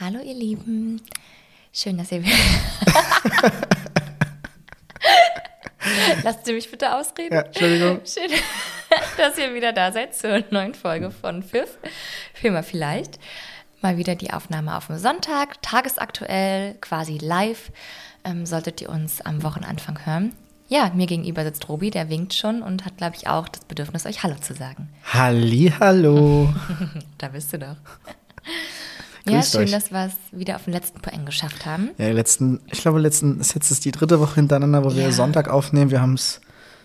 Hallo 0.00 0.20
ihr 0.20 0.34
Lieben. 0.34 1.02
Schön, 1.72 1.98
dass 1.98 2.12
ihr 2.12 2.22
wieder. 2.22 2.36
Lasst 6.22 6.46
ihr 6.46 6.54
mich 6.54 6.70
bitte 6.70 6.94
ausreden? 6.94 7.34
Ja, 7.34 7.40
Entschuldigung. 7.40 8.00
Schön, 8.04 8.30
dass 9.16 9.36
ihr 9.38 9.52
wieder 9.54 9.72
da 9.72 9.90
seid 9.90 10.14
zur 10.14 10.44
neuen 10.50 10.74
Folge 10.74 11.10
von 11.10 11.42
Pfiff. 11.42 11.78
Für 12.32 12.52
mal 12.52 12.62
vielleicht. 12.62 13.18
Mal 13.80 13.96
wieder 13.96 14.14
die 14.14 14.32
Aufnahme 14.32 14.76
auf 14.76 14.86
dem 14.86 14.98
Sonntag, 14.98 15.60
tagesaktuell, 15.62 16.74
quasi 16.80 17.18
live. 17.18 17.72
Ähm, 18.22 18.46
solltet 18.46 18.80
ihr 18.80 18.90
uns 18.90 19.20
am 19.20 19.42
Wochenanfang 19.42 20.06
hören. 20.06 20.32
Ja, 20.68 20.92
mir 20.94 21.08
gegenüber 21.08 21.42
sitzt 21.42 21.68
Robi, 21.68 21.90
der 21.90 22.08
winkt 22.08 22.34
schon 22.34 22.62
und 22.62 22.84
hat, 22.84 22.98
glaube 22.98 23.16
ich, 23.16 23.26
auch 23.26 23.48
das 23.48 23.64
Bedürfnis, 23.64 24.06
euch 24.06 24.22
Hallo 24.22 24.36
zu 24.36 24.54
sagen. 24.54 24.90
Halli, 25.12 25.72
hallo. 25.80 26.54
Da 27.18 27.26
bist 27.28 27.52
du 27.52 27.58
doch. 27.58 27.76
Ja, 29.32 29.42
schön, 29.42 29.62
euch. 29.64 29.70
dass 29.70 29.90
wir 29.90 30.06
es 30.06 30.12
wieder 30.38 30.56
auf 30.56 30.64
den 30.64 30.72
letzten 30.72 31.00
Poeng 31.00 31.24
geschafft 31.26 31.66
haben. 31.66 31.90
Ja, 31.98 32.06
die 32.06 32.12
letzten, 32.12 32.60
ich 32.66 32.80
glaube, 32.80 32.98
letzten, 33.00 33.40
ist 33.40 33.54
jetzt 33.54 33.70
ist 33.70 33.84
die 33.84 33.92
dritte 33.92 34.20
Woche 34.20 34.36
hintereinander, 34.36 34.84
wo 34.84 34.94
wir 34.94 35.02
Ja. 35.04 35.12
Sonntag 35.12 35.48
aufnehmen. 35.48 35.90
Wir 35.90 36.00
haben 36.00 36.14
es 36.14 36.40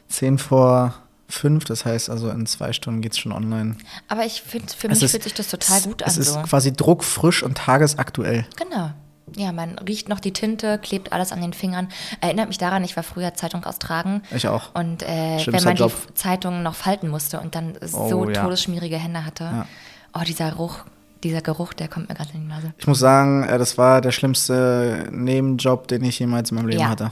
zehn 0.08 0.38
vor 0.38 0.94
fünf, 1.30 1.66
das 1.66 1.86
heißt 1.86 2.10
also 2.10 2.30
in 2.30 2.46
zwei 2.46 2.74
Stunden 2.74 3.02
geht 3.02 3.14
es 3.14 3.18
schon 3.20 3.32
online. 3.32 3.76
Aber 4.08 4.26
ich 4.26 4.42
finde, 4.42 4.68
für 4.74 4.88
Es 4.88 4.96
mich 4.96 5.04
ist- 5.04 5.12
fühlt 5.12 5.24
sich 5.24 5.34
das 5.34 5.48
total 5.50 5.78
es, 5.80 5.84
gut 5.84 6.04
an. 6.04 6.10
Es 6.10 6.18
ist 6.18 6.34
so. 6.34 6.42
quasi 6.42 6.74
druckfrisch 6.74 7.42
und 7.44 7.58
tagesaktuell. 7.58 8.46
Genau. 8.58 8.92
Ja, 9.36 9.52
man 9.52 9.80
riecht 9.80 10.10
noch 10.10 10.20
die 10.20 10.34
Tinte, 10.34 10.78
klebt 10.78 11.12
alles 11.12 11.32
an 11.32 11.42
den 11.42 11.54
Fingern. 11.54 11.88
Erinnert 12.22 12.50
mich 12.50 12.58
daran, 12.60 12.84
ich 12.84 12.96
war 12.96 13.04
früher 13.04 13.34
Zeitung 13.34 13.64
austragen. 13.64 14.22
Ich 14.36 14.48
auch. 14.48 14.76
Und 14.76 15.02
äh, 15.02 15.42
wenn 15.48 15.64
man 15.64 15.76
die 15.76 15.82
Job. 15.82 15.94
Zeitung 16.14 16.62
noch 16.62 16.76
falten 16.76 17.08
musste 17.08 17.40
und 17.40 17.56
dann 17.56 17.74
so 17.82 17.98
Oh, 17.98 18.30
ja. 18.30 18.44
todesschmierige 18.44 18.98
Hände 18.98 19.26
hatte. 19.26 19.46
Ja. 19.46 19.66
Oh, 20.14 20.22
dieser 20.28 20.52
Geruch, 20.52 20.80
dieser 21.24 21.42
Geruch, 21.42 21.74
der 21.74 21.88
kommt 21.88 22.10
mir 22.10 22.16
gerade 22.16 22.30
in 22.34 22.42
die 22.42 22.48
Nase. 22.48 22.74
Ich 22.78 22.88
muss 22.88 23.00
sagen, 23.00 23.44
äh, 23.44 23.58
das 23.58 23.78
war 23.78 24.02
der 24.02 24.12
schlimmste 24.12 25.08
Nebenjob, 25.12 25.88
den 25.88 26.04
ich 26.04 26.20
jemals 26.20 26.52
in 26.52 26.58
meinem 26.58 26.68
Leben 26.68 26.82
Ja. 26.82 26.90
hatte. 26.90 27.12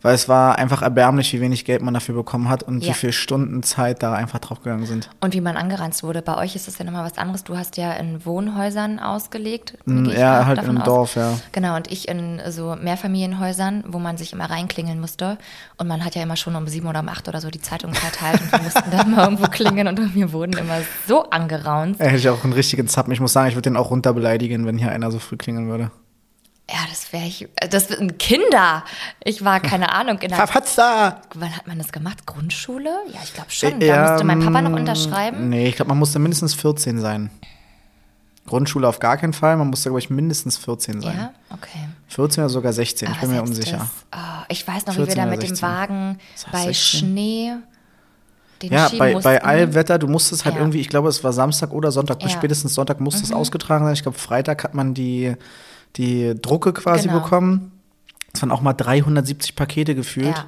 Weil 0.00 0.14
es 0.14 0.28
war 0.28 0.58
einfach 0.58 0.82
erbärmlich, 0.82 1.32
wie 1.32 1.40
wenig 1.40 1.64
Geld 1.64 1.82
man 1.82 1.92
dafür 1.94 2.14
bekommen 2.14 2.48
hat 2.48 2.62
und 2.62 2.82
Ja. 2.84 2.90
wie 2.90 2.94
viele 2.94 3.12
Stunden 3.12 3.62
Zeit 3.64 4.02
da 4.02 4.14
einfach 4.14 4.38
draufgegangen 4.38 4.86
sind. 4.86 5.10
Und 5.20 5.34
wie 5.34 5.40
man 5.40 5.56
angeranzt 5.56 6.02
wurde. 6.04 6.22
Bei 6.22 6.36
euch 6.36 6.54
ist 6.54 6.68
es 6.68 6.78
ja 6.78 6.84
nochmal 6.84 7.04
was 7.04 7.18
anderes. 7.18 7.42
Du 7.44 7.56
hast 7.56 7.76
ja 7.76 7.92
in 7.94 8.24
Wohnhäusern 8.24 9.00
ausgelegt. 9.00 9.74
Mm, 9.86 10.06
ja, 10.10 10.46
halt 10.46 10.62
im 10.62 10.78
aus. 10.78 10.84
Dorf, 10.84 11.14
ja. 11.16 11.32
Genau, 11.52 11.74
und 11.76 11.90
ich 11.90 12.06
in 12.08 12.40
so 12.48 12.76
Mehrfamilienhäusern, 12.80 13.84
wo 13.88 13.98
man 13.98 14.16
sich 14.16 14.32
immer 14.32 14.48
reinklingeln 14.48 15.00
musste. 15.00 15.38
Und 15.78 15.88
man 15.88 16.04
hat 16.04 16.14
ja 16.14 16.22
immer 16.22 16.36
schon 16.36 16.54
um 16.54 16.66
sieben 16.68 16.86
oder 16.86 17.00
um 17.00 17.08
acht 17.08 17.26
oder 17.28 17.40
so 17.40 17.50
die 17.50 17.60
Zeitung 17.60 17.92
verteilt 17.94 18.40
und 18.40 18.52
wir 18.52 18.60
mussten 18.62 18.90
dann 18.90 19.10
mal 19.10 19.24
irgendwo 19.24 19.48
klingeln 19.48 19.88
und 19.88 20.14
wir 20.14 20.32
wurden 20.32 20.52
immer 20.56 20.78
so 21.06 21.28
angeraunt. 21.30 21.98
Da 22.00 22.04
hätte 22.04 22.16
ich 22.16 22.28
auch 22.28 22.44
einen 22.44 22.52
richtigen 22.52 22.86
Zappen. 22.86 23.12
Ich 23.12 23.20
muss 23.20 23.32
sagen, 23.32 23.48
ich 23.48 23.54
würde 23.54 23.70
den 23.70 23.76
auch 23.76 23.90
runterbeleidigen, 23.90 24.64
wenn 24.66 24.78
hier 24.78 24.90
einer 24.90 25.10
so 25.10 25.18
früh 25.18 25.36
klingeln 25.36 25.68
würde. 25.68 25.90
Ja, 26.70 26.78
das 26.90 27.12
wäre 27.12 27.24
ich. 27.24 27.48
Das 27.70 27.88
sind 27.88 28.18
Kinder. 28.18 28.84
Ich 29.24 29.42
war 29.44 29.58
keine 29.60 29.92
Ahnung. 29.94 30.18
In 30.18 30.28
der, 30.28 30.36
Verfatzer! 30.36 31.22
wann 31.34 31.56
hat 31.56 31.66
man 31.66 31.78
das 31.78 31.92
gemacht? 31.92 32.26
Grundschule? 32.26 32.90
Ja, 33.12 33.20
ich 33.24 33.32
glaube 33.34 33.50
schon. 33.50 33.80
Äh, 33.80 33.86
Da 33.88 34.10
musste 34.10 34.26
mein 34.26 34.40
Papa 34.40 34.60
noch 34.62 34.70
ähm, 34.70 34.76
unterschreiben. 34.76 35.48
Nee, 35.48 35.68
ich 35.68 35.76
glaube, 35.76 35.88
man 35.88 35.98
musste 35.98 36.18
mindestens 36.18 36.54
14 36.54 37.00
sein. 37.00 37.30
Grundschule 38.46 38.88
auf 38.88 38.98
gar 38.98 39.16
keinen 39.18 39.34
Fall, 39.34 39.56
man 39.58 39.68
musste, 39.68 39.90
glaube 39.90 39.98
ich, 40.00 40.08
mindestens 40.08 40.56
14 40.56 41.02
sein. 41.02 41.16
Ja, 41.16 41.30
okay. 41.50 41.86
14 42.08 42.42
oder 42.44 42.48
sogar 42.50 42.72
16, 42.72 43.08
ich 43.08 43.12
Aber 43.18 43.26
bin 43.26 43.36
mir 43.36 43.42
unsicher. 43.42 43.76
Das, 43.78 43.88
oh, 44.16 44.44
ich 44.48 44.66
weiß 44.66 44.86
noch, 44.86 44.94
wie 44.94 44.98
wir 45.00 45.04
14 45.06 45.22
da 45.24 45.26
mit 45.30 45.42
dem 45.42 45.48
16. 45.50 45.68
Wagen 45.68 46.18
bei 46.50 46.64
16? 46.64 46.74
Schnee 47.00 47.52
den 48.62 48.72
Ja, 48.72 48.88
bei, 48.98 49.12
mussten. 49.12 49.24
bei 49.24 49.42
Allwetter, 49.44 49.98
du 49.98 50.08
musstest 50.08 50.44
halt 50.46 50.54
Ja. 50.56 50.62
irgendwie, 50.62 50.80
ich 50.80 50.88
glaube, 50.88 51.08
es 51.10 51.22
war 51.22 51.32
Samstag 51.34 51.72
oder 51.72 51.92
Sonntag, 51.92 52.22
Ja. 52.22 52.28
Mhm. 52.28 52.32
spätestens 52.32 52.72
Sonntag 52.74 53.00
musste 53.00 53.22
es 53.22 53.32
ausgetragen 53.32 53.84
sein. 53.84 53.92
Ich 53.94 54.02
glaube, 54.02 54.18
Freitag 54.18 54.64
hat 54.64 54.74
man 54.74 54.94
die, 54.94 55.36
die 55.96 56.34
Drucke 56.40 56.72
quasi 56.72 57.08
Genau. 57.08 57.20
bekommen. 57.20 57.72
Es 58.32 58.42
waren 58.42 58.50
auch 58.52 58.60
mal 58.60 58.72
370 58.74 59.56
Pakete 59.56 59.94
gefühlt. 59.94 60.36
Ja. 60.36 60.44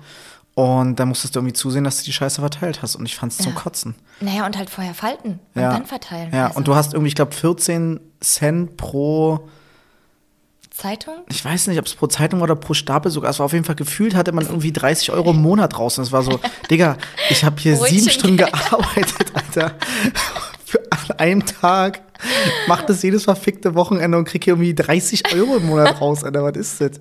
Und 0.54 0.96
da 0.96 1.06
musstest 1.06 1.34
du 1.34 1.38
irgendwie 1.40 1.54
zusehen, 1.54 1.84
dass 1.84 1.98
du 1.98 2.04
die 2.04 2.12
Scheiße 2.12 2.40
verteilt 2.40 2.82
hast. 2.82 2.94
Und 2.96 3.06
ich 3.06 3.16
fand 3.16 3.32
es 3.32 3.38
zum 3.38 3.54
Ja. 3.54 3.58
Kotzen. 3.60 3.94
Naja, 4.20 4.44
und 4.46 4.58
halt 4.58 4.68
vorher 4.68 4.94
falten 4.94 5.38
und 5.54 5.62
Ja. 5.62 5.72
dann 5.72 5.86
verteilen. 5.86 6.30
Ja, 6.32 6.46
Also, 6.48 6.58
und 6.58 6.68
du 6.68 6.74
hast 6.74 6.92
irgendwie, 6.92 7.08
ich 7.08 7.14
glaube, 7.14 7.32
14 7.32 7.98
Cent 8.20 8.76
pro, 8.76 9.48
Zeitung? 10.70 11.14
ich 11.28 11.44
weiß 11.44 11.66
nicht, 11.68 11.78
ob 11.78 11.86
es 11.86 11.94
pro 11.94 12.06
Zeitung 12.06 12.42
oder 12.42 12.56
pro 12.56 12.74
Stapel 12.74 13.10
sogar, 13.10 13.30
es 13.30 13.38
war 13.38 13.46
auf 13.46 13.52
jeden 13.52 13.64
Fall 13.64 13.74
gefühlt, 13.74 14.14
hatte 14.14 14.32
man 14.32 14.44
irgendwie 14.48 14.72
30 14.72 15.10
Euro 15.12 15.30
im 15.30 15.40
Monat 15.40 15.78
raus. 15.78 15.98
Und 15.98 16.04
es 16.04 16.12
war 16.12 16.22
so, 16.22 16.38
Digga, 16.70 16.96
ich 17.30 17.44
habe 17.44 17.60
hier 17.60 17.76
sieben 17.76 18.10
Stunden 18.10 18.36
gearbeitet, 18.36 19.32
Alter. 19.34 19.74
Für 20.70 20.80
an 20.90 21.18
einem 21.18 21.46
Tag. 21.46 22.00
Mach 22.68 22.82
das 22.82 23.02
jedes 23.02 23.24
verfickte 23.24 23.74
Wochenende 23.74 24.18
und 24.18 24.24
krieg 24.26 24.44
hier 24.44 24.52
irgendwie 24.52 24.74
30 24.74 25.34
Euro 25.34 25.56
im 25.56 25.66
Monat 25.66 26.00
raus, 26.00 26.22
Alter. 26.22 26.44
Was 26.44 26.56
ist 26.56 26.80
das? 26.80 27.00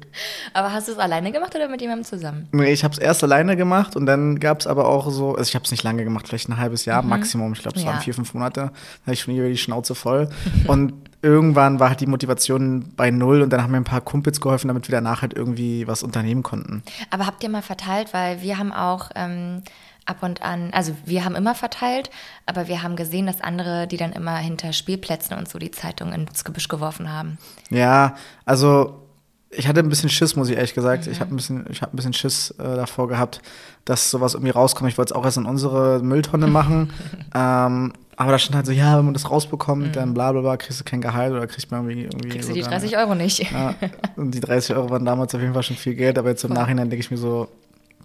Aber 0.54 0.72
hast 0.72 0.88
du 0.88 0.94
es 0.94 0.98
alleine 0.98 1.32
gemacht 1.32 1.54
oder 1.56 1.68
mit 1.68 1.82
jemandem 1.82 2.06
zusammen? 2.06 2.48
Nee, 2.54 2.72
ich 2.72 2.84
habe 2.84 2.94
es 2.94 2.98
erst 3.00 3.24
alleine 3.24 3.58
gemacht 3.58 3.96
und 3.98 4.06
dann 4.06 4.40
gab 4.40 4.62
es 4.62 4.68
aber 4.68 4.88
auch 4.88 5.12
so, 5.12 5.36
also 5.36 5.48
ich 5.48 5.56
habe 5.56 5.66
es 5.66 5.72
nicht 5.72 5.84
lange 5.84 6.04
gemacht, 6.06 6.28
vielleicht 6.28 6.48
ein 6.50 6.58
halbes 6.58 6.86
Jahr 6.86 7.02
Maximum. 7.04 7.52
Ich 7.54 7.60
glaube, 7.62 7.76
es 7.78 7.84
Mhm. 7.84 7.88
Ja. 7.88 7.94
waren 7.94 8.02
vier, 8.02 8.14
fünf 8.14 8.34
Monate. 8.34 8.60
Da 8.62 8.66
hatte 9.04 9.14
ich 9.14 9.20
schon 9.22 9.36
über 9.36 9.48
die 9.50 9.58
Schnauze 9.58 9.94
voll. 9.94 10.30
und 10.68 10.94
irgendwann 11.22 11.82
war 11.82 11.90
halt 11.90 12.00
die 12.00 12.08
Motivation 12.08 12.94
bei 12.96 13.12
null 13.12 13.42
und 13.42 13.52
dann 13.52 13.62
haben 13.62 13.72
mir 13.72 13.78
ein 13.78 13.84
paar 13.84 14.00
Kumpels 14.02 14.40
geholfen, 14.40 14.70
damit 14.70 14.88
wir 14.88 14.94
danach 14.96 15.22
halt 15.22 15.34
irgendwie 15.34 15.86
was 15.86 16.02
unternehmen 16.02 16.44
konnten. 16.44 16.82
Aber 17.12 17.28
habt 17.28 17.44
ihr 17.44 17.50
mal 17.50 17.62
verteilt? 17.62 18.14
Weil 18.14 18.42
wir 18.42 18.58
haben 18.58 18.72
auch 18.72 19.10
ähm, 19.16 19.64
ab 20.10 20.24
und 20.24 20.42
an, 20.42 20.70
also 20.74 20.94
wir 21.06 21.24
haben 21.24 21.36
immer 21.36 21.56
verteilt, 21.56 22.10
aber 22.46 22.68
wir 22.68 22.82
haben 22.84 22.96
gesehen, 22.96 23.26
dass 23.28 23.40
andere, 23.42 23.88
die 23.88 23.98
dann 23.98 24.12
immer 24.12 24.36
hinter 24.38 24.74
Spielplätzen 24.74 25.38
und 25.38 25.48
so 25.48 25.60
die 25.60 25.72
Zeitung 25.72 26.12
ins 26.12 26.44
Gebüsch 26.44 26.68
geworfen 26.68 27.12
haben. 27.12 27.38
Ja, 27.70 28.16
also 28.46 29.04
ich 29.52 29.68
hatte 29.68 29.80
ein 29.80 29.90
bisschen 29.90 30.10
Schiss, 30.10 30.36
muss 30.36 30.50
ich 30.50 30.56
ehrlich 30.58 30.74
gesagt. 30.76 31.06
Mhm. 31.08 31.12
Ich 31.12 31.20
habe 31.22 31.34
ein 31.34 31.38
bisschen, 31.38 31.66
ich 31.70 31.82
habe 31.82 31.94
ein 31.94 31.96
bisschen 31.96 32.14
Schiss 32.14 32.52
äh, 32.60 32.64
davor 32.76 33.08
gehabt, 33.08 33.42
dass 33.86 34.12
sowas 34.12 34.34
irgendwie 34.36 34.52
rauskommt. 34.52 34.92
Ich 34.92 34.98
wollte 34.98 35.14
es 35.14 35.18
auch 35.18 35.26
erst 35.26 35.38
in 35.38 35.46
unsere 35.46 36.02
Mülltonne 36.04 36.48
machen. 36.60 36.92
ähm, 37.34 37.94
aber 38.16 38.32
da 38.34 38.38
stand 38.40 38.56
halt 38.58 38.66
so, 38.66 38.74
ja, 38.74 38.98
wenn 38.98 39.06
man 39.06 39.14
das 39.14 39.32
rausbekommt, 39.32 39.96
dann 39.96 40.14
bla 40.14 40.34
bla 40.34 40.42
bla, 40.42 40.58
kriegst 40.58 40.80
du 40.80 40.84
kein 40.84 41.00
Gehalt 41.02 41.32
oder 41.32 41.48
kriegst 41.48 41.72
man 41.72 41.82
irgendwie. 41.90 42.04
irgendwie 42.04 42.28
Mhm. 42.28 42.32
Kriegst 42.32 42.50
du 42.50 42.54
die 42.54 42.62
sogar- 42.64 42.80
30 42.80 42.98
Euro 42.98 43.16
nicht? 43.16 43.40
Ja, 43.52 43.74
und 44.18 44.32
die 44.32 44.40
30 44.42 44.76
Euro 44.76 44.90
waren 44.90 45.06
damals 45.06 45.34
auf 45.34 45.42
jeden 45.42 45.54
Fall 45.54 45.64
schon 45.64 45.78
viel 45.78 45.96
Geld, 45.96 46.18
aber 46.20 46.30
jetzt 46.30 46.44
im 46.44 46.52
Nachhinein 46.54 46.90
denke 46.90 47.04
ich 47.04 47.10
mir 47.12 47.18
so, 47.18 47.48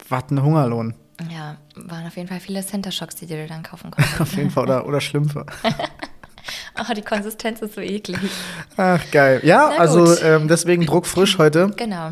was 0.08 0.24
ein 0.30 0.42
Hungerlohn. 0.42 0.94
Ja, 1.30 1.56
waren 1.76 2.06
auf 2.06 2.16
jeden 2.16 2.28
Fall 2.28 2.40
viele 2.40 2.64
Center 2.64 2.90
Shocks, 2.90 3.14
die 3.16 3.26
du 3.26 3.34
dir 3.34 3.46
dann 3.46 3.62
kaufen 3.62 3.90
konntest. 3.90 4.20
Auf 4.20 4.34
jeden 4.36 4.50
Fall. 4.50 4.64
Oder, 4.64 4.86
oder 4.86 5.00
Schlümpfe. 5.00 5.46
Oh, 6.78 6.92
die 6.92 7.02
Konsistenz 7.02 7.62
ist 7.62 7.74
so 7.74 7.80
eklig. 7.80 8.18
Ach, 8.76 9.00
geil. 9.12 9.40
Ja, 9.44 9.68
also 9.78 10.20
ähm, 10.20 10.46
deswegen 10.48 10.84
druckfrisch 10.84 11.38
heute. 11.38 11.70
Genau. 11.76 12.10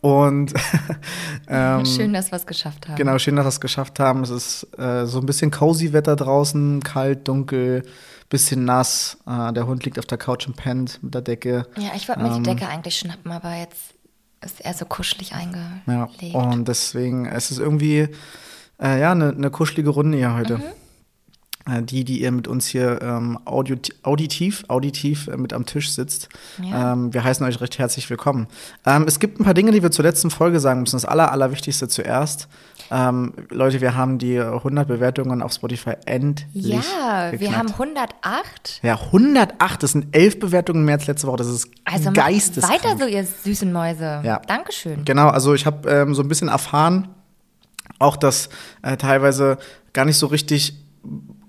Und 0.00 0.54
ähm, 1.48 1.84
Schön, 1.84 2.12
dass 2.12 2.30
wir 2.30 2.36
es 2.36 2.46
geschafft 2.46 2.88
haben. 2.88 2.96
Genau, 2.96 3.18
schön, 3.18 3.36
dass 3.36 3.44
wir 3.44 3.48
es 3.48 3.60
geschafft 3.60 3.98
haben. 3.98 4.22
Es 4.22 4.30
ist 4.30 4.66
äh, 4.78 5.04
so 5.06 5.18
ein 5.18 5.26
bisschen 5.26 5.50
cozy 5.50 5.92
Wetter 5.92 6.14
draußen, 6.16 6.82
kalt, 6.82 7.26
dunkel, 7.28 7.82
bisschen 8.30 8.64
nass. 8.64 9.18
Äh, 9.26 9.52
der 9.52 9.66
Hund 9.66 9.84
liegt 9.84 9.98
auf 9.98 10.06
der 10.06 10.18
Couch 10.18 10.46
und 10.46 10.56
pennt 10.56 11.02
mit 11.02 11.12
der 11.12 11.22
Decke. 11.22 11.66
Ja, 11.76 11.90
ich 11.96 12.08
wollte 12.08 12.22
mir 12.22 12.28
Ähm, 12.28 12.44
die 12.44 12.50
Decke 12.50 12.68
eigentlich 12.68 12.96
schnappen, 12.96 13.32
aber 13.32 13.56
jetzt 13.56 13.95
ist 14.44 14.60
er 14.60 14.74
so 14.74 14.84
kuschelig 14.84 15.34
eingelegt. 15.34 15.82
Ja, 15.86 16.08
und 16.40 16.68
deswegen 16.68 17.26
es 17.26 17.50
ist 17.50 17.58
irgendwie 17.58 18.08
äh, 18.80 19.00
ja 19.00 19.12
eine 19.12 19.32
ne 19.32 19.50
kuschelige 19.50 19.90
Runde 19.90 20.18
hier 20.18 20.34
heute. 20.34 20.54
Äh, 20.54 20.85
die, 21.82 22.04
die 22.04 22.20
ihr 22.22 22.30
mit 22.30 22.46
uns 22.46 22.66
hier 22.66 23.00
ähm, 23.02 23.38
auditiv, 23.44 24.64
auditiv 24.68 25.26
äh, 25.28 25.36
mit 25.36 25.52
am 25.52 25.66
Tisch 25.66 25.90
sitzt. 25.90 26.28
Ja. 26.62 26.92
Ähm, 26.92 27.12
wir 27.12 27.24
heißen 27.24 27.44
euch 27.44 27.60
recht 27.60 27.78
herzlich 27.78 28.08
willkommen. 28.08 28.46
Ähm, 28.86 29.04
es 29.08 29.18
gibt 29.18 29.40
ein 29.40 29.44
paar 29.44 29.54
Dinge, 29.54 29.72
die 29.72 29.82
wir 29.82 29.90
zur 29.90 30.04
letzten 30.04 30.30
Folge 30.30 30.60
sagen 30.60 30.80
müssen. 30.80 30.94
Das 30.96 31.04
aller, 31.04 31.32
Allerwichtigste 31.32 31.88
zuerst. 31.88 32.46
Ähm, 32.90 33.32
Leute, 33.50 33.80
wir 33.80 33.96
haben 33.96 34.18
die 34.18 34.38
100 34.38 34.86
Bewertungen 34.86 35.42
auf 35.42 35.52
Spotify 35.52 35.94
endlich 36.06 36.46
Ja, 36.54 37.32
wir 37.32 37.38
geknackt. 37.38 37.56
haben 37.58 37.68
108. 37.72 38.80
Ja, 38.84 38.94
108, 39.00 39.82
das 39.82 39.90
sind 39.92 40.14
elf 40.16 40.38
Bewertungen 40.38 40.84
mehr 40.84 40.94
als 40.94 41.08
letzte 41.08 41.26
Woche. 41.26 41.38
Das 41.38 41.48
ist 41.48 41.68
Also 41.84 42.12
geisteskrank. 42.12 42.84
weiter 42.84 42.96
so, 42.96 43.06
ihr 43.06 43.24
süßen 43.24 43.72
Mäuse. 43.72 44.20
Ja. 44.22 44.40
Dankeschön. 44.46 45.04
Genau, 45.04 45.28
also 45.28 45.52
ich 45.54 45.66
habe 45.66 45.90
ähm, 45.90 46.14
so 46.14 46.22
ein 46.22 46.28
bisschen 46.28 46.46
erfahren, 46.48 47.08
auch 47.98 48.16
dass 48.16 48.50
äh, 48.82 48.96
teilweise 48.96 49.58
gar 49.92 50.04
nicht 50.04 50.18
so 50.18 50.26
richtig 50.26 50.76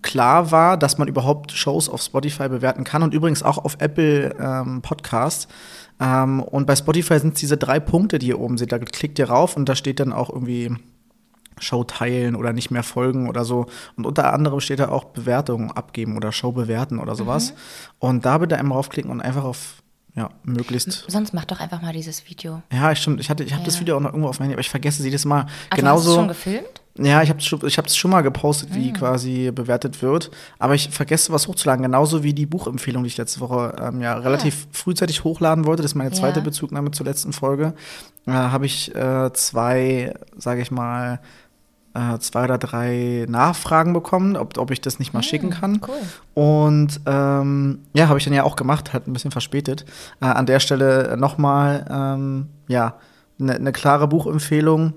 klar 0.02 0.52
war, 0.52 0.78
dass 0.78 0.98
man 0.98 1.08
überhaupt 1.08 1.52
Shows 1.52 1.90
auf 1.90 2.02
Spotify 2.02 2.50
bewerten 2.50 2.84
kann 2.84 3.04
und 3.04 3.14
übrigens 3.14 3.44
auch 3.44 3.58
auf 3.58 3.78
Apple 3.80 4.36
ähm, 4.40 4.82
Podcast. 4.82 5.48
Ähm, 6.00 6.42
und 6.42 6.66
bei 6.68 6.76
Spotify 6.76 7.20
sind 7.20 7.34
es 7.34 7.40
diese 7.40 7.58
drei 7.58 7.80
Punkte, 7.80 8.20
die 8.20 8.28
ihr 8.28 8.40
oben 8.40 8.58
seht. 8.58 8.72
Da 8.72 8.80
klickt 8.80 9.20
ihr 9.20 9.30
rauf 9.30 9.56
und 9.56 9.68
da 9.68 9.76
steht 9.76 10.00
dann 10.00 10.14
auch 10.14 10.30
irgendwie 10.30 10.76
Show 11.60 11.84
teilen 11.84 12.36
oder 12.36 12.54
nicht 12.54 12.70
mehr 12.70 12.84
folgen 12.84 13.28
oder 13.30 13.44
so. 13.44 13.66
Und 13.96 14.06
unter 14.06 14.34
anderem 14.34 14.60
steht 14.60 14.80
da 14.80 14.90
auch 14.90 15.06
Bewertungen 15.06 15.72
abgeben 15.72 16.16
oder 16.16 16.32
Show 16.32 16.52
bewerten 16.52 17.00
oder 17.00 17.16
sowas. 17.16 17.54
Und 18.00 18.26
da 18.26 18.38
bitte 18.38 18.58
einmal 18.58 18.78
raufklicken 18.78 19.12
und 19.12 19.22
einfach 19.22 19.44
auf 19.44 19.82
ja, 20.16 20.30
möglichst. 20.44 21.06
Sonst 21.08 21.34
mach 21.34 21.46
doch 21.46 21.60
einfach 21.60 21.82
mal 21.82 21.94
dieses 21.94 22.28
Video. 22.28 22.64
Ja, 22.72 22.92
ich, 22.92 23.00
stimmt. 23.00 23.20
Ich, 23.20 23.30
hatte, 23.30 23.44
ich 23.44 23.54
habe 23.54 23.64
das 23.64 23.76
Ja. 23.76 23.82
Video 23.82 23.98
auch 23.98 24.02
noch 24.02 24.10
irgendwo 24.10 24.30
auf 24.30 24.40
meinem 24.40 24.46
Handy, 24.46 24.56
aber 24.56 24.62
ich 24.62 24.70
vergesse 24.70 25.04
jedes 25.04 25.26
Mal. 25.26 25.42
Also 25.42 25.52
hast 25.52 25.72
du 25.72 25.76
Genauso. 25.78 26.16
schon 26.16 26.28
gefilmt? 26.28 26.82
Ja, 27.00 27.22
ich 27.22 27.30
habe 27.30 27.40
es 27.40 27.52
ich 27.64 27.78
hab's 27.78 27.96
schon 27.96 28.12
mal 28.12 28.22
gepostet, 28.22 28.70
Ah. 28.72 28.76
wie 28.76 28.92
quasi 28.94 29.52
bewertet 29.54 30.02
wird. 30.02 30.32
Aber 30.60 30.76
ich 30.76 30.90
vergesse 30.90 31.32
was 31.32 31.48
hochzuladen. 31.48 31.84
Genauso 31.84 32.24
wie 32.24 32.34
die 32.34 32.46
Buchempfehlung, 32.46 33.04
die 33.04 33.08
ich 33.08 33.18
letzte 33.18 33.40
Woche 33.40 33.76
ähm, 33.82 34.02
ja 34.02 34.16
relativ 34.16 34.68
frühzeitig 34.72 35.24
hochladen 35.24 35.66
wollte. 35.66 35.84
Das 35.84 35.92
ist 35.92 35.96
meine 35.96 36.12
zweite 36.12 36.40
Ja. 36.40 36.44
Bezugnahme 36.46 36.92
zur 36.92 37.06
letzten 37.06 37.34
Folge. 37.34 37.74
Äh, 38.26 38.32
habe 38.32 38.66
ich 38.66 38.94
äh, 38.96 39.32
zwei, 39.34 40.14
sage 40.38 40.62
ich 40.62 40.72
mal, 40.72 41.20
äh, 41.94 42.18
zwei 42.20 42.44
oder 42.44 42.58
drei 42.58 43.26
Nachfragen 43.30 43.94
bekommen, 43.94 44.36
ob, 44.36 44.58
ob 44.58 44.72
ich 44.72 44.82
das 44.82 45.00
nicht 45.00 45.14
mal 45.14 45.24
schicken 45.24 45.50
kann. 45.50 45.80
Cool. 45.88 45.96
Und 46.34 47.00
ähm, 47.06 47.80
ja, 47.94 48.08
habe 48.08 48.20
ich 48.20 48.26
dann 48.26 48.34
ja 48.34 48.44
auch 48.44 48.56
gemacht, 48.56 48.94
halt 48.94 49.08
ein 49.08 49.14
bisschen 49.14 49.32
verspätet. 49.32 49.86
Äh, 50.22 50.26
an 50.26 50.46
der 50.46 50.60
Stelle 50.60 51.16
nochmal, 51.18 51.86
ähm, 51.90 52.50
ja, 52.68 52.96
eine 53.40 53.60
ne 53.60 53.72
klare 53.72 54.08
Buchempfehlung. 54.08 54.94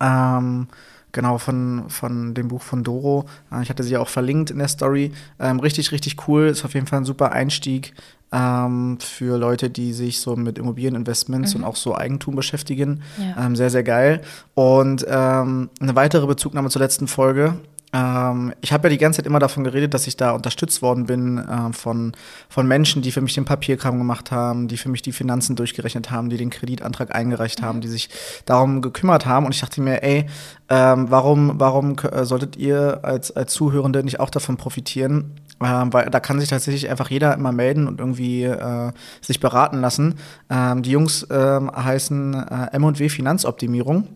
Ähm, 0.00 0.68
genau, 1.16 1.38
von, 1.38 1.84
von 1.88 2.34
dem 2.34 2.48
Buch 2.48 2.62
von 2.62 2.84
Doro. 2.84 3.24
Äh, 3.50 3.62
ich 3.62 3.70
hatte 3.70 3.82
sie 3.82 3.94
ja 3.94 4.00
auch 4.00 4.08
verlinkt 4.08 4.50
in 4.50 4.58
der 4.58 4.68
Story. 4.68 5.12
Ähm, 5.40 5.58
richtig, 5.58 5.90
richtig 5.90 6.28
cool. 6.28 6.46
Ist 6.46 6.64
auf 6.64 6.74
jeden 6.74 6.86
Fall 6.86 7.00
ein 7.00 7.04
super 7.04 7.32
Einstieg 7.32 7.94
ähm, 8.30 8.98
für 9.00 9.38
Leute, 9.38 9.70
die 9.70 9.92
sich 9.92 10.20
so 10.20 10.36
mit 10.36 10.58
Immobilieninvestments 10.58 11.54
und 11.54 11.64
auch 11.64 11.76
so 11.76 11.96
Eigentum 11.96 12.36
beschäftigen. 12.36 13.02
Ja. 13.18 13.46
Ähm, 13.46 13.56
sehr, 13.56 13.70
sehr 13.70 13.82
geil. 13.82 14.20
Und 14.54 15.06
ähm, 15.08 15.70
eine 15.80 15.96
weitere 15.96 16.26
Bezugnahme 16.26 16.68
zur 16.68 16.82
letzten 16.82 17.08
Folge. 17.08 17.54
Ähm, 17.96 18.52
ich 18.60 18.72
habe 18.72 18.88
ja 18.88 18.90
die 18.90 18.98
ganze 18.98 19.18
Zeit 19.18 19.26
immer 19.26 19.38
davon 19.38 19.64
geredet, 19.64 19.94
dass 19.94 20.06
ich 20.06 20.16
da 20.16 20.32
unterstützt 20.32 20.82
worden 20.82 21.06
bin 21.06 21.38
äh, 21.38 21.72
von, 21.72 22.12
von 22.48 22.66
Menschen, 22.66 23.02
die 23.02 23.10
für 23.10 23.20
mich 23.20 23.34
den 23.34 23.44
Papierkram 23.44 23.96
gemacht 23.96 24.30
haben, 24.30 24.68
die 24.68 24.76
für 24.76 24.88
mich 24.88 25.02
die 25.02 25.12
Finanzen 25.12 25.56
durchgerechnet 25.56 26.10
haben, 26.10 26.28
die 26.28 26.36
den 26.36 26.50
Kreditantrag 26.50 27.14
eingereicht 27.14 27.62
haben, 27.62 27.80
die 27.80 27.88
sich 27.88 28.10
darum 28.44 28.82
gekümmert 28.82 29.24
haben. 29.26 29.46
Und 29.46 29.54
ich 29.54 29.60
dachte 29.60 29.80
mir, 29.80 30.02
ey, 30.02 30.26
ähm, 30.68 31.10
warum, 31.10 31.58
warum 31.58 31.96
äh, 31.98 32.24
solltet 32.24 32.56
ihr 32.56 33.00
als, 33.02 33.34
als 33.34 33.52
Zuhörende 33.52 34.02
nicht 34.02 34.20
auch 34.20 34.30
davon 34.30 34.56
profitieren? 34.56 35.32
Ähm, 35.62 35.90
weil 35.92 36.10
da 36.10 36.20
kann 36.20 36.38
sich 36.38 36.50
tatsächlich 36.50 36.90
einfach 36.90 37.08
jeder 37.08 37.32
immer 37.32 37.52
melden 37.52 37.88
und 37.88 37.98
irgendwie 37.98 38.44
äh, 38.44 38.92
sich 39.22 39.40
beraten 39.40 39.80
lassen. 39.80 40.16
Ähm, 40.50 40.82
die 40.82 40.90
Jungs 40.90 41.26
ähm, 41.30 41.70
heißen 41.74 42.34
äh, 42.34 42.76
M&W 42.76 43.08
Finanzoptimierung. 43.08 44.06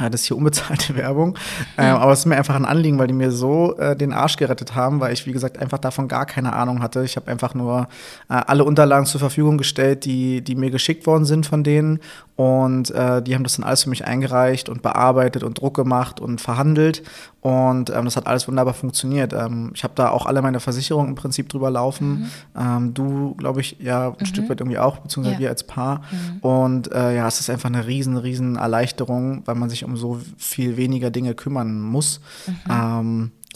Ja, 0.00 0.10
das 0.10 0.22
ist 0.22 0.26
hier 0.26 0.36
unbezahlte 0.36 0.96
Werbung. 0.96 1.38
Ähm, 1.78 1.96
aber 1.96 2.12
es 2.12 2.20
ist 2.20 2.26
mir 2.26 2.36
einfach 2.36 2.56
ein 2.56 2.64
Anliegen, 2.64 2.98
weil 2.98 3.06
die 3.06 3.14
mir 3.14 3.30
so 3.30 3.76
äh, 3.78 3.96
den 3.96 4.12
Arsch 4.12 4.36
gerettet 4.36 4.74
haben, 4.74 5.00
weil 5.00 5.12
ich, 5.12 5.26
wie 5.26 5.32
gesagt, 5.32 5.58
einfach 5.58 5.78
davon 5.78 6.08
gar 6.08 6.26
keine 6.26 6.52
Ahnung 6.52 6.82
hatte. 6.82 7.04
Ich 7.04 7.16
habe 7.16 7.30
einfach 7.30 7.54
nur 7.54 7.88
äh, 8.28 8.34
alle 8.34 8.64
Unterlagen 8.64 9.06
zur 9.06 9.20
Verfügung 9.20 9.58
gestellt, 9.58 10.04
die, 10.04 10.42
die 10.42 10.56
mir 10.56 10.70
geschickt 10.70 11.06
worden 11.06 11.24
sind 11.24 11.46
von 11.46 11.62
denen. 11.62 12.00
Und 12.36 12.90
äh, 12.90 13.22
die 13.22 13.34
haben 13.36 13.44
das 13.44 13.54
dann 13.56 13.64
alles 13.64 13.84
für 13.84 13.90
mich 13.90 14.04
eingereicht 14.04 14.68
und 14.68 14.82
bearbeitet 14.82 15.44
und 15.44 15.60
Druck 15.60 15.74
gemacht 15.74 16.18
und 16.20 16.40
verhandelt. 16.40 17.04
Und 17.40 17.90
ähm, 17.90 18.04
das 18.06 18.16
hat 18.16 18.26
alles 18.26 18.48
wunderbar 18.48 18.74
funktioniert. 18.74 19.32
Ähm, 19.32 19.70
ich 19.74 19.84
habe 19.84 19.94
da 19.94 20.08
auch 20.10 20.26
alle 20.26 20.42
meine 20.42 20.58
Versicherungen 20.58 21.10
im 21.10 21.14
Prinzip 21.14 21.48
drüber 21.48 21.70
laufen. 21.70 22.30
Ähm, 22.58 22.92
du, 22.92 23.34
glaube 23.36 23.60
ich, 23.60 23.76
ja, 23.78 24.14
ein 24.18 24.26
Stück 24.26 24.48
weit 24.48 24.60
irgendwie 24.60 24.78
auch, 24.78 24.98
beziehungsweise 24.98 25.34
Ja. 25.36 25.40
wir 25.42 25.48
als 25.50 25.62
Paar. 25.64 26.02
Und 26.40 26.90
äh, 26.92 27.14
ja, 27.14 27.28
es 27.28 27.38
ist 27.38 27.50
einfach 27.50 27.68
eine 27.68 27.86
riesen, 27.86 28.16
riesen 28.16 28.56
Erleichterung, 28.56 29.42
weil 29.44 29.54
man 29.54 29.70
sich 29.70 29.84
um 29.84 29.96
so 29.96 30.18
viel 30.36 30.76
weniger 30.76 31.10
Dinge 31.10 31.34
kümmern 31.34 31.80
muss. 31.80 32.20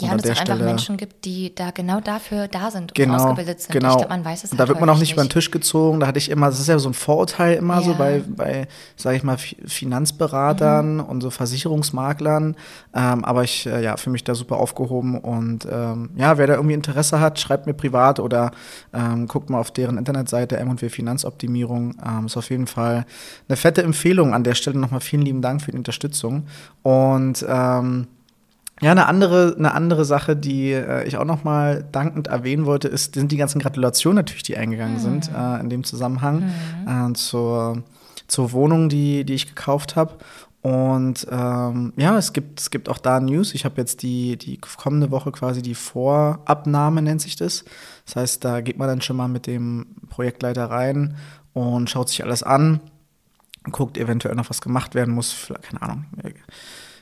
Ja, 0.01 0.09
an 0.11 0.19
und 0.19 0.25
es 0.25 0.37
auch 0.37 0.41
einfach 0.41 0.59
Menschen 0.59 0.97
gibt, 0.97 1.25
die 1.25 1.53
da 1.53 1.71
genau 1.71 1.99
dafür 1.99 2.47
da 2.47 2.71
sind 2.71 2.91
und 2.91 2.95
Genau, 2.95 3.15
ausgebildet 3.15 3.61
sind. 3.61 3.71
genau. 3.73 3.89
Ich 3.91 3.97
glaube, 3.97 4.09
man 4.09 4.25
weiß 4.25 4.43
es 4.45 4.51
und 4.51 4.57
da 4.57 4.61
halt 4.61 4.69
wird 4.69 4.79
man 4.79 4.89
auch 4.89 4.97
nicht 4.99 5.13
über 5.13 5.23
den 5.23 5.29
Tisch 5.29 5.51
gezogen. 5.51 5.99
Da 5.99 6.07
hatte 6.07 6.17
ich 6.19 6.29
immer, 6.29 6.47
das 6.47 6.59
ist 6.59 6.67
ja 6.67 6.79
so 6.79 6.89
ein 6.89 6.93
Vorurteil 6.93 7.55
immer 7.57 7.81
so 7.81 7.91
Ja. 7.91 7.97
bei, 7.97 8.23
bei 8.27 8.67
sage 8.95 9.17
ich 9.17 9.23
mal, 9.23 9.37
Fi- 9.37 9.57
Finanzberatern 9.65 10.95
Mhm. 10.95 10.99
und 11.01 11.21
so 11.21 11.29
Versicherungsmaklern. 11.29 12.55
Ähm, 12.93 13.25
aber 13.25 13.43
ich, 13.43 13.65
äh, 13.65 13.83
ja, 13.83 13.97
fühle 13.97 14.13
mich 14.13 14.23
da 14.23 14.35
super 14.35 14.57
aufgehoben 14.57 15.17
und 15.17 15.67
ähm, 15.71 16.09
ja, 16.15 16.37
wer 16.37 16.47
da 16.47 16.55
irgendwie 16.55 16.73
Interesse 16.73 17.19
hat, 17.19 17.39
schreibt 17.39 17.65
mir 17.67 17.73
privat 17.73 18.19
oder 18.19 18.51
ähm, 18.93 19.27
guckt 19.27 19.49
mal 19.49 19.59
auf 19.59 19.71
deren 19.71 19.97
Internetseite 19.97 20.57
M&W 20.57 20.89
Finanzoptimierung. 20.89 21.95
Ähm, 22.05 22.25
ist 22.25 22.37
auf 22.37 22.49
jeden 22.49 22.67
Fall 22.67 23.05
eine 23.47 23.55
fette 23.57 23.83
Empfehlung 23.83 24.33
an 24.33 24.43
der 24.43 24.55
Stelle. 24.55 24.77
Nochmal 24.79 25.01
vielen 25.01 25.21
lieben 25.23 25.41
Dank 25.41 25.61
für 25.61 25.71
die 25.71 25.77
Unterstützung 25.77 26.47
und 26.83 27.45
ähm, 27.47 28.07
ja, 28.81 28.91
eine 28.91 29.07
andere, 29.07 29.55
eine 29.57 29.73
andere 29.73 30.05
Sache, 30.05 30.35
die 30.35 30.71
äh, 30.71 31.07
ich 31.07 31.17
auch 31.17 31.25
noch 31.25 31.43
mal 31.43 31.85
dankend 31.91 32.27
erwähnen 32.27 32.65
wollte, 32.65 32.87
ist, 32.87 33.15
sind 33.15 33.31
die 33.31 33.37
ganzen 33.37 33.59
Gratulationen 33.59 34.15
natürlich, 34.15 34.43
die 34.43 34.57
eingegangen 34.57 34.99
sind 34.99 35.29
äh, 35.35 35.59
in 35.59 35.69
dem 35.69 35.83
Zusammenhang 35.83 36.49
äh, 36.87 37.13
zur, 37.13 37.83
zur 38.27 38.51
Wohnung, 38.51 38.89
die, 38.89 39.25
die 39.25 39.33
ich 39.33 39.47
gekauft 39.47 39.95
habe. 39.95 40.15
Und 40.61 41.25
ähm, 41.31 41.93
ja, 41.95 42.17
es 42.17 42.33
gibt, 42.33 42.59
es 42.59 42.69
gibt 42.69 42.89
auch 42.89 42.97
da 42.97 43.19
News. 43.21 43.53
Ich 43.53 43.63
habe 43.63 43.79
jetzt 43.79 44.01
die, 44.01 44.37
die 44.37 44.57
kommende 44.57 45.09
Woche 45.09 45.31
quasi 45.31 45.61
die 45.61 45.75
Vorabnahme, 45.75 47.01
nennt 47.01 47.21
sich 47.21 47.37
das. 47.37 47.63
Das 48.05 48.17
heißt, 48.17 48.43
da 48.43 48.59
geht 48.59 48.77
man 48.77 48.87
dann 48.87 49.01
schon 49.01 49.15
mal 49.15 49.29
mit 49.29 49.47
dem 49.47 49.95
Projektleiter 50.09 50.69
rein 50.69 51.15
und 51.53 51.89
schaut 51.89 52.09
sich 52.09 52.23
alles 52.23 52.43
an, 52.43 52.81
guckt 53.71 53.97
eventuell 53.97 54.35
noch, 54.35 54.49
was 54.49 54.61
gemacht 54.61 54.95
werden 54.95 55.13
muss. 55.13 55.31
Vielleicht, 55.31 55.63
keine 55.63 55.81
Ahnung, 55.81 56.05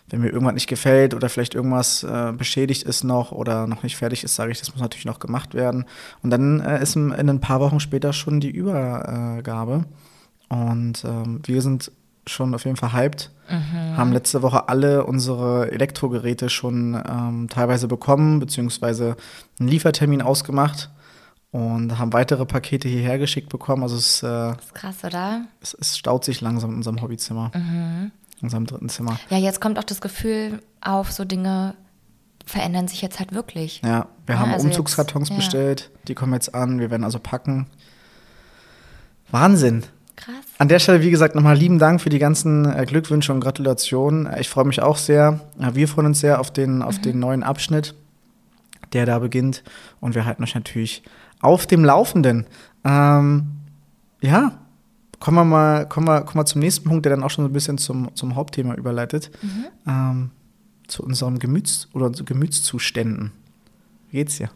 wenn 0.10 0.22
mir 0.22 0.30
irgendwas 0.30 0.54
nicht 0.54 0.68
gefällt 0.68 1.14
oder 1.14 1.30
vielleicht 1.30 1.54
irgendwas 1.56 2.04
äh, 2.04 2.32
beschädigt 2.32 2.84
ist 2.84 3.04
noch 3.04 3.32
oder 3.32 3.68
noch 3.68 3.84
nicht 3.84 3.98
fertig 3.98 4.24
ist, 4.24 4.36
sage 4.36 4.52
ich, 4.52 4.60
das 4.60 4.72
muss 4.72 4.82
natürlich 4.82 5.06
noch 5.06 5.20
gemacht 5.20 5.54
werden. 5.54 5.86
Und 6.24 6.30
dann 6.30 6.60
äh, 6.62 6.82
ist 6.82 6.96
in, 6.96 7.12
in 7.12 7.30
ein 7.30 7.42
paar 7.42 7.60
Wochen 7.60 7.80
später 7.80 8.14
schon 8.14 8.40
die 8.40 8.52
Übergabe. 8.52 9.86
Und 10.50 11.04
ähm, 11.04 11.42
wir 11.46 11.62
sind 11.62 11.92
schon 12.26 12.54
auf 12.56 12.66
jeden 12.66 12.78
Fall 12.78 12.94
hyped. 12.94 13.32
Haben 13.96 14.12
letzte 14.12 14.42
Woche 14.42 14.68
alle 14.68 15.06
unsere 15.06 15.72
Elektrogeräte 15.72 16.50
schon 16.50 17.02
ähm, 17.10 17.48
teilweise 17.50 17.88
bekommen, 17.88 18.40
beziehungsweise 18.40 19.16
einen 19.58 19.70
Liefertermin 19.70 20.22
ausgemacht 20.22 20.90
und 21.52 21.98
haben 21.98 22.12
weitere 22.12 22.46
Pakete 22.46 22.90
hierher 22.90 23.18
geschickt 23.18 23.48
bekommen. 23.48 23.84
Also 23.84 23.96
es, 23.96 24.22
äh, 24.22 24.28
Das 24.28 24.66
ist 24.66 24.76
krass, 24.76 24.96
oder? 25.06 25.46
es, 25.62 25.74
es 25.80 25.98
staut 25.98 26.26
sich 26.26 26.42
langsam 26.42 26.72
in 26.72 26.76
unserem 26.78 27.02
Hobbyzimmer, 27.02 27.52
in 28.40 28.44
unserem 28.46 28.66
dritten 28.66 28.90
Zimmer. 28.90 29.20
Ja, 29.30 29.38
jetzt 29.38 29.60
kommt 29.62 29.78
auch 29.80 29.84
das 29.84 30.02
Gefühl 30.02 30.62
auf, 30.82 31.12
so 31.12 31.26
Dinge 31.26 31.74
verändern 32.46 32.88
sich 32.88 33.02
jetzt 33.02 33.20
halt 33.20 33.34
wirklich. 33.34 33.82
Ja, 33.84 34.08
wir 34.26 34.36
Ja, 34.36 34.42
haben 34.42 34.54
also 34.54 34.68
Umzugskartons 34.68 35.30
jetzt- 35.30 35.38
ja. 35.38 35.44
bestellt, 35.44 35.92
die 36.08 36.14
kommen 36.16 36.34
jetzt 36.34 36.54
an, 36.56 36.80
wir 36.80 36.90
werden 36.92 37.04
also 37.04 37.20
packen. 37.20 37.68
Wahnsinn. 39.32 39.84
Krass. 40.16 40.36
An 40.58 40.68
der 40.68 40.80
Stelle, 40.80 41.02
wie 41.02 41.12
gesagt, 41.12 41.36
nochmal 41.36 41.56
lieben 41.58 41.78
Dank 41.80 42.02
für 42.02 42.10
die 42.10 42.18
ganzen 42.20 42.66
äh, 42.66 42.86
Glückwünsche 42.86 43.34
und 43.34 43.40
Gratulationen. 43.42 44.26
Äh, 44.26 44.40
Ich 44.42 44.50
freue 44.50 44.66
mich 44.66 44.82
auch 44.82 44.98
sehr. 44.98 45.42
Ja, 45.60 45.76
wir 45.76 45.88
freuen 45.88 46.08
uns 46.08 46.20
sehr 46.22 46.40
auf 46.40 46.52
den, 46.52 46.82
auf 46.82 47.00
den 47.00 47.20
neuen 47.20 47.44
Abschnitt, 47.44 47.94
der 48.94 49.06
da 49.06 49.20
beginnt. 49.20 49.64
Und 50.00 50.16
wir 50.16 50.26
halten 50.26 50.44
euch 50.44 50.56
natürlich 50.56 51.04
auf 51.40 51.68
dem 51.68 51.86
Laufenden. 51.86 52.48
Ähm, 52.84 53.48
ja, 54.22 54.54
kommen 55.20 55.38
wir 55.38 55.46
mal, 55.46 55.88
kommen 55.88 56.08
wir, 56.08 56.22
kommen 56.22 56.42
wir 56.42 56.46
zum 56.46 56.62
nächsten 56.62 56.88
Punkt, 56.88 57.06
der 57.06 57.12
dann 57.12 57.24
auch 57.24 57.30
schon 57.30 57.44
so 57.46 57.50
ein 57.50 57.54
bisschen 57.54 57.78
zum, 57.78 58.14
zum 58.16 58.36
Hauptthema 58.36 58.76
überleitet. 58.76 59.32
Ähm, 59.88 60.32
zu 60.88 61.04
unserem 61.04 61.40
Gemüts- 61.40 61.88
oder 61.94 62.14
zu 62.14 62.24
Gemütszuständen. 62.24 63.32
Wie 64.10 64.18
geht's 64.18 64.38
dir? 64.38 64.50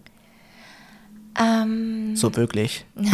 Ähm, 1.40 2.16
So 2.16 2.36
wirklich. 2.36 2.86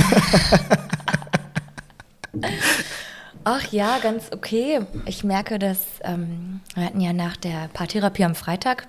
ach 3.43 3.71
ja, 3.71 3.99
ganz 3.99 4.31
okay. 4.31 4.81
Ich 5.05 5.23
merke, 5.23 5.59
dass 5.59 5.79
ähm, 6.03 6.61
wir 6.75 6.85
hatten 6.85 7.01
ja 7.01 7.13
nach 7.13 7.37
der 7.37 7.69
Paartherapie 7.73 8.23
am 8.23 8.35
Freitag 8.35 8.87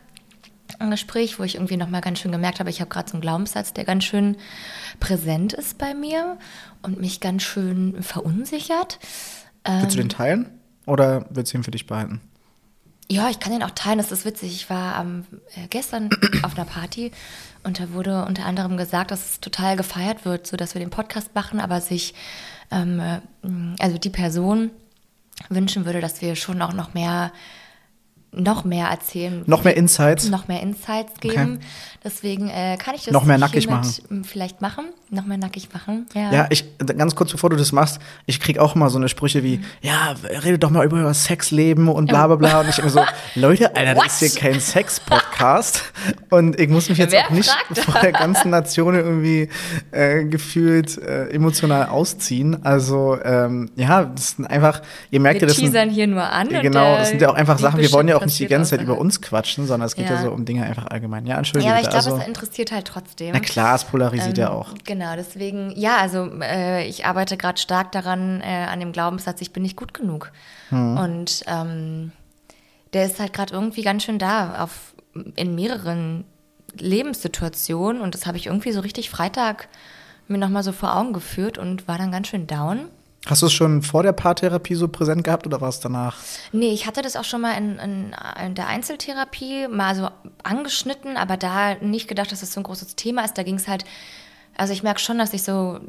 ein 0.79 0.91
Gespräch, 0.91 1.39
wo 1.39 1.43
ich 1.43 1.55
irgendwie 1.57 1.77
nochmal 1.77 2.01
ganz 2.01 2.19
schön 2.19 2.33
gemerkt 2.33 2.61
habe, 2.61 2.71
ich 2.71 2.81
habe 2.81 2.91
gerade 2.91 3.09
so 3.09 3.15
einen 3.15 3.23
Glaubenssatz, 3.23 3.73
der 3.73 3.85
ganz 3.85 4.05
schön 4.05 4.37
präsent 5.01 5.53
ist 5.53 5.79
bei 5.79 5.95
mir 5.95 6.39
und 6.83 7.01
mich 7.01 7.21
ganz 7.21 7.43
schön 7.43 8.03
verunsichert. 8.03 8.99
Willst 9.65 9.97
du 9.97 10.01
den 10.01 10.09
teilen? 10.09 10.49
Oder 10.87 11.27
willst 11.31 11.53
du 11.53 11.59
ihn 11.59 11.65
für 11.65 11.71
dich 11.71 11.87
behalten? 11.87 12.21
Ja, 13.11 13.31
ich 13.31 13.41
kann 13.41 13.53
den 13.53 13.63
auch 13.63 13.71
teilen. 13.71 13.99
Das 13.99 14.13
ist 14.13 14.25
witzig. 14.25 14.53
Ich 14.53 14.71
war 14.71 14.95
am, 14.97 15.25
äh, 15.55 15.67
gestern 15.69 16.11
auf 16.43 16.57
einer 16.57 16.67
Party 16.67 17.11
und 17.63 17.81
da 17.81 17.93
wurde 17.93 18.25
unter 18.27 18.45
anderem 18.45 18.77
gesagt, 18.77 19.11
dass 19.11 19.31
es 19.31 19.41
total 19.41 19.77
gefeiert 19.77 20.25
wird, 20.25 20.47
so 20.47 20.57
dass 20.57 20.75
wir 20.75 20.81
den 20.81 20.91
Podcast 20.91 21.35
machen, 21.35 21.61
aber 21.61 21.81
sich 21.81 22.15
ähm, 22.71 23.01
äh, 23.01 23.21
also 23.79 23.99
die 23.99 24.11
Person 24.11 24.71
wünschen 25.49 25.87
würde, 25.87 26.01
dass 26.01 26.21
wir 26.21 26.37
schon 26.37 26.61
auch 26.61 26.73
noch 26.73 26.95
mehr 26.95 27.33
noch 28.33 28.65
mehr 28.65 28.87
erzählen, 28.89 29.43
Noch 29.47 29.65
mehr 29.65 29.77
Insights? 29.77 30.29
noch 30.29 30.49
mehr 30.49 30.63
Insights 30.63 31.19
geben. 31.21 31.61
Deswegen 32.05 32.49
äh, 32.49 32.77
kann 32.79 32.95
ich 32.95 33.05
das 33.05 33.13
Noch 33.13 33.25
mehr 33.25 33.39
nackig 33.39 33.65
hiermit, 33.67 34.03
m, 34.11 34.25
vielleicht 34.25 34.61
machen. 34.61 34.87
Noch 35.11 35.25
mehr 35.25 35.39
nackig 35.39 35.69
machen? 35.73 36.07
Ja. 36.15 36.31
Ja, 36.33 36.47
ich, 36.51 36.65
ganz 36.79 37.15
kurz 37.15 37.33
bevor 37.33 37.49
du 37.49 37.57
das 37.57 37.73
machst, 37.73 37.99
ich 38.27 38.41
krieg 38.41 38.59
auch 38.59 38.75
mal 38.75 38.91
so 38.91 38.99
eine 38.99 39.09
Sprüche 39.09 39.39
Mhm. 39.39 39.45
wie, 39.45 39.61
ja, 39.81 40.15
redet 40.45 40.63
doch 40.63 40.71
mal 40.71 40.85
über 40.85 40.99
euer 40.99 41.15
Sexleben 41.15 41.89
und 41.89 42.07
bla 42.07 42.27
bla 42.27 42.37
bla. 42.37 42.61
Und 42.61 42.69
ich 42.69 42.79
immer 42.79 42.91
so, 42.91 43.01
Leute, 43.35 43.75
Alter, 43.75 43.97
What? 43.97 44.05
das 44.07 44.21
ist 44.23 44.39
hier 44.39 44.51
kein 44.51 44.61
Sex-Podcast. 44.61 45.83
Und 46.31 46.59
ich 46.61 46.69
muss 46.69 46.89
mich 46.89 46.99
jetzt 46.99 47.13
Wer 47.13 47.27
auch 47.27 47.31
nicht 47.31 47.49
fragt 47.49 47.79
vor 47.91 48.01
der 48.01 48.13
ganzen 48.13 48.51
Nation 48.51 48.95
irgendwie 48.95 49.49
äh, 49.93 50.25
gefühlt 50.25 50.99
äh, 50.99 51.29
emotional 51.31 51.87
ausziehen. 51.87 52.65
Also, 52.65 53.19
ähm, 53.25 53.71
ja, 53.77 54.05
das 54.05 54.33
sind 54.33 54.47
einfach, 54.47 54.83
ihr 55.11 55.21
merkt 55.21 55.41
wir 55.41 55.49
ja, 55.49 55.55
das 55.55 55.57
sind, 55.57 55.91
hier 55.91 56.07
nur 56.07 56.23
an. 56.23 56.49
Genau, 56.49 56.97
das 56.97 57.09
sind 57.11 57.23
ja 57.23 57.31
auch 57.31 57.35
einfach 57.35 57.59
Sachen, 57.59 57.81
wir 57.81 57.91
wollen 57.93 58.09
ja 58.09 58.17
auch 58.17 58.25
nicht 58.25 58.39
die 58.39 58.47
ganze 58.47 58.71
Zeit 58.71 58.83
über 58.83 58.99
uns 58.99 59.23
quatschen, 59.23 59.67
sondern 59.67 59.87
es 59.87 59.95
geht 59.95 60.09
ja, 60.11 60.17
Ja. 60.17 60.23
so 60.23 60.31
um 60.33 60.45
Dinge 60.45 60.65
einfach 60.65 60.87
allgemein. 60.87 61.25
Ja, 61.27 61.39
entschuldige 61.39 61.69
Ja, 61.71 61.77
aber 61.77 61.83
ich 61.83 61.91
glaube, 61.91 62.05
also, 62.05 62.19
es 62.19 62.27
interessiert 62.27 62.73
halt 62.73 62.87
trotzdem. 62.87 63.31
na 63.33 63.41
klar, 63.41 63.75
es 63.77 63.85
polarisiert 63.85 64.37
ja 64.39 64.51
auch. 64.51 64.75
Genau, 64.85 64.98
deswegen, 64.99 65.73
ja, 65.77 65.99
also 65.99 66.31
äh, 66.41 66.87
ich 66.87 67.07
arbeite 67.07 67.37
gerade 67.37 67.61
stark 67.61 67.93
daran, 67.93 68.41
äh, 68.41 68.67
an 68.69 68.81
dem 68.81 68.93
Glaubenssatz, 68.93 69.41
ich 69.41 69.53
bin 69.53 69.63
nicht 69.63 69.77
gut 69.77 69.95
genug. 69.95 70.33
Hm. 70.71 70.97
Und 70.97 71.45
ähm, 71.47 72.13
der 72.93 73.07
ist 73.07 73.21
halt 73.21 73.33
gerade 73.33 73.55
irgendwie 73.55 73.83
ganz 73.83 74.05
schön 74.05 74.19
da, 74.19 74.63
auf, 74.63 74.95
in 75.37 75.55
mehreren 75.55 76.25
Lebenssituationen. 76.79 78.01
Und 78.03 78.15
das 78.15 78.27
habe 78.27 78.37
ich 78.37 78.47
irgendwie 78.47 78.73
so 78.73 78.81
richtig 78.81 79.11
Freitag 79.11 79.69
mir 80.27 80.39
nochmal 80.39 80.63
so 80.63 80.73
vor 80.73 80.97
Augen 80.97 81.13
geführt 81.13 81.59
und 81.59 81.89
war 81.89 81.99
dann 81.99 82.13
ganz 82.13 82.29
schön 82.29 82.47
down. 82.47 82.89
Hast 83.27 83.43
du 83.43 83.47
es 83.47 83.53
schon 83.53 83.83
vor 83.83 84.03
der 84.03 84.13
Paartherapie 84.13 84.75
so 84.75 84.89
präsent 84.89 85.25
gehabt 85.25 85.47
oder 85.47 85.61
war 85.61 85.69
es 85.69 85.81
danach? 85.81 86.17
Nee, 86.53 86.73
ich 86.73 86.87
hatte 86.87 87.03
das 87.03 87.17
auch 87.17 87.25
schon 87.25 87.41
mal 87.41 87.53
in, 87.53 87.79
in, 87.79 88.17
in 88.45 88.55
der 88.55 88.69
Einzeltherapie 88.69 89.69
mal 89.69 89.95
so 89.95 90.09
angeschnitten, 90.45 91.17
aber 91.17 91.37
da 91.37 91.75
nicht 91.75 92.09
gedacht, 92.09 92.33
dass 92.33 92.41
das 92.41 92.53
so 92.53 92.61
ein 92.61 92.65
großes 92.65 92.97
Thema 92.97 93.25
ist. 93.25 93.37
Da 93.37 93.43
ging 93.43 93.57
es 93.57 93.69
halt, 93.69 93.85
also 94.59 94.73
ich 94.73 94.83
merke 94.83 95.01
schon, 95.01 95.19
dass 95.19 95.33
ich 95.33 95.43
so 95.43 95.81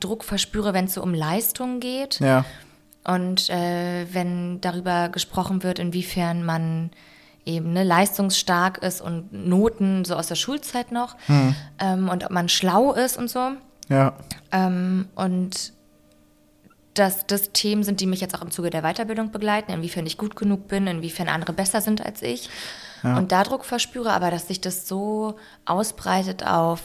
Druck 0.00 0.24
verspüre, 0.24 0.74
wenn 0.74 0.86
es 0.86 0.94
so 0.94 1.02
um 1.02 1.14
Leistung 1.14 1.78
geht. 1.78 2.18
Ja. 2.18 2.44
Und 3.04 3.50
äh, 3.50 4.06
wenn 4.12 4.60
darüber 4.60 5.10
gesprochen 5.10 5.62
wird, 5.62 5.78
inwiefern 5.78 6.44
man 6.44 6.90
eben 7.44 7.74
ne, 7.74 7.84
leistungsstark 7.84 8.78
ist 8.78 9.02
und 9.02 9.32
Noten 9.32 10.06
so 10.06 10.16
aus 10.16 10.28
der 10.28 10.34
Schulzeit 10.34 10.90
noch 10.90 11.16
ähm, 11.78 12.08
und 12.08 12.24
ob 12.24 12.30
man 12.30 12.48
schlau 12.48 12.92
ist 12.92 13.18
und 13.18 13.28
so. 13.28 13.50
Ja. 13.90 14.14
Ähm, 14.50 15.06
und 15.14 15.74
dass 16.94 17.26
das 17.26 17.52
Themen 17.52 17.82
sind, 17.82 18.00
die 18.00 18.06
mich 18.06 18.22
jetzt 18.22 18.34
auch 18.34 18.40
im 18.40 18.50
Zuge 18.50 18.70
der 18.70 18.82
Weiterbildung 18.82 19.32
begleiten, 19.32 19.72
inwiefern 19.72 20.06
ich 20.06 20.16
gut 20.16 20.36
genug 20.36 20.68
bin, 20.68 20.86
inwiefern 20.86 21.28
andere 21.28 21.52
besser 21.52 21.82
sind 21.82 22.04
als 22.04 22.22
ich. 22.22 22.48
Und 23.02 23.32
da 23.32 23.42
Druck 23.42 23.66
verspüre, 23.66 24.12
aber 24.12 24.30
dass 24.30 24.48
sich 24.48 24.62
das 24.62 24.88
so 24.88 25.36
ausbreitet 25.66 26.46
auf 26.46 26.80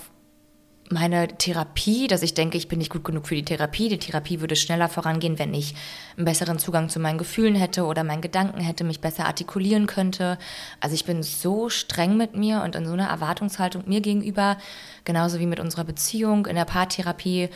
meine 0.92 1.28
Therapie, 1.28 2.08
dass 2.08 2.24
ich 2.24 2.34
denke, 2.34 2.58
ich 2.58 2.68
bin 2.68 2.80
nicht 2.80 2.92
gut 2.92 3.04
genug 3.04 3.28
für 3.28 3.36
die 3.36 3.46
Therapie. 3.46 3.90
Die 3.90 4.00
Therapie 4.00 4.40
würde 4.40 4.56
schneller 4.56 4.90
vorangehen, 4.90 5.38
wenn 5.38 5.54
ich 5.54 5.76
einen 6.18 6.26
besseren 6.26 6.58
Zugang 6.58 6.90
zu 6.90 7.00
meinen 7.00 7.18
Gefühlen 7.18 7.56
hätte 7.56 7.86
oder 7.86 8.04
meinen 8.04 8.22
Gedanken 8.22 8.60
hätte, 8.60 8.84
mich 8.84 9.00
besser 9.00 9.26
artikulieren 9.26 9.86
könnte. 9.86 10.38
Also 10.80 10.96
ich 10.96 11.06
bin 11.06 11.22
so 11.22 11.70
streng 11.70 12.18
mit 12.18 12.36
mir 12.36 12.64
und 12.64 12.76
in 12.76 12.86
so 12.86 12.94
einer 12.94 13.08
Erwartungshaltung 13.08 13.84
mir 13.86 14.02
gegenüber, 14.02 14.58
genauso 15.06 15.40
wie 15.40 15.46
mit 15.46 15.60
unserer 15.60 15.84
Beziehung 15.84 16.48
in 16.48 16.56
der 16.56 16.66
Paartherapie, 16.66 17.50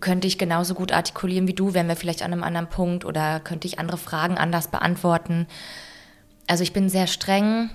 könnte 0.00 0.28
ich 0.28 0.38
genauso 0.38 0.74
gut 0.74 0.92
artikulieren 0.92 1.48
wie 1.48 1.54
du, 1.54 1.74
wären 1.74 1.88
wir 1.88 1.96
vielleicht 1.96 2.22
an 2.22 2.32
einem 2.32 2.44
anderen 2.44 2.68
Punkt 2.68 3.04
oder 3.04 3.40
könnte 3.40 3.66
ich 3.66 3.78
andere 3.78 3.98
Fragen 3.98 4.38
anders 4.38 4.68
beantworten. 4.68 5.46
Also 6.46 6.62
ich 6.62 6.72
bin 6.72 6.88
sehr 6.88 7.06
streng, 7.06 7.70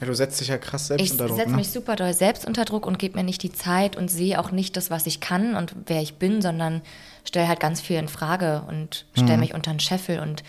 ja. 0.00 0.06
Du 0.06 0.14
setzt 0.14 0.40
dich 0.40 0.48
ja 0.48 0.58
krass 0.58 0.88
selbst 0.88 1.04
ich 1.04 1.12
unter 1.12 1.26
Druck. 1.26 1.36
setze 1.36 1.50
Ne? 1.50 1.56
mich 1.56 1.70
super 1.70 1.96
doll 1.96 2.12
selbst 2.14 2.46
unter 2.46 2.64
Druck 2.64 2.86
und 2.86 2.98
gebe 2.98 3.16
mir 3.16 3.24
nicht 3.24 3.42
die 3.42 3.52
Zeit 3.52 3.96
und 3.96 4.08
sehe 4.10 4.40
auch 4.40 4.50
nicht 4.50 4.76
das, 4.76 4.90
was 4.90 5.06
ich 5.06 5.20
kann 5.20 5.54
und 5.56 5.74
wer 5.86 6.02
ich 6.02 6.14
bin, 6.14 6.42
sondern 6.42 6.82
stelle 7.24 7.48
halt 7.48 7.60
ganz 7.60 7.80
viel 7.80 7.96
in 7.96 8.08
Frage 8.08 8.62
und 8.68 9.06
stelle 9.14 9.38
mich 9.38 9.54
unter 9.54 9.70
den 9.72 9.80
Scheffel. 9.80 10.20
Und 10.20 10.42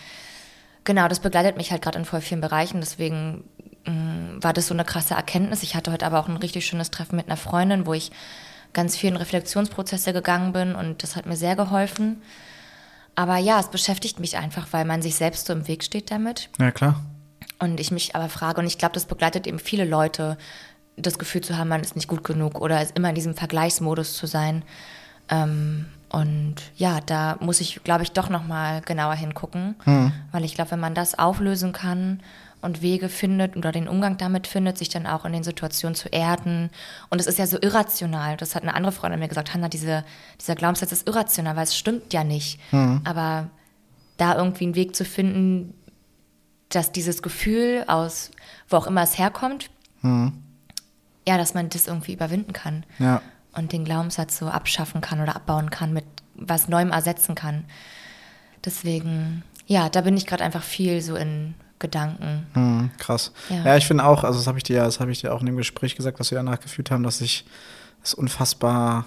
genau, 0.84 1.08
das 1.08 1.20
begleitet 1.20 1.58
mich 1.58 1.72
halt 1.72 1.82
gerade 1.82 1.98
in 1.98 2.06
voll 2.06 2.22
vielen 2.22 2.42
Bereichen. 2.42 2.80
Deswegen 2.80 3.44
mh, 3.86 4.44
war 4.44 4.54
das 4.54 4.68
so 4.68 4.74
eine 4.74 4.86
krasse 4.86 5.14
Erkenntnis. 5.16 5.64
Ich 5.64 5.76
hatte 5.76 5.92
heute 5.92 6.06
aber 6.06 6.20
auch 6.20 6.28
ein 6.28 6.38
richtig 6.38 6.66
schönes 6.66 6.92
Treffen 6.92 7.16
mit 7.16 7.28
einer 7.28 7.38
Freundin, 7.38 7.86
wo 7.86 7.94
ich 7.94 8.12
ganz 8.74 8.96
viel 8.96 9.10
in 9.10 9.16
Reflexionsprozesse 9.16 10.14
gegangen 10.14 10.54
bin 10.54 10.76
und 10.76 11.02
das 11.02 11.16
hat 11.16 11.26
mir 11.26 11.38
sehr 11.38 11.56
geholfen. 11.56 12.22
Aber 13.16 13.38
ja, 13.38 13.60
es 13.60 13.70
beschäftigt 13.70 14.20
mich 14.20 14.38
einfach, 14.38 14.68
weil 14.72 14.86
man 14.86 15.02
sich 15.02 15.16
selbst 15.16 15.48
so 15.48 15.54
im 15.54 15.68
Weg 15.68 15.84
steht 15.84 16.12
damit. 16.12 16.50
Ja, 16.60 16.70
klar. 16.72 17.04
Und 17.60 17.80
ich 17.80 17.92
mich 17.92 18.16
aber 18.16 18.30
frage, 18.30 18.62
und 18.62 18.68
ich 18.68 18.78
glaube, 18.78 18.94
das 18.94 19.06
begleitet 19.06 19.48
eben 19.48 19.60
viele 19.60 19.86
Leute, 19.86 20.38
das 20.96 21.20
Gefühl 21.20 21.42
zu 21.42 21.58
haben, 21.58 21.70
man 21.70 21.82
ist 21.82 21.96
nicht 21.96 22.08
gut 22.08 22.24
genug 22.24 22.60
oder 22.60 22.82
ist 22.82 22.96
immer 22.96 23.10
in 23.10 23.16
diesem 23.16 23.36
Vergleichsmodus 23.36 24.16
zu 24.16 24.28
sein. 24.28 24.64
Ähm, 25.30 25.86
und 26.10 26.56
ja, 26.76 27.00
da 27.06 27.38
muss 27.40 27.60
ich, 27.60 27.84
glaube 27.84 28.04
ich, 28.04 28.14
doch 28.14 28.30
nochmal 28.30 28.82
genauer 28.82 29.16
hingucken, 29.16 29.76
weil 30.32 30.46
ich 30.46 30.56
glaube, 30.56 30.72
wenn 30.72 30.80
man 30.80 30.94
das 30.96 31.20
auflösen 31.20 31.74
kann 31.74 32.22
und 32.62 32.82
Wege 32.82 33.10
findet 33.10 33.58
oder 33.58 33.72
den 33.72 33.88
Umgang 33.90 34.18
damit 34.18 34.48
findet, 34.48 34.78
sich 34.78 34.90
dann 34.90 35.06
auch 35.06 35.26
in 35.26 35.34
den 35.34 35.44
Situationen 35.44 35.96
zu 35.96 36.08
erden. 36.10 36.70
Und 37.10 37.20
es 37.20 37.28
ist 37.28 37.38
ja 37.38 37.46
so 37.46 37.58
irrational. 37.62 38.38
Das 38.38 38.56
hat 38.56 38.64
eine 38.64 38.74
andere 38.74 38.94
Freundin 38.94 39.20
mir 39.20 39.28
gesagt, 39.28 39.54
Hanna, 39.54 39.68
diese, 39.68 40.06
dieser 40.40 40.56
Glaubenssatz 40.56 40.92
ist 40.92 41.08
irrational, 41.08 41.56
weil 41.58 41.64
es 41.66 41.78
stimmt 41.78 42.14
ja 42.14 42.24
nicht. 42.24 42.60
Aber 43.04 43.50
da 44.16 44.36
irgendwie 44.38 44.64
einen 44.64 44.76
Weg 44.76 44.96
zu 44.96 45.04
finden, 45.06 45.74
dass 46.70 46.92
dieses 46.92 47.22
Gefühl 47.22 47.84
aus, 47.88 48.32
wo 48.70 48.78
auch 48.78 48.88
immer 48.88 49.02
es 49.04 49.18
herkommt, 49.18 49.70
ja, 50.04 51.38
dass 51.38 51.54
man 51.54 51.70
das 51.70 51.88
irgendwie 51.88 52.14
überwinden 52.14 52.54
kann 52.54 52.86
Ja. 53.00 53.22
und 53.54 53.72
den 53.74 53.84
Glaubenssatz 53.86 54.38
so 54.38 54.48
abschaffen 54.48 55.02
kann 55.02 55.20
oder 55.22 55.36
abbauen 55.36 55.70
kann, 55.70 55.92
mit 55.94 56.06
was 56.36 56.68
Neuem 56.70 56.92
ersetzen 56.92 57.36
kann. 57.36 57.66
Deswegen, 58.66 59.44
ja, 59.66 59.90
da 59.90 60.02
bin 60.02 60.16
ich 60.18 60.26
gerade 60.26 60.44
einfach 60.44 60.64
viel 60.64 61.02
so 61.02 61.16
in 61.16 61.54
Gedanken. 61.80 62.48
Hm, 62.54 62.90
krass. 62.98 63.32
Ja. 63.50 63.64
Ja, 63.64 63.78
ich 63.78 63.86
finde 63.86 64.06
auch, 64.06 64.24
also 64.24 64.40
das 64.40 64.48
habe 64.48 64.58
ich 64.58 64.64
dir 64.64 64.78
ja, 64.78 64.86
das 64.86 65.00
habe 65.00 65.12
ich 65.12 65.22
dir 65.22 65.34
auch 65.34 65.42
in 65.42 65.46
dem 65.46 65.58
Gespräch 65.58 65.96
gesagt, 65.96 66.20
was 66.20 66.32
wir 66.32 66.38
danach 66.38 66.60
geführt 66.60 66.92
haben, 66.92 67.04
dass 67.04 67.22
ich 67.22 67.46
es 68.04 68.14
unfassbar 68.14 69.06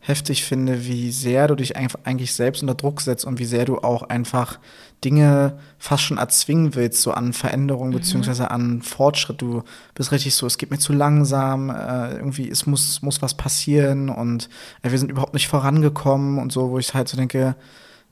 heftig 0.00 0.44
finde, 0.44 0.86
wie 0.86 1.10
sehr 1.10 1.48
du 1.48 1.56
dich 1.56 1.76
eigentlich 1.76 2.32
selbst 2.32 2.62
unter 2.62 2.74
Druck 2.74 3.00
setzt 3.00 3.24
und 3.24 3.38
wie 3.38 3.44
sehr 3.44 3.64
du 3.64 3.78
auch 3.78 4.02
einfach 4.02 4.58
Dinge 5.04 5.58
fast 5.78 6.04
schon 6.04 6.18
erzwingen 6.18 6.74
willst, 6.74 7.02
so 7.02 7.10
an 7.10 7.32
Veränderung 7.32 7.90
beziehungsweise 7.90 8.50
an 8.50 8.82
Fortschritt. 8.82 9.42
Du 9.42 9.62
bist 9.94 10.12
richtig 10.12 10.34
so, 10.34 10.46
es 10.46 10.58
geht 10.58 10.70
mir 10.70 10.78
zu 10.78 10.92
langsam, 10.92 11.70
äh, 11.70 12.14
irgendwie, 12.14 12.48
es 12.48 12.66
muss, 12.66 13.02
muss 13.02 13.20
was 13.20 13.34
passieren 13.34 14.08
und 14.08 14.48
äh, 14.82 14.90
wir 14.90 14.98
sind 14.98 15.10
überhaupt 15.10 15.34
nicht 15.34 15.48
vorangekommen 15.48 16.38
und 16.38 16.52
so, 16.52 16.70
wo 16.70 16.78
ich 16.78 16.94
halt 16.94 17.08
so 17.08 17.16
denke, 17.16 17.56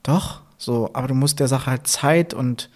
doch, 0.03 0.41
so, 0.57 0.89
aber 0.93 1.07
du 1.07 1.15
musst 1.15 1.39
der 1.39 1.47
Sache 1.47 1.71
halt 1.71 1.87
Zeit 1.87 2.33
und 2.33 2.69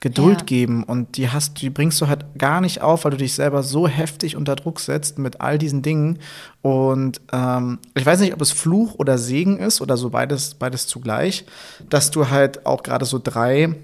Geduld 0.00 0.40
Ja. 0.40 0.44
geben 0.46 0.82
und 0.82 1.18
die 1.18 1.28
hast, 1.28 1.60
die 1.60 1.68
bringst 1.68 2.00
du 2.00 2.08
halt 2.08 2.24
gar 2.38 2.62
nicht 2.62 2.80
auf, 2.80 3.04
weil 3.04 3.10
du 3.10 3.18
dich 3.18 3.34
selber 3.34 3.62
so 3.62 3.86
heftig 3.86 4.34
unter 4.34 4.56
Druck 4.56 4.80
setzt 4.80 5.18
mit 5.18 5.42
all 5.42 5.58
diesen 5.58 5.82
Dingen. 5.82 6.18
Und 6.62 7.20
ähm, 7.32 7.78
ich 7.94 8.06
weiß 8.06 8.20
nicht, 8.20 8.32
ob 8.32 8.40
es 8.40 8.50
Fluch 8.50 8.94
oder 8.94 9.18
Segen 9.18 9.58
ist 9.58 9.82
oder 9.82 9.98
so 9.98 10.08
beides, 10.08 10.54
beides 10.54 10.86
zugleich, 10.86 11.44
dass 11.90 12.10
du 12.10 12.30
halt 12.30 12.64
auch 12.64 12.82
gerade 12.82 13.04
so 13.04 13.20
drei 13.22 13.74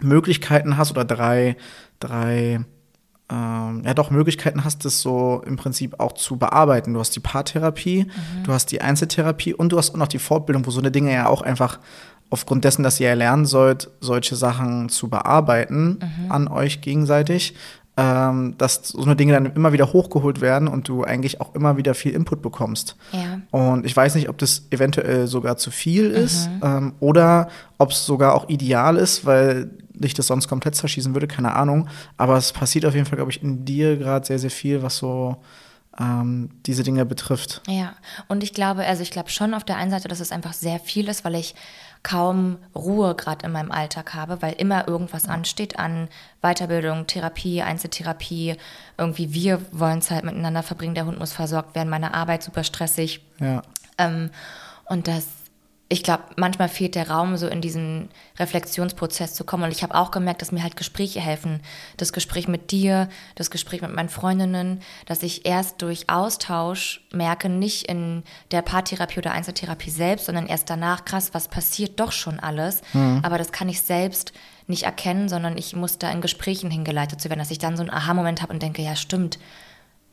Möglichkeiten 0.00 0.76
hast 0.76 0.90
oder 0.90 1.04
drei, 1.04 1.56
drei 2.00 2.60
ähm, 3.30 3.82
ja 3.84 3.94
doch 3.94 4.10
Möglichkeiten 4.10 4.64
hast, 4.64 4.84
das 4.84 5.00
so 5.00 5.42
im 5.46 5.56
Prinzip 5.56 6.00
auch 6.00 6.12
zu 6.12 6.36
bearbeiten. 6.36 6.94
Du 6.94 7.00
hast 7.00 7.14
die 7.14 7.20
Paartherapie, 7.20 8.06
du 8.44 8.52
hast 8.52 8.72
die 8.72 8.80
Einzeltherapie 8.80 9.54
und 9.54 9.70
du 9.72 9.78
hast 9.78 9.90
auch 9.92 9.96
noch 9.98 10.08
die 10.08 10.18
Fortbildung, 10.18 10.66
wo 10.66 10.70
so 10.70 10.80
eine 10.80 10.90
Dinge 10.90 11.12
ja 11.12 11.28
auch 11.28 11.42
einfach 11.42 11.78
aufgrund 12.30 12.64
dessen, 12.64 12.82
dass 12.82 13.00
ihr 13.00 13.14
lernen 13.14 13.44
sollt, 13.44 13.90
solche 14.00 14.36
Sachen 14.36 14.88
zu 14.88 15.08
bearbeiten 15.08 15.98
an 16.28 16.48
euch 16.48 16.80
gegenseitig, 16.80 17.54
ähm, 17.96 18.54
dass 18.56 18.88
so 18.88 19.02
eine 19.02 19.16
Dinge 19.16 19.32
dann 19.32 19.46
immer 19.46 19.72
wieder 19.72 19.92
hochgeholt 19.92 20.40
werden 20.40 20.68
und 20.68 20.88
du 20.88 21.04
eigentlich 21.04 21.40
auch 21.40 21.54
immer 21.54 21.76
wieder 21.76 21.94
viel 21.94 22.12
Input 22.12 22.40
bekommst. 22.40 22.96
Ja. 23.12 23.40
Und 23.50 23.84
ich 23.84 23.94
weiß 23.94 24.14
nicht, 24.14 24.28
ob 24.28 24.38
das 24.38 24.66
eventuell 24.70 25.26
sogar 25.26 25.56
zu 25.56 25.70
viel 25.70 26.06
ist 26.10 26.48
ähm, 26.62 26.94
oder 27.00 27.48
ob 27.78 27.90
es 27.90 28.06
sogar 28.06 28.34
auch 28.34 28.48
ideal 28.48 28.96
ist, 28.96 29.26
weil 29.26 29.70
dich 29.92 30.14
das 30.14 30.28
sonst 30.28 30.48
komplett 30.48 30.76
zerschießen 30.76 31.14
würde, 31.14 31.26
keine 31.26 31.54
Ahnung. 31.54 31.88
Aber 32.16 32.36
es 32.36 32.52
passiert 32.52 32.86
auf 32.86 32.94
jeden 32.94 33.06
Fall, 33.06 33.16
glaube 33.16 33.32
ich, 33.32 33.42
in 33.42 33.64
dir 33.64 33.96
gerade 33.96 34.24
sehr, 34.24 34.38
sehr 34.38 34.50
viel, 34.50 34.82
was 34.82 34.96
so 34.96 35.36
ähm, 35.98 36.50
diese 36.64 36.82
Dinge 36.82 37.04
betrifft. 37.04 37.60
Ja, 37.66 37.94
und 38.28 38.42
ich 38.42 38.54
glaube, 38.54 38.86
also 38.86 39.02
ich 39.02 39.10
glaube 39.10 39.30
schon 39.30 39.52
auf 39.52 39.64
der 39.64 39.76
einen 39.76 39.90
Seite, 39.90 40.08
dass 40.08 40.20
es 40.20 40.32
einfach 40.32 40.54
sehr 40.54 40.78
viel 40.78 41.08
ist, 41.08 41.24
weil 41.24 41.34
ich 41.34 41.54
kaum 42.02 42.58
Ruhe 42.74 43.14
gerade 43.14 43.46
in 43.46 43.52
meinem 43.52 43.70
Alltag 43.70 44.14
habe, 44.14 44.40
weil 44.40 44.54
immer 44.54 44.88
irgendwas 44.88 45.28
ansteht 45.28 45.78
an 45.78 46.08
Weiterbildung, 46.40 47.06
Therapie, 47.06 47.62
Einzeltherapie. 47.62 48.56
Irgendwie 48.96 49.34
wir 49.34 49.60
wollen 49.72 50.00
Zeit 50.00 50.24
miteinander 50.24 50.62
verbringen, 50.62 50.94
der 50.94 51.06
Hund 51.06 51.18
muss 51.18 51.32
versorgt 51.32 51.74
werden, 51.74 51.90
meine 51.90 52.14
Arbeit 52.14 52.42
super 52.42 52.64
stressig. 52.64 53.20
Ja. 53.38 53.62
Ähm, 53.98 54.30
und 54.86 55.08
dass 55.08 55.26
ich 55.92 56.04
glaube, 56.04 56.22
manchmal 56.36 56.68
fehlt 56.68 56.94
der 56.94 57.10
Raum, 57.10 57.36
so 57.36 57.48
in 57.48 57.60
diesen 57.60 58.10
Reflexionsprozess 58.38 59.34
zu 59.34 59.42
kommen. 59.42 59.64
Und 59.64 59.72
ich 59.72 59.82
habe 59.82 59.96
auch 59.96 60.12
gemerkt, 60.12 60.40
dass 60.40 60.52
mir 60.52 60.62
halt 60.62 60.76
Gespräche 60.76 61.20
helfen. 61.20 61.60
Das 61.96 62.12
Gespräch 62.12 62.46
mit 62.46 62.70
dir, 62.70 63.08
das 63.34 63.50
Gespräch 63.50 63.82
mit 63.82 63.92
meinen 63.92 64.08
Freundinnen, 64.08 64.82
dass 65.06 65.24
ich 65.24 65.46
erst 65.46 65.82
durch 65.82 66.08
Austausch 66.08 67.04
merke, 67.12 67.48
nicht 67.48 67.88
in 67.88 68.22
der 68.52 68.62
Paartherapie 68.62 69.18
oder 69.18 69.32
Einzeltherapie 69.32 69.90
selbst, 69.90 70.26
sondern 70.26 70.46
erst 70.46 70.70
danach, 70.70 71.04
krass, 71.04 71.30
was 71.34 71.48
passiert 71.48 71.98
doch 71.98 72.12
schon 72.12 72.38
alles. 72.38 72.82
Mhm. 72.92 73.18
Aber 73.24 73.36
das 73.36 73.50
kann 73.50 73.68
ich 73.68 73.82
selbst 73.82 74.32
nicht 74.68 74.84
erkennen, 74.84 75.28
sondern 75.28 75.58
ich 75.58 75.74
muss 75.74 75.98
da 75.98 76.08
in 76.12 76.20
Gesprächen 76.20 76.70
hingeleitet 76.70 77.20
zu 77.20 77.30
werden, 77.30 77.40
dass 77.40 77.50
ich 77.50 77.58
dann 77.58 77.76
so 77.76 77.82
einen 77.82 77.90
Aha-Moment 77.90 78.42
habe 78.42 78.52
und 78.52 78.62
denke, 78.62 78.80
ja, 78.80 78.94
stimmt, 78.94 79.40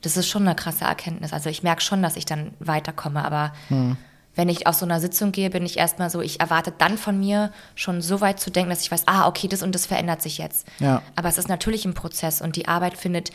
das 0.02 0.18
ist 0.18 0.28
schon 0.28 0.42
eine 0.42 0.56
krasse 0.56 0.86
Erkenntnis. 0.86 1.34
Also 1.34 1.52
ich 1.52 1.62
merke 1.62 1.84
schon, 1.84 2.02
dass 2.02 2.16
ich 2.16 2.26
dann 2.26 2.56
weiterkomme, 2.58 3.24
aber 3.24 3.54
mhm 3.70 3.96
wenn 4.38 4.50
ich 4.50 4.68
aus 4.68 4.80
so 4.80 4.86
einer 4.86 5.00
Sitzung 5.00 5.32
gehe, 5.32 5.50
bin 5.50 5.66
ich 5.66 5.78
erstmal 5.78 6.10
so, 6.10 6.22
ich 6.22 6.40
erwarte 6.40 6.72
dann 6.78 6.98
von 6.98 7.20
mir 7.20 7.52
schon 7.76 8.02
so 8.02 8.22
weit 8.22 8.40
zu 8.40 8.52
denken, 8.52 8.70
dass 8.70 8.82
ich 8.82 8.92
weiß, 8.92 9.04
ah, 9.08 9.28
okay, 9.28 9.48
das 9.48 9.64
und 9.64 9.74
das 9.74 9.88
verändert 9.88 10.22
sich 10.22 10.38
jetzt. 10.38 10.68
Ja. 10.80 11.02
Aber 11.16 11.28
es 11.28 11.38
ist 11.38 11.50
natürlich 11.50 11.86
ein 11.86 11.96
Prozess 11.96 12.40
und 12.40 12.56
die 12.56 12.68
Arbeit 12.68 12.96
findet, 12.96 13.32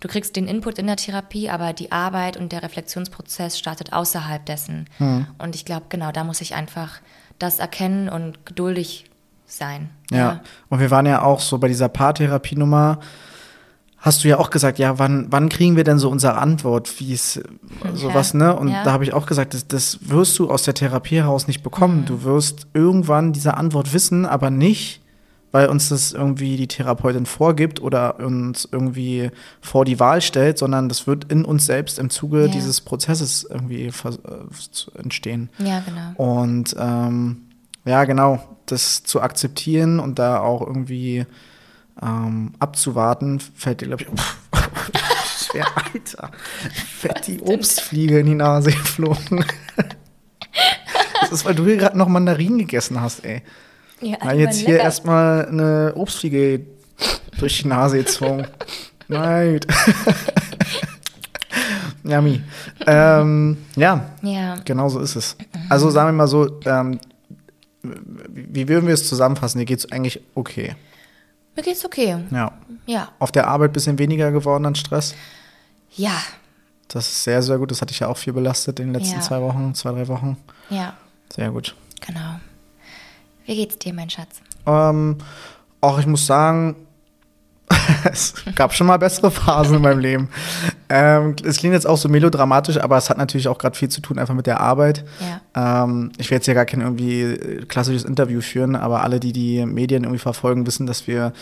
du 0.00 0.08
kriegst 0.08 0.34
den 0.34 0.48
Input 0.48 0.78
in 0.78 0.86
der 0.86 0.96
Therapie, 0.96 1.50
aber 1.50 1.74
die 1.74 1.92
Arbeit 1.92 2.38
und 2.38 2.52
der 2.52 2.62
Reflexionsprozess 2.62 3.58
startet 3.58 3.92
außerhalb 3.92 4.44
dessen. 4.46 4.88
Hm. 4.96 5.26
Und 5.38 5.54
ich 5.54 5.66
glaube, 5.66 5.86
genau, 5.90 6.10
da 6.10 6.24
muss 6.24 6.40
ich 6.40 6.54
einfach 6.54 7.00
das 7.38 7.58
erkennen 7.58 8.08
und 8.08 8.46
geduldig 8.46 9.10
sein. 9.44 9.90
Ja. 10.10 10.16
ja. 10.16 10.40
Und 10.70 10.80
wir 10.80 10.90
waren 10.90 11.06
ja 11.06 11.22
auch 11.22 11.40
so 11.40 11.58
bei 11.58 11.68
dieser 11.68 11.90
Paartherapie-Nummer, 11.90 12.98
hast 13.98 14.22
du 14.22 14.28
ja 14.28 14.38
auch 14.38 14.50
gesagt, 14.50 14.78
ja, 14.78 14.98
wann, 14.98 15.26
wann 15.30 15.48
kriegen 15.48 15.76
wir 15.76 15.84
denn 15.84 15.98
so 15.98 16.10
unsere 16.10 16.36
Antwort, 16.36 17.00
wie 17.00 17.12
es 17.12 17.40
sowas, 17.94 18.34
ne? 18.34 18.54
Und 18.54 18.68
ja. 18.68 18.84
da 18.84 18.92
habe 18.92 19.04
ich 19.04 19.12
auch 19.12 19.26
gesagt, 19.26 19.54
das, 19.54 19.66
das 19.66 19.98
wirst 20.08 20.38
du 20.38 20.50
aus 20.50 20.62
der 20.64 20.74
Therapie 20.74 21.16
heraus 21.16 21.46
nicht 21.46 21.62
bekommen. 21.62 22.02
Mhm. 22.02 22.06
Du 22.06 22.22
wirst 22.24 22.66
irgendwann 22.74 23.32
diese 23.32 23.56
Antwort 23.56 23.92
wissen, 23.92 24.26
aber 24.26 24.50
nicht, 24.50 25.00
weil 25.50 25.68
uns 25.68 25.88
das 25.88 26.12
irgendwie 26.12 26.56
die 26.56 26.68
Therapeutin 26.68 27.24
vorgibt 27.24 27.80
oder 27.80 28.20
uns 28.20 28.68
irgendwie 28.70 29.30
vor 29.60 29.84
die 29.84 29.98
Wahl 29.98 30.20
stellt, 30.20 30.58
sondern 30.58 30.88
das 30.88 31.06
wird 31.06 31.32
in 31.32 31.44
uns 31.44 31.66
selbst 31.66 31.98
im 31.98 32.10
Zuge 32.10 32.42
ja. 32.42 32.48
dieses 32.48 32.82
Prozesses 32.82 33.46
irgendwie 33.48 33.86
äh, 33.86 34.98
entstehen. 34.98 35.48
Ja, 35.58 35.80
genau. 35.80 36.42
Und 36.42 36.76
ähm, 36.78 37.46
ja, 37.86 38.04
genau, 38.04 38.40
das 38.66 39.04
zu 39.04 39.22
akzeptieren 39.22 39.98
und 40.00 40.18
da 40.18 40.40
auch 40.40 40.60
irgendwie 40.60 41.24
ähm, 42.02 42.52
abzuwarten, 42.58 43.40
fällt 43.40 43.80
dir, 43.80 43.86
glaube 43.86 44.04
ich, 44.04 44.08
oh, 44.54 45.58
Alter, 45.92 46.30
fett 46.98 47.26
die 47.26 47.40
Obstfliege 47.40 48.20
in 48.20 48.26
die 48.26 48.34
Nase 48.34 48.70
geflogen. 48.70 49.44
das 51.20 51.32
ist, 51.32 51.44
weil 51.44 51.54
du 51.54 51.64
hier 51.64 51.76
gerade 51.76 51.96
noch 51.96 52.08
Mandarinen 52.08 52.58
gegessen 52.58 53.00
hast, 53.00 53.24
ey. 53.24 53.42
Ja, 54.00 54.18
weil 54.22 54.38
jetzt 54.40 54.58
hier 54.58 54.78
erstmal 54.78 55.46
eine 55.46 55.92
Obstfliege 55.94 56.66
durch 57.38 57.62
die 57.62 57.68
Nase 57.68 57.98
gezwungen. 57.98 58.46
Nein. 59.08 59.60
Yummy. 62.04 62.42
Ähm, 62.86 63.56
ja, 63.74 64.10
ja, 64.22 64.56
genau 64.64 64.88
so 64.88 65.00
ist 65.00 65.16
es. 65.16 65.36
Also 65.68 65.90
sagen 65.90 66.08
wir 66.08 66.12
mal 66.12 66.28
so, 66.28 66.60
ähm, 66.64 67.00
wie 67.82 68.68
würden 68.68 68.86
wir 68.86 68.94
es 68.94 69.08
zusammenfassen? 69.08 69.58
Dir 69.58 69.64
geht 69.64 69.78
es 69.78 69.90
eigentlich 69.90 70.20
okay. 70.34 70.76
Mir 71.56 71.62
geht's 71.62 71.84
okay. 71.84 72.18
Ja. 72.30 72.52
Ja. 72.84 73.08
Auf 73.18 73.32
der 73.32 73.48
Arbeit 73.48 73.70
ein 73.70 73.72
bisschen 73.72 73.98
weniger 73.98 74.30
geworden 74.30 74.66
an 74.66 74.74
Stress? 74.74 75.14
Ja. 75.96 76.18
Das 76.88 77.08
ist 77.08 77.24
sehr, 77.24 77.42
sehr 77.42 77.58
gut. 77.58 77.70
Das 77.70 77.80
hatte 77.80 77.92
ich 77.92 78.00
ja 78.00 78.08
auch 78.08 78.18
viel 78.18 78.32
belastet 78.32 78.78
in 78.78 78.88
den 78.88 78.94
letzten 78.94 79.16
ja. 79.16 79.22
zwei 79.22 79.40
Wochen, 79.40 79.74
zwei, 79.74 79.92
drei 79.92 80.06
Wochen. 80.08 80.36
Ja. 80.70 80.94
Sehr 81.34 81.50
gut. 81.50 81.74
Genau. 82.06 82.40
Wie 83.46 83.56
geht's 83.56 83.78
dir, 83.78 83.94
mein 83.94 84.10
Schatz? 84.10 84.40
Ähm, 84.66 85.18
auch 85.80 85.98
ich 85.98 86.06
muss 86.06 86.26
sagen, 86.26 86.76
es 88.12 88.34
gab 88.54 88.72
schon 88.74 88.86
mal 88.86 88.96
bessere 88.96 89.30
Phasen 89.30 89.76
in 89.76 89.82
meinem 89.82 89.98
Leben. 89.98 90.28
Ähm, 90.88 91.34
es 91.44 91.58
klingt 91.58 91.74
jetzt 91.74 91.86
auch 91.86 91.96
so 91.96 92.08
melodramatisch, 92.08 92.78
aber 92.78 92.96
es 92.96 93.10
hat 93.10 93.18
natürlich 93.18 93.48
auch 93.48 93.58
gerade 93.58 93.76
viel 93.76 93.88
zu 93.88 94.00
tun 94.00 94.18
einfach 94.18 94.34
mit 94.34 94.46
der 94.46 94.60
Arbeit. 94.60 95.04
Ja. 95.54 95.84
Ähm, 95.84 96.12
ich 96.18 96.30
werde 96.30 96.36
jetzt 96.36 96.46
ja 96.46 96.54
gar 96.54 96.64
kein 96.64 96.80
irgendwie 96.80 97.64
klassisches 97.68 98.04
Interview 98.04 98.40
führen, 98.40 98.76
aber 98.76 99.02
alle, 99.02 99.18
die 99.18 99.32
die 99.32 99.66
Medien 99.66 100.04
irgendwie 100.04 100.20
verfolgen, 100.20 100.66
wissen, 100.66 100.86
dass 100.86 101.06
wir 101.06 101.32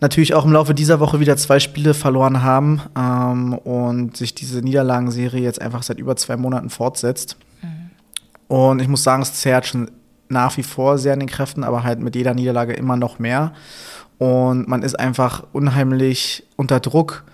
natürlich 0.00 0.34
auch 0.34 0.44
im 0.44 0.52
Laufe 0.52 0.74
dieser 0.74 1.00
Woche 1.00 1.20
wieder 1.20 1.36
zwei 1.36 1.58
Spiele 1.58 1.94
verloren 1.94 2.42
haben 2.42 2.82
ähm, 2.96 3.54
und 3.54 4.16
sich 4.16 4.34
diese 4.34 4.60
Niederlagenserie 4.60 5.42
jetzt 5.42 5.60
einfach 5.60 5.82
seit 5.82 5.98
über 5.98 6.16
zwei 6.16 6.36
Monaten 6.36 6.68
fortsetzt. 6.68 7.36
Mhm. 7.62 7.90
Und 8.48 8.80
ich 8.80 8.88
muss 8.88 9.02
sagen, 9.02 9.22
es 9.22 9.34
zerrt 9.34 9.66
schon 9.66 9.90
nach 10.28 10.56
wie 10.56 10.62
vor 10.62 10.98
sehr 10.98 11.12
an 11.12 11.20
den 11.20 11.28
Kräften, 11.28 11.64
aber 11.64 11.84
halt 11.84 12.00
mit 12.00 12.14
jeder 12.14 12.34
Niederlage 12.34 12.74
immer 12.74 12.96
noch 12.96 13.18
mehr. 13.18 13.52
Und 14.18 14.68
man 14.68 14.82
ist 14.82 14.98
einfach 14.98 15.44
unheimlich 15.52 16.44
unter 16.56 16.80
Druck, 16.80 17.24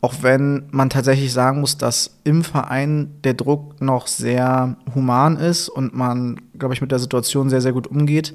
auch 0.00 0.14
wenn 0.22 0.64
man 0.72 0.90
tatsächlich 0.90 1.32
sagen 1.32 1.60
muss, 1.60 1.78
dass 1.78 2.18
im 2.24 2.42
Verein 2.42 3.14
der 3.22 3.34
Druck 3.34 3.80
noch 3.80 4.08
sehr 4.08 4.76
human 4.94 5.36
ist 5.36 5.68
und 5.68 5.94
man, 5.94 6.40
glaube 6.58 6.74
ich, 6.74 6.80
mit 6.80 6.90
der 6.90 6.98
Situation 6.98 7.50
sehr, 7.50 7.60
sehr 7.60 7.72
gut 7.72 7.86
umgeht. 7.86 8.34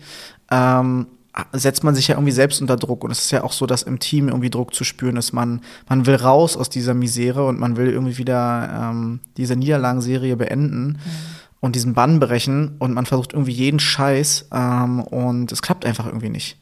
Ähm, 0.49 1.07
setzt 1.51 1.83
man 1.83 1.93
sich 1.93 2.07
ja 2.07 2.15
irgendwie 2.15 2.31
selbst 2.31 2.61
unter 2.61 2.77
Druck. 2.77 3.03
Und 3.03 3.11
es 3.11 3.19
ist 3.19 3.31
ja 3.31 3.43
auch 3.43 3.51
so, 3.51 3.65
dass 3.65 3.83
im 3.83 3.99
Team 3.99 4.29
irgendwie 4.29 4.49
Druck 4.49 4.73
zu 4.73 4.83
spüren 4.83 5.17
ist. 5.17 5.33
Man, 5.33 5.61
man 5.87 6.05
will 6.05 6.15
raus 6.15 6.57
aus 6.57 6.69
dieser 6.69 6.93
Misere 6.93 7.45
und 7.45 7.59
man 7.59 7.77
will 7.77 7.89
irgendwie 7.89 8.17
wieder 8.17 8.89
ähm, 8.91 9.19
diese 9.35 9.55
Niederlagenserie 9.55 10.35
beenden. 10.35 10.87
Mhm 10.87 11.37
und 11.59 11.75
diesen 11.75 11.93
Bann 11.93 12.19
brechen 12.19 12.75
und 12.79 12.93
man 12.93 13.05
versucht 13.05 13.33
irgendwie 13.33 13.51
jeden 13.51 13.79
Scheiß 13.79 14.49
ähm, 14.53 15.01
und 15.01 15.51
es 15.51 15.61
klappt 15.61 15.85
einfach 15.85 16.05
irgendwie 16.05 16.29
nicht. 16.29 16.57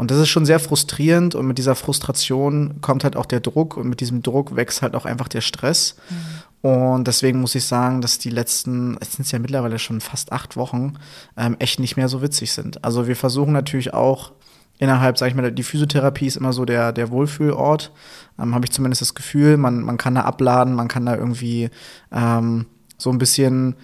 Und 0.00 0.10
das 0.10 0.16
ist 0.16 0.30
schon 0.30 0.46
sehr 0.46 0.60
frustrierend 0.60 1.34
und 1.34 1.46
mit 1.46 1.58
dieser 1.58 1.74
Frustration 1.74 2.80
kommt 2.80 3.04
halt 3.04 3.16
auch 3.16 3.26
der 3.26 3.40
Druck 3.40 3.76
und 3.76 3.86
mit 3.86 4.00
diesem 4.00 4.22
Druck 4.22 4.56
wächst 4.56 4.80
halt 4.80 4.94
auch 4.94 5.04
einfach 5.04 5.28
der 5.28 5.42
Stress. 5.42 5.94
Mhm. 6.08 6.70
Und 6.70 7.06
deswegen 7.06 7.38
muss 7.38 7.54
ich 7.54 7.66
sagen, 7.66 8.00
dass 8.00 8.18
die 8.18 8.30
letzten, 8.30 8.96
es 9.00 9.12
sind 9.12 9.30
ja 9.30 9.38
mittlerweile 9.38 9.78
schon 9.78 10.00
fast 10.00 10.32
acht 10.32 10.56
Wochen, 10.56 10.94
ähm, 11.36 11.54
echt 11.58 11.80
nicht 11.80 11.98
mehr 11.98 12.08
so 12.08 12.22
witzig 12.22 12.52
sind. 12.52 12.82
Also 12.82 13.08
wir 13.08 13.14
versuchen 13.14 13.52
natürlich 13.52 13.92
auch 13.92 14.32
innerhalb, 14.78 15.18
sag 15.18 15.28
ich 15.28 15.34
mal, 15.34 15.52
die 15.52 15.62
Physiotherapie 15.62 16.28
ist 16.28 16.38
immer 16.38 16.54
so 16.54 16.64
der, 16.64 16.92
der 16.92 17.10
Wohlfühlort, 17.10 17.92
ähm, 18.38 18.54
habe 18.54 18.64
ich 18.64 18.72
zumindest 18.72 19.02
das 19.02 19.14
Gefühl. 19.14 19.58
Man, 19.58 19.82
man 19.82 19.98
kann 19.98 20.14
da 20.14 20.22
abladen, 20.22 20.72
man 20.72 20.88
kann 20.88 21.04
da 21.04 21.14
irgendwie 21.14 21.68
ähm, 22.10 22.64
so 22.96 23.10
ein 23.10 23.18
bisschen 23.18 23.76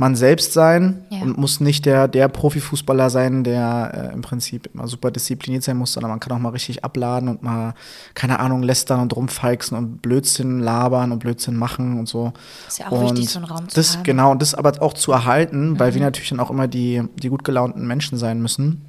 man 0.00 0.16
selbst 0.16 0.54
sein 0.54 1.04
ja. 1.10 1.20
und 1.20 1.36
muss 1.36 1.60
nicht 1.60 1.84
der, 1.84 2.08
der 2.08 2.28
Profifußballer 2.28 3.10
sein, 3.10 3.44
der 3.44 4.08
äh, 4.10 4.14
im 4.14 4.22
Prinzip 4.22 4.70
immer 4.72 4.88
super 4.88 5.10
diszipliniert 5.10 5.62
sein 5.62 5.76
muss, 5.76 5.92
sondern 5.92 6.10
man 6.10 6.20
kann 6.20 6.32
auch 6.32 6.38
mal 6.38 6.48
richtig 6.48 6.82
abladen 6.84 7.28
und 7.28 7.42
mal, 7.42 7.74
keine 8.14 8.40
Ahnung, 8.40 8.62
lästern 8.62 9.00
und 9.00 9.14
rumfeixen 9.14 9.76
und 9.76 10.00
Blödsinn 10.00 10.60
labern 10.60 11.12
und 11.12 11.18
Blödsinn 11.18 11.54
machen 11.54 11.98
und 11.98 12.08
so. 12.08 12.32
Das 12.64 12.72
ist 12.72 12.78
ja 12.78 12.86
auch 12.86 12.92
und 12.92 13.10
wichtig, 13.10 13.28
so 13.28 13.40
einen 13.40 13.44
Raum 13.44 13.68
zu 13.68 13.76
das, 13.76 13.96
haben. 13.96 14.04
Genau, 14.04 14.30
und 14.30 14.40
das 14.40 14.54
aber 14.54 14.72
auch 14.80 14.94
zu 14.94 15.12
erhalten, 15.12 15.72
mhm. 15.72 15.78
weil 15.78 15.92
wir 15.92 16.00
natürlich 16.00 16.30
dann 16.30 16.40
auch 16.40 16.50
immer 16.50 16.66
die, 16.66 17.02
die 17.16 17.28
gut 17.28 17.44
gelaunten 17.44 17.86
Menschen 17.86 18.16
sein 18.16 18.40
müssen, 18.40 18.86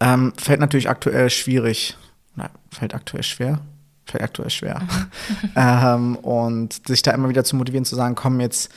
ähm, 0.00 0.32
fällt 0.38 0.60
natürlich 0.60 0.88
aktuell 0.88 1.28
schwierig. 1.28 1.98
Na, 2.36 2.48
fällt 2.70 2.94
aktuell 2.94 3.22
schwer 3.22 3.60
fällt 4.06 4.24
aktuell 4.24 4.50
schwer. 4.50 4.80
Mhm. 4.80 5.50
ähm, 5.56 6.16
und 6.16 6.88
sich 6.88 7.02
da 7.02 7.12
immer 7.12 7.28
wieder 7.28 7.44
zu 7.44 7.54
motivieren, 7.54 7.84
zu 7.84 7.94
sagen, 7.94 8.16
komm, 8.16 8.40
jetzt 8.40 8.72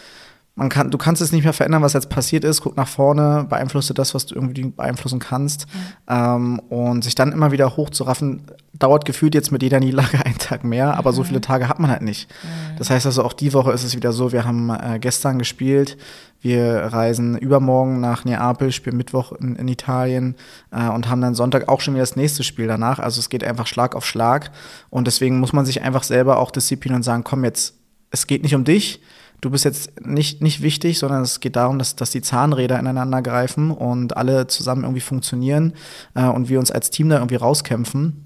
man 0.55 0.69
kann, 0.69 0.91
du 0.91 0.99
kannst 0.99 1.19
es 1.19 1.31
nicht 1.31 1.43
mehr 1.43 1.53
verändern, 1.53 1.81
was 1.81 1.93
jetzt 1.93 2.09
passiert 2.09 2.43
ist. 2.43 2.61
Guck 2.61 2.77
nach 2.77 2.87
vorne, 2.87 3.47
beeinflusse 3.49 3.95
das, 3.95 4.13
was 4.13 4.27
du 4.27 4.35
irgendwie 4.35 4.65
beeinflussen 4.65 5.17
kannst. 5.17 5.65
Ja. 6.07 6.35
Ähm, 6.35 6.59
und 6.69 7.03
sich 7.03 7.15
dann 7.15 7.31
immer 7.31 7.51
wieder 7.51 7.75
hochzuraffen, 7.75 8.43
dauert 8.73 9.05
gefühlt 9.05 9.33
jetzt 9.33 9.51
mit 9.51 9.63
jeder 9.63 9.79
Niederlage 9.79 10.19
einen 10.25 10.37
Tag 10.37 10.63
mehr, 10.63 10.95
aber 10.95 11.11
mhm. 11.11 11.15
so 11.15 11.23
viele 11.23 11.41
Tage 11.41 11.69
hat 11.69 11.79
man 11.79 11.89
halt 11.89 12.03
nicht. 12.03 12.29
Mhm. 12.29 12.77
Das 12.77 12.91
heißt 12.91 13.07
also, 13.07 13.23
auch 13.23 13.33
die 13.33 13.51
Woche 13.53 13.71
ist 13.71 13.83
es 13.83 13.95
wieder 13.95 14.13
so, 14.13 14.31
wir 14.31 14.45
haben 14.45 14.69
äh, 14.69 14.99
gestern 14.99 15.39
gespielt, 15.39 15.97
wir 16.39 16.75
reisen 16.75 17.35
übermorgen 17.35 17.99
nach 17.99 18.23
Neapel, 18.23 18.71
spielen 18.71 18.97
Mittwoch 18.97 19.31
in, 19.31 19.55
in 19.55 19.67
Italien 19.67 20.35
äh, 20.69 20.87
und 20.87 21.09
haben 21.09 21.21
dann 21.21 21.33
Sonntag 21.33 21.67
auch 21.67 21.81
schon 21.81 21.95
wieder 21.95 22.03
das 22.03 22.15
nächste 22.15 22.43
Spiel 22.43 22.67
danach. 22.67 22.99
Also 22.99 23.19
es 23.19 23.29
geht 23.29 23.43
einfach 23.43 23.65
Schlag 23.65 23.95
auf 23.95 24.05
Schlag. 24.05 24.51
Und 24.91 25.07
deswegen 25.07 25.39
muss 25.39 25.53
man 25.53 25.65
sich 25.65 25.81
einfach 25.81 26.03
selber 26.03 26.37
auch 26.37 26.51
disziplinieren 26.51 26.99
und 26.99 27.03
sagen, 27.03 27.23
komm 27.23 27.43
jetzt, 27.43 27.75
es 28.11 28.27
geht 28.27 28.43
nicht 28.43 28.53
um 28.53 28.65
dich 28.65 29.01
du 29.43 29.49
bist 29.49 29.65
jetzt 29.65 30.05
nicht, 30.05 30.41
nicht 30.41 30.61
wichtig, 30.61 30.99
sondern 30.99 31.21
es 31.21 31.41
geht 31.41 31.57
darum, 31.57 31.77
dass, 31.77 31.95
dass 31.95 32.11
die 32.11 32.21
Zahnräder 32.21 32.79
ineinander 32.79 33.21
greifen 33.21 33.71
und 33.71 34.15
alle 34.15 34.47
zusammen 34.47 34.83
irgendwie 34.83 35.01
funktionieren 35.01 35.73
äh, 36.15 36.25
und 36.25 36.47
wir 36.47 36.59
uns 36.59 36.71
als 36.71 36.89
Team 36.89 37.09
da 37.09 37.17
irgendwie 37.17 37.35
rauskämpfen. 37.35 38.25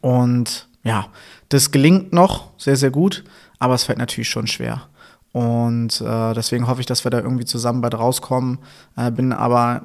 Und 0.00 0.68
ja, 0.82 1.08
das 1.50 1.72
gelingt 1.72 2.12
noch 2.12 2.52
sehr, 2.58 2.76
sehr 2.76 2.90
gut, 2.90 3.22
aber 3.58 3.74
es 3.74 3.84
fällt 3.84 3.98
natürlich 3.98 4.30
schon 4.30 4.46
schwer. 4.46 4.88
Und 5.32 6.00
äh, 6.00 6.32
deswegen 6.32 6.66
hoffe 6.66 6.80
ich, 6.80 6.86
dass 6.86 7.04
wir 7.04 7.10
da 7.10 7.20
irgendwie 7.20 7.44
zusammen 7.44 7.82
bald 7.82 7.94
rauskommen. 7.94 8.58
Äh, 8.96 9.10
bin 9.10 9.32
aber 9.32 9.82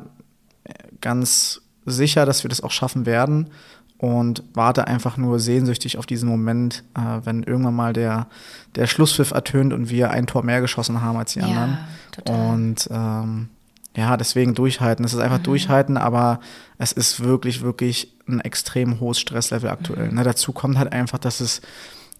ganz 1.02 1.62
sicher, 1.86 2.26
dass 2.26 2.44
wir 2.44 2.50
das 2.50 2.62
auch 2.62 2.72
schaffen 2.72 3.06
werden 3.06 3.50
und 3.98 4.44
warte 4.54 4.88
einfach 4.88 5.18
nur 5.18 5.40
sehnsüchtig 5.40 5.98
auf 5.98 6.06
diesen 6.06 6.28
Moment, 6.28 6.84
äh, 6.96 7.26
wenn 7.26 7.44
irgendwann 7.44 7.76
mal 7.76 7.94
der, 7.94 8.28
der 8.76 8.88
Schlusspfiff 8.88 9.32
ertönt 9.32 9.74
und 9.74 9.90
wir 9.90 10.12
ein 10.12 10.28
Tor 10.28 10.44
mehr 10.44 10.62
geschossen 10.62 11.02
haben 11.02 11.18
als 11.18 11.34
die 11.34 11.40
ja, 11.40 11.46
anderen. 11.46 11.78
Total. 12.12 12.52
Und 12.52 12.90
ähm, 12.92 13.50
ja, 13.96 14.18
deswegen 14.18 14.54
durchhalten. 14.54 15.06
Es 15.06 15.14
ist 15.14 15.20
einfach 15.20 15.40
mhm. 15.40 15.44
durchhalten, 15.44 15.98
aber 15.98 16.40
es 16.78 16.92
ist 16.92 17.24
wirklich, 17.24 17.62
wirklich 17.62 18.14
ein 18.28 18.42
extrem 18.42 19.00
hohes 19.00 19.20
Stresslevel 19.20 19.70
aktuell. 19.70 20.10
Mhm. 20.10 20.16
Ne, 20.16 20.24
dazu 20.24 20.52
kommt 20.52 20.78
halt 20.78 20.92
einfach, 20.92 21.18
dass 21.18 21.40
es 21.40 21.62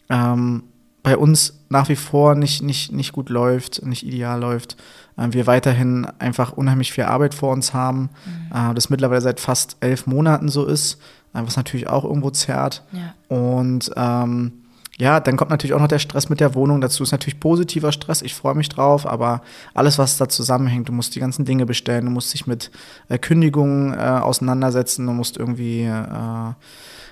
ähm, 0.10 0.64
bei 1.04 1.18
uns 1.18 1.60
nach 1.70 1.90
wie 1.90 1.96
vor 1.96 2.36
nicht, 2.36 2.64
nicht, 2.64 2.92
nicht 2.92 3.12
gut 3.12 3.30
läuft, 3.30 3.86
nicht 3.86 4.06
ideal 4.06 4.40
läuft. 4.40 4.78
Äh, 5.18 5.28
wir 5.32 5.48
weiterhin 5.48 6.06
einfach 6.20 6.54
unheimlich 6.54 6.94
viel 6.94 7.04
Arbeit 7.04 7.34
vor 7.34 7.52
uns 7.52 7.74
haben. 7.74 8.10
Mhm. 8.26 8.72
Äh, 8.72 8.74
das 8.74 8.90
mittlerweile 8.90 9.22
seit 9.22 9.42
fast 9.42 9.76
elf 9.82 10.08
Monaten 10.08 10.48
so 10.48 10.66
ist, 10.66 11.00
was 11.36 11.58
natürlich 11.58 11.88
auch 11.88 12.04
irgendwo 12.04 12.30
zerrt. 12.30 12.84
Ja. 12.92 13.14
Und 13.36 13.92
ähm, 13.96 14.54
ja, 14.98 15.20
dann 15.20 15.36
kommt 15.36 15.52
natürlich 15.52 15.74
auch 15.74 15.82
noch 15.82 15.90
der 15.90 16.00
Stress 16.00 16.30
mit 16.30 16.40
der 16.40 16.56
Wohnung 16.56 16.80
dazu. 16.80 17.04
Ist 17.04 17.12
natürlich 17.12 17.40
positiver 17.40 17.92
Stress, 17.92 18.22
ich 18.22 18.34
freue 18.34 18.56
mich 18.56 18.70
drauf, 18.70 19.06
aber 19.06 19.42
alles, 19.74 19.98
was 19.98 20.18
da 20.18 20.30
zusammenhängt, 20.30 20.88
du 20.88 20.94
musst 20.94 21.16
die 21.16 21.20
ganzen 21.20 21.44
Dinge 21.44 21.66
bestellen, 21.66 22.06
du 22.06 22.12
musst 22.12 22.34
dich 22.34 22.48
mit 22.48 22.72
äh, 23.10 23.18
Kündigungen 23.18 23.94
äh, 23.94 23.98
auseinandersetzen, 23.98 25.06
du 25.06 25.12
musst 25.12 25.36
irgendwie 25.36 25.84
äh, 25.84 26.54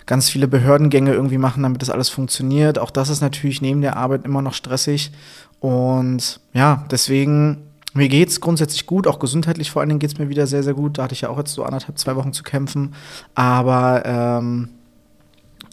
ganz 0.06 0.30
viele 0.30 0.48
Behördengänge 0.48 1.14
irgendwie 1.14 1.38
machen, 1.38 1.64
damit 1.64 1.82
das 1.82 1.90
alles 1.90 2.10
funktioniert. 2.10 2.80
Auch 2.80 2.92
das 2.92 3.10
ist 3.10 3.22
natürlich 3.22 3.62
neben 3.62 3.82
der 3.82 3.98
Arbeit 3.98 4.26
immer 4.26 4.42
noch 4.42 4.54
stressig. 4.54 5.12
Und 5.60 6.40
ja, 6.54 6.86
deswegen, 6.90 7.70
mir 7.94 8.10
geht 8.10 8.30
es 8.30 8.42
grundsätzlich 8.42 8.86
gut, 8.86 9.08
auch 9.08 9.20
gesundheitlich 9.20 9.72
vor 9.72 9.82
allen 9.82 9.90
Dingen 9.90 10.00
geht 10.00 10.12
es 10.12 10.20
mir 10.20 10.30
wieder 10.30 10.48
sehr, 10.48 10.64
sehr 10.64 10.74
gut. 10.74 10.98
Da 10.98 11.04
hatte 11.04 11.14
ich 11.14 11.22
ja 11.22 11.30
auch 11.30 11.38
jetzt 11.38 11.54
so 11.54 11.64
anderthalb, 11.64 11.98
zwei 12.00 12.16
Wochen 12.16 12.34
zu 12.34 12.44
kämpfen. 12.44 12.96
Aber 13.36 14.04
ähm, 14.06 14.70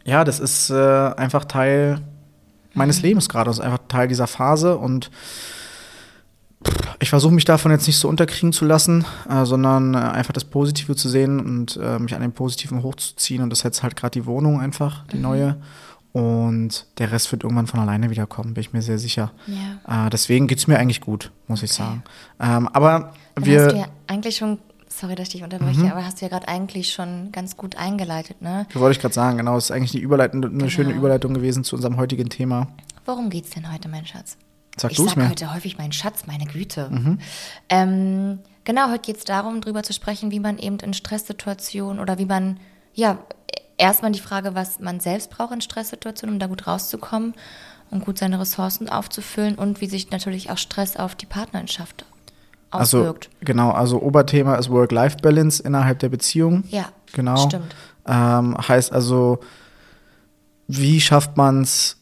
ja, 0.04 0.24
das 0.24 0.40
ist 0.40 0.70
äh, 0.70 0.74
einfach 0.74 1.44
Teil 1.46 2.00
meines 2.74 2.98
mhm. 2.98 3.09
Lebens 3.09 3.28
gerade. 3.28 3.48
Das 3.48 3.59
ist 3.59 3.64
einfach 3.64 3.80
Teil 3.88 4.09
dieser 4.09 4.26
Phase 4.26 4.76
und 4.76 5.11
ich 6.98 7.09
versuche 7.09 7.33
mich 7.33 7.46
davon 7.46 7.72
jetzt 7.72 7.87
nicht 7.87 7.98
so 7.98 8.09
unterkriegen 8.09 8.52
zu 8.52 8.66
lassen, 8.66 9.06
äh, 9.28 9.46
sondern 9.46 9.94
äh, 9.94 9.98
einfach 9.98 10.35
das 10.35 10.44
Positive 10.44 10.94
zu 10.94 11.09
sehen 11.09 11.40
und 11.40 11.78
äh, 11.83 11.98
mich 11.98 12.14
an 12.14 12.20
dem 12.20 12.33
Positiven 12.33 12.83
hochzuziehen. 12.83 13.42
Und 13.42 13.50
das 13.50 13.61
ist 13.61 13.64
jetzt 13.64 13.83
halt 13.83 13.96
gerade 13.96 14.12
die 14.12 14.26
Wohnung 14.26 14.61
einfach, 14.61 15.06
die 15.06 15.16
mhm. 15.16 15.22
neue. 15.22 15.56
Und 16.12 16.86
der 16.98 17.12
Rest 17.12 17.30
wird 17.30 17.44
irgendwann 17.44 17.68
von 17.68 17.78
alleine 17.78 18.10
wiederkommen, 18.10 18.54
bin 18.54 18.62
ich 18.62 18.72
mir 18.72 18.82
sehr 18.82 18.98
sicher. 18.98 19.30
Ja. 19.46 20.06
Äh, 20.06 20.10
deswegen 20.10 20.48
geht 20.48 20.58
es 20.58 20.66
mir 20.66 20.78
eigentlich 20.78 21.00
gut, 21.00 21.30
muss 21.46 21.62
ich 21.62 21.72
sagen. 21.72 22.02
Ähm, 22.40 22.68
aber 22.68 23.12
Dann 23.36 23.44
wir. 23.44 23.64
Hast 23.64 23.72
du 23.72 23.78
ja 23.78 23.86
eigentlich 24.08 24.36
schon 24.36 24.58
sorry, 24.88 25.14
dass 25.14 25.28
ich 25.28 25.34
dich 25.34 25.42
unterbreche, 25.42 25.80
mhm. 25.80 25.92
aber 25.92 26.04
hast 26.04 26.20
du 26.20 26.24
ja 26.24 26.28
gerade 26.28 26.48
eigentlich 26.48 26.92
schon 26.92 27.30
ganz 27.32 27.56
gut 27.56 27.76
eingeleitet, 27.76 28.42
ne? 28.42 28.66
Das 28.72 28.80
wollte 28.80 28.96
ich 28.96 29.00
gerade 29.00 29.14
sagen, 29.14 29.38
genau. 29.38 29.54
Das 29.54 29.64
ist 29.64 29.70
eigentlich 29.70 29.94
eine, 29.94 30.02
Überleitung, 30.02 30.44
eine 30.44 30.52
genau. 30.52 30.68
schöne 30.68 30.92
Überleitung 30.92 31.32
gewesen 31.34 31.64
zu 31.64 31.76
unserem 31.76 31.96
heutigen 31.96 32.28
Thema. 32.28 32.68
Worum 33.06 33.30
geht 33.30 33.44
es 33.44 33.50
denn 33.50 33.72
heute, 33.72 33.88
mein 33.88 34.06
Schatz? 34.06 34.36
Sag 34.76 34.92
ich 34.92 34.98
sag 34.98 35.16
mir. 35.16 35.28
heute 35.28 35.54
häufig 35.54 35.78
mein 35.78 35.92
Schatz, 35.92 36.26
meine 36.26 36.46
Güte. 36.46 36.90
Mhm. 36.90 37.18
Ähm, 37.68 38.38
genau, 38.64 38.90
heute 38.90 39.00
geht 39.00 39.16
es 39.16 39.24
darum, 39.24 39.60
darüber 39.60 39.82
zu 39.82 39.92
sprechen, 39.92 40.30
wie 40.30 40.40
man 40.40 40.58
eben 40.58 40.78
in 40.78 40.94
Stresssituationen 40.94 42.00
oder 42.00 42.18
wie 42.18 42.26
man, 42.26 42.58
ja, 42.94 43.18
erstmal 43.80 44.12
die 44.12 44.20
Frage, 44.20 44.54
was 44.54 44.80
man 44.80 45.00
selbst 45.00 45.30
braucht 45.30 45.52
in 45.52 45.60
Stresssituationen, 45.60 46.34
um 46.36 46.40
da 46.40 46.46
gut 46.46 46.66
rauszukommen 46.66 47.34
und 47.90 48.04
gut 48.04 48.18
seine 48.18 48.38
Ressourcen 48.38 48.88
aufzufüllen 48.88 49.56
und 49.56 49.80
wie 49.80 49.86
sich 49.86 50.10
natürlich 50.10 50.50
auch 50.50 50.58
Stress 50.58 50.96
auf 50.96 51.14
die 51.14 51.26
Partnerschaft 51.26 52.04
also, 52.70 52.98
auswirkt. 52.98 53.26
Also, 53.26 53.44
genau, 53.44 53.70
also 53.70 54.00
Oberthema 54.00 54.54
ist 54.56 54.70
Work-Life-Balance 54.70 55.62
innerhalb 55.62 55.98
der 55.98 56.08
Beziehung. 56.08 56.64
Ja, 56.68 56.90
genau. 57.12 57.36
stimmt. 57.36 57.74
Ähm, 58.06 58.56
heißt 58.56 58.92
also, 58.92 59.40
wie 60.68 61.00
schafft 61.00 61.36
man 61.36 61.62
es, 61.62 61.96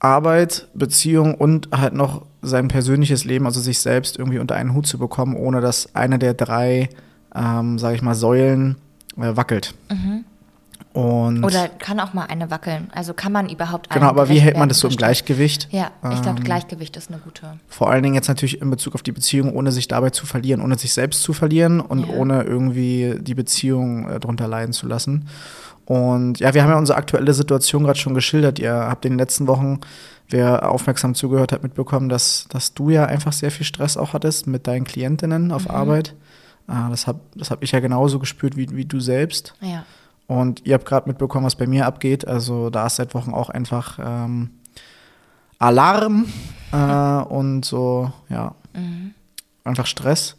Arbeit, 0.00 0.68
Beziehung 0.74 1.34
und 1.34 1.70
halt 1.72 1.92
noch 1.92 2.24
sein 2.40 2.68
persönliches 2.68 3.24
Leben, 3.24 3.46
also 3.46 3.60
sich 3.60 3.80
selbst 3.80 4.16
irgendwie 4.16 4.38
unter 4.38 4.54
einen 4.54 4.74
Hut 4.74 4.86
zu 4.86 4.96
bekommen, 4.96 5.34
ohne 5.34 5.60
dass 5.60 5.94
eine 5.96 6.20
der 6.20 6.34
drei, 6.34 6.88
ähm, 7.34 7.80
sage 7.80 7.96
ich 7.96 8.02
mal, 8.02 8.14
Säulen 8.14 8.76
äh, 9.16 9.36
wackelt. 9.36 9.74
Mhm. 9.90 10.24
Und 10.98 11.44
Oder 11.44 11.68
kann 11.68 12.00
auch 12.00 12.12
mal 12.12 12.24
eine 12.24 12.50
wackeln. 12.50 12.88
Also 12.92 13.14
kann 13.14 13.30
man 13.30 13.48
überhaupt 13.48 13.88
Genau, 13.88 14.08
aber 14.08 14.28
wie 14.28 14.40
hält 14.40 14.58
man 14.58 14.68
das 14.68 14.80
so 14.80 14.88
im 14.88 14.96
Gleichgewicht? 14.96 15.68
Ja, 15.70 15.92
ich 16.10 16.22
glaube, 16.22 16.38
ähm, 16.38 16.44
Gleichgewicht 16.44 16.96
ist 16.96 17.08
eine 17.08 17.20
gute. 17.20 17.60
Vor 17.68 17.88
allen 17.88 18.02
Dingen 18.02 18.16
jetzt 18.16 18.26
natürlich 18.26 18.60
in 18.60 18.68
Bezug 18.68 18.96
auf 18.96 19.04
die 19.04 19.12
Beziehung, 19.12 19.54
ohne 19.54 19.70
sich 19.70 19.86
dabei 19.86 20.10
zu 20.10 20.26
verlieren, 20.26 20.60
ohne 20.60 20.76
sich 20.76 20.92
selbst 20.92 21.22
zu 21.22 21.32
verlieren 21.32 21.80
und 21.80 22.08
ja. 22.08 22.14
ohne 22.14 22.42
irgendwie 22.42 23.14
die 23.20 23.36
Beziehung 23.36 24.10
äh, 24.10 24.18
drunter 24.18 24.48
leiden 24.48 24.72
zu 24.72 24.88
lassen. 24.88 25.28
Und 25.84 26.40
ja, 26.40 26.52
wir 26.52 26.64
haben 26.64 26.70
ja 26.70 26.78
unsere 26.78 26.98
aktuelle 26.98 27.32
Situation 27.32 27.84
gerade 27.84 27.98
schon 28.00 28.14
geschildert. 28.14 28.58
Ihr 28.58 28.72
habt 28.72 29.04
in 29.04 29.12
den 29.12 29.20
letzten 29.20 29.46
Wochen, 29.46 29.78
wer 30.28 30.68
aufmerksam 30.68 31.14
zugehört 31.14 31.52
hat, 31.52 31.62
mitbekommen, 31.62 32.08
dass, 32.08 32.48
dass 32.48 32.74
du 32.74 32.90
ja 32.90 33.06
einfach 33.06 33.32
sehr 33.32 33.52
viel 33.52 33.64
Stress 33.64 33.96
auch 33.96 34.14
hattest 34.14 34.48
mit 34.48 34.66
deinen 34.66 34.82
Klientinnen 34.82 35.52
auf 35.52 35.68
mhm. 35.68 35.76
Arbeit. 35.76 36.16
Äh, 36.66 36.90
das 36.90 37.06
habe 37.06 37.20
das 37.36 37.52
hab 37.52 37.62
ich 37.62 37.70
ja 37.70 37.78
genauso 37.78 38.18
gespürt 38.18 38.56
wie, 38.56 38.68
wie 38.74 38.84
du 38.84 38.98
selbst. 38.98 39.54
Ja. 39.60 39.84
Und 40.28 40.66
ihr 40.66 40.74
habt 40.74 40.84
gerade 40.84 41.08
mitbekommen, 41.08 41.46
was 41.46 41.56
bei 41.56 41.66
mir 41.66 41.86
abgeht. 41.86 42.28
Also 42.28 42.68
da 42.68 42.86
ist 42.86 42.96
seit 42.96 43.14
Wochen 43.14 43.32
auch 43.32 43.48
einfach 43.48 43.98
ähm, 44.00 44.50
Alarm 45.58 46.26
äh, 46.70 46.76
und 46.76 47.64
so, 47.64 48.12
ja, 48.28 48.54
mhm. 48.74 49.14
einfach 49.64 49.86
Stress. 49.86 50.36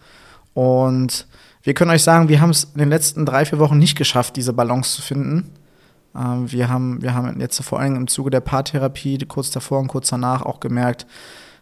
Und 0.54 1.28
wir 1.64 1.74
können 1.74 1.92
euch 1.92 2.04
sagen, 2.04 2.30
wir 2.30 2.40
haben 2.40 2.52
es 2.52 2.66
in 2.66 2.80
den 2.80 2.90
letzten 2.90 3.26
drei, 3.26 3.46
vier 3.46 3.58
Wochen 3.60 3.80
nicht 3.80 3.98
geschafft, 3.98 4.36
diese 4.36 4.54
Balance 4.54 4.96
zu 4.96 5.02
finden. 5.02 5.56
Ähm, 6.16 6.52
wir, 6.52 6.70
haben, 6.70 7.02
wir 7.02 7.16
haben 7.16 7.40
jetzt 7.40 7.60
vor 7.64 7.80
allem 7.80 7.96
im 7.96 8.08
Zuge 8.08 8.30
der 8.30 8.42
Paartherapie, 8.42 9.18
kurz 9.28 9.50
davor 9.50 9.80
und 9.80 9.88
kurz 9.88 10.10
danach, 10.10 10.44
auch 10.44 10.60
gemerkt, 10.60 11.08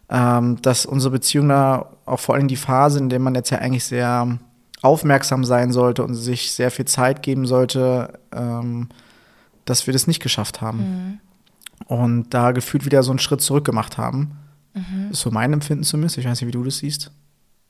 ähm, 0.09 0.61
dass 0.61 0.85
unsere 0.85 1.13
Beziehung 1.13 1.47
da 1.47 1.93
auch 2.05 2.19
vor 2.19 2.35
allem 2.35 2.49
die 2.49 2.57
Phase, 2.57 2.99
in 2.99 3.07
der 3.07 3.19
man 3.19 3.35
jetzt 3.35 3.51
ja 3.51 3.59
eigentlich 3.59 3.85
sehr 3.85 4.37
aufmerksam 4.81 5.43
sein 5.43 5.71
sollte 5.71 6.03
und 6.03 6.15
sich 6.15 6.51
sehr 6.51 6.71
viel 6.71 6.85
Zeit 6.85 7.23
geben 7.23 7.47
sollte, 7.47 8.19
ähm, 8.31 8.89
dass 9.65 9.87
wir 9.87 9.93
das 9.93 10.07
nicht 10.07 10.21
geschafft 10.21 10.61
haben. 10.61 10.79
Mhm. 10.79 11.19
Und 11.85 12.33
da 12.33 12.51
gefühlt 12.51 12.85
wieder 12.85 13.03
so 13.03 13.11
einen 13.11 13.19
Schritt 13.19 13.41
zurück 13.41 13.65
gemacht 13.65 13.97
haben. 13.97 14.37
Mhm. 14.73 15.11
ist 15.11 15.21
so 15.21 15.31
mein 15.31 15.53
Empfinden 15.53 15.83
zumindest. 15.83 16.17
Ich 16.17 16.25
weiß 16.25 16.39
nicht, 16.39 16.47
wie 16.47 16.51
du 16.51 16.63
das 16.63 16.77
siehst. 16.77 17.11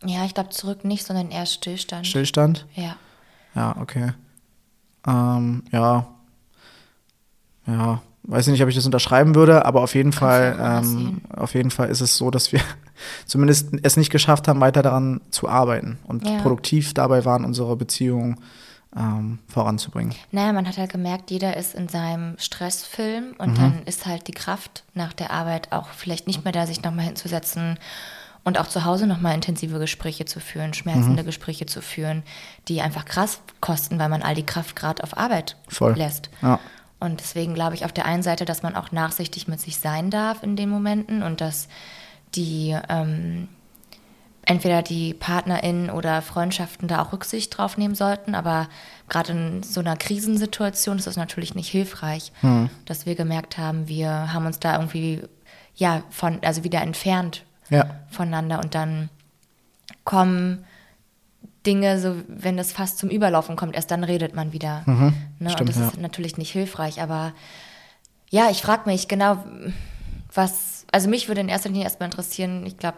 Ja, 0.03 0.25
ich 0.25 0.33
glaube 0.33 0.49
zurück 0.49 0.85
nicht, 0.85 1.05
sondern 1.05 1.31
eher 1.31 1.45
Stillstand. 1.45 2.05
Stillstand? 2.05 2.67
Ja. 2.75 2.97
Ja, 3.55 3.75
okay. 3.79 4.11
Ähm, 5.07 5.63
ja. 5.71 6.07
Ja, 7.65 8.01
weiß 8.27 8.47
ich 8.47 8.51
nicht, 8.51 8.61
ob 8.61 8.69
ich 8.69 8.75
das 8.75 8.85
unterschreiben 8.85 9.35
würde, 9.35 9.65
aber 9.65 9.81
auf 9.81 9.95
jeden 9.95 10.11
Fall, 10.11 10.57
ähm, 10.61 11.21
auf 11.35 11.53
jeden 11.53 11.71
Fall 11.71 11.89
ist 11.89 12.01
es 12.01 12.17
so, 12.17 12.29
dass 12.29 12.51
wir 12.51 12.59
zumindest 13.25 13.69
es 13.83 13.97
nicht 13.97 14.11
geschafft 14.11 14.47
haben, 14.47 14.59
weiter 14.59 14.83
daran 14.83 15.21
zu 15.31 15.47
arbeiten 15.47 15.97
und 16.05 16.27
ja. 16.27 16.37
produktiv 16.41 16.93
dabei 16.93 17.25
waren, 17.25 17.45
unsere 17.45 17.75
Beziehung 17.75 18.39
ähm, 18.95 19.39
voranzubringen. 19.47 20.13
Naja, 20.31 20.53
man 20.53 20.67
hat 20.67 20.77
halt 20.77 20.91
gemerkt, 20.91 21.31
jeder 21.31 21.55
ist 21.55 21.73
in 21.73 21.87
seinem 21.87 22.35
Stressfilm 22.37 23.35
und 23.37 23.51
mhm. 23.51 23.55
dann 23.55 23.83
ist 23.85 24.05
halt 24.05 24.27
die 24.27 24.33
Kraft 24.33 24.83
nach 24.93 25.13
der 25.13 25.31
Arbeit 25.31 25.71
auch 25.71 25.89
vielleicht 25.89 26.27
nicht 26.27 26.43
mehr 26.43 26.53
da, 26.53 26.67
sich 26.67 26.83
nochmal 26.83 27.05
hinzusetzen 27.05 27.79
und 28.43 28.59
auch 28.59 28.67
zu 28.67 28.85
Hause 28.85 29.07
nochmal 29.07 29.35
intensive 29.35 29.77
Gespräche 29.77 30.25
zu 30.25 30.39
führen, 30.39 30.73
schmerzende 30.73 31.21
mhm. 31.21 31.27
Gespräche 31.27 31.65
zu 31.65 31.81
führen, 31.81 32.23
die 32.67 32.81
einfach 32.81 33.05
krass 33.05 33.41
kosten, 33.61 33.99
weil 33.99 34.09
man 34.09 34.21
all 34.21 34.35
die 34.35 34.45
Kraft 34.45 34.75
gerade 34.75 35.03
auf 35.03 35.17
Arbeit 35.17 35.57
Voll. 35.67 35.93
lässt. 35.93 36.29
Ja. 36.41 36.59
Und 36.99 37.19
deswegen 37.19 37.53
glaube 37.53 37.75
ich 37.75 37.85
auf 37.85 37.93
der 37.93 38.05
einen 38.05 38.23
Seite, 38.23 38.45
dass 38.45 38.63
man 38.63 38.75
auch 38.75 38.91
nachsichtig 38.91 39.47
mit 39.47 39.61
sich 39.61 39.77
sein 39.77 40.09
darf 40.09 40.41
in 40.43 40.55
den 40.55 40.69
Momenten 40.69 41.21
und 41.21 41.41
dass 41.41 41.67
die 42.35 42.75
ähm, 42.89 43.47
entweder 44.47 44.81
die 44.81 45.13
PartnerInnen 45.13 45.89
oder 45.89 46.21
Freundschaften 46.21 46.87
da 46.87 47.01
auch 47.01 47.11
Rücksicht 47.11 47.55
drauf 47.57 47.77
nehmen 47.77 47.95
sollten, 47.95 48.33
aber 48.33 48.69
gerade 49.09 49.33
in 49.33 49.63
so 49.63 49.81
einer 49.81 49.97
Krisensituation 49.97 50.97
ist 50.97 51.05
das 51.05 51.17
natürlich 51.17 51.53
nicht 51.53 51.69
hilfreich, 51.69 52.31
hm. 52.39 52.69
dass 52.85 53.05
wir 53.05 53.15
gemerkt 53.15 53.57
haben, 53.57 53.87
wir 53.87 54.33
haben 54.33 54.45
uns 54.45 54.59
da 54.59 54.73
irgendwie 54.77 55.21
ja 55.75 56.01
von 56.09 56.39
also 56.43 56.63
wieder 56.63 56.81
entfernt 56.81 57.43
ja. 57.69 57.89
voneinander 58.09 58.59
und 58.59 58.73
dann 58.73 59.09
kommen 60.05 60.65
Dinge, 61.67 61.99
so 61.99 62.15
wenn 62.27 62.57
das 62.57 62.71
fast 62.71 62.97
zum 62.97 63.09
Überlaufen 63.09 63.55
kommt, 63.57 63.75
erst 63.75 63.91
dann 63.91 64.03
redet 64.03 64.33
man 64.33 64.53
wieder. 64.53 64.83
Mhm, 64.85 65.13
ne? 65.39 65.49
stimmt, 65.49 65.61
und 65.61 65.69
das 65.69 65.77
ja. 65.77 65.87
ist 65.89 65.97
natürlich 65.97 66.37
nicht 66.37 66.51
hilfreich, 66.51 67.01
aber 67.01 67.33
ja, 68.29 68.49
ich 68.49 68.61
frage 68.61 68.89
mich 68.89 69.07
genau, 69.07 69.43
was, 70.33 70.85
also 70.91 71.09
mich 71.09 71.27
würde 71.27 71.41
in 71.41 71.49
erster 71.49 71.69
Linie 71.69 71.83
erstmal 71.83 72.07
interessieren, 72.07 72.65
ich 72.65 72.77
glaube, 72.77 72.97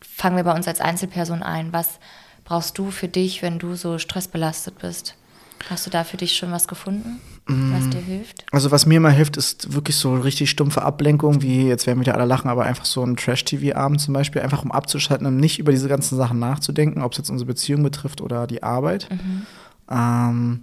fangen 0.00 0.36
wir 0.36 0.44
bei 0.44 0.54
uns 0.54 0.68
als 0.68 0.80
Einzelperson 0.80 1.42
ein. 1.42 1.72
Was 1.72 1.98
brauchst 2.44 2.76
du 2.78 2.90
für 2.90 3.08
dich, 3.08 3.42
wenn 3.42 3.58
du 3.58 3.74
so 3.74 3.98
stressbelastet 3.98 4.78
bist? 4.78 5.16
Hast 5.68 5.86
du 5.86 5.90
da 5.90 6.04
für 6.04 6.16
dich 6.16 6.36
schon 6.36 6.50
was 6.50 6.66
gefunden, 6.66 7.20
was 7.46 7.84
mm. 7.84 7.90
dir 7.90 8.00
hilft? 8.00 8.44
Also 8.50 8.70
was 8.70 8.86
mir 8.86 8.96
immer 8.96 9.10
hilft, 9.10 9.36
ist 9.36 9.74
wirklich 9.74 9.96
so 9.96 10.14
richtig 10.14 10.50
stumpfe 10.50 10.82
Ablenkung, 10.82 11.42
wie 11.42 11.66
jetzt 11.66 11.86
werden 11.86 12.00
wieder 12.00 12.14
alle 12.14 12.24
lachen, 12.24 12.48
aber 12.48 12.64
einfach 12.64 12.86
so 12.86 13.04
ein 13.04 13.16
Trash-TV-Abend 13.16 14.00
zum 14.00 14.14
Beispiel, 14.14 14.42
einfach 14.42 14.64
um 14.64 14.72
abzuschalten 14.72 15.26
und 15.26 15.36
nicht 15.36 15.58
über 15.58 15.70
diese 15.70 15.88
ganzen 15.88 16.16
Sachen 16.16 16.38
nachzudenken, 16.38 17.02
ob 17.02 17.12
es 17.12 17.18
jetzt 17.18 17.30
unsere 17.30 17.46
Beziehung 17.46 17.82
betrifft 17.82 18.20
oder 18.20 18.46
die 18.46 18.62
Arbeit. 18.62 19.08
Mhm. 19.10 19.46
Ähm, 19.90 20.60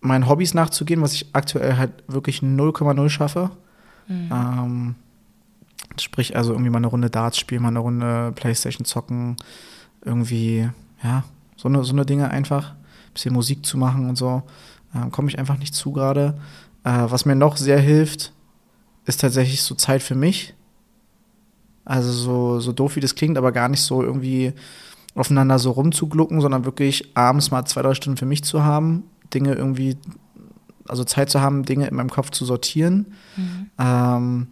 meinen 0.00 0.28
Hobbys 0.28 0.54
nachzugehen, 0.54 1.02
was 1.02 1.12
ich 1.12 1.26
aktuell 1.34 1.76
halt 1.76 1.92
wirklich 2.08 2.38
0,0 2.38 3.08
schaffe. 3.08 3.50
Mhm. 4.08 4.30
Ähm, 4.32 4.94
sprich 6.00 6.36
also 6.36 6.52
irgendwie 6.52 6.70
mal 6.70 6.78
eine 6.78 6.88
Runde 6.88 7.10
Darts 7.10 7.38
spielen, 7.38 7.62
mal 7.62 7.68
eine 7.68 7.78
Runde 7.78 8.32
Playstation 8.34 8.84
zocken, 8.84 9.36
irgendwie, 10.04 10.68
ja, 11.02 11.24
so 11.56 11.68
eine, 11.68 11.84
so 11.84 11.92
eine 11.92 12.04
Dinge 12.04 12.30
einfach, 12.30 12.70
ein 12.70 12.81
bisschen 13.12 13.34
Musik 13.34 13.64
zu 13.64 13.78
machen 13.78 14.08
und 14.08 14.16
so, 14.16 14.42
ähm, 14.94 15.10
komme 15.10 15.28
ich 15.28 15.38
einfach 15.38 15.58
nicht 15.58 15.74
zu 15.74 15.92
gerade. 15.92 16.38
Äh, 16.84 17.04
was 17.08 17.24
mir 17.24 17.34
noch 17.34 17.56
sehr 17.56 17.78
hilft, 17.78 18.32
ist 19.06 19.20
tatsächlich 19.20 19.62
so 19.62 19.74
Zeit 19.74 20.02
für 20.02 20.14
mich. 20.14 20.54
Also 21.84 22.12
so, 22.12 22.60
so 22.60 22.72
doof 22.72 22.96
wie 22.96 23.00
das 23.00 23.14
klingt, 23.14 23.36
aber 23.36 23.52
gar 23.52 23.68
nicht 23.68 23.82
so 23.82 24.02
irgendwie 24.02 24.52
aufeinander 25.14 25.58
so 25.58 25.72
rumzuglucken, 25.72 26.40
sondern 26.40 26.64
wirklich 26.64 27.16
abends 27.16 27.50
mal 27.50 27.64
zwei, 27.64 27.82
drei 27.82 27.94
Stunden 27.94 28.16
für 28.16 28.26
mich 28.26 28.44
zu 28.44 28.64
haben, 28.64 29.04
Dinge 29.34 29.54
irgendwie, 29.54 29.96
also 30.88 31.04
Zeit 31.04 31.28
zu 31.28 31.40
haben, 31.40 31.64
Dinge 31.64 31.86
in 31.86 31.96
meinem 31.96 32.10
Kopf 32.10 32.30
zu 32.30 32.44
sortieren. 32.44 33.14
Mhm. 33.36 33.70
Ähm, 33.78 34.46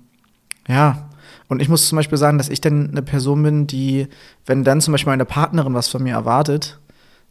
ja, 0.68 1.08
und 1.48 1.62
ich 1.62 1.68
muss 1.68 1.88
zum 1.88 1.96
Beispiel 1.96 2.18
sagen, 2.18 2.38
dass 2.38 2.48
ich 2.48 2.60
dann 2.60 2.90
eine 2.90 3.02
Person 3.02 3.42
bin, 3.42 3.66
die, 3.66 4.08
wenn 4.46 4.64
dann 4.64 4.80
zum 4.80 4.92
Beispiel 4.92 5.12
meine 5.12 5.24
Partnerin 5.24 5.74
was 5.74 5.88
von 5.88 6.02
mir 6.02 6.14
erwartet, 6.14 6.79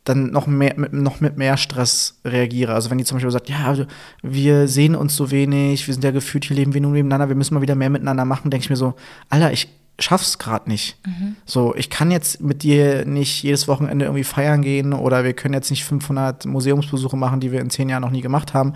dann 0.09 0.31
noch 0.31 0.47
mehr 0.47 0.73
mit, 0.75 0.91
noch 0.91 1.21
mit 1.21 1.37
mehr 1.37 1.55
Stress 1.57 2.19
reagiere. 2.25 2.73
Also 2.73 2.89
wenn 2.89 2.97
die 2.97 3.05
zum 3.05 3.17
Beispiel 3.17 3.31
sagt, 3.31 3.49
ja, 3.49 3.65
also 3.65 3.85
wir 4.23 4.67
sehen 4.67 4.95
uns 4.95 5.15
so 5.15 5.31
wenig, 5.31 5.85
wir 5.87 5.93
sind 5.93 6.03
ja 6.03 6.11
gefühlt, 6.11 6.45
hier 6.45 6.55
leben 6.55 6.73
wir 6.73 6.81
nur 6.81 6.91
nebeneinander, 6.91 7.29
wir 7.29 7.35
müssen 7.35 7.53
mal 7.53 7.61
wieder 7.61 7.75
mehr 7.75 7.89
miteinander 7.89 8.25
machen, 8.25 8.49
denke 8.49 8.63
ich 8.63 8.69
mir 8.69 8.75
so, 8.75 8.95
Alter, 9.29 9.51
ich 9.51 9.67
schaff's 9.99 10.39
gerade 10.39 10.69
nicht. 10.69 10.97
Mhm. 11.05 11.35
So, 11.45 11.75
ich 11.75 11.89
kann 11.89 12.09
jetzt 12.09 12.41
mit 12.41 12.63
dir 12.63 13.05
nicht 13.05 13.43
jedes 13.43 13.67
Wochenende 13.67 14.05
irgendwie 14.05 14.23
feiern 14.23 14.61
gehen 14.61 14.93
oder 14.93 15.23
wir 15.23 15.33
können 15.33 15.53
jetzt 15.53 15.69
nicht 15.69 15.83
500 15.83 16.45
Museumsbesuche 16.45 17.17
machen, 17.17 17.39
die 17.39 17.51
wir 17.51 17.61
in 17.61 17.69
zehn 17.69 17.89
Jahren 17.89 18.01
noch 18.01 18.09
nie 18.09 18.21
gemacht 18.21 18.53
haben. 18.53 18.73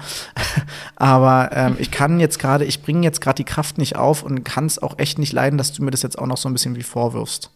Aber 0.95 1.49
ähm, 1.53 1.77
ich 1.79 1.91
kann 1.91 2.19
jetzt 2.19 2.39
gerade, 2.39 2.65
ich 2.65 2.81
bringe 2.83 3.03
jetzt 3.03 3.21
gerade 3.21 3.37
die 3.37 3.45
Kraft 3.45 3.77
nicht 3.77 3.95
auf 3.95 4.23
und 4.23 4.43
kann 4.43 4.65
es 4.65 4.81
auch 4.81 4.99
echt 4.99 5.17
nicht 5.17 5.33
leiden, 5.33 5.57
dass 5.57 5.73
du 5.73 5.83
mir 5.83 5.91
das 5.91 6.03
jetzt 6.03 6.19
auch 6.19 6.27
noch 6.27 6.37
so 6.37 6.49
ein 6.49 6.53
bisschen 6.53 6.75
wie 6.75 6.83
vorwirfst. 6.83 7.49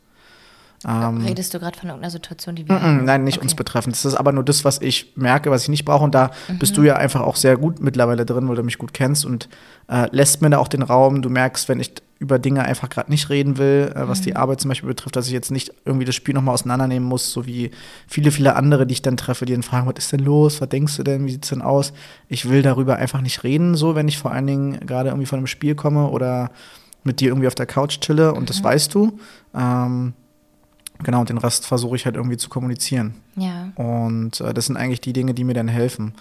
Ähm, 0.86 1.26
Redest 1.26 1.54
du 1.54 1.60
gerade 1.60 1.78
von 1.78 1.90
irgendeiner 1.90 2.12
Situation, 2.12 2.56
die 2.56 2.68
wir. 2.68 2.76
Mm 2.76 2.84
-mm, 2.84 3.02
nein, 3.02 3.24
nicht 3.24 3.38
okay. 3.38 3.46
uns 3.46 3.56
betreffend. 3.56 3.96
Das 3.96 4.06
ist 4.06 4.14
aber 4.14 4.32
nur 4.32 4.44
das, 4.44 4.64
was 4.64 4.80
ich 4.80 5.14
merke, 5.16 5.50
was 5.50 5.64
ich 5.64 5.70
nicht 5.70 5.86
brauche. 5.86 6.04
Und 6.04 6.14
da 6.14 6.32
mhm. 6.48 6.60
bist 6.60 6.78
du 6.78 6.84
ja 6.84 6.96
einfach 6.96 7.22
auch 7.22 7.36
sehr 7.36 7.58
gut 7.58 7.82
mittlerweile 7.82 8.26
drin, 8.26 8.48
weil 8.48 8.56
du 8.56 8.64
mich 8.64 8.78
gut 8.78 8.94
kennst 8.94 9.26
und 9.26 9.50
äh, 9.88 10.08
lässt 10.12 10.42
mir 10.42 10.52
da 10.52 10.60
auch 10.60 10.68
den 10.68 10.84
Raum. 10.84 11.24
Du 11.24 11.30
merkst, 11.30 11.68
wenn 11.68 11.80
ich 11.80 11.94
über 12.20 12.40
Dinge 12.40 12.64
einfach 12.64 12.90
gerade 12.90 13.12
nicht 13.12 13.30
reden 13.30 13.58
will, 13.58 13.92
äh, 13.96 14.08
was 14.08 14.20
mhm. 14.20 14.24
die 14.26 14.36
Arbeit 14.36 14.62
zum 14.62 14.70
Beispiel 14.70 14.90
betrifft, 14.90 15.16
dass 15.16 15.28
ich 15.28 15.34
jetzt 15.34 15.52
nicht 15.52 15.72
irgendwie 15.86 16.06
das 16.06 16.16
Spiel 16.16 16.34
nochmal 16.34 16.54
auseinandernehmen 16.54 17.08
muss, 17.08 17.32
so 17.32 17.46
wie 17.46 17.72
viele, 18.08 18.32
viele 18.32 18.56
andere, 18.56 18.88
die 18.88 18.94
ich 18.94 19.02
dann 19.02 19.18
treffe, 19.18 19.46
die 19.46 19.54
dann 19.54 19.64
fragen, 19.64 19.88
was 19.88 19.96
ist 19.98 20.12
denn 20.12 20.22
los, 20.22 20.62
was 20.62 20.70
denkst 20.70 20.98
du 20.98 21.04
denn, 21.04 21.26
wie 21.26 21.32
sieht's 21.32 21.50
denn 21.50 21.62
aus? 21.62 21.94
Ich 22.28 22.50
will 22.50 22.62
darüber 22.62 22.98
einfach 22.98 23.22
nicht 23.22 23.44
reden, 23.44 23.76
so 23.76 23.96
wenn 23.96 24.08
ich 24.08 24.18
vor 24.18 24.32
allen 24.32 24.48
Dingen 24.48 24.80
gerade 24.86 25.10
irgendwie 25.10 25.28
von 25.28 25.38
einem 25.38 25.48
Spiel 25.48 25.76
komme 25.76 26.10
oder 26.10 26.52
mit 27.04 27.20
dir 27.20 27.30
irgendwie 27.30 27.48
auf 27.48 27.56
der 27.56 27.66
Couch 27.66 28.00
chille 28.00 28.34
und 28.34 28.42
mhm. 28.42 28.46
das 28.48 28.64
weißt 28.64 28.94
du. 28.94 29.20
Ähm, 29.56 30.14
Genau, 31.04 31.20
und 31.20 31.30
den 31.30 31.38
Rest 31.38 31.66
versuche 31.66 31.96
ich 31.96 32.06
halt 32.06 32.16
irgendwie 32.16 32.38
zu 32.38 32.50
kommunizieren. 32.50 33.14
Ja. 33.36 33.72
Und 33.76 34.42
äh, 34.42 34.54
das 34.54 34.66
sind 34.66 34.78
eigentlich 34.78 35.02
die 35.02 35.14
Dinge, 35.14 35.34
die 35.34 35.44
mir 35.44 35.54
dann 35.54 35.68
helfen. 35.68 36.14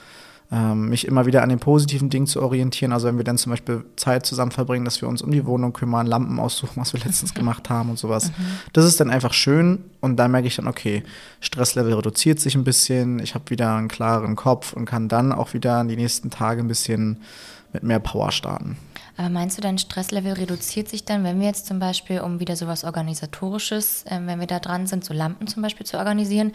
Ähm, 0.53 0.91
mich 0.91 1.09
immer 1.09 1.27
wieder 1.27 1.43
an 1.43 1.49
den 1.49 1.59
positiven 1.59 2.09
Dingen 2.09 2.29
zu 2.29 2.41
orientieren. 2.41 2.93
Also 2.93 3.09
wenn 3.09 3.17
wir 3.17 3.25
dann 3.25 3.37
zum 3.37 3.51
Beispiel 3.51 3.85
Zeit 3.97 4.25
zusammen 4.27 4.53
verbringen, 4.53 4.85
dass 4.85 5.01
wir 5.01 5.09
uns 5.09 5.21
um 5.21 5.33
die 5.33 5.45
Wohnung 5.45 5.73
kümmern, 5.73 6.07
Lampen 6.07 6.39
aussuchen, 6.39 6.81
was 6.81 6.93
wir 6.93 7.01
letztens 7.01 7.35
gemacht 7.35 7.69
haben 7.69 7.91
und 7.91 7.99
sowas. 7.99 8.29
Mhm. 8.29 8.45
Das 8.73 8.85
ist 8.85 9.01
dann 9.01 9.11
einfach 9.11 9.33
schön 9.33 9.81
und 10.01 10.17
da 10.17 10.29
merke 10.29 10.47
ich 10.47 10.55
dann, 10.55 10.69
okay, 10.69 11.03
Stresslevel 11.41 11.95
reduziert 11.95 12.39
sich 12.39 12.55
ein 12.55 12.63
bisschen, 12.63 13.19
ich 13.19 13.35
habe 13.35 13.51
wieder 13.51 13.75
einen 13.75 13.89
klaren 13.89 14.37
Kopf 14.37 14.73
und 14.73 14.85
kann 14.85 15.09
dann 15.09 15.33
auch 15.33 15.53
wieder 15.53 15.81
in 15.81 15.89
die 15.89 15.97
nächsten 15.97 16.31
Tage 16.31 16.61
ein 16.61 16.69
bisschen 16.69 17.23
mit 17.73 17.83
mehr 17.83 17.99
Power 17.99 18.31
starten. 18.31 18.77
Aber 19.17 19.31
meinst 19.31 19.57
du, 19.57 19.63
dein 19.63 19.79
Stresslevel 19.79 20.33
reduziert 20.33 20.89
sich 20.89 21.05
dann, 21.05 21.25
wenn 21.25 21.41
wir 21.41 21.47
jetzt 21.47 21.67
zum 21.67 21.79
Beispiel, 21.79 22.21
um 22.21 22.39
wieder 22.39 22.57
sowas 22.57 22.85
Organisatorisches, 22.85 24.05
äh, 24.05 24.21
wenn 24.25 24.41
wir 24.41 24.47
da 24.47 24.59
dran 24.59 24.87
sind, 24.87 25.05
so 25.05 25.15
Lampen 25.15 25.47
zum 25.47 25.63
Beispiel 25.63 25.87
zu 25.87 25.97
organisieren, 25.97 26.53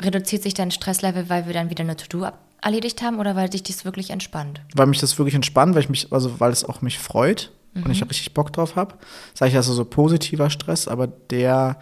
reduziert 0.00 0.42
sich 0.42 0.54
dein 0.54 0.70
Stresslevel, 0.70 1.28
weil 1.28 1.46
wir 1.46 1.52
dann 1.52 1.70
wieder 1.70 1.84
eine 1.84 1.96
To-Do 1.96 2.26
erledigt 2.62 3.02
haben 3.02 3.18
oder 3.18 3.36
weil 3.36 3.48
dich 3.48 3.62
das 3.62 3.84
wirklich 3.84 4.10
entspannt? 4.10 4.60
Weil 4.74 4.86
mich 4.86 5.00
das 5.00 5.18
wirklich 5.18 5.34
entspannt, 5.34 5.74
weil 5.74 5.82
ich 5.82 5.88
mich, 5.88 6.12
also 6.12 6.40
weil 6.40 6.52
es 6.52 6.64
auch 6.64 6.80
mich 6.80 6.98
freut 6.98 7.50
mhm. 7.74 7.84
und 7.84 7.90
ich 7.90 8.00
mhm. 8.00 8.08
richtig 8.08 8.32
Bock 8.34 8.52
drauf 8.52 8.76
habe. 8.76 8.94
Sage 9.34 9.50
ich 9.50 9.56
also 9.56 9.74
so 9.74 9.84
positiver 9.84 10.48
Stress, 10.48 10.88
aber 10.88 11.06
der 11.06 11.78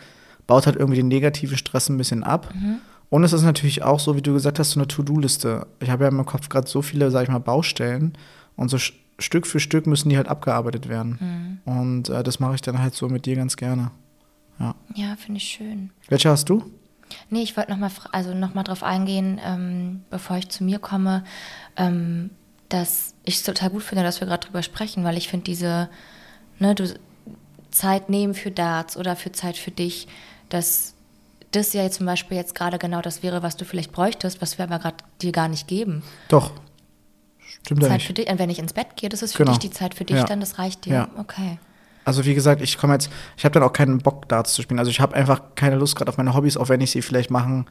baut 0.47 0.67
halt 0.67 0.77
irgendwie 0.77 0.97
den 0.97 1.09
negativen 1.09 1.57
Stress 1.57 1.89
ein 1.89 1.97
bisschen 1.99 2.25
ab. 2.25 2.53
Mhm. 2.55 2.79
Und 3.09 3.25
es 3.25 3.33
ist 3.33 3.43
natürlich 3.43 3.83
auch 3.83 4.01
so, 4.01 4.17
wie 4.17 4.23
du 4.23 4.33
gesagt 4.33 4.59
hast, 4.59 4.73
so 4.73 4.81
eine 4.81 4.89
To-Do-Liste. 4.89 5.67
Ich 5.81 5.91
habe 5.91 6.05
ja 6.05 6.11
in 6.11 6.17
meinem 6.17 6.27
Kopf 6.27 6.49
gerade 6.49 6.69
so 6.69 6.81
viele, 6.81 7.11
sag 7.11 7.25
ich 7.25 7.29
mal, 7.29 7.39
Baustellen 7.39 8.17
und 8.57 8.69
so 8.69 8.79
Stück 9.21 9.47
für 9.47 9.61
Stück 9.61 9.87
müssen 9.87 10.09
die 10.09 10.17
halt 10.17 10.29
abgearbeitet 10.29 10.89
werden. 10.89 11.61
Mhm. 11.65 11.73
Und 11.73 12.09
äh, 12.09 12.23
das 12.23 12.41
mache 12.41 12.55
ich 12.55 12.63
dann 12.63 12.79
halt 12.79 12.95
so 12.95 13.09
mit 13.09 13.27
dir 13.27 13.37
ganz 13.37 13.57
gerne. 13.57 13.91
Ja, 14.59 14.75
ja 14.95 15.17
finde 15.17 15.39
ich 15.39 15.45
schön. 15.45 15.91
Welche 16.09 16.31
hast 16.31 16.49
du? 16.49 16.71
Nee, 17.29 17.43
ich 17.43 17.57
wollte 17.57 17.71
nochmal 17.71 17.91
also 18.13 18.35
noch 18.35 18.53
drauf 18.63 18.83
eingehen, 18.83 19.41
ähm, 19.45 20.03
bevor 20.11 20.37
ich 20.37 20.49
zu 20.49 20.65
mir 20.65 20.79
komme, 20.79 21.25
ähm, 21.77 22.31
dass 22.69 23.15
ich 23.25 23.37
es 23.37 23.43
total 23.43 23.71
gut 23.71 23.83
finde, 23.83 24.05
dass 24.05 24.21
wir 24.21 24.29
gerade 24.29 24.47
drüber 24.47 24.63
sprechen, 24.63 25.03
weil 25.03 25.17
ich 25.17 25.29
finde 25.29 25.45
diese, 25.45 25.89
ne, 26.59 26.75
du 26.75 26.95
Zeit 27.71 28.09
nehmen 28.09 28.35
für 28.35 28.51
Darts 28.51 28.97
oder 28.97 29.17
für 29.17 29.33
Zeit 29.33 29.57
für 29.57 29.71
dich, 29.71 30.07
dass 30.49 30.95
das 31.51 31.73
ja 31.73 31.89
zum 31.91 32.07
Beispiel 32.07 32.37
jetzt 32.37 32.55
gerade 32.55 32.79
genau 32.79 33.01
das 33.01 33.23
wäre, 33.23 33.43
was 33.43 33.57
du 33.57 33.65
vielleicht 33.65 33.93
bräuchtest, 33.93 34.41
was 34.41 34.59
wir 34.59 34.65
aber 34.65 34.79
gerade 34.79 34.99
dir 35.21 35.33
gar 35.33 35.49
nicht 35.49 35.67
geben. 35.67 36.03
Doch, 36.29 36.53
Stimmt 37.65 37.85
Zeit 37.85 38.03
für 38.03 38.13
dich. 38.13 38.29
Und 38.29 38.39
wenn 38.39 38.51
ich 38.51 38.59
ins 38.59 38.73
Bett 38.73 38.97
gehe, 38.97 39.09
das 39.09 39.23
ist 39.23 39.33
für 39.33 39.45
genau. 39.45 39.53
dich 39.53 39.59
die 39.59 39.71
Zeit 39.71 39.95
für 39.95 40.05
dich, 40.05 40.17
ja. 40.17 40.25
dann 40.25 40.41
das 40.41 40.59
reicht 40.59 40.87
dir. 40.87 40.95
Ja. 40.95 41.09
Okay. 41.17 41.59
Also 42.05 42.25
wie 42.25 42.35
gesagt, 42.35 42.63
ich 42.63 42.79
komme 42.79 42.95
jetzt, 42.95 43.11
ich 43.37 43.45
habe 43.45 43.53
dann 43.53 43.63
auch 43.63 43.73
keinen 43.73 43.99
Bock 43.99 44.29
Darts 44.29 44.55
zu 44.55 44.63
spielen. 44.63 44.79
Also 44.79 44.91
ich 44.91 45.01
habe 45.01 45.15
einfach 45.15 45.43
keine 45.55 45.77
Lust 45.77 45.97
gerade 45.97 46.09
auf 46.09 46.17
meine 46.17 46.35
Hobbys, 46.35 46.57
auch 46.57 46.69
wenn 46.69 46.81
ich 46.81 46.91
sie 46.91 47.03
vielleicht 47.03 47.31
machen 47.31 47.67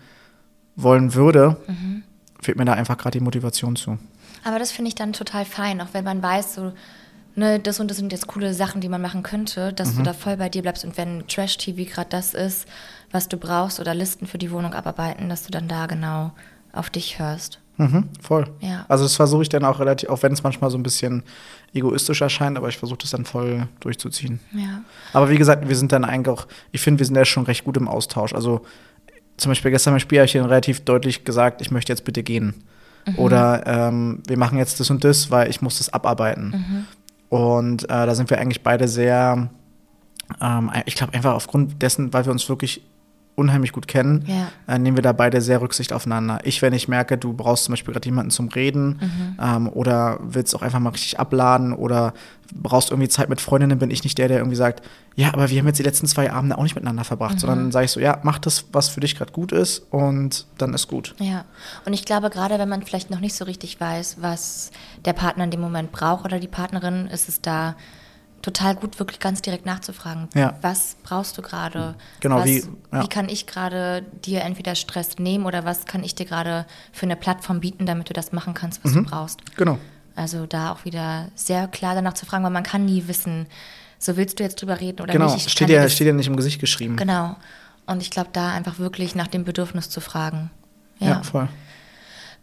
wollen 0.76 1.14
würde, 1.14 1.58
mhm. 1.68 2.04
fehlt 2.42 2.58
mir 2.58 2.66
da 2.66 2.74
einfach 2.74 2.98
gerade 2.98 3.18
die 3.18 3.24
Motivation 3.24 3.76
zu. 3.76 3.98
Aber 4.44 4.60
das 4.60 4.72
finde 4.72 4.90
ich 4.90 4.96
dann 4.96 5.14
total 5.14 5.46
fein, 5.46 5.82
auch 5.82 5.90
wenn 5.94 6.06
man 6.06 6.22
weiß, 6.22 6.56
so 6.56 6.72
ne, 7.36 7.60
das 7.60 7.80
und 7.80 7.90
das 7.90 7.98
sind 7.98 8.12
jetzt 8.12 8.28
coole 8.28 8.54
Sachen, 8.54 8.82
die 8.82 8.90
man 8.90 9.02
machen 9.02 9.24
könnte, 9.24 9.74
dass 9.74 9.94
mhm. 9.94 9.98
du 9.98 10.04
da 10.04 10.14
voll 10.14 10.38
bei 10.38 10.50
dir 10.50 10.62
bleibst 10.62 10.86
und 10.86 10.98
wenn 10.98 11.28
Trash-TV 11.28 11.90
gerade 11.90 12.10
das 12.10 12.34
ist, 12.34 12.68
was 13.12 13.28
du 13.28 13.38
brauchst 13.38 13.80
oder 13.80 13.94
Listen 13.94 14.28
für 14.28 14.38
die 14.38 14.52
Wohnung 14.52 14.74
abarbeiten, 14.74 15.30
dass 15.30 15.44
du 15.44 15.52
dann 15.52 15.68
da 15.68 15.88
genau 15.88 16.32
auf 16.72 16.90
dich 16.90 17.20
hörst. 17.20 17.60
Mhm, 17.80 18.10
voll. 18.22 18.46
Ja. 18.60 18.86
Also 18.90 19.06
das 19.06 19.16
versuche 19.16 19.44
ich 19.44 19.50
dann 19.50 19.64
auch 19.64 19.80
relativ, 19.80 20.10
auch 20.10 20.22
wenn 20.22 20.34
es 20.34 20.44
manchmal 20.44 20.70
so 20.70 20.78
ein 20.78 20.84
bisschen 20.84 21.24
egoistisch 21.74 22.20
erscheint, 22.20 22.58
aber 22.58 22.68
ich 22.68 22.78
versuche 22.78 23.00
das 23.00 23.12
dann 23.12 23.24
voll 23.24 23.70
durchzuziehen. 23.80 24.42
Ja. 24.52 24.82
Aber 25.14 25.30
wie 25.30 25.38
gesagt, 25.38 25.68
wir 25.68 25.76
sind 25.78 25.94
dann 25.94 26.04
eigentlich 26.04 26.28
auch, 26.28 26.46
ich 26.74 26.82
finde, 26.82 27.00
wir 27.00 27.06
sind 27.06 27.16
ja 27.16 27.24
schon 27.24 27.46
recht 27.46 27.64
gut 27.64 27.78
im 27.78 27.88
Austausch. 27.88 28.34
Also 28.34 28.66
zum 29.38 29.52
Beispiel 29.52 29.72
gestern 29.72 29.94
beim 29.94 30.02
Spiel 30.02 30.20
habe 30.20 30.26
ich 30.26 30.34
dann 30.34 30.44
relativ 30.44 30.82
deutlich 30.82 31.24
gesagt, 31.24 31.62
ich 31.62 31.72
möchte 31.72 31.94
jetzt 31.94 32.04
bitte 32.04 32.22
gehen. 32.22 32.54
Mhm. 33.08 33.16
Oder 33.16 33.64
ähm, 33.66 34.24
wir 34.28 34.38
machen 34.38 34.58
jetzt 34.58 34.82
das 34.82 34.90
und 34.90 35.06
das, 35.06 35.32
weil 35.32 35.50
ich 35.50 35.62
muss 35.62 35.78
das 35.78 35.88
abarbeiten. 35.88 36.50
Mhm. 36.50 36.86
Und 37.30 37.84
äh, 37.86 37.88
da 37.88 38.14
sind 38.14 38.30
wir 38.30 38.40
eigentlich 38.40 38.62
beide 38.62 38.90
sehr, 38.90 39.50
ähm, 40.42 40.72
ich 40.86 40.96
glaube 40.96 41.14
einfach 41.14 41.34
aufgrund 41.34 41.82
dessen, 41.82 42.12
weil 42.12 42.26
wir 42.26 42.34
uns 42.34 42.50
wirklich 42.50 42.84
unheimlich 43.40 43.72
gut 43.72 43.88
kennen, 43.88 44.26
ja. 44.28 44.50
äh, 44.68 44.78
nehmen 44.78 44.98
wir 44.98 45.02
da 45.02 45.14
beide 45.14 45.42
sehr 45.42 45.62
Rücksicht 45.62 45.94
aufeinander. 45.94 46.40
Ich, 46.44 46.62
wenn 46.62 46.74
ich 46.74 46.88
merke, 46.88 47.18
du 47.18 47.34
brauchst 47.34 47.64
zum 47.64 47.74
Beispiel 47.74 47.94
gerade 47.94 48.06
jemanden 48.06 48.32
zum 48.32 48.50
Reden 48.50 49.00
mhm. 49.02 49.38
ähm, 49.42 49.70
oder 49.70 50.20
willst 50.22 50.56
auch 50.56 50.62
einfach 50.62 50.80
mal 50.80 50.90
richtig 50.90 51.20
abladen 51.20 51.74
oder 51.74 52.14
brauchst 52.54 52.92
irgendwie 52.92 53.10
Zeit 53.10 53.30
mit 53.30 53.42
Freundinnen, 53.42 53.80
bin 53.80 53.92
ich 53.92 54.04
nicht 54.04 54.18
der, 54.18 54.28
der 54.28 54.40
irgendwie 54.40 54.56
sagt, 54.56 54.86
ja, 55.16 55.34
aber 55.34 55.50
wir 55.50 55.60
haben 55.60 55.68
jetzt 55.68 55.80
die 55.80 55.84
letzten 55.84 56.08
zwei 56.08 56.32
Abende 56.32 56.58
auch 56.58 56.64
nicht 56.64 56.76
miteinander 56.76 57.04
verbracht, 57.04 57.36
mhm. 57.36 57.40
sondern 57.40 57.72
sage 57.72 57.86
ich 57.86 57.92
so, 57.92 58.00
ja, 58.00 58.20
mach 58.24 58.40
das, 58.40 58.66
was 58.72 58.90
für 58.90 59.00
dich 59.00 59.16
gerade 59.16 59.32
gut 59.32 59.52
ist 59.52 59.80
und 59.92 60.46
dann 60.58 60.74
ist 60.74 60.88
gut. 60.88 61.16
Ja, 61.20 61.46
und 61.86 61.94
ich 61.94 62.06
glaube, 62.06 62.30
gerade 62.30 62.60
wenn 62.60 62.70
man 62.70 62.84
vielleicht 62.84 63.10
noch 63.10 63.20
nicht 63.20 63.36
so 63.36 63.46
richtig 63.46 63.80
weiß, 63.80 64.18
was 64.22 64.72
der 65.06 65.14
Partner 65.14 65.44
in 65.44 65.52
dem 65.52 65.62
Moment 65.62 65.92
braucht 65.92 66.26
oder 66.26 66.40
die 66.40 66.48
Partnerin, 66.48 67.08
ist 67.08 67.30
es 67.30 67.42
da 67.42 67.76
total 68.42 68.76
gut, 68.76 69.00
wirklich 69.00 69.20
ganz 69.20 69.42
direkt 69.42 69.66
nachzufragen. 69.66 70.30
Ja. 70.34 70.58
Was 70.62 70.98
brauchst 71.04 71.38
du 71.38 71.42
gerade? 71.42 71.96
Genau, 72.20 72.38
was, 72.38 72.46
wie, 72.46 72.64
ja. 72.92 73.04
wie 73.04 73.08
kann 73.08 73.30
ich 73.30 73.48
gerade 73.48 74.04
dir 74.26 74.42
entweder 74.42 74.76
Stress 74.76 75.18
nehmen 75.18 75.46
oder 75.46 75.66
was 75.66 75.86
kann 75.86 76.04
ich 76.04 76.16
dir 76.16 76.26
gerade 76.26 76.66
für 76.92 77.06
eine 77.06 77.16
Plattform 77.16 77.60
bieten, 77.60 77.86
damit 77.86 78.10
du 78.10 78.14
das 78.14 78.32
machen 78.32 78.54
kannst, 78.54 78.84
was 78.84 78.94
mhm. 78.94 79.04
du 79.04 79.10
brauchst? 79.10 79.56
Genau. 79.56 79.78
Also 80.16 80.46
da 80.46 80.72
auch 80.72 80.86
wieder 80.86 81.30
sehr 81.36 81.68
klar 81.68 81.96
danach 81.96 82.14
zu 82.14 82.26
fragen, 82.26 82.44
weil 82.44 82.52
man 82.52 82.64
kann 82.64 82.86
nie 82.86 83.08
wissen, 83.08 83.48
so 83.98 84.18
willst 84.18 84.40
du 84.40 84.44
jetzt 84.44 84.62
drüber 84.62 84.80
reden 84.80 85.02
oder 85.02 85.14
genau. 85.14 85.26
nicht. 85.26 85.46
Genau, 85.46 85.50
steht, 85.50 85.70
ja, 85.70 85.88
steht 85.90 86.08
ja 86.08 86.14
nicht 86.14 86.28
im 86.28 86.36
Gesicht 86.36 86.60
geschrieben. 86.60 86.96
Genau. 86.96 87.36
Und 87.86 88.02
ich 88.02 88.12
glaube, 88.12 88.30
da 88.34 88.52
einfach 88.52 88.80
wirklich 88.80 89.16
nach 89.16 89.28
dem 89.28 89.44
Bedürfnis 89.44 89.90
zu 89.90 90.02
fragen. 90.02 90.52
Ja, 91.00 91.08
ja 91.08 91.24
voll. 91.24 91.50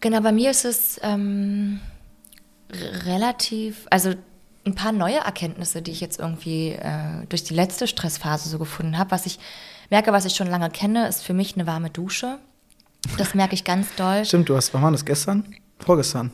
Genau, 0.00 0.20
bei 0.20 0.32
mir 0.32 0.50
ist 0.50 0.64
es 0.64 1.00
ähm, 1.02 1.80
relativ, 2.70 3.86
also 3.90 4.14
ein 4.66 4.74
paar 4.74 4.92
neue 4.92 5.18
Erkenntnisse, 5.18 5.80
die 5.80 5.92
ich 5.92 6.00
jetzt 6.00 6.18
irgendwie 6.18 6.72
äh, 6.72 7.26
durch 7.28 7.44
die 7.44 7.54
letzte 7.54 7.86
Stressphase 7.86 8.48
so 8.48 8.58
gefunden 8.58 8.98
habe. 8.98 9.12
Was 9.12 9.26
ich 9.26 9.38
merke, 9.90 10.12
was 10.12 10.24
ich 10.24 10.34
schon 10.34 10.48
lange 10.48 10.70
kenne, 10.70 11.06
ist 11.08 11.22
für 11.22 11.34
mich 11.34 11.54
eine 11.54 11.66
warme 11.66 11.90
Dusche. 11.90 12.38
Das 13.16 13.34
merke 13.34 13.54
ich 13.54 13.64
ganz 13.64 13.94
doll. 13.94 14.24
Stimmt, 14.24 14.48
du 14.48 14.56
hast, 14.56 14.74
wann 14.74 14.82
war 14.82 14.90
das 14.90 15.04
gestern? 15.04 15.54
Vorgestern. 15.78 16.32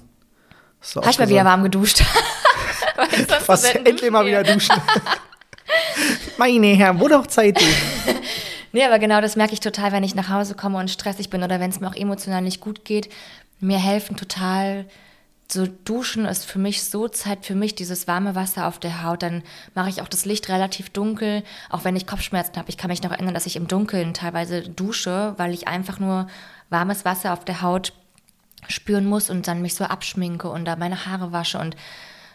Habe 0.97 1.11
ich 1.11 1.19
mal 1.19 1.29
wieder 1.29 1.45
warm 1.45 1.63
geduscht. 1.63 2.03
Was 3.47 3.65
endlich 3.75 4.11
mal 4.11 4.27
wieder 4.27 4.43
duschen. 4.43 4.75
Meine 6.39 6.69
Herren, 6.69 7.01
wo 7.01 7.09
doch 7.09 7.27
Zeit. 7.27 7.63
Nee, 8.73 8.85
aber 8.85 8.99
genau 8.99 9.21
das 9.21 9.37
merke 9.37 9.55
ich 9.55 9.61
total, 9.61 9.93
wenn 9.93 10.05
ich 10.05 10.15
nach 10.15 10.29
Hause 10.29 10.55
komme 10.55 10.79
und 10.79 10.91
stressig 10.91 11.31
bin 11.31 11.43
oder 11.43 11.61
wenn 11.61 11.71
es 11.71 11.81
mir 11.81 11.89
auch 11.89 11.95
emotional 11.95 12.43
nicht 12.43 12.61
gut 12.61 12.85
geht. 12.85 13.09
Mir 13.61 13.79
helfen 13.79 14.17
total 14.17 14.87
so 15.53 15.67
Duschen 15.85 16.25
ist 16.25 16.47
für 16.47 16.59
mich 16.59 16.83
so 16.83 17.09
Zeit 17.09 17.45
für 17.45 17.55
mich, 17.55 17.75
dieses 17.75 18.07
warme 18.09 18.35
Wasser 18.35 18.67
auf 18.67 18.79
der 18.79 19.03
Haut. 19.05 19.23
Dann 19.23 19.43
mache 19.75 19.89
ich 19.91 20.01
auch 20.03 20.09
das 20.09 20.25
Licht 20.25 20.49
relativ 20.49 20.91
dunkel, 20.91 21.43
auch 21.71 21.85
wenn 21.85 21.97
ich 21.97 22.07
Kopfschmerzen 22.07 22.57
habe. 22.57 22.69
Ich 22.71 22.77
kann 22.79 22.89
mich 22.91 23.03
noch 23.03 23.11
erinnern, 23.13 23.35
dass 23.35 23.47
ich 23.47 23.57
im 23.57 23.69
Dunkeln 23.69 24.15
teilweise 24.15 24.63
dusche, 24.63 25.35
weil 25.37 25.53
ich 25.53 25.69
einfach 25.69 25.99
nur 25.99 26.27
warmes 26.71 27.05
Wasser 27.05 27.33
auf 27.33 27.45
der 27.45 27.61
Haut 27.63 27.93
spüren 28.69 29.05
muss 29.07 29.29
und 29.29 29.49
dann 29.49 29.61
mich 29.63 29.75
so 29.75 29.85
abschminke 29.85 30.49
und 30.49 30.65
da 30.65 30.77
meine 30.77 31.05
Haare 31.07 31.33
wasche 31.33 31.59
und 31.59 31.77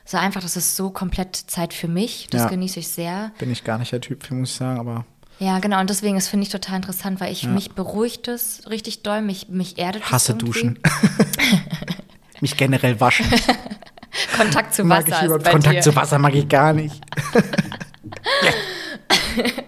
so 0.06 0.17
einfach, 0.17 0.41
das 0.41 0.56
ist 0.56 0.75
so 0.75 0.89
komplett 0.89 1.36
Zeit 1.36 1.73
für 1.73 1.88
mich. 1.88 2.27
Das 2.30 2.43
Ja. 2.43 2.47
genieße 2.49 2.80
ich 2.80 2.88
sehr. 2.89 3.32
Bin 3.39 3.51
ich 3.51 3.63
gar 3.63 3.77
nicht 3.77 3.91
der 3.91 4.01
Typ 4.01 4.23
für, 4.23 4.34
muss 4.36 4.51
ich 4.51 4.56
sagen, 4.56 4.80
aber 4.80 5.06
Ja, 5.39 5.60
genau. 5.60 5.80
Und 5.80 5.89
deswegen, 5.89 6.15
das 6.15 6.27
finde 6.30 6.45
ich 6.45 6.49
total 6.51 6.77
interessant, 6.77 7.19
weil 7.19 7.32
ich 7.32 7.43
Ja. 7.43 7.49
mich 7.49 7.71
beruhigt 7.73 8.27
es 8.27 8.62
richtig 8.69 9.03
doll, 9.03 9.21
mich, 9.21 9.49
mich 9.49 9.77
erdet 9.77 10.03
es 10.03 10.12
hasse 10.12 10.32
irgendwie. 10.34 10.45
Duschen. 10.47 10.80
Mich 12.41 12.58
generell 12.58 13.00
waschen. 13.00 13.26
Kontakt 14.38 14.73
zu 14.73 14.84
Mag 14.84 15.08
Wasser 15.08 15.19
ich 15.19 15.26
überhaupt 15.26 15.50
Kontakt 15.50 15.76
dir. 15.78 15.82
zu 15.82 15.95
Wasser 15.95 16.19
mag 16.19 16.34
ich 16.36 16.47
gar 16.47 16.73
nicht. 16.73 17.02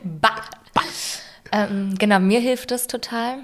Bah. 0.04 0.32
Ähm, 1.52 1.96
genau, 1.98 2.20
mir 2.20 2.40
hilft 2.40 2.72
das 2.72 2.88
total. 2.88 3.38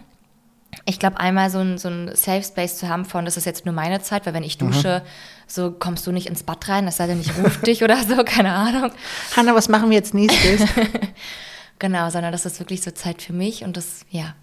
Ich 0.86 1.00
glaube, 1.00 1.20
einmal 1.20 1.50
so 1.50 1.60
ein, 1.60 1.78
so 1.78 1.88
ein 1.88 2.16
Safe 2.16 2.44
Space 2.44 2.78
zu 2.78 2.90
haben 2.90 3.06
von, 3.06 3.26
das 3.26 3.38
ist 3.38 3.46
jetzt 3.46 3.66
nur 3.66 3.74
meine 3.74 4.02
Zeit, 4.02 4.26
weil 4.26 4.34
wenn 4.34 4.44
ich 4.44 4.58
dusche, 4.58 5.04
so 5.48 5.72
kommst 5.72 6.06
du 6.06 6.12
nicht 6.12 6.28
ins 6.28 6.44
Bad 6.44 6.68
rein, 6.68 6.86
das 6.86 6.98
sei 6.98 7.08
denn, 7.08 7.22
ich 7.22 7.36
rufe 7.38 7.64
dich 7.66 7.84
oder 7.84 7.98
so, 8.04 8.24
keine 8.26 8.54
Ahnung. 8.54 8.92
Hanna, 9.36 9.56
was 9.56 9.70
machen 9.70 9.90
wir 9.90 9.98
jetzt 9.98 10.14
nächstes? 10.14 10.62
Genau, 11.80 12.10
sondern 12.10 12.32
das 12.32 12.46
ist 12.46 12.60
wirklich 12.60 12.82
so 12.82 12.92
Zeit 12.92 13.22
für 13.22 13.34
mich 13.34 13.64
und 13.64 13.78
das, 13.78 14.06
ja, 14.10 14.36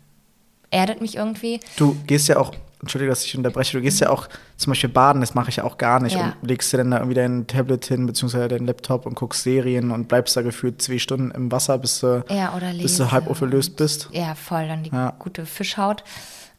erdet 0.71 1.01
mich 1.01 1.17
irgendwie. 1.17 1.61
Du 1.77 1.97
gehst 2.07 2.29
ja 2.29 2.39
auch, 2.39 2.53
entschuldige, 2.83 3.11
dass 3.11 3.25
ich 3.25 3.37
unterbreche, 3.37 3.77
du 3.77 3.83
gehst 3.83 4.01
ja 4.01 4.11
auch 4.11 4.29
zum 4.57 4.73
Beispiel 4.73 4.91
baden, 4.91 5.21
das 5.21 5.35
mache 5.35 5.49
ich 5.49 5.57
ja 5.57 5.65
auch 5.65 5.79
gar 5.79 6.01
nicht. 6.01 6.17
Ja. 6.17 6.35
Und 6.41 6.49
legst 6.49 6.73
dir 6.73 6.79
dann 6.79 6.91
da 6.91 6.99
irgendwie 6.99 7.15
dein 7.15 7.47
Tablet 7.47 7.85
hin, 7.87 8.07
beziehungsweise 8.07 8.49
deinen 8.49 8.67
Laptop 8.67 9.07
und 9.07 9.15
guckst 9.15 9.43
Serien 9.45 9.91
und 9.93 10.09
bleibst 10.09 10.37
da 10.37 10.43
gefühlt 10.43 10.83
zwei 10.83 10.99
Stunden 10.99 11.31
im 11.31 11.51
Wasser, 11.51 11.79
bis 11.79 12.01
du, 12.01 12.25
Ja, 12.29 12.53
bis 12.81 12.97
du 12.99 13.11
halb 13.11 13.29
aufgelöst 13.29 13.77
bist. 13.77 14.09
Ja, 14.13 14.35
voll, 14.35 14.69
dann 14.69 14.83
die 14.83 14.91
Ja. 14.91 15.15
gute 15.19 15.47
Fischhaut. 15.47 16.05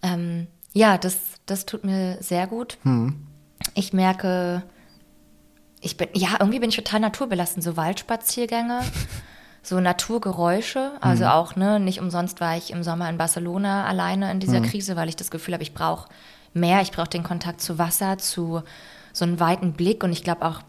Ähm, 0.02 0.48
ja, 0.74 0.98
das, 0.98 1.18
das 1.46 1.66
tut 1.66 1.84
mir 1.84 2.18
sehr 2.22 2.48
gut. 2.48 2.78
Hm. 2.84 3.16
Ich 3.76 3.94
merke, 3.94 4.64
ich 5.82 5.98
bin, 5.98 6.08
ja, 6.14 6.30
irgendwie 6.40 6.60
bin 6.60 6.70
ich 6.70 6.76
total 6.76 7.02
naturbelassen. 7.02 7.62
So 7.62 7.76
Waldspaziergänge, 7.78 8.80
so 9.64 9.80
Naturgeräusche. 9.80 10.92
Also 11.02 11.26
auch, 11.26 11.56
ne, 11.56 11.80
nicht 11.80 12.00
umsonst 12.02 12.42
war 12.42 12.58
ich 12.58 12.70
im 12.72 12.84
Sommer 12.84 13.10
in 13.10 13.18
Barcelona 13.18 13.86
alleine 13.86 14.30
in 14.32 14.40
dieser 14.42 14.60
Krise, 14.70 14.96
weil 14.96 15.10
ich 15.10 15.16
das 15.16 15.32
Gefühl 15.32 15.54
habe, 15.54 15.64
ich 15.64 15.74
brauche 15.74 16.10
mehr. 16.54 16.82
Ich 16.82 16.92
brauche 16.92 17.08
den 17.10 17.24
Kontakt 17.24 17.62
zu 17.62 17.80
Wasser, 17.80 18.18
zu 18.18 18.62
so 19.14 19.26
einem 19.26 19.40
weiten 19.40 19.74
Blick. 19.74 20.04
Und 20.04 20.12
ich 20.12 20.24
glaube 20.24 20.46
auch, 20.46 20.60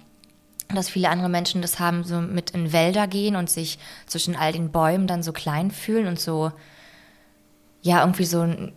dass 0.74 0.88
viele 0.88 1.10
andere 1.10 1.28
Menschen 1.28 1.60
das 1.60 1.78
haben, 1.80 2.04
so 2.04 2.20
mit 2.20 2.52
in 2.52 2.72
Wälder 2.72 3.06
gehen 3.06 3.36
und 3.36 3.50
sich 3.50 3.78
zwischen 4.06 4.36
all 4.36 4.52
den 4.52 4.70
Bäumen 4.70 5.06
dann 5.06 5.22
so 5.22 5.32
klein 5.32 5.70
fühlen 5.72 6.06
und 6.06 6.18
so, 6.20 6.52
ja, 7.82 8.00
irgendwie 8.00 8.24
so, 8.24 8.42
ein- 8.42 8.72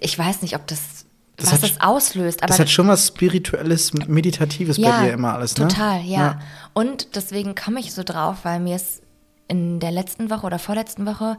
ich 0.00 0.18
weiß 0.18 0.42
nicht, 0.42 0.54
ob 0.56 0.66
das, 0.66 0.93
Das 1.36 1.46
was 1.46 1.52
hat- 1.54 1.62
das 1.70 1.80
auslöst, 1.80 2.42
aber 2.42 2.48
Das 2.48 2.58
hat 2.60 2.70
schon 2.70 2.86
was 2.88 3.08
Spirituelles, 3.08 3.92
Meditatives 4.06 4.80
bei 4.80 5.04
dir 5.06 5.12
immer 5.14 5.34
alles, 5.34 5.56
ne? 5.56 5.66
Total, 5.68 6.00
ja. 6.02 6.38
Und 6.74 7.16
deswegen 7.16 7.54
komme 7.54 7.80
ich 7.80 7.92
so 7.92 8.02
drauf, 8.04 8.38
weil 8.44 8.60
mir 8.60 8.76
es 8.76 9.00
in 9.48 9.78
der 9.80 9.90
letzten 9.90 10.30
Woche 10.30 10.46
oder 10.46 10.58
vorletzten 10.58 11.04
Woche, 11.06 11.36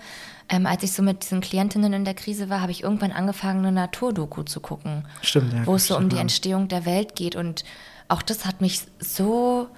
ähm, 0.50 0.66
als 0.68 0.84
ich 0.84 0.92
so 0.92 1.02
mit 1.02 1.24
diesen 1.24 1.42
Klientinnen 1.42 1.92
in 1.94 2.06
der 2.06 2.14
Krise 2.14 2.50
war, 2.50 2.62
habe 2.62 2.72
ich 2.72 2.84
irgendwann 2.84 3.12
angefangen, 3.12 3.60
eine 3.66 3.72
Naturdoku 3.72 4.44
zu 4.44 4.60
gucken. 4.60 5.06
Stimmt, 5.22 5.54
ja, 5.54 5.66
Wo 5.66 5.76
es 5.76 5.88
so 5.88 5.98
um 5.98 6.10
die. 6.10 6.18
Entstehung 6.18 6.68
der 6.68 6.86
Welt 6.86 7.16
geht. 7.16 7.36
Und 7.36 7.64
auch 8.08 8.22
das 8.22 8.46
hat 8.46 8.62
mich 8.62 8.82
so 9.00 9.70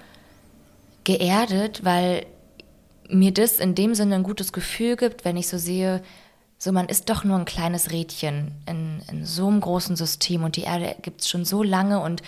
geerdet, 1.04 1.84
weil 1.84 2.26
mir 3.08 3.32
das 3.32 3.58
in 3.58 3.74
dem 3.74 3.94
Sinne 3.94 4.16
ein 4.16 4.22
gutes 4.22 4.52
Gefühl 4.52 4.96
gibt, 4.96 5.24
wenn 5.24 5.36
ich 5.36 5.48
so 5.48 5.56
sehe, 5.56 6.02
so 6.58 6.72
man 6.72 6.86
ist 6.86 7.08
doch 7.08 7.24
nur 7.24 7.38
ein 7.38 7.44
kleines 7.44 7.90
Rädchen 7.90 8.52
in, 8.66 9.00
in 9.10 9.24
so 9.24 9.46
einem 9.46 9.60
großen 9.60 9.96
System 9.96 10.42
und 10.44 10.56
die 10.56 10.62
Erde 10.62 10.96
gibt 11.02 11.20
es 11.20 11.28
schon 11.28 11.44
so 11.44 11.62
lange 11.62 12.00
und 12.00 12.22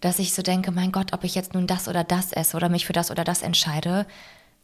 dass 0.00 0.18
ich 0.18 0.34
so 0.34 0.42
denke, 0.42 0.70
mein 0.70 0.92
Gott, 0.92 1.14
ob 1.14 1.24
ich 1.24 1.34
jetzt 1.34 1.54
nun 1.54 1.66
das 1.66 1.88
oder 1.88 2.04
das 2.04 2.32
esse 2.32 2.56
oder 2.56 2.68
mich 2.68 2.84
für 2.84 2.92
das 2.92 3.10
oder 3.10 3.24
das 3.24 3.40
entscheide, 3.40 4.06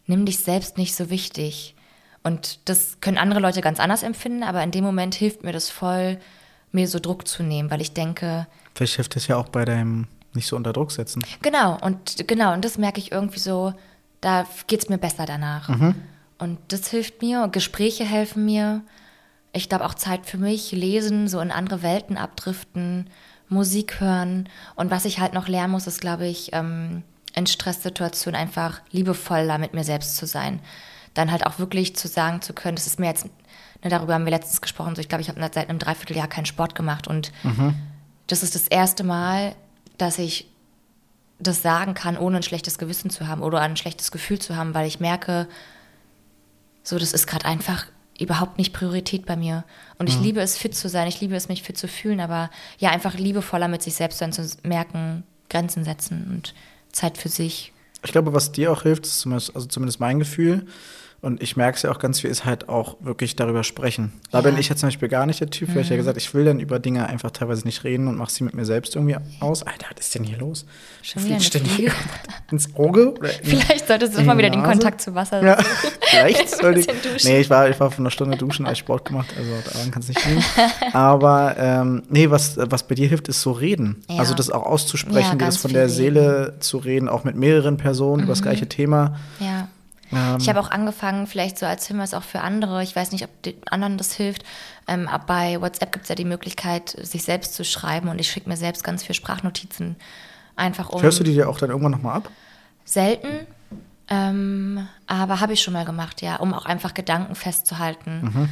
nimm 0.07 0.27
dich 0.27 0.41
selbst 0.41 0.77
nicht 0.77 0.95
so 0.95 1.09
wichtig. 1.09 1.75
Und 2.23 2.59
das 2.67 3.01
können 3.01 3.17
andere 3.17 3.41
Leute 3.41 3.63
ganz 3.63 3.81
anders 3.81 4.03
empfinden, 4.03 4.43
aber 4.43 4.63
in 4.63 4.71
dem 4.71 4.85
Moment 4.85 5.15
hilft 5.15 5.43
mir 5.43 5.53
das 5.53 5.71
voll, 5.71 6.19
mir 6.73 6.87
so 6.87 6.99
Druck 6.99 7.27
zu 7.27 7.43
nehmen, 7.43 7.71
weil 7.71 7.81
ich 7.81 7.95
denke, 7.95 8.47
Vielleicht 8.75 8.97
hilft 8.97 9.17
das 9.17 9.27
ja 9.27 9.37
auch 9.37 9.49
bei 9.49 9.65
deinem 9.65 10.07
nicht 10.35 10.47
so 10.47 10.57
unter 10.57 10.73
Druck 10.73 10.93
setzen. 10.93 11.23
Genau, 11.43 11.79
und 11.81 12.29
genau, 12.29 12.53
und 12.53 12.65
das 12.65 12.79
merke 12.79 13.01
ich 13.01 13.11
irgendwie 13.11 13.41
so, 13.41 13.73
da 14.21 14.47
geht 14.67 14.83
es 14.83 14.89
mir 14.89 14.99
besser 14.99 15.27
danach. 15.27 15.69
Und 16.40 16.59
das 16.68 16.88
hilft 16.88 17.22
mir, 17.22 17.48
Gespräche 17.48 18.05
helfen 18.05 18.44
mir. 18.44 18.83
Ich 19.53 19.68
glaube 19.68 19.85
auch 19.85 19.94
Zeit 19.94 20.26
für 20.26 20.38
mich, 20.38 20.72
lesen, 20.72 21.29
so 21.29 21.40
in 21.40 21.50
andere 21.50 21.83
Welten 21.83 22.16
abdriften, 22.16 23.11
Musik 23.48 24.00
hören. 24.00 24.48
Und 24.74 24.90
was 24.90 25.05
ich 25.05 25.20
halt 25.20 25.35
noch 25.35 25.48
lernen 25.48 25.72
muss, 25.72 25.87
ist, 25.87 26.00
glaube 26.00 26.26
ich, 26.26 26.53
ähm, 26.53 27.03
in 27.35 27.46
Stresssituationen 27.46 28.40
einfach 28.40 28.81
liebevoller 28.90 29.59
mit 29.59 29.74
mir 29.74 29.85
selbst 29.85 30.16
zu 30.16 30.26
sein. 30.26 30.61
Dann 31.14 31.31
halt 31.31 31.46
auch 31.46 31.59
wirklich 31.59 31.96
zu 31.96 32.09
sagen 32.09 32.40
zu 32.42 32.53
können, 32.53 32.76
das 32.76 32.87
ist 32.87 32.98
mir 32.98 33.07
jetzt, 33.07 33.26
ne, 33.26 33.90
darüber 33.90 34.14
haben 34.14 34.24
wir 34.24 34.31
letztens 34.31 34.61
gesprochen, 34.61 34.94
so 34.94 35.00
ich 35.00 35.09
glaube, 35.09 35.22
ich 35.22 35.29
habe 35.29 35.40
seit 35.40 35.68
einem 35.68 35.79
Dreivierteljahr 35.79 36.29
keinen 36.29 36.46
Sport 36.46 36.74
gemacht 36.74 37.09
und 37.09 37.33
das 38.29 38.42
ist 38.44 38.55
das 38.55 38.68
erste 38.68 39.03
Mal, 39.03 39.55
dass 39.98 40.18
ich 40.18 40.48
das 41.40 41.62
sagen 41.62 41.94
kann, 41.94 42.16
ohne 42.16 42.38
ein 42.38 42.42
schlechtes 42.42 42.79
Gewissen 42.79 43.11
zu 43.11 43.26
haben 43.26 43.42
oder 43.42 43.61
ein 43.61 43.76
schlechtes 43.76 44.12
Gefühl 44.12 44.38
zu 44.38 44.55
haben, 44.57 44.74
weil 44.74 44.87
ich 44.87 45.00
merke, 45.00 45.48
so, 46.83 46.99
das 46.99 47.12
ist 47.12 47.27
gerade 47.27 47.45
einfach 47.45 47.87
überhaupt 48.19 48.59
nicht 48.59 48.73
Priorität 48.73 49.25
bei 49.25 49.37
mir. 49.37 49.64
Und 49.99 50.09
ich 50.09 50.21
liebe 50.21 50.40
es, 50.40 50.59
fit 50.59 50.75
zu 50.75 50.88
sein, 50.88 51.09
ich 51.09 51.21
liebe 51.21 51.35
es, 51.35 51.49
mich 51.49 51.62
fit 51.62 51.79
zu 51.79 51.88
fühlen, 51.88 52.21
aber 52.21 52.51
ja, 52.79 52.90
einfach 52.90 53.14
liebevoller 53.14 53.66
mit 53.66 53.83
sich 53.83 53.95
selbst 53.95 54.19
sein, 54.19 54.33
zu 54.33 54.47
merken, 54.62 55.25
Grenzen 55.49 55.85
setzen 55.85 56.29
und 56.31 56.55
Zeit 56.93 57.16
für 57.16 57.31
sich. 57.31 57.73
Ich 58.05 58.12
glaube, 58.12 58.35
was 58.35 58.53
dir 58.53 58.73
auch 58.73 58.83
hilft, 58.83 59.07
ist 59.07 59.21
zumindest, 59.21 59.55
also 59.55 59.66
zumindest 59.66 60.01
mein 60.01 60.19
Gefühl, 60.19 60.66
und 61.23 61.43
ich 61.43 61.57
merke 61.57 61.77
es 61.77 61.83
ja 61.83 61.91
auch 61.91 61.99
ganz 61.99 62.21
viel, 62.21 62.31
ist 62.31 62.45
halt 62.47 62.69
auch 62.69 62.97
wirklich 63.01 63.37
darüber 63.37 63.63
sprechen. 63.63 64.13
Da 64.31 64.39
Ja. 64.39 64.43
bin 64.43 64.57
ich 64.59 64.69
jetzt 64.71 64.81
zum 64.81 64.87
Beispiel 64.89 65.09
gar 65.09 65.27
nicht 65.27 65.41
der 65.41 65.51
Typ, 65.51 65.75
weil 65.75 65.83
ich 65.83 65.91
ja 65.91 65.97
gesagt 65.97 66.17
ich 66.17 66.33
will 66.33 66.45
dann 66.47 66.61
über 66.61 66.79
Dinge 66.79 67.07
einfach 67.07 67.31
teilweise 67.31 67.65
nicht 67.67 67.85
reden 67.85 68.09
und 68.09 68.17
mache 68.17 68.31
sie 68.33 68.43
mit 68.45 68.55
mir 68.55 68.65
selbst 68.65 68.97
irgendwie 68.97 69.17
aus. 69.41 69.63
Alter, 69.63 69.87
was 69.95 70.07
ist 70.07 70.15
denn 70.15 70.25
hier 70.25 70.39
los? 70.39 70.65
Schon 71.03 71.25
wieder 71.25 71.39
ständig 71.41 71.91
ins 72.51 72.75
Auge? 72.75 73.15
Vielleicht 73.43 73.87
solltest 73.87 74.15
du 74.17 74.21
in 74.21 74.27
mal 74.27 74.39
wieder 74.39 74.51
den? 74.51 74.63
Kontakt 74.63 75.01
zu 75.03 75.15
Wasser 75.15 75.43
Ja, 75.45 75.59
vielleicht 76.01 76.49
sollte 76.57 76.81
ich. 76.81 77.25
Nee, 77.25 77.41
ich 77.41 77.51
war, 77.51 77.69
ich 77.69 77.79
war 77.79 77.91
von 77.91 78.05
einer 78.05 78.11
Stunde 78.11 78.37
duschen, 78.39 78.67
als 78.67 78.79
Sport 78.79 79.05
gemacht, 79.05 79.29
also 79.37 79.51
daran 79.73 79.91
kann 79.91 80.01
es 80.03 80.09
nicht 80.09 80.25
liegen. 80.27 80.43
Aber 80.93 81.55
ähm, 81.59 82.03
nee, 82.09 82.31
was, 82.31 82.57
was 82.57 82.83
bei 82.87 82.95
dir 82.95 83.09
hilft, 83.09 83.29
ist 83.29 83.43
so 83.43 83.53
reden. 83.53 84.03
Ja. 84.09 84.19
Also 84.21 84.35
das 84.35 84.51
auch 84.51 84.63
Ja, 84.65 84.67
auszusprechen, 84.71 85.39
ganz 85.39 85.57
das 85.57 85.63
von 85.63 85.73
der 85.73 85.83
reden. 85.85 85.95
Seele 85.95 86.57
zu 86.61 86.79
reden, 86.79 87.09
auch 87.09 87.25
mit 87.25 87.37
mehreren 87.37 87.77
Personen 87.77 88.23
über 88.23 88.33
das 88.33 88.43
gleiche 88.43 88.69
Thema. 88.69 89.17
Ja. 89.39 89.69
Ähm, 90.12 90.38
Ich 90.40 90.49
habe 90.49 90.61
auch 90.61 90.70
angefangen, 90.70 91.27
vielleicht 91.27 91.59
so 91.59 91.66
als 91.66 91.87
Hinweis 91.87 92.14
auch 92.14 92.23
für 92.23 92.40
andere, 92.40 92.83
ich 92.83 92.94
weiß 92.94 93.12
nicht, 93.12 93.25
ob 93.25 93.42
den 93.42 93.57
anderen 93.70 93.99
das 93.99 94.12
hilft, 94.12 94.44
ähm, 94.87 95.09
aber 95.09 95.25
bei 95.27 95.61
WhatsApp 95.61 95.92
gibt 95.92 96.05
es 96.05 96.09
ja 96.09 96.14
die 96.14 96.25
Möglichkeit, 96.25 96.90
sich 96.90 97.25
selbst 97.25 97.55
zu 97.55 97.64
schreiben 97.64 98.09
und 98.09 98.18
ich 98.20 98.31
schicke 98.31 98.49
mir 98.49 98.57
selbst 98.57 98.85
ganz 98.85 99.03
viel 99.03 99.14
Sprachnotizen. 99.14 99.96
Einfach 100.57 100.90
um. 100.90 101.03
Hörst 101.03 101.20
du 101.20 101.25
die 101.25 101.33
dir 101.33 101.49
auch 101.49 101.59
dann 101.59 101.70
irgendwann 101.70 101.92
nochmal 101.92 102.16
ab? 102.16 102.31
Selten, 102.85 103.46
ähm, 104.09 104.88
aber 105.07 105.40
habe 105.40 105.53
ich 105.53 105.62
schon 105.62 105.73
mal 105.73 105.85
gemacht, 105.85 106.20
ja, 106.23 106.37
um 106.37 106.53
auch 106.53 106.66
einfach 106.66 106.92
Gedanken 106.94 107.37
festzuhalten. 107.37 108.49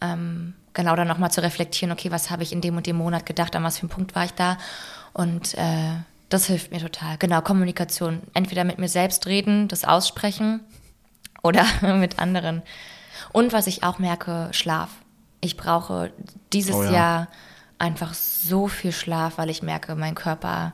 Ähm, 0.00 0.54
genau, 0.72 0.96
dann 0.96 1.06
nochmal 1.06 1.30
zu 1.30 1.42
reflektieren, 1.42 1.92
okay, 1.92 2.10
was 2.10 2.30
habe 2.30 2.42
ich 2.42 2.52
in 2.52 2.62
dem 2.62 2.76
und 2.76 2.86
dem 2.86 2.96
Monat 2.96 3.26
gedacht, 3.26 3.54
an 3.54 3.62
was 3.62 3.76
für 3.78 3.82
einem 3.82 3.90
Punkt 3.90 4.14
war 4.14 4.24
ich 4.24 4.32
da. 4.32 4.56
Und 5.12 5.54
äh, 5.54 5.92
das 6.30 6.46
hilft 6.46 6.72
mir 6.72 6.80
total. 6.80 7.18
Genau, 7.18 7.42
Kommunikation. 7.42 8.22
Entweder 8.32 8.64
mit 8.64 8.78
mir 8.78 8.88
selbst 8.88 9.26
reden, 9.26 9.68
das 9.68 9.84
aussprechen 9.84 10.60
oder 11.44 11.64
mit 11.94 12.18
anderen. 12.18 12.62
Und 13.32 13.52
was 13.52 13.68
ich 13.68 13.84
auch 13.84 14.00
merke, 14.00 14.48
Schlaf. 14.50 14.90
Ich 15.40 15.56
brauche 15.56 16.10
dieses 16.52 16.74
Oh 16.74 16.82
ja. 16.82 16.90
Jahr 16.90 17.28
einfach 17.78 18.14
so 18.14 18.66
viel 18.66 18.92
Schlaf, 18.92 19.38
weil 19.38 19.50
ich 19.50 19.62
merke, 19.62 19.94
mein 19.94 20.14
Körper 20.14 20.72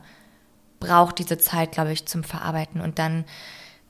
braucht 0.79 1.19
diese 1.19 1.37
Zeit, 1.37 1.73
glaube 1.73 1.91
ich, 1.91 2.07
zum 2.07 2.23
Verarbeiten. 2.23 2.81
Und 2.81 2.97
dann 2.97 3.25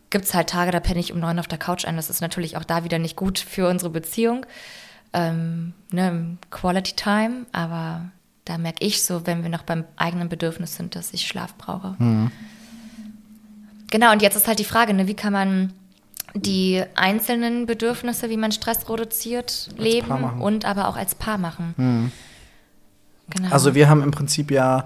gibt 0.10 0.26
es 0.26 0.34
halt 0.34 0.50
Tage, 0.50 0.72
da 0.72 0.80
penne 0.80 1.00
ich 1.00 1.14
um 1.14 1.20
neun 1.20 1.40
auf 1.40 1.48
der 1.48 1.60
Couch 1.60 1.86
ein. 1.86 1.96
Das 1.96 2.10
ist 2.10 2.22
natürlich 2.22 2.58
auch 2.58 2.64
da 2.64 2.84
wieder 2.84 3.00
nicht 3.00 3.16
gut 3.16 3.40
für 3.40 3.70
unsere 3.70 3.92
Beziehung. 3.92 4.46
Ähm, 5.14 5.74
ne, 5.92 6.38
Quality 6.50 6.96
Time, 6.96 7.46
aber 7.52 8.10
da 8.46 8.58
merke 8.58 8.84
ich 8.84 9.04
so, 9.04 9.28
wenn 9.28 9.44
wir 9.44 9.50
noch 9.50 9.64
beim 9.64 9.86
eigenen 9.98 10.30
Bedürfnis 10.30 10.76
sind, 10.76 10.96
dass 10.96 11.14
ich 11.14 11.28
Schlaf 11.28 11.56
brauche. 11.56 11.96
Genau, 13.92 14.12
und 14.12 14.22
jetzt 14.22 14.36
ist 14.36 14.48
halt 14.48 14.60
die 14.60 14.66
Frage, 14.66 14.94
ne, 14.94 15.08
wie 15.08 15.16
kann 15.16 15.34
man 15.34 15.74
die 16.34 16.84
einzelnen 16.96 17.66
Bedürfnisse, 17.66 18.30
wie 18.30 18.38
man 18.38 18.52
Stress 18.52 18.90
reduziert, 18.90 19.70
Paar 19.76 19.84
leben 19.84 20.42
und 20.42 20.66
aber 20.66 20.88
auch 20.88 20.96
als 20.96 21.16
Paar 21.16 21.38
machen. 21.38 22.12
Genau. 23.30 23.50
Also 23.50 23.76
wir 23.76 23.90
haben 23.90 24.02
im 24.04 24.12
Prinzip 24.12 24.52
ja, 24.52 24.86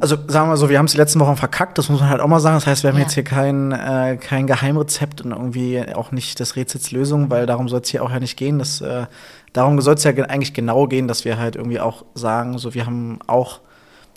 also 0.00 0.16
sagen 0.26 0.48
wir 0.50 0.56
so, 0.56 0.68
wir 0.68 0.78
haben 0.78 0.86
es 0.86 0.92
die 0.92 0.98
letzten 0.98 1.20
Wochen 1.20 1.36
verkackt, 1.36 1.78
das 1.78 1.88
muss 1.88 2.00
man 2.00 2.08
halt 2.08 2.20
auch 2.20 2.26
mal 2.28 2.40
sagen. 2.40 2.56
Das 2.56 2.66
heißt, 2.66 2.82
wir 2.82 2.90
haben 2.90 2.96
Ja. 2.98 3.02
jetzt 3.04 3.14
hier 3.14 3.24
kein, 3.24 3.70
äh, 3.72 4.16
kein 4.20 4.46
Geheimrezept 4.46 5.20
und 5.20 5.30
irgendwie 5.32 5.82
auch 5.94 6.10
nicht 6.12 6.40
das 6.40 6.56
Rätsels 6.56 6.90
Lösung, 6.90 7.30
weil 7.30 7.46
darum 7.46 7.68
soll 7.68 7.80
es 7.80 7.88
hier 7.90 8.02
auch 8.04 8.10
ja 8.10 8.18
nicht 8.20 8.36
gehen. 8.36 8.58
Das, 8.58 8.80
äh, 8.80 9.06
darum 9.52 9.80
soll 9.80 9.94
es 9.94 10.04
ja 10.04 10.12
ge- 10.12 10.24
eigentlich 10.26 10.54
genau 10.54 10.86
gehen, 10.88 11.06
dass 11.08 11.24
wir 11.24 11.38
halt 11.38 11.54
irgendwie 11.56 11.78
auch 11.80 12.04
sagen, 12.14 12.58
so 12.58 12.74
wir 12.74 12.84
haben 12.86 13.18
auch 13.28 13.60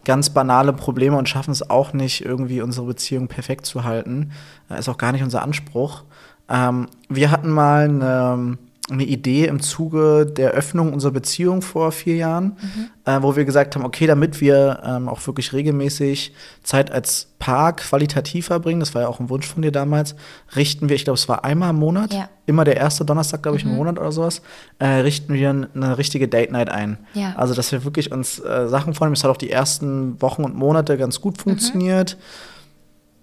ganz 0.09 0.31
banale 0.31 0.73
Probleme 0.73 1.15
und 1.17 1.29
schaffen 1.29 1.51
es 1.51 1.69
auch 1.69 1.93
nicht, 1.93 2.25
irgendwie 2.25 2.63
unsere 2.63 2.87
Beziehung 2.87 3.27
perfekt 3.27 3.67
zu 3.67 3.83
halten. 3.83 4.31
Äh, 4.67 4.79
ist 4.79 4.89
auch 4.89 4.97
gar 4.97 5.11
nicht 5.11 5.21
unser 5.21 5.43
Anspruch. 5.43 6.01
Ähm, 6.49 6.87
wir 7.09 7.29
hatten 7.29 7.51
mal 7.51 7.83
eine, 7.83 8.57
eine 8.91 9.03
Idee 9.03 9.45
im 9.45 9.61
Zuge 9.61 10.25
der 10.25 10.51
Öffnung 10.51 10.93
unserer 10.93 11.11
Beziehung 11.11 11.61
vor 11.61 11.91
vier 11.91 12.15
Jahren, 12.15 12.57
äh, 13.05 13.19
wo 13.21 13.35
wir 13.35 13.45
gesagt 13.45 13.75
haben, 13.75 13.85
okay, 13.85 14.07
damit 14.07 14.41
wir 14.41 14.81
ähm, 14.85 15.07
auch 15.07 15.25
wirklich 15.27 15.53
regelmäßig 15.53 16.33
Zeit 16.63 16.91
als 16.91 17.27
Paar 17.39 17.75
qualitativ 17.75 18.47
verbringen, 18.47 18.79
das 18.79 18.95
war 18.95 19.03
ja 19.03 19.07
auch 19.07 19.19
ein 19.19 19.29
Wunsch 19.29 19.47
von 19.47 19.61
dir 19.61 19.71
damals, 19.71 20.15
richten 20.55 20.89
wir, 20.89 20.95
ich 20.95 21.03
glaube, 21.05 21.17
es 21.17 21.29
war 21.29 21.45
einmal 21.45 21.69
im 21.69 21.77
Monat, 21.77 22.13
Ja. 22.13 22.29
immer 22.47 22.63
der 22.65 22.77
erste 22.77 23.05
Donnerstag, 23.05 23.43
glaube 23.43 23.57
ich, 23.57 23.63
im 23.63 23.75
Monat 23.75 23.99
oder 23.99 24.11
sowas, 24.11 24.41
äh, 24.79 24.85
richten 24.87 25.33
wir 25.33 25.49
eine 25.49 25.97
richtige 25.97 26.27
Date 26.27 26.51
Night 26.51 26.69
ein. 26.69 26.97
Ja. 27.13 27.33
Also, 27.37 27.53
dass 27.53 27.71
wir 27.71 27.83
wirklich 27.83 28.11
uns 28.11 28.39
äh, 28.39 28.67
Sachen 28.67 28.93
vornehmen. 28.93 29.15
Es 29.15 29.23
hat 29.23 29.31
auch 29.31 29.37
die 29.37 29.51
ersten 29.51 30.21
Wochen 30.21 30.43
und 30.43 30.55
Monate 30.55 30.97
ganz 30.97 31.21
gut 31.21 31.37
funktioniert. 31.37 32.17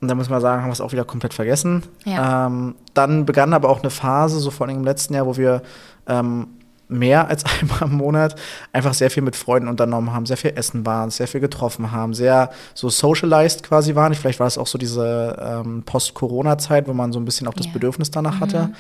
Und 0.01 0.09
da 0.09 0.15
muss 0.15 0.29
man 0.29 0.41
sagen, 0.41 0.63
haben 0.63 0.69
wir 0.69 0.75
es 0.75 0.81
auch 0.81 0.93
wieder 0.93 1.05
komplett 1.05 1.33
vergessen. 1.35 1.83
Ja. 2.05 2.47
Ähm, 2.47 2.75
dann 2.95 3.25
begann 3.25 3.55
aber 3.55 3.69
auch 3.69 3.81
eine 3.81 3.91
Phase, 3.91 4.39
so 4.41 4.51
vor 4.51 4.67
allem 4.67 4.77
im 4.79 4.85
letzten 4.85 5.15
Jahr, 5.15 5.27
wo 5.27 5.37
wir 5.37 5.63
ähm, 6.07 6.49
mehr 6.89 7.29
als 7.29 7.45
einmal 7.61 7.83
im 7.83 7.97
Monat 7.97 8.37
einfach 8.73 8.95
sehr 8.95 9.11
viel 9.11 9.23
mit 9.23 9.37
Freunden 9.37 9.69
unternommen 9.69 10.13
haben, 10.13 10.27
sehr 10.27 10.37
viel 10.37 10.53
essen 10.55 10.85
waren, 10.87 11.11
sehr 11.11 11.27
viel 11.29 11.41
getroffen 11.41 11.93
haben, 11.93 12.15
sehr 12.15 12.51
so 12.75 12.89
socialized 12.89 13.63
quasi 13.63 13.95
waren. 13.95 14.15
Vielleicht 14.15 14.41
war 14.41 14.47
es 14.47 14.59
auch 14.59 14.67
so 14.67 14.79
diese 14.79 15.37
ähm, 15.41 15.83
Post-Corona-Zeit, 15.85 16.87
wo 16.89 16.93
man 16.93 17.13
so 17.13 17.19
ein 17.19 17.25
bisschen 17.25 17.49
auch 17.49 17.55
das 17.55 17.67
Ja. 17.67 17.73
Bedürfnis 17.73 18.11
danach 18.11 18.41
hatte. 18.41 18.71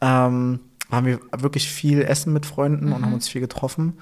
Ähm, 0.00 0.60
haben 0.90 1.06
wir 1.06 1.20
wirklich 1.36 1.70
viel 1.70 2.02
Essen 2.02 2.32
mit 2.32 2.46
Freunden 2.46 2.92
und 2.92 3.04
haben 3.04 3.14
uns 3.14 3.28
viel 3.28 3.40
getroffen. 3.40 3.98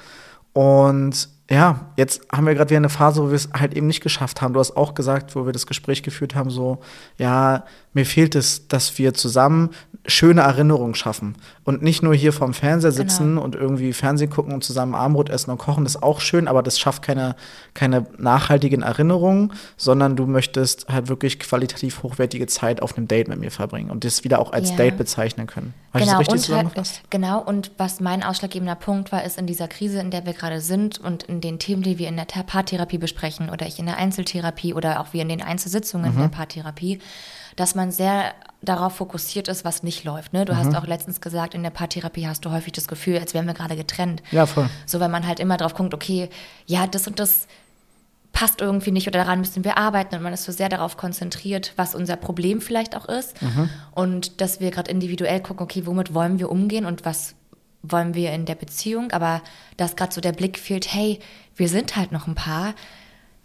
Und 0.53 1.29
ja, 1.53 1.93
jetzt 1.99 2.23
haben 2.33 2.47
wir 2.47 2.55
gerade 2.55 2.71
wieder 2.71 2.79
eine 2.79 2.89
Phase, 2.89 3.23
wo 3.23 3.29
wir 3.29 3.35
es 3.35 3.51
halt 3.53 3.75
eben 3.75 3.87
nicht 3.87 4.03
geschafft 4.03 4.41
haben. 4.41 4.55
Du 4.55 4.61
hast 4.61 4.75
auch 4.75 4.95
gesagt, 4.95 5.37
wo 5.37 5.45
wir 5.45 5.53
das 5.53 5.67
Gespräch 5.67 6.03
geführt 6.03 6.35
haben, 6.35 6.49
so, 6.49 6.79
ja, 7.19 7.67
mir 7.93 8.07
fehlt 8.07 8.35
es, 8.35 8.69
dass 8.69 8.97
wir 8.97 9.13
zusammen 9.13 9.69
schöne 10.05 10.41
Erinnerungen 10.41 10.97
schaffen. 10.97 11.37
Und 11.63 11.83
nicht 11.83 12.03
nur 12.03 12.13
hier 12.15 12.33
vorm 12.33 12.55
Fernseher 12.55 12.91
sitzen 12.91 13.39
und 13.39 13.55
irgendwie 13.55 13.93
Fernsehen 13.93 14.31
gucken 14.31 14.53
und 14.53 14.65
zusammen 14.65 14.97
Armbrot 14.97 15.31
essen 15.31 15.53
und 15.53 15.59
kochen, 15.59 15.85
das 15.85 15.95
ist 15.95 16.03
auch 16.03 16.21
schön, 16.21 16.49
aber 16.49 16.63
das 16.65 16.81
schafft 16.81 17.03
keine, 17.03 17.37
keine 17.73 18.07
nachhaltigen 18.19 18.83
Erinnerungen, 18.83 19.53
sondern 19.77 20.17
du 20.17 20.27
möchtest 20.27 20.89
halt 20.89 21.09
wirklich 21.09 21.39
qualitativ 21.39 22.03
hochwertige 22.03 22.49
Zeit 22.49 22.83
auf 22.83 22.97
einem 22.97 23.07
Date 23.07 23.29
mit 23.29 23.39
mir 23.39 23.53
verbringen 23.53 23.91
und 23.91 24.03
das 24.05 24.25
wieder 24.25 24.41
auch 24.41 24.53
als 24.53 24.71
Ja. 24.71 24.77
Date 24.77 24.97
bezeichnen 24.99 25.47
können. 25.47 25.73
Habe 25.93 26.01
ich 26.05 26.11
das 26.11 26.19
Genau, 26.19 26.19
richtig 26.19 26.33
und 26.33 26.39
halt, 26.39 26.45
zusammengefasst? 26.73 27.03
genau, 27.11 27.41
und 27.41 27.71
was 27.77 28.01
mein 28.01 28.25
ausschlaggebender 28.25 28.75
Punkt 28.75 29.13
war, 29.13 29.23
ist 29.25 29.39
in 29.39 29.47
dieser 29.47 29.69
Krise, 29.69 30.01
in 30.01 30.11
der 30.11 30.27
wir 30.27 30.33
gerade 30.33 30.61
sind 30.61 30.99
und 30.99 31.23
in 31.25 31.41
den 31.41 31.61
Themen, 31.61 31.83
die 31.83 31.99
wir 31.99 32.09
in 32.09 32.17
der 32.17 32.27
Ther- 32.27 32.43
Paartherapie 32.43 32.99
besprechen 32.99 33.51
oder 33.51 33.67
ich 33.67 33.79
in 33.79 33.87
der 33.87 33.99
Einzeltherapie 33.99 34.75
oder 34.75 34.99
auch 35.01 35.13
wir 35.13 35.23
in 35.23 35.29
den 35.29 35.43
Einzelsitzungen 35.43 36.15
Mhm. 36.17 36.19
der 36.23 36.29
Paartherapie, 36.29 36.99
dass 37.57 37.75
man 37.75 37.91
sehr 37.91 38.35
darauf 38.63 38.95
fokussiert 38.97 39.49
ist, 39.49 39.65
was 39.65 39.83
nicht 39.83 40.05
läuft. 40.05 40.33
Ne? 40.33 40.45
Du 40.45 40.53
Mhm. 40.53 40.59
hast 40.59 40.77
auch 40.77 40.87
letztens 40.87 41.21
gesagt, 41.21 41.55
in 41.55 41.63
der 41.63 41.71
Paartherapie 41.71 42.27
hast 42.29 42.45
du 42.45 42.51
häufig 42.51 42.73
das 42.73 42.87
Gefühl, 42.89 43.19
als 43.19 43.35
wären 43.35 43.47
wir 43.47 43.55
gerade 43.55 43.77
getrennt. 43.77 44.23
Ja, 44.31 44.47
voll. 44.47 44.69
So, 44.87 45.01
weil 45.01 45.09
man 45.09 45.27
halt 45.27 45.41
immer 45.41 45.57
drauf 45.57 45.75
guckt, 45.75 45.95
okay, 45.95 46.29
ja, 46.67 46.87
das 46.87 47.07
und 47.09 47.19
das 47.19 47.47
passt 48.33 48.61
irgendwie 48.63 48.93
nicht 48.93 49.07
oder 49.09 49.19
daran 49.21 49.41
müssen 49.41 49.63
wir 49.65 49.77
arbeiten 49.77 50.15
und 50.15 50.23
man 50.23 50.33
ist 50.33 50.45
so 50.45 50.53
sehr 50.53 50.71
darauf 50.71 50.97
konzentriert, 50.97 51.73
was 51.77 51.95
unser 51.95 52.17
Problem 52.17 52.63
vielleicht 52.63 52.97
auch 52.97 53.05
ist 53.07 53.37
und 53.95 54.41
dass 54.41 54.59
wir 54.59 54.71
gerade 54.71 54.91
individuell 54.91 55.41
gucken, 55.41 55.63
okay, 55.65 55.85
womit 55.85 56.15
wollen 56.15 56.39
wir 56.39 56.51
umgehen 56.51 56.87
und 56.87 57.05
was 57.05 57.35
wollen 57.83 58.15
wir 58.15 58.33
in 58.33 58.47
der 58.47 58.55
Beziehung, 58.55 59.11
aber 59.11 59.43
dass 59.77 59.97
gerade 59.97 60.15
so 60.15 60.23
der 60.23 60.33
Blick 60.33 60.59
fehlt, 60.59 60.91
hey, 60.95 61.19
wir 61.57 61.69
sind 61.69 61.95
halt 61.97 62.11
noch 62.11 62.27
ein 62.27 62.35
Paar, 62.35 62.73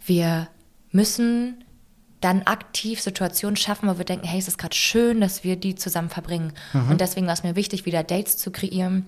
wir 0.06 0.48
müssen 0.90 1.64
dann 2.20 2.42
aktiv 2.42 3.00
Situationen 3.00 3.56
schaffen, 3.56 3.88
wo 3.88 3.98
wir 3.98 4.04
denken, 4.04 4.26
hey, 4.26 4.38
es 4.38 4.48
ist 4.48 4.58
gerade 4.58 4.74
schön, 4.74 5.20
dass 5.20 5.44
wir 5.44 5.56
die 5.56 5.74
zusammen 5.74 6.08
verbringen. 6.08 6.52
Und 6.72 7.00
deswegen 7.00 7.26
war 7.26 7.34
es 7.34 7.44
mir 7.44 7.54
wichtig, 7.54 7.86
wieder 7.86 8.02
Dates 8.02 8.36
zu 8.36 8.50
kreieren, 8.50 9.06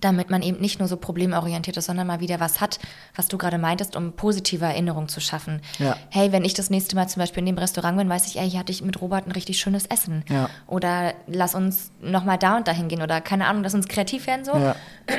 damit 0.00 0.30
man 0.30 0.42
eben 0.42 0.60
nicht 0.60 0.78
nur 0.78 0.88
so 0.88 0.96
problemorientiert 0.96 1.76
ist, 1.76 1.86
sondern 1.86 2.06
mal 2.06 2.20
wieder 2.20 2.40
was 2.40 2.60
hat, 2.60 2.78
was 3.14 3.28
du 3.28 3.38
gerade 3.38 3.58
meintest, 3.58 3.96
um 3.96 4.12
positive 4.12 4.64
Erinnerungen 4.64 5.08
zu 5.08 5.20
schaffen. 5.20 5.60
Ja. 5.78 5.96
Hey, 6.10 6.32
wenn 6.32 6.44
ich 6.44 6.54
das 6.54 6.70
nächste 6.70 6.96
Mal 6.96 7.08
zum 7.08 7.20
Beispiel 7.20 7.40
in 7.40 7.46
dem 7.46 7.58
Restaurant 7.58 7.98
bin, 7.98 8.08
weiß 8.08 8.26
ich, 8.26 8.38
ey, 8.38 8.48
hier 8.48 8.60
hatte 8.60 8.72
ich 8.72 8.82
mit 8.82 9.00
Robert 9.00 9.26
ein 9.26 9.32
richtig 9.32 9.58
schönes 9.58 9.86
Essen. 9.86 10.24
Ja. 10.28 10.48
Oder 10.66 11.14
lass 11.26 11.54
uns 11.54 11.90
nochmal 12.00 12.38
da 12.38 12.56
und 12.56 12.68
dahin 12.68 12.88
gehen. 12.88 13.02
Oder 13.02 13.20
keine 13.20 13.46
Ahnung, 13.46 13.62
lass 13.62 13.74
uns 13.74 13.88
kreativ 13.88 14.26
werden 14.26 14.44
so. 14.44 14.52
Ja. 14.52 14.76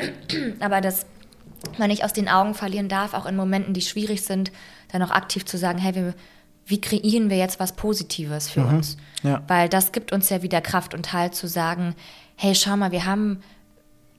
Aber 0.60 0.82
dass 0.82 1.06
man 1.78 1.90
nicht 1.90 2.04
aus 2.04 2.14
den 2.14 2.28
Augen 2.28 2.54
verlieren 2.54 2.90
darf, 2.90 3.14
auch 3.14 3.26
in 3.26 3.36
Momenten, 3.36 3.74
die 3.74 3.82
schwierig 3.82 4.24
sind, 4.24 4.52
dann 4.92 5.04
auch 5.04 5.12
aktiv 5.12 5.46
zu 5.46 5.58
sagen, 5.58 5.78
hey, 5.78 5.94
wir, 5.94 6.14
wie 6.72 6.82
kreieren 6.82 7.30
wir 7.30 7.38
jetzt 7.38 7.60
was 7.60 7.74
Positives 7.74 8.50
für 8.50 8.62
uns? 8.66 8.98
Ja. 9.24 9.44
Weil 9.48 9.70
das 9.70 9.92
gibt 9.92 10.12
uns 10.12 10.30
ja 10.30 10.42
wieder 10.42 10.62
Kraft 10.62 10.94
und 10.94 11.14
Halt 11.14 11.36
zu 11.36 11.48
sagen, 11.48 11.96
hey, 12.38 12.56
schau 12.56 12.78
mal, 12.78 12.92
wir 12.92 13.06
haben 13.06 13.42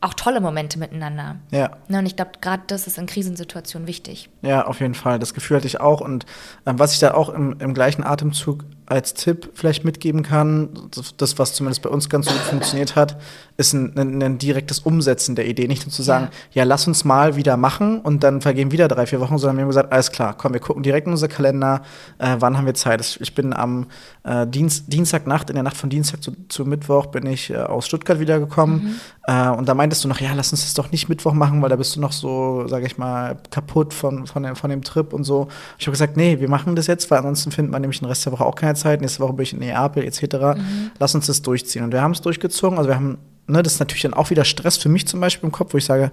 auch 0.03 0.15
tolle 0.15 0.41
Momente 0.41 0.79
miteinander. 0.79 1.37
Ja. 1.51 1.71
Ne, 1.89 2.01
und 2.01 2.07
ich 2.07 2.17
glaube, 2.17 2.33
gerade 2.41 2.65
das 2.67 2.87
ist 2.87 2.99
in 2.99 3.07
Krisensituationen 3.07 3.89
wichtig. 3.89 4.29
Ja, 4.43 4.67
auf 4.67 4.81
jeden 4.81 4.95
Fall. 4.95 5.19
Das 5.19 5.33
Gefühl 5.33 5.57
hatte 5.57 5.67
ich 5.67 5.81
auch. 5.81 6.01
Und 6.01 6.27
ähm, 6.67 6.79
was 6.79 6.93
ich 6.93 6.99
da 6.99 7.15
auch 7.15 7.31
im, 7.31 7.57
im 7.61 7.73
gleichen 7.73 8.05
Atemzug 8.05 8.65
als 8.93 9.15
Tipp 9.15 9.51
vielleicht 9.55 9.85
mitgeben 9.85 10.23
kann, 10.23 10.69
das, 11.17 11.39
was 11.39 11.55
zumindest 11.55 11.83
bei 11.83 11.89
uns 11.89 12.11
ganz 12.11 12.27
gut 12.27 12.37
funktioniert 12.37 12.95
hat, 12.95 13.17
ist 13.57 13.73
ein, 13.73 13.97
ein, 13.97 14.23
ein 14.23 14.39
direktes 14.39 14.81
Umsetzen 14.81 15.35
der 15.35 15.47
Idee. 15.47 15.67
Nicht 15.67 15.87
nur 15.87 15.93
zu 15.93 16.03
sagen, 16.03 16.29
ja. 16.53 16.65
lass 16.65 16.87
uns 16.87 17.05
mal 17.05 17.37
wieder 17.37 17.57
machen 17.57 18.01
und 18.01 18.23
dann 18.23 18.43
vergehen 18.43 18.71
wieder 18.71 18.89
drei, 18.89 19.07
vier 19.07 19.21
Wochen, 19.21 19.39
sondern 19.39 19.57
wir 19.57 19.63
haben 19.63 19.71
gesagt, 19.71 19.93
alles 19.93 20.13
klar, 20.13 20.35
komm, 20.37 20.53
wir 20.53 20.61
gucken 20.61 20.83
direkt 20.83 21.07
in 21.07 21.13
unser 21.13 21.29
Kalender, 21.29 21.83
äh, 22.19 22.37
wann 22.39 22.59
haben 22.59 22.67
wir 22.67 22.75
Zeit. 22.75 23.19
Ich 23.21 23.35
bin 23.35 23.55
am 23.55 23.87
äh, 24.25 24.47
Dienst, 24.47 24.93
Dienstagnacht, 24.93 25.49
in 25.49 25.55
der 25.55 25.63
Nacht 25.63 25.77
von 25.77 25.89
Dienstag 25.89 26.23
zu, 26.23 26.33
zu 26.49 26.67
Mittwoch, 26.67 27.07
bin 27.07 27.25
ich 27.27 27.51
äh, 27.51 27.57
aus 27.57 27.87
Stuttgart 27.87 28.21
wiedergekommen. 28.21 29.01
Äh, 29.27 29.49
und 29.49 29.69
da 29.69 29.75
meintest 29.75 30.05
du 30.05 30.09
noch, 30.09 30.21
ja, 30.21 30.33
lass 30.35 30.53
uns 30.53 30.63
das 30.63 30.75
doch 30.75 30.91
nicht 30.91 31.09
Mittwoch 31.09 31.33
machen, 31.33 31.63
weil 31.63 31.71
da 31.71 31.77
bist 31.77 31.97
du 31.97 32.01
noch 32.01 32.13
so, 32.13 32.67
sage 32.67 32.87
ich 32.87 32.99
mal, 32.99 33.37
kaputt 33.51 33.95
von, 33.95 34.27
von, 34.27 34.55
von 34.55 34.71
dem 34.71 34.83
Trip 34.83 35.13
und 35.13 35.25
so. 35.25 35.49
Ich 35.79 35.87
habe 35.87 35.93
gesagt, 35.93 36.17
nee, 36.17 36.41
wir 36.41 36.49
machen 36.49 36.77
das 36.77 36.87
jetzt, 36.89 37.11
weil 37.11 37.19
ansonsten 37.19 37.53
findet 37.53 37.73
man 37.73 37.81
nämlich 37.81 38.01
den 38.01 38.09
Rest 38.09 38.27
der 38.27 38.33
Woche 38.33 38.45
auch 38.45 38.55
keine 38.55 38.75
Zeit. 38.75 38.82
Nächste 38.85 39.21
Woche 39.21 39.33
bin 39.33 39.43
ich 39.45 39.53
in 39.53 39.61
Neapel 39.61 40.05
etc. 40.05 40.59
Lass 40.99 41.15
uns 41.15 41.27
das 41.27 41.43
durchziehen. 41.43 41.85
Und 41.85 41.93
wir 41.93 42.03
haben 42.03 42.13
es 42.13 42.21
durchgezogen. 42.21 42.79
Also 42.79 42.91
wir 42.91 42.97
haben, 42.97 43.19
ne, 43.47 43.63
das 43.63 43.75
ist 43.75 43.81
natürlich 43.81 44.03
dann 44.03 44.15
auch 44.15 44.31
wieder 44.31 44.45
Stress 44.45 44.77
für 44.77 44.89
mich 44.89 45.07
zum 45.07 45.21
Beispiel 45.21 45.47
im 45.47 45.53
Kopf, 45.53 45.75
wo 45.75 45.79
ich 45.79 45.85
sage, 45.85 46.11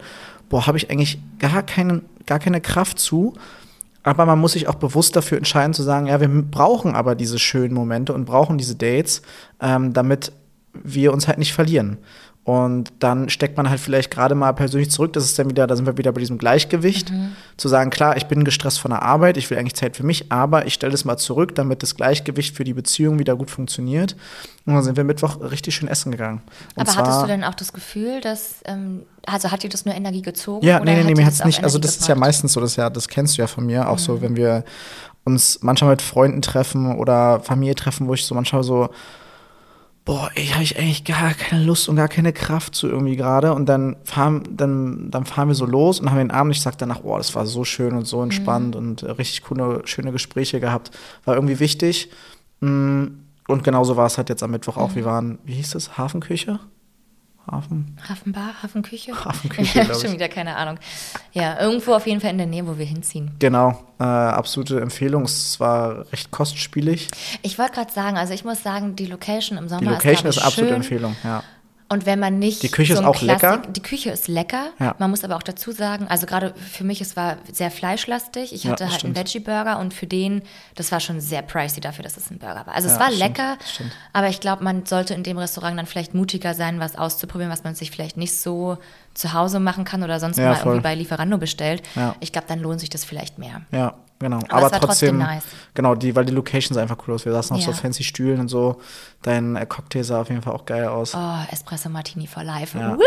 boah, 0.50 0.68
habe 0.68 0.78
ich 0.78 0.90
eigentlich 0.90 1.20
gar, 1.40 1.64
keinen, 1.64 2.04
gar 2.26 2.40
keine 2.40 2.62
Kraft 2.62 3.00
zu. 3.00 3.34
Aber 4.04 4.26
man 4.26 4.40
muss 4.40 4.54
sich 4.54 4.68
auch 4.68 4.76
bewusst 4.76 5.16
dafür 5.16 5.38
entscheiden 5.38 5.74
zu 5.74 5.84
sagen, 5.84 6.08
ja, 6.08 6.20
wir 6.22 6.30
brauchen 6.30 6.96
aber 6.96 7.16
diese 7.16 7.38
schönen 7.38 7.74
Momente 7.74 8.14
und 8.14 8.26
brauchen 8.26 8.58
diese 8.58 8.76
Dates, 8.76 9.22
ähm, 9.62 9.94
damit 9.94 10.32
wir 10.74 11.14
uns 11.14 11.28
halt 11.28 11.38
nicht 11.38 11.54
verlieren. 11.54 11.98
Und 12.46 12.92
dann 12.98 13.30
steckt 13.30 13.58
man 13.58 13.70
halt 13.70 13.80
vielleicht 13.80 14.10
gerade 14.10 14.34
mal 14.34 14.54
persönlich 14.54 14.90
zurück. 14.90 15.14
Das 15.14 15.24
ist 15.24 15.38
dann 15.38 15.50
wieder, 15.52 15.68
da 15.68 15.76
sind 15.76 15.86
wir 15.86 15.98
wieder 15.98 16.12
bei 16.12 16.20
diesem 16.20 16.40
Gleichgewicht. 16.40 17.12
Zu 17.58 17.68
sagen, 17.68 17.92
klar, 17.92 18.18
ich 18.18 18.26
bin 18.26 18.44
gestresst 18.44 18.80
von 18.80 18.90
der 18.90 19.04
Arbeit, 19.04 19.38
ich 19.38 19.50
will 19.52 19.60
eigentlich 19.60 19.76
Zeit 19.76 19.96
für 19.96 20.04
mich, 20.04 20.32
aber 20.32 20.66
ich 20.66 20.74
stelle 20.74 20.92
das 20.92 21.06
mal 21.06 21.18
zurück, 21.18 21.54
damit 21.54 21.84
das 21.84 21.96
Gleichgewicht 21.96 22.56
für 22.56 22.64
die 22.64 22.74
Beziehung 22.74 23.20
wieder 23.20 23.36
gut 23.36 23.52
funktioniert. 23.52 24.16
Und 24.66 24.74
dann 24.74 24.84
sind 24.84 24.98
wir 24.98 25.04
Mittwoch 25.04 25.40
richtig 25.42 25.76
schön 25.76 25.88
essen 25.88 26.12
gegangen. 26.12 26.42
Und 26.76 26.90
Aber 26.90 26.96
hattest 26.96 27.22
du 27.22 27.28
denn 27.28 27.44
auch 27.44 27.54
das 27.54 27.72
Gefühl, 27.72 28.20
dass, 28.22 28.62
ähm, 28.66 29.04
also 29.28 29.52
hat 29.52 29.62
dir 29.62 29.70
das 29.70 29.86
nur 29.86 29.94
Energie 29.94 30.24
gezogen? 30.24 30.66
Ja, 30.66 30.80
nee, 30.80 30.94
nee, 30.94 31.00
hat 31.00 31.06
nee, 31.06 31.14
mir 31.16 31.26
hat's 31.26 31.42
auch 31.42 31.46
nicht, 31.46 31.64
also 31.64 31.78
das 31.78 31.98
ist 31.98 32.08
ja 32.08 32.16
gebracht? 32.16 32.30
meistens 32.30 32.54
so, 32.54 32.62
das, 32.62 32.78
ja, 32.78 32.90
das 32.90 33.08
kennst 33.08 33.38
du 33.38 33.44
ja 33.44 33.48
von 33.48 33.66
mir, 33.66 33.88
auch 33.88 34.00
so, 34.00 34.22
wenn 34.22 34.36
wir 34.36 34.64
uns 35.24 35.60
manchmal 35.62 35.92
mit 35.92 36.02
Freunden 36.02 36.42
treffen 36.42 36.98
oder 36.98 37.42
Familie 37.42 37.76
treffen, 37.76 38.08
wo 38.08 38.16
ich 38.16 38.26
so 38.26 38.34
manchmal 38.34 38.64
so, 38.64 38.90
boah, 40.10 40.32
ey, 40.34 40.48
habe 40.48 40.64
ich 40.64 40.76
eigentlich 40.80 41.04
gar 41.04 41.36
keine 41.36 41.64
Lust 41.64 41.88
und 41.88 41.96
gar 41.96 42.08
keine 42.08 42.34
Kraft 42.34 42.74
zu 42.74 42.88
irgendwie 42.88 43.16
gerade. 43.16 43.54
Und 43.54 43.68
dann 43.68 43.96
fahren, 44.06 44.42
dann, 44.50 45.12
dann 45.12 45.24
fahren 45.24 45.50
wir 45.50 45.54
so 45.54 45.68
los 45.68 46.00
und 46.00 46.10
haben 46.10 46.18
den 46.18 46.32
Abend, 46.32 46.56
ich 46.56 46.62
sag 46.62 46.80
danach, 46.80 47.02
boah, 47.02 47.20
das 47.20 47.36
war 47.36 47.46
so 47.46 47.64
schön 47.64 47.94
und 47.94 48.06
so 48.06 48.24
entspannt 48.24 48.76
und 48.76 49.04
äh, 49.04 49.12
richtig 49.12 49.44
coole, 49.44 49.84
schöne 49.86 50.12
Gespräche 50.12 50.60
gehabt, 50.60 50.90
war 51.26 51.36
irgendwie 51.36 51.60
wichtig. 51.60 52.10
Mm, 52.60 53.06
und 53.48 53.64
genauso 53.64 53.98
war 53.98 54.08
es 54.08 54.18
halt 54.18 54.30
jetzt 54.30 54.42
am 54.42 54.50
Mittwoch 54.50 54.78
auch, 54.78 54.96
wir 54.96 55.06
waren, 55.06 55.38
wie 55.44 55.54
hieß 55.54 55.70
das, 55.72 56.00
Hafenküche? 56.00 56.60
Hafen? 57.52 57.98
Hafenbar, 58.08 58.62
Hafenküche? 58.64 59.14
Hafenküche. 59.26 59.86
Schon 60.02 60.14
wieder 60.14 60.30
keine 60.30 60.56
Ahnung. 60.56 60.78
Ja, 61.34 61.60
irgendwo 61.60 61.94
auf 61.94 62.08
jeden 62.08 62.22
Fall 62.22 62.32
in 62.32 62.38
der 62.38 62.48
Nähe, 62.48 62.66
wo 62.68 62.78
wir 62.78 62.86
hinziehen. 62.86 63.32
Genau, 63.40 63.84
äh, 64.00 64.04
absolute 64.04 64.80
Empfehlung. 64.80 65.24
Es 65.24 65.60
war 65.60 66.12
recht 66.12 66.32
kostspielig. 66.32 67.08
Ich 67.42 67.58
wollte 67.60 67.74
gerade 67.74 67.92
sagen, 67.92 68.18
also 68.18 68.34
ich 68.34 68.44
muss 68.46 68.64
sagen, 68.64 68.96
die 68.96 69.06
Location 69.06 69.58
im 69.58 69.68
Sommer 69.68 69.82
Die 69.82 69.88
Location 69.88 70.28
ist, 70.28 70.38
ist 70.38 70.44
absolute 70.44 70.70
schön. 70.70 70.76
Empfehlung, 70.78 71.16
ja. 71.24 71.44
Und 71.92 72.06
wenn 72.06 72.20
man 72.20 72.38
nicht. 72.38 72.62
Die 72.62 72.70
Küche 72.70 72.94
ist 72.94 73.00
ein 73.00 73.06
auch 73.06 73.20
lecker. 73.22 73.64
Die 73.68 73.82
Küche 73.82 74.12
ist 74.12 74.28
lecker. 74.28 74.68
Ja. 74.80 74.96
Man 75.00 75.10
muss 75.10 75.24
aber 75.24 75.36
auch 75.36 75.42
dazu 75.44 75.72
sagen, 75.72 76.08
also 76.08 76.28
gerade 76.28 76.54
für 76.54 76.84
mich, 76.84 77.02
es 77.02 77.16
war 77.16 77.38
sehr 77.52 77.72
fleischlastig. 77.72 78.54
Ich 78.54 78.64
Ja, 78.64 78.72
hatte 78.72 78.84
das 78.84 78.94
halt 78.94 79.06
einen 79.06 79.16
stimmt. 79.16 79.28
Veggie-Burger 79.46 79.80
und 79.80 79.94
für 79.94 80.06
den, 80.06 80.44
das 80.76 80.92
war 80.92 81.00
schon 81.00 81.20
sehr 81.20 81.42
pricey 81.42 81.82
dafür, 81.82 82.04
dass 82.04 82.16
es 82.16 82.30
ein 82.30 82.38
Burger 82.38 82.68
war. 82.68 82.76
Also 82.76 82.88
es 82.90 82.94
Ja, 82.94 83.00
war 83.00 83.08
stimmt, 83.08 83.20
lecker, 83.22 83.58
stimmt. 83.66 83.92
aber 84.14 84.30
ich 84.30 84.40
glaube, 84.40 84.64
man 84.64 84.86
sollte 84.86 85.16
in 85.16 85.24
dem 85.24 85.40
Restaurant 85.40 85.80
dann 85.80 85.88
vielleicht 85.88 86.14
mutiger 86.14 86.54
sein, 86.54 86.80
was 86.80 86.96
auszuprobieren, 86.96 87.52
was 87.52 87.64
man 87.64 87.74
sich 87.74 87.90
vielleicht 87.90 88.18
nicht 88.18 88.38
so 88.40 88.78
zu 89.16 89.34
Hause 89.34 89.60
machen 89.60 89.84
kann 89.84 90.04
oder 90.04 90.20
sonst 90.20 90.38
Ja, 90.38 90.50
mal 90.50 90.56
voll. 90.58 90.74
irgendwie 90.74 90.84
bei 90.84 90.94
Lieferando 90.96 91.40
bestellt. 91.40 91.82
Ja. 91.96 92.16
Ich 92.20 92.32
glaube, 92.32 92.46
dann 92.48 92.60
lohnt 92.60 92.80
sich 92.82 92.90
das 92.92 93.04
vielleicht 93.04 93.40
mehr. 93.40 93.62
Ja, 93.72 93.96
genau. 94.20 94.38
Aber 94.50 94.54
Aber, 94.54 94.66
es 94.66 94.72
trotzdem, 94.72 94.88
trotzdem 94.88 95.18
nice. 95.18 95.44
genau, 95.74 95.96
die, 95.96 96.16
weil 96.16 96.26
die 96.26 96.34
Location 96.34 96.76
ist 96.78 96.82
einfach 96.82 96.98
cool 97.08 97.16
aus. 97.16 97.26
Wir 97.26 97.32
saßen 97.34 97.56
auf 97.56 97.64
so 97.64 97.72
fancy 97.74 98.04
Stühlen 98.04 98.40
und 98.40 98.48
so. 98.50 98.80
Dein 99.22 99.56
äh, 99.56 99.66
Cocktail 99.66 100.04
sah 100.04 100.22
auf 100.22 100.30
jeden 100.30 100.42
Fall 100.42 100.54
auch 100.54 100.66
geil 100.66 100.88
aus. 100.88 101.14
Oh, 101.16 101.38
Espresso 101.52 101.90
Martini 101.90 102.28
for 102.28 102.44
Life. 102.44 102.78
Ja. 102.78 102.98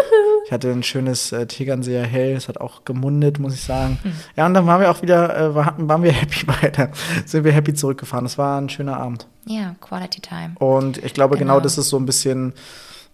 Ich 0.46 0.52
hatte 0.52 0.70
ein 0.70 0.82
schönes 0.82 1.30
äh, 1.32 1.46
Tegernseer 1.46 2.04
Hell, 2.04 2.34
es 2.36 2.48
hat 2.48 2.58
auch 2.60 2.84
gemundet, 2.84 3.38
muss 3.38 3.54
ich 3.54 3.62
sagen. 3.62 3.98
Hm. 4.02 4.12
Ja, 4.36 4.46
und 4.46 4.54
dann 4.54 4.66
waren 4.66 4.80
wir 4.80 4.90
auch 4.90 5.00
wieder, 5.02 5.36
äh, 5.36 5.54
war- 5.54 5.66
hatten- 5.66 5.88
waren 5.88 6.02
wir 6.02 6.12
happy 6.12 6.44
beide. 6.46 6.90
Sind 7.26 7.44
wir 7.44 7.52
happy 7.52 7.74
zurückgefahren. 7.74 8.24
Das 8.24 8.38
war 8.38 8.60
ein 8.60 8.68
schöner 8.68 8.96
Abend. 8.98 9.26
Ja, 9.46 9.74
Quality 9.80 10.20
Time. 10.20 10.52
Und 10.58 10.98
ich 10.98 11.14
glaube, 11.14 11.36
genau, 11.38 11.54
Genau. 11.54 11.62
das 11.62 11.78
ist 11.78 11.88
so 11.88 11.96
ein 11.98 12.06
bisschen 12.06 12.52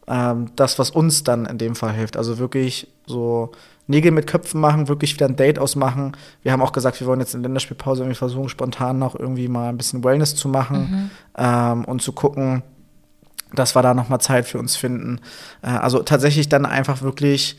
ähm, 0.07 0.51
das, 0.57 0.79
was 0.79 0.91
uns 0.91 1.23
dann 1.25 1.45
in 1.47 1.59
dem 1.59 1.75
Fall 1.77 1.93
hilft. 1.93 2.17
Also 2.17 2.39
wirklich 2.39 2.89
so 3.07 3.53
Nägel 3.89 4.13
mit 4.13 4.27
Köpfen 4.27 4.61
machen, 4.61 4.87
wirklich 4.87 5.15
wieder 5.15 5.27
ein 5.27 5.35
Date 5.37 5.59
ausmachen. 5.59 6.13
Wir 6.43 6.53
haben 6.53 6.63
auch 6.63 6.73
gesagt, 6.73 7.01
wir 7.01 7.07
wollen 7.07 7.21
jetzt 7.21 7.35
in 7.35 7.43
der 7.43 7.49
Länderspielpause 7.49 8.03
irgendwie 8.03 8.17
versuchen, 8.19 8.49
spontan 8.49 8.99
noch 8.99 9.19
irgendwie 9.19 9.49
mal 9.49 9.71
ein 9.71 9.77
bisschen 9.77 10.05
Wellness 10.05 10.37
zu 10.37 10.49
machen 10.49 11.11
ähm, 11.37 11.85
und 11.87 12.03
zu 12.03 12.13
gucken, 12.13 12.63
dass 13.55 13.75
wir 13.75 13.83
da 13.83 13.95
noch 13.95 14.09
mal 14.11 14.19
Zeit 14.21 14.47
für 14.47 14.59
uns 14.59 14.77
finden. 14.77 15.21
Äh, 15.63 15.69
also 15.69 16.03
tatsächlich 16.03 16.49
dann 16.51 16.67
einfach 16.67 17.01
wirklich 17.03 17.57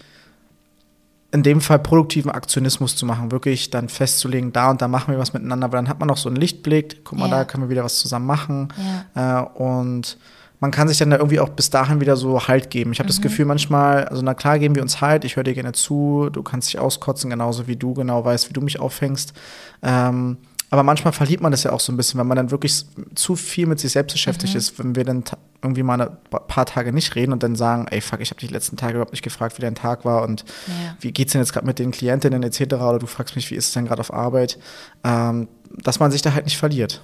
in 1.31 1.43
dem 1.43 1.61
Fall 1.61 1.79
produktiven 1.79 2.31
Aktionismus 2.31 2.95
zu 2.95 3.05
machen, 3.05 3.31
wirklich 3.31 3.69
dann 3.69 3.87
festzulegen, 3.89 4.51
da 4.51 4.71
und 4.71 4.81
da 4.81 4.87
machen 4.87 5.11
wir 5.11 5.19
was 5.19 5.33
miteinander, 5.33 5.71
weil 5.71 5.77
dann 5.77 5.89
hat 5.89 5.99
man 5.99 6.07
noch 6.07 6.17
so 6.17 6.27
einen 6.29 6.37
Lichtblick, 6.37 7.01
guck 7.05 7.19
mal, 7.19 7.29
Ja. 7.29 7.37
da 7.39 7.45
können 7.45 7.63
wir 7.63 7.69
wieder 7.69 7.83
was 7.83 7.99
zusammen 7.99 8.25
machen. 8.25 8.69
Äh, 9.15 9.41
und 9.41 10.17
man 10.59 10.71
kann 10.71 10.87
sich 10.87 10.97
dann 10.97 11.09
da 11.09 11.17
irgendwie 11.17 11.39
auch 11.39 11.49
bis 11.49 11.69
dahin 11.69 12.01
wieder 12.01 12.17
so 12.17 12.47
Halt 12.47 12.69
geben. 12.69 12.91
Ich 12.91 12.99
habe 12.99 13.07
das 13.07 13.21
Gefühl 13.21 13.45
manchmal, 13.45 14.05
also 14.05 14.21
na 14.21 14.33
klar 14.33 14.59
geben 14.59 14.75
wir 14.75 14.81
uns 14.81 14.99
Halt, 15.01 15.23
ich 15.25 15.35
höre 15.35 15.43
dir 15.43 15.53
gerne 15.53 15.71
zu, 15.71 16.29
du 16.31 16.43
kannst 16.43 16.67
dich 16.67 16.79
auskotzen, 16.79 17.29
genauso 17.29 17.67
wie 17.67 17.75
du 17.77 17.93
genau 17.93 18.23
weißt, 18.25 18.49
wie 18.49 18.53
du 18.53 18.61
mich 18.61 18.79
auffängst. 18.79 19.33
Ähm, 19.81 20.37
aber 20.71 20.83
manchmal 20.83 21.13
verliert 21.13 21.41
man 21.41 21.51
das 21.51 21.63
ja 21.63 21.71
auch 21.71 21.79
so 21.79 21.91
ein 21.91 21.97
bisschen, 21.97 22.19
wenn 22.19 22.27
man 22.27 22.35
dann 22.35 22.51
wirklich 22.51 22.85
zu 23.15 23.35
viel 23.35 23.65
mit 23.65 23.79
sich 23.79 23.91
selbst 23.91 24.13
beschäftigt 24.13 24.53
ist, 24.53 24.77
wenn 24.77 24.95
wir 24.95 25.03
dann 25.03 25.23
irgendwie 25.63 25.81
mal 25.81 25.99
ein 25.99 26.17
paar 26.47 26.65
Tage 26.67 26.93
nicht 26.93 27.15
reden 27.15 27.33
und 27.33 27.41
dann 27.41 27.55
sagen, 27.55 27.87
ey 27.89 28.01
fuck, 28.01 28.19
ich 28.21 28.29
habe 28.29 28.39
dich 28.39 28.49
die 28.49 28.53
letzten 28.53 28.77
Tage 28.77 28.93
überhaupt 28.93 29.11
nicht 29.13 29.23
gefragt, 29.23 29.57
wie 29.57 29.61
dein 29.63 29.73
Tag 29.73 30.05
war 30.05 30.21
und 30.23 30.45
Ja. 30.67 30.95
wie 30.99 31.11
geht's 31.11 31.31
denn 31.31 31.41
jetzt 31.41 31.53
gerade 31.53 31.65
mit 31.65 31.79
den 31.79 31.89
Klientinnen 31.89 32.43
etc. 32.43 32.61
oder 32.75 32.99
du 32.99 33.07
fragst 33.07 33.35
mich, 33.35 33.49
wie 33.49 33.55
ist 33.55 33.67
es 33.67 33.73
denn 33.73 33.85
gerade 33.87 33.99
auf 34.01 34.13
Arbeit, 34.13 34.59
ähm, 35.03 35.47
dass 35.83 35.99
man 35.99 36.11
sich 36.11 36.21
da 36.21 36.33
halt 36.33 36.45
nicht 36.45 36.57
verliert. 36.57 37.01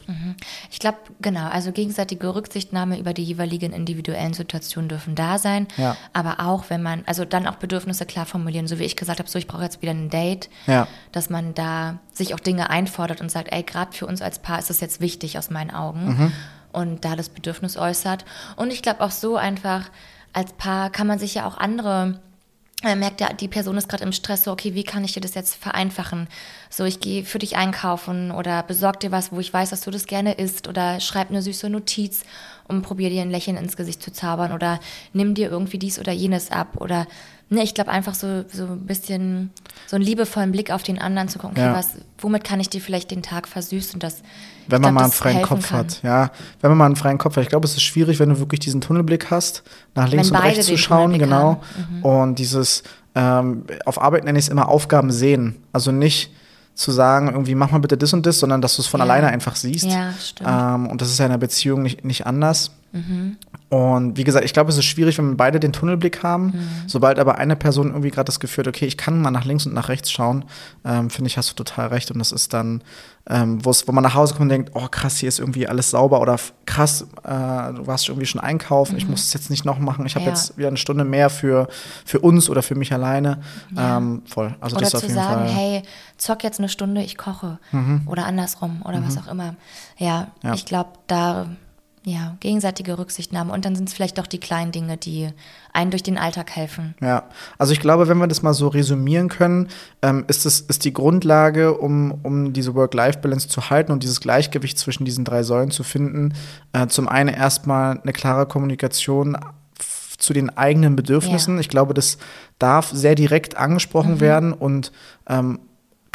Ich 0.72 0.80
glaube, 0.80 0.98
genau, 1.22 1.48
also 1.48 1.72
gegenseitige 1.72 2.34
Rücksichtnahme 2.36 3.00
über 3.00 3.14
die 3.14 3.24
jeweiligen 3.24 3.74
individuellen 3.74 4.34
Situationen 4.34 4.90
dürfen 4.90 5.16
da 5.16 5.38
sein. 5.38 5.68
Ja. 5.78 5.96
Aber 6.14 6.40
auch, 6.40 6.66
wenn 6.70 6.82
man, 6.82 7.04
also 7.06 7.26
dann 7.26 7.48
auch 7.48 7.56
Bedürfnisse 7.56 8.06
klar 8.06 8.26
formulieren, 8.26 8.68
so 8.68 8.80
wie 8.80 8.84
ich 8.84 8.96
gesagt 8.96 9.20
habe, 9.20 9.30
so 9.30 9.40
ich 9.40 9.48
brauche 9.48 9.64
jetzt 9.64 9.82
wieder 9.82 9.92
ein 9.92 10.10
Date, 10.10 10.50
Ja. 10.68 10.88
dass 11.12 11.30
man 11.30 11.54
da 11.54 12.00
sich 12.14 12.34
auch 12.34 12.40
Dinge 12.40 12.70
einfordert 12.70 13.22
und 13.22 13.32
sagt, 13.32 13.52
ey, 13.52 13.64
gerade 13.64 13.94
für 13.94 14.06
uns 14.08 14.22
als 14.22 14.40
Paar 14.40 14.60
ist 14.60 14.70
das 14.70 14.80
jetzt 14.82 15.02
wichtig 15.02 15.38
aus 15.38 15.50
meinen 15.50 15.72
Augen. 15.72 16.06
Mhm. 16.06 16.32
Und 16.72 17.06
da 17.06 17.16
das 17.16 17.30
Bedürfnis 17.30 17.78
äußert. 17.78 18.26
Und 18.58 18.74
ich 18.74 18.82
glaube 18.82 19.02
auch 19.02 19.12
so 19.12 19.38
einfach, 19.38 19.90
als 20.34 20.52
Paar 20.54 20.90
kann 20.90 21.08
man 21.08 21.20
sich 21.20 21.36
ja 21.36 21.48
auch 21.48 21.58
andere 21.58 22.20
man 22.86 23.00
merkt 23.00 23.20
ja, 23.20 23.34
die 23.34 23.48
Person 23.48 23.78
ist 23.78 23.90
gerade 23.90 24.04
im 24.04 24.12
Stress, 24.12 24.44
so, 24.44 24.52
okay, 24.52 24.76
wie 24.76 24.84
kann 24.84 25.04
ich 25.04 25.14
dir 25.14 25.22
das 25.22 25.34
jetzt 25.34 25.56
vereinfachen? 25.56 26.28
So, 26.70 26.86
ich 26.86 27.00
gehe 27.00 27.26
für 27.26 27.40
dich 27.40 27.58
einkaufen 27.58 28.32
oder 28.32 28.64
besorg 28.64 29.00
dir 29.00 29.12
was, 29.12 29.32
wo 29.32 29.40
ich 29.40 29.52
weiß, 29.52 29.72
dass 29.72 29.82
du 29.82 29.92
das 29.92 30.06
gerne 30.06 30.34
isst 30.34 30.68
oder 30.68 31.00
schreib 31.00 31.30
eine 31.30 31.42
süße 31.42 31.70
Notiz 31.70 32.24
und 32.68 32.82
probier 32.82 33.10
dir 33.10 33.22
ein 33.22 33.30
Lächeln 33.32 33.58
ins 33.58 33.78
Gesicht 33.78 34.02
zu 34.02 34.12
zaubern 34.12 34.52
oder 34.52 34.80
nimm 35.14 35.34
dir 35.36 35.50
irgendwie 35.50 35.78
dies 35.78 36.00
oder 36.00 36.12
jenes 36.12 36.52
ab 36.52 36.78
oder, 36.80 37.08
ne, 37.50 37.62
ich 37.64 37.74
glaube 37.74 37.92
einfach 37.92 38.16
so, 38.16 38.44
so 38.52 38.66
ein 38.66 38.86
bisschen, 38.86 39.52
so 39.88 39.96
einen 39.96 40.06
liebevollen 40.06 40.52
Blick 40.52 40.72
auf 40.72 40.84
den 40.84 41.00
anderen 41.00 41.28
zu 41.28 41.38
gucken, 41.40 41.58
okay, 41.58 41.68
Ja. 41.68 41.74
was, 41.76 41.98
womit 42.18 42.44
kann 42.44 42.60
ich 42.60 42.70
dir 42.70 42.82
vielleicht 42.82 43.12
den 43.12 43.22
Tag 43.22 43.48
versüßen, 43.48 44.00
dass 44.00 44.24
Wenn 44.68 44.82
man 44.82 44.94
glaub, 44.94 44.94
mal 44.94 45.04
einen 45.04 45.12
freien 45.12 45.42
Kopf 45.44 45.70
kann. 45.70 45.80
hat, 45.80 46.02
ja. 46.04 46.32
Wenn 46.62 46.72
man 46.72 46.78
mal 46.78 46.86
einen 46.88 46.96
freien 46.96 47.18
Kopf 47.20 47.36
hat. 47.38 47.44
Ich 47.44 47.50
glaube, 47.50 47.66
es 47.68 47.74
ist 47.74 47.84
schwierig, 47.84 48.20
wenn 48.20 48.30
du 48.30 48.40
wirklich 48.40 48.60
diesen 48.62 48.82
Tunnelblick 48.82 49.30
hast, 49.30 49.62
nach 49.94 50.08
links 50.10 50.32
Wenn 50.32 50.38
und 50.38 50.44
rechts 50.44 50.66
zu 50.66 50.78
schauen, 50.78 51.18
genau. 51.20 51.62
Mhm. 51.92 52.04
Und 52.04 52.40
dieses, 52.40 52.82
ähm, 53.14 53.66
auf 53.86 54.02
Arbeit 54.02 54.24
nenne 54.24 54.40
ich 54.40 54.46
es 54.46 54.50
immer 54.50 54.68
Aufgaben 54.68 55.12
sehen. 55.12 55.56
Also 55.72 55.92
nicht 55.92 56.32
zu 56.76 56.92
sagen, 56.92 57.28
irgendwie 57.30 57.56
mach 57.56 57.72
mal 57.72 57.80
bitte 57.80 57.98
das 57.98 58.14
und 58.14 58.26
das, 58.26 58.40
sondern 58.40 58.62
dass 58.62 58.76
du 58.76 58.82
es 58.82 58.88
von 58.88 59.00
Ja. 59.00 59.06
alleine 59.06 59.28
einfach 59.28 59.56
siehst. 59.56 59.86
Ja, 59.86 60.12
stimmt. 60.22 60.50
Ähm, 60.52 60.88
und 60.88 61.02
das 61.02 61.10
ist 61.10 61.18
ja 61.20 61.26
in 61.26 61.32
einer 61.32 61.40
Beziehung 61.40 61.82
nicht, 61.82 62.04
nicht 62.06 62.28
anders. 62.28 62.72
Und 63.70 64.16
wie 64.18 64.24
gesagt, 64.24 64.46
ich 64.46 64.54
glaube, 64.54 64.70
es 64.70 64.78
ist 64.78 64.86
schwierig, 64.86 65.18
wenn 65.18 65.38
beide 65.38 65.60
den 65.60 65.74
Tunnelblick 65.74 66.24
haben. 66.24 66.54
Sobald 66.88 67.20
aber 67.20 67.38
eine 67.38 67.56
Person 67.56 67.88
irgendwie 67.90 68.12
gerade 68.12 68.26
das 68.26 68.40
Gefühl 68.40 68.64
hat, 68.64 68.70
okay, 68.70 68.86
ich 68.86 68.98
kann 68.98 69.22
mal 69.22 69.32
nach 69.32 69.44
links 69.46 69.66
und 69.66 69.74
nach 69.74 69.90
rechts 69.90 70.12
schauen, 70.12 70.46
ähm, 70.86 71.10
finde 71.10 71.28
ich, 71.30 71.38
hast 71.38 71.50
du 71.52 71.56
total 71.56 71.88
recht. 71.88 72.12
Und 72.12 72.20
das 72.20 72.32
ist 72.32 72.54
dann, 72.54 72.84
ähm, 73.28 73.66
wo 73.66 73.92
man 73.92 74.04
nach 74.04 74.14
Hause 74.14 74.34
kommt 74.36 74.44
und 74.44 74.50
denkt, 74.50 74.72
oh 74.76 74.88
krass, 74.90 75.18
hier 75.18 75.30
ist 75.30 75.40
irgendwie 75.40 75.68
alles 75.68 75.90
sauber 75.90 76.22
oder 76.22 76.38
krass, 76.68 77.08
äh, 77.24 77.74
du 77.74 77.88
warst 77.88 78.08
irgendwie 78.08 78.28
schon 78.28 78.40
einkaufen, 78.40 78.98
ich 78.98 79.08
muss 79.08 79.24
es 79.26 79.34
jetzt 79.34 79.50
nicht 79.50 79.66
noch 79.66 79.80
machen, 79.80 80.06
ich 80.06 80.14
habe 80.16 80.26
Ja. 80.26 80.32
jetzt 80.32 80.58
wieder 80.58 80.68
eine 80.68 80.78
Stunde 80.78 81.04
mehr 81.04 81.30
für, 81.32 81.68
für 82.06 82.20
uns 82.20 82.50
oder 82.52 82.62
für 82.62 82.76
mich 82.76 82.94
alleine. 82.94 83.40
Ja. 83.76 83.98
Ähm, 83.98 84.22
voll. 84.28 84.56
Also 84.62 84.76
oder 84.76 84.84
das 84.86 84.90
ist 84.90 84.96
auf 84.96 85.02
zu 85.02 85.08
jeden 85.08 85.16
sagen, 85.20 85.34
Fall. 85.46 85.52
Mhm. 85.52 85.56
hey, 85.58 85.82
zock 86.18 86.44
jetzt 86.44 86.60
eine 86.60 86.70
Stunde, 86.70 87.02
ich 87.02 87.18
koche. 87.18 87.58
Oder 88.06 88.26
andersrum 88.28 88.84
oder 88.84 89.04
was 89.04 89.18
auch 89.18 89.28
immer. 89.28 89.56
Ja, 89.98 90.28
Ja. 90.44 90.54
ich 90.54 90.66
glaube, 90.66 90.92
da, 91.08 91.48
ja, 92.06 92.38
gegenseitige 92.40 93.00
Rücksichtnahme. 93.00 93.52
Und 93.52 93.66
dann 93.66 93.76
sind 93.76 93.90
es 93.90 93.96
vielleicht 93.96 94.20
doch 94.20 94.28
die 94.28 94.40
kleinen 94.40 94.72
Dinge, 94.72 94.96
die 94.96 95.30
einen 95.74 95.90
durch 95.90 96.04
den 96.04 96.20
Alltag 96.20 96.52
helfen. 96.56 96.94
Ja, 97.02 97.24
also 97.58 97.74
ich 97.74 97.80
glaube, 97.80 98.08
wenn 98.08 98.20
wir 98.20 98.28
das 98.28 98.44
mal 98.44 98.54
so 98.54 98.68
resümieren 98.68 99.28
können, 99.28 99.70
ähm, 100.04 100.24
ist 100.28 100.46
es 100.46 100.62
ist 100.62 100.86
die 100.86 100.94
Grundlage, 100.94 101.76
um, 101.78 102.20
um 102.22 102.54
diese 102.54 102.76
Work-Life-Balance 102.76 103.48
zu 103.48 103.72
halten 103.72 103.92
und 103.92 104.04
dieses 104.04 104.22
Gleichgewicht 104.22 104.78
zwischen 104.78 105.04
diesen 105.04 105.26
drei 105.26 105.42
Säulen 105.42 105.72
zu 105.72 105.84
finden. 105.84 106.36
Äh, 106.74 106.88
zum 106.88 107.08
einen 107.08 107.30
erstmal 107.34 108.00
eine 108.00 108.14
klare 108.14 108.46
Kommunikation 108.46 109.36
zu 110.18 110.34
den 110.34 110.56
eigenen 110.56 110.96
Bedürfnissen. 110.96 111.56
Ja. 111.56 111.60
Ich 111.60 111.70
glaube, 111.70 111.94
das 111.96 112.20
darf 112.60 112.92
sehr 112.92 113.16
direkt 113.16 113.58
angesprochen 113.58 114.20
werden 114.20 114.54
und 114.54 114.92
ähm, 115.28 115.60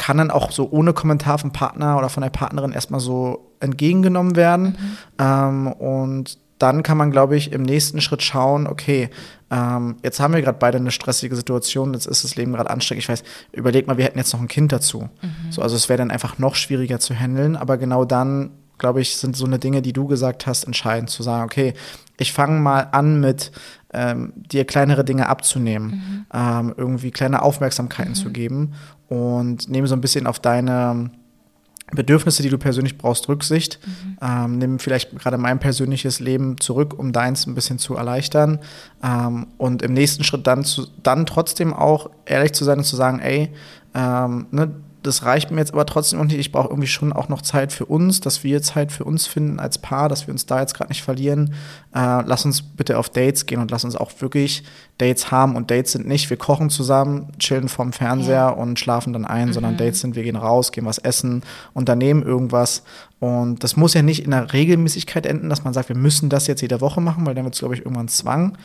kann 0.01 0.17
dann 0.17 0.31
auch 0.31 0.49
so 0.49 0.67
ohne 0.71 0.93
Kommentar 0.93 1.37
vom 1.37 1.51
Partner 1.51 1.95
oder 1.95 2.09
von 2.09 2.23
der 2.23 2.31
Partnerin 2.31 2.71
erstmal 2.71 2.99
so 2.99 3.51
entgegengenommen 3.59 4.35
werden. 4.35 4.75
Ähm, 5.19 5.67
und 5.67 6.39
dann 6.57 6.81
kann 6.81 6.97
man, 6.97 7.11
glaube 7.11 7.37
ich, 7.37 7.51
im 7.51 7.61
nächsten 7.61 8.01
Schritt 8.01 8.23
schauen, 8.23 8.65
okay, 8.65 9.11
ähm, 9.51 9.97
jetzt 10.01 10.19
haben 10.19 10.33
wir 10.33 10.41
gerade 10.41 10.57
beide 10.57 10.79
eine 10.79 10.89
stressige 10.89 11.35
Situation, 11.35 11.93
jetzt 11.93 12.07
ist 12.07 12.23
das 12.23 12.35
Leben 12.35 12.53
gerade 12.53 12.71
anstrengend. 12.71 13.03
Ich 13.03 13.09
weiß, 13.09 13.23
überleg 13.51 13.85
mal, 13.85 13.97
wir 13.97 14.05
hätten 14.05 14.17
jetzt 14.17 14.33
noch 14.33 14.41
ein 14.41 14.47
Kind 14.47 14.71
dazu. 14.71 15.07
So, 15.51 15.61
also 15.61 15.75
es 15.75 15.87
wäre 15.87 15.97
dann 15.97 16.09
einfach 16.09 16.39
noch 16.39 16.55
schwieriger 16.55 16.99
zu 16.99 17.13
handeln, 17.13 17.55
aber 17.55 17.77
genau 17.77 18.03
dann, 18.03 18.49
glaube 18.79 19.01
ich, 19.01 19.17
sind 19.17 19.37
so 19.37 19.45
eine 19.45 19.59
Dinge, 19.59 19.83
die 19.83 19.93
du 19.93 20.07
gesagt 20.07 20.47
hast, 20.47 20.63
entscheidend 20.63 21.11
zu 21.11 21.21
sagen, 21.21 21.43
okay, 21.43 21.75
ich 22.17 22.33
fange 22.33 22.59
mal 22.59 22.87
an 22.91 23.19
mit 23.19 23.51
ähm, 23.93 24.33
dir 24.35 24.65
kleinere 24.65 25.03
Dinge 25.03 25.27
abzunehmen, 25.27 26.25
ähm, 26.33 26.73
irgendwie 26.77 27.11
kleine 27.11 27.41
Aufmerksamkeiten 27.41 28.15
zu 28.15 28.31
geben 28.31 28.73
und 29.07 29.69
nehme 29.69 29.87
so 29.87 29.95
ein 29.95 30.01
bisschen 30.01 30.27
auf 30.27 30.39
deine 30.39 31.11
Bedürfnisse, 31.93 32.41
die 32.41 32.49
du 32.49 32.57
persönlich 32.57 32.97
brauchst, 32.97 33.27
Rücksicht. 33.27 33.79
Ähm, 34.21 34.57
nimm 34.57 34.79
vielleicht 34.79 35.17
gerade 35.17 35.37
mein 35.37 35.59
persönliches 35.59 36.19
Leben 36.19 36.57
zurück, 36.59 36.97
um 36.97 37.11
deins 37.11 37.45
ein 37.45 37.55
bisschen 37.55 37.79
zu 37.79 37.95
erleichtern. 37.95 38.59
Ähm, 39.03 39.47
und 39.57 39.81
im 39.81 39.93
nächsten 39.93 40.23
Schritt 40.23 40.47
dann, 40.47 40.63
zu, 40.63 40.87
dann 41.03 41.25
trotzdem 41.25 41.73
auch 41.73 42.09
ehrlich 42.25 42.53
zu 42.53 42.63
sein 42.63 42.79
und 42.79 42.85
zu 42.85 42.95
sagen, 42.95 43.19
ey, 43.19 43.51
ähm, 43.93 44.47
ne, 44.51 44.71
das 45.03 45.23
reicht 45.23 45.51
mir 45.51 45.59
jetzt 45.59 45.73
aber 45.73 45.85
trotzdem 45.85 46.19
noch 46.19 46.25
nicht. 46.25 46.37
Ich 46.37 46.51
brauche 46.51 46.69
irgendwie 46.69 46.87
schon 46.87 47.11
auch 47.13 47.29
noch 47.29 47.41
Zeit 47.41 47.73
für 47.73 47.85
uns, 47.85 48.19
dass 48.19 48.43
wir 48.43 48.61
Zeit 48.61 48.91
für 48.91 49.03
uns 49.03 49.27
finden 49.27 49.59
als 49.59 49.77
Paar, 49.77 50.09
dass 50.09 50.27
wir 50.27 50.33
uns 50.33 50.45
da 50.45 50.59
jetzt 50.59 50.73
gerade 50.73 50.89
nicht 50.89 51.03
verlieren. 51.03 51.53
Äh, 51.93 52.21
lass 52.25 52.45
uns 52.45 52.61
bitte 52.61 52.97
auf 52.99 53.09
Dates 53.09 53.45
gehen 53.45 53.59
und 53.59 53.71
lass 53.71 53.83
uns 53.83 53.95
auch 53.95 54.11
wirklich 54.19 54.63
Dates 54.97 55.31
haben. 55.31 55.55
Und 55.55 55.71
Dates 55.71 55.93
sind 55.93 56.07
nicht, 56.07 56.29
wir 56.29 56.37
kochen 56.37 56.69
zusammen, 56.69 57.31
chillen 57.39 57.67
vorm 57.69 57.93
Fernseher 57.93 58.35
Ja. 58.35 58.49
und 58.49 58.79
schlafen 58.79 59.13
dann 59.13 59.25
ein, 59.25 59.53
sondern 59.53 59.77
Dates 59.77 60.01
sind, 60.01 60.15
wir 60.15 60.23
gehen 60.23 60.35
raus, 60.35 60.71
gehen 60.71 60.85
was 60.85 60.97
essen, 60.99 61.41
unternehmen 61.73 62.21
irgendwas. 62.23 62.83
Und 63.19 63.63
das 63.63 63.75
muss 63.75 63.93
ja 63.93 64.01
nicht 64.01 64.23
in 64.23 64.31
der 64.31 64.51
Regelmäßigkeit 64.53 65.25
enden, 65.25 65.49
dass 65.49 65.63
man 65.63 65.73
sagt, 65.73 65.89
wir 65.89 65.95
müssen 65.95 66.29
das 66.29 66.47
jetzt 66.47 66.61
jede 66.61 66.81
Woche 66.81 67.01
machen, 67.01 67.25
weil 67.25 67.35
dann 67.35 67.43
wird 67.43 67.53
es, 67.55 67.59
glaube 67.59 67.75
ich, 67.75 67.81
irgendwann 67.85 68.07
Zwang. 68.07 68.57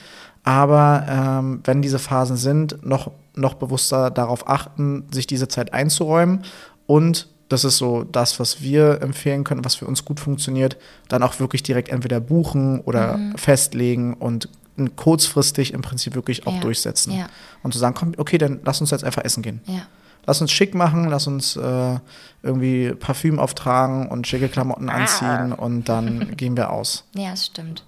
Aber 0.45 1.05
ähm, 1.09 1.61
wenn 1.65 1.83
diese 1.83 1.99
Phasen 1.99 2.37
sind, 2.37 2.79
noch, 2.87 3.11
noch 3.37 3.55
bewusster 3.55 4.11
darauf 4.11 4.49
achten, 4.49 5.05
sich 5.13 5.27
diese 5.27 5.47
Zeit 5.49 5.73
einzuräumen 5.73 6.43
und 6.87 7.29
das 7.49 7.63
ist 7.65 7.77
so 7.77 8.03
das, 8.03 8.41
was 8.41 8.61
wir 8.61 9.01
empfehlen 9.03 9.45
können, 9.45 9.65
was 9.65 9.77
für 9.77 9.87
uns 9.87 10.05
gut 10.05 10.19
funktioniert, 10.19 10.77
dann 11.09 11.23
auch 11.23 11.39
wirklich 11.39 11.63
direkt 11.63 11.91
entweder 11.91 12.19
buchen 12.19 12.81
oder 12.81 13.17
Mhm. 13.19 13.37
festlegen 13.39 14.15
und 14.15 14.49
kurzfristig 14.97 15.73
im 15.73 15.81
Prinzip 15.83 16.15
wirklich 16.15 16.47
auch 16.47 16.55
Ja, 16.55 16.61
durchsetzen. 16.61 17.13
ja. 17.17 17.27
Und 17.63 17.73
zu 17.73 17.79
sagen, 17.79 17.95
komm, 17.99 18.13
okay, 18.19 18.37
dann 18.39 18.61
lass 18.65 18.81
uns 18.81 18.91
jetzt 18.91 19.05
einfach 19.05 19.25
essen 19.25 19.43
gehen. 19.43 19.61
Ja. 19.67 19.83
Lass 20.27 20.41
uns 20.41 20.51
schick 20.51 20.75
machen, 20.75 21.05
lass 21.09 21.29
uns 21.29 21.55
äh, 21.57 21.99
irgendwie 22.43 22.93
Parfüm 22.95 23.39
auftragen 23.39 24.09
und 24.09 24.27
schicke 24.27 24.49
Klamotten 24.49 24.89
anziehen 24.91 25.53
und 25.53 25.89
dann 25.89 26.37
gehen 26.37 26.57
wir 26.57 26.71
aus. 26.73 27.05
Ja, 27.15 27.33
es 27.33 27.47
stimmt. 27.47 27.85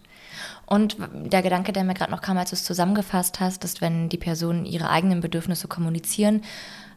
Und 0.68 0.96
der 1.14 1.40
Gedanke, 1.42 1.72
der 1.72 1.82
mir 1.84 1.94
gerade 1.94 2.10
noch 2.10 2.20
kam, 2.20 2.36
als 2.36 2.50
du 2.50 2.54
es 2.56 2.62
zusammengefasst 2.64 3.40
hast, 3.40 3.64
ist, 3.64 3.80
wenn 3.80 4.10
die 4.10 4.18
Personen 4.18 4.66
ihre 4.66 4.90
eigenen 4.90 5.20
Bedürfnisse 5.20 5.66
kommunizieren, 5.66 6.42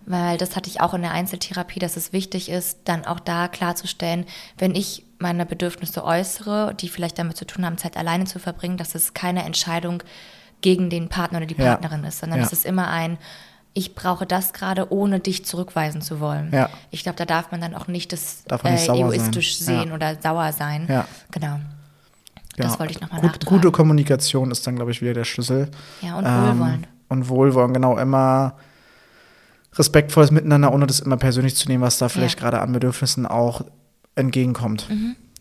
weil 0.05 0.37
das 0.37 0.55
hatte 0.57 0.69
ich 0.69 0.81
auch 0.81 0.93
in 0.93 1.03
der 1.03 1.11
Einzeltherapie, 1.11 1.79
dass 1.79 1.95
es 1.95 2.11
wichtig 2.11 2.49
ist, 2.49 2.79
dann 2.85 3.05
auch 3.05 3.19
da 3.21 3.47
klarzustellen, 3.47 4.25
wenn 4.57 4.75
ich 4.75 5.05
meine 5.19 5.45
Bedürfnisse 5.45 6.03
äußere, 6.03 6.73
die 6.75 6.89
vielleicht 6.89 7.17
damit 7.17 7.37
zu 7.37 7.45
tun 7.45 7.65
haben, 7.65 7.77
Zeit 7.77 7.95
alleine 7.95 8.25
zu 8.25 8.39
verbringen, 8.39 8.75
dass 8.77 8.93
es 8.93 9.13
keine 9.13 9.45
Entscheidung 9.45 10.03
gegen 10.59 10.89
den 10.89 11.07
Partner 11.07 11.37
oder 11.37 11.45
die 11.45 11.55
Ja. 11.55 11.69
Partnerin 11.69 12.03
ist, 12.03 12.19
sondern 12.19 12.39
Ja. 12.39 12.45
es 12.45 12.51
ist 12.51 12.65
immer 12.65 12.89
ein, 12.89 13.19
ich 13.73 13.95
brauche 13.95 14.25
das 14.25 14.51
gerade, 14.51 14.91
ohne 14.91 15.21
dich 15.21 15.45
zurückweisen 15.45 16.01
zu 16.01 16.19
wollen. 16.19 16.51
Ja. 16.51 16.69
Ich 16.89 17.03
glaube, 17.03 17.15
da 17.15 17.25
darf 17.25 17.51
man 17.51 17.61
dann 17.61 17.73
auch 17.75 17.87
nicht 17.87 18.11
das 18.11 18.43
äh, 18.49 18.85
egoistisch 18.85 19.57
sein. 19.59 19.83
Sehen 19.83 19.91
oder 19.93 20.17
sauer 20.21 20.51
sein. 20.51 20.87
Ja. 20.89 21.07
Genau. 21.31 21.57
Genau. 22.61 22.71
Das 22.71 22.79
wollte 22.79 22.93
ich 22.93 23.01
nochmal 23.01 23.21
Gut, 23.21 23.31
nachtragen. 23.31 23.57
Gute 23.57 23.71
Kommunikation 23.71 24.51
ist 24.51 24.65
dann, 24.65 24.75
glaube 24.75 24.91
ich, 24.91 25.01
wieder 25.01 25.13
der 25.13 25.23
Schlüssel. 25.25 25.69
Ja, 26.01 26.15
und 26.17 26.25
Wohlwollen. 26.25 26.73
Ähm, 26.83 26.87
und 27.09 27.29
Wohlwollen, 27.29 27.73
genau. 27.73 27.97
Immer 27.97 28.55
respektvolles 29.75 30.31
Miteinander, 30.31 30.73
ohne 30.73 30.87
das 30.87 30.99
immer 30.99 31.17
persönlich 31.17 31.55
zu 31.55 31.67
nehmen, 31.67 31.83
was 31.83 31.97
da 31.97 32.09
vielleicht 32.09 32.39
Ja. 32.39 32.49
gerade 32.49 32.61
an 32.61 32.73
Bedürfnissen 32.73 33.25
auch 33.25 33.61
entgegenkommt. 34.15 34.87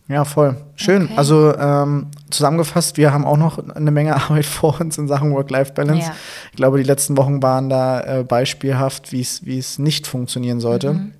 Ja, 0.08 0.24
voll. 0.24 0.56
Schön. 0.74 1.04
Okay. 1.04 1.14
Also 1.16 1.56
ähm, 1.56 2.08
zusammengefasst, 2.30 2.96
wir 2.96 3.12
haben 3.12 3.24
auch 3.24 3.36
noch 3.36 3.58
eine 3.68 3.90
Menge 3.92 4.14
Arbeit 4.22 4.44
vor 4.46 4.80
uns 4.80 4.98
in 4.98 5.06
Sachen 5.08 5.32
Work-Life-Balance. 5.32 6.08
Ja. 6.08 6.14
Ich 6.50 6.56
glaube, 6.56 6.78
die 6.78 6.84
letzten 6.84 7.16
Wochen 7.16 7.42
waren 7.42 7.68
da 7.68 8.00
äh, 8.00 8.24
beispielhaft, 8.24 9.12
wie 9.12 9.20
es 9.20 9.44
wie 9.44 9.58
es 9.58 9.78
nicht 9.78 10.06
funktionieren 10.08 10.58
sollte. 10.60 10.94
Mhm. 10.94 11.12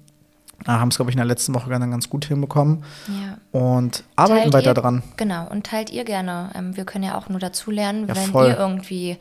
Haben 0.67 0.89
es, 0.89 0.97
glaube 0.97 1.11
ich, 1.11 1.15
in 1.15 1.19
der 1.19 1.27
letzten 1.27 1.55
Woche 1.55 1.71
dann 1.71 1.91
ganz 1.91 2.11
gut 2.11 2.27
hinbekommen 2.27 2.85
Ja. 3.09 3.39
und 3.59 4.05
arbeiten 4.17 4.43
Teilt 4.43 4.53
weiter 4.53 4.71
ihr, 4.71 4.75
dran. 4.75 5.03
Genau, 5.17 5.47
und 5.49 5.65
teilt 5.67 5.91
ihr 5.91 6.05
gerne. 6.05 6.51
Ähm, 6.55 6.77
wir 6.77 6.85
können 6.85 7.05
ja 7.05 7.17
auch 7.17 7.29
nur 7.29 7.41
dazulernen, 7.41 8.07
Ja, 8.09 8.15
wenn 8.17 8.31
voll. 8.31 8.49
ihr 8.49 8.59
irgendwie 8.59 9.17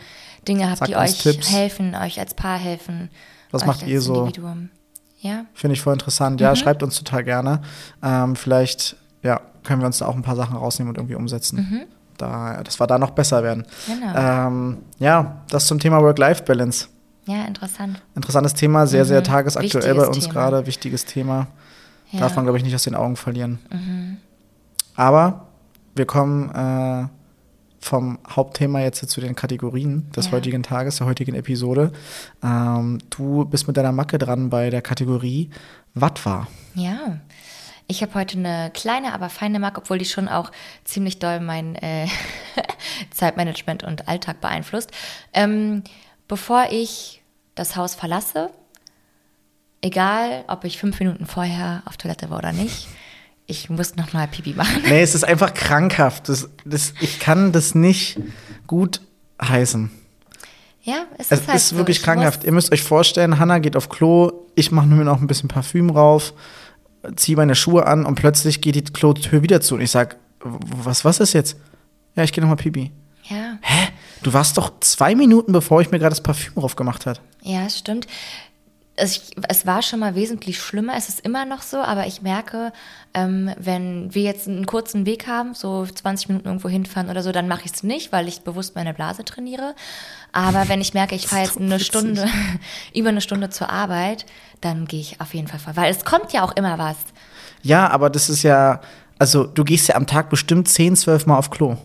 Dinge 0.48 0.68
habt, 0.68 0.80
Sagt 0.80 0.92
die 0.92 0.96
euch 0.98 1.18
Tipps. 1.22 1.52
helfen, 1.52 1.96
euch 1.96 2.20
als 2.20 2.34
Paar 2.34 2.58
helfen. 2.58 3.10
Was 3.52 3.66
macht 3.66 3.86
ihr 3.88 4.02
so? 4.02 4.26
Individuum. 4.26 4.70
Ja, 5.22 5.46
Finde 5.54 5.74
ich 5.74 5.82
voll 5.82 5.94
interessant. 5.94 6.40
Mhm. 6.40 6.44
Ja, 6.46 6.56
schreibt 6.56 6.82
uns 6.84 6.98
total 6.98 7.24
gerne. 7.24 7.62
Ähm, 8.04 8.36
vielleicht 8.36 8.96
ja, 9.22 9.42
können 9.64 9.82
wir 9.82 9.86
uns 9.88 9.98
da 9.98 10.06
auch 10.08 10.16
ein 10.16 10.22
paar 10.22 10.36
Sachen 10.38 10.56
rausnehmen 10.56 10.90
und 10.92 10.98
irgendwie 10.98 11.16
umsetzen. 11.16 11.86
Da, 12.18 12.62
dass 12.64 12.80
wir 12.80 12.88
da 12.88 12.98
noch 13.00 13.12
besser 13.12 13.44
werden. 13.44 13.66
Mhm. 13.88 14.00
genau. 14.00 14.48
Ähm, 14.48 14.78
ja, 15.00 15.42
das 15.50 15.68
zum 15.68 15.80
Thema 15.80 16.02
Work-Life-Balance. 16.02 16.88
Ja, 17.26 17.46
interessant. 17.46 18.02
Interessantes 18.16 18.54
Thema, 18.54 18.88
sehr, 18.88 19.06
sehr 19.06 19.24
tagesaktuell 19.24 19.82
bei 19.84 19.90
Mhm. 19.94 19.98
Wichtiges 19.98 20.16
uns 20.18 20.26
Thema. 20.26 20.34
gerade. 20.34 20.66
Wichtiges 20.66 21.06
Thema. 21.06 21.48
Ja. 22.12 22.20
Darf 22.22 22.36
man, 22.36 22.46
glaube 22.46 22.58
ich, 22.58 22.64
nicht 22.64 22.74
aus 22.76 22.84
den 22.84 22.96
Augen 22.96 23.16
verlieren. 23.16 23.60
Mhm. 23.72 24.18
Aber 24.96 25.48
wir 25.96 26.06
kommen 26.06 26.50
äh, 26.50 27.08
vom 27.82 28.20
Hauptthema 28.30 28.80
jetzt 28.82 29.08
zu 29.10 29.22
den 29.22 29.36
Kategorien 29.36 30.10
des 30.12 30.26
Ja. 30.28 30.32
heutigen 30.34 30.64
Tages, 30.64 30.98
der 30.98 31.08
heutigen 31.08 31.36
Episode. 31.36 31.92
Ähm, 32.44 32.98
du 33.10 33.46
bist 33.46 33.68
mit 33.68 33.78
deiner 33.78 33.92
Macke 33.92 34.18
dran 34.18 34.50
bei 34.50 34.70
der 34.70 34.82
Kategorie 34.82 35.50
Wat 35.94 36.26
war. 36.26 36.48
Ja. 36.76 37.20
Ich 37.88 38.02
habe 38.04 38.14
heute 38.14 38.38
eine 38.38 38.70
kleine, 38.74 39.14
aber 39.14 39.30
feine 39.30 39.60
Marke, 39.60 39.82
obwohl 39.82 39.98
die 39.98 40.06
schon 40.06 40.28
auch 40.28 40.52
ziemlich 40.84 41.18
doll 41.20 41.40
mein 41.40 41.76
äh, 41.76 42.08
Zeitmanagement 43.12 43.84
und 43.84 44.08
Alltag 44.08 44.42
beeinflusst. 44.42 44.92
Ähm, 45.34 45.84
bevor 46.30 46.68
ich 46.72 47.22
das 47.56 47.76
Haus 47.76 47.94
verlasse, 47.96 48.50
egal 49.82 50.46
ob 50.48 50.64
ich 50.64 50.78
fünf 50.80 50.98
Minuten 51.00 51.26
vorher 51.26 51.84
auf 51.86 51.98
Toilette 51.98 52.30
war 52.30 52.38
oder 52.38 52.54
nicht, 52.54 52.88
ich 53.48 53.70
muss 53.70 53.96
nochmal 53.96 54.28
Pipi 54.28 54.54
machen. 54.54 54.84
Nee, 54.88 55.02
es 55.02 55.16
ist 55.16 55.24
einfach 55.24 55.54
krankhaft. 55.54 56.30
Das, 56.30 56.48
das, 56.66 56.94
ich 57.02 57.20
kann 57.20 57.52
das 57.52 57.74
nicht 57.76 58.20
gut 58.68 59.02
heißen. 59.42 59.90
Ja, 60.84 61.06
es, 61.18 61.32
Es 61.32 61.42
ist 61.42 61.48
halt 61.48 61.58
ist 61.58 61.70
so. 61.70 61.76
wirklich 61.78 61.98
Ich 61.98 62.04
krankhaft. 62.04 62.44
Ihr 62.44 62.52
müsst 62.52 62.72
euch 62.72 62.84
vorstellen, 62.84 63.40
Hannah 63.40 63.60
geht 63.60 63.76
auf 63.76 63.90
Klo, 63.90 64.32
ich 64.56 64.72
mache 64.72 64.86
mir 64.86 65.04
noch 65.04 65.20
ein 65.20 65.28
bisschen 65.28 65.50
Parfüm 65.50 65.90
rauf, 65.90 66.34
ziehe 67.16 67.36
meine 67.38 67.56
Schuhe 67.56 67.86
an 67.88 68.06
und 68.06 68.16
plötzlich 68.16 68.62
geht 68.62 68.76
die 68.76 68.84
Klotür 68.84 69.42
wieder 69.42 69.62
zu 69.62 69.76
und 69.76 69.82
ich 69.82 69.92
sag, 69.92 70.18
was, 70.42 71.04
was 71.04 71.20
ist 71.20 71.34
jetzt? 71.34 71.58
Ja, 72.16 72.24
ich 72.24 72.32
gehe 72.32 72.42
nochmal 72.42 72.58
Pipi. 72.58 72.92
Ja, 73.24 73.58
Hä? 73.62 73.88
Du 74.24 74.34
warst 74.34 74.58
doch 74.58 74.72
zwei 74.82 75.16
Minuten, 75.16 75.52
bevor 75.52 75.82
ich 75.82 75.92
mir 75.92 76.00
gerade 76.00 76.12
das 76.12 76.22
Parfüm 76.22 76.56
drauf 76.56 76.76
gemacht 76.76 77.06
hat. 77.06 77.22
ja, 77.42 77.66
es 77.66 77.78
stimmt. 77.78 78.08
Es, 79.02 79.32
es 79.48 79.66
war 79.66 79.82
schon 79.82 80.02
mal 80.02 80.14
wesentlich 80.16 80.60
schlimmer, 80.60 80.92
es 80.98 81.08
ist 81.08 81.22
immer 81.22 81.46
noch 81.46 81.62
so, 81.62 81.78
aber 81.78 82.06
ich 82.06 82.22
merke, 82.22 82.74
ähm, 83.14 83.50
wenn 83.58 84.14
wir 84.14 84.24
jetzt 84.24 84.46
einen 84.50 84.66
kurzen 84.66 85.06
Weg 85.06 85.26
haben, 85.26 85.54
so 85.54 85.86
20 85.86 86.28
Minuten 86.28 86.48
irgendwo 86.50 86.68
hinfahren 86.68 87.10
oder 87.10 87.24
so, 87.24 87.32
dann 87.32 87.48
mache 87.48 87.62
ich 87.64 87.72
es 87.72 87.84
nicht, 87.84 88.12
weil 88.12 88.28
ich 88.28 88.42
bewusst 88.42 88.76
meine 88.76 88.94
Blase 88.94 89.24
trainiere. 89.24 89.74
Aber 90.34 90.68
wenn 90.68 90.82
ich 90.82 90.94
merke, 90.94 91.16
ich 91.16 91.28
fahre 91.30 91.44
jetzt 91.44 91.58
eine. 91.58 91.80
Stunde, 91.80 92.28
über 92.94 93.08
eine 93.08 93.22
Stunde 93.22 93.50
zur 93.50 93.70
Arbeit, 93.70 94.26
dann 94.60 94.86
gehe 94.86 95.00
ich 95.00 95.22
auf 95.22 95.34
jeden 95.34 95.48
Fall 95.48 95.60
vor. 95.60 95.78
Weil 95.78 95.90
es 95.92 96.04
kommt 96.04 96.34
ja 96.34 96.44
auch 96.44 96.58
immer 96.58 96.78
was. 96.78 96.98
Ja, 97.62 97.90
aber 97.90 98.10
das 98.10 98.30
ist 98.30 98.44
ja, 98.44 98.82
also 99.18 99.46
du 99.46 99.64
gehst 99.64 99.88
ja 99.88 99.96
am 99.96 100.08
Tag 100.08 100.30
bestimmt 100.30 100.68
10, 100.68 100.98
12 100.98 101.26
Mal 101.26 101.38
auf 101.38 101.52
Klo. 101.52 101.78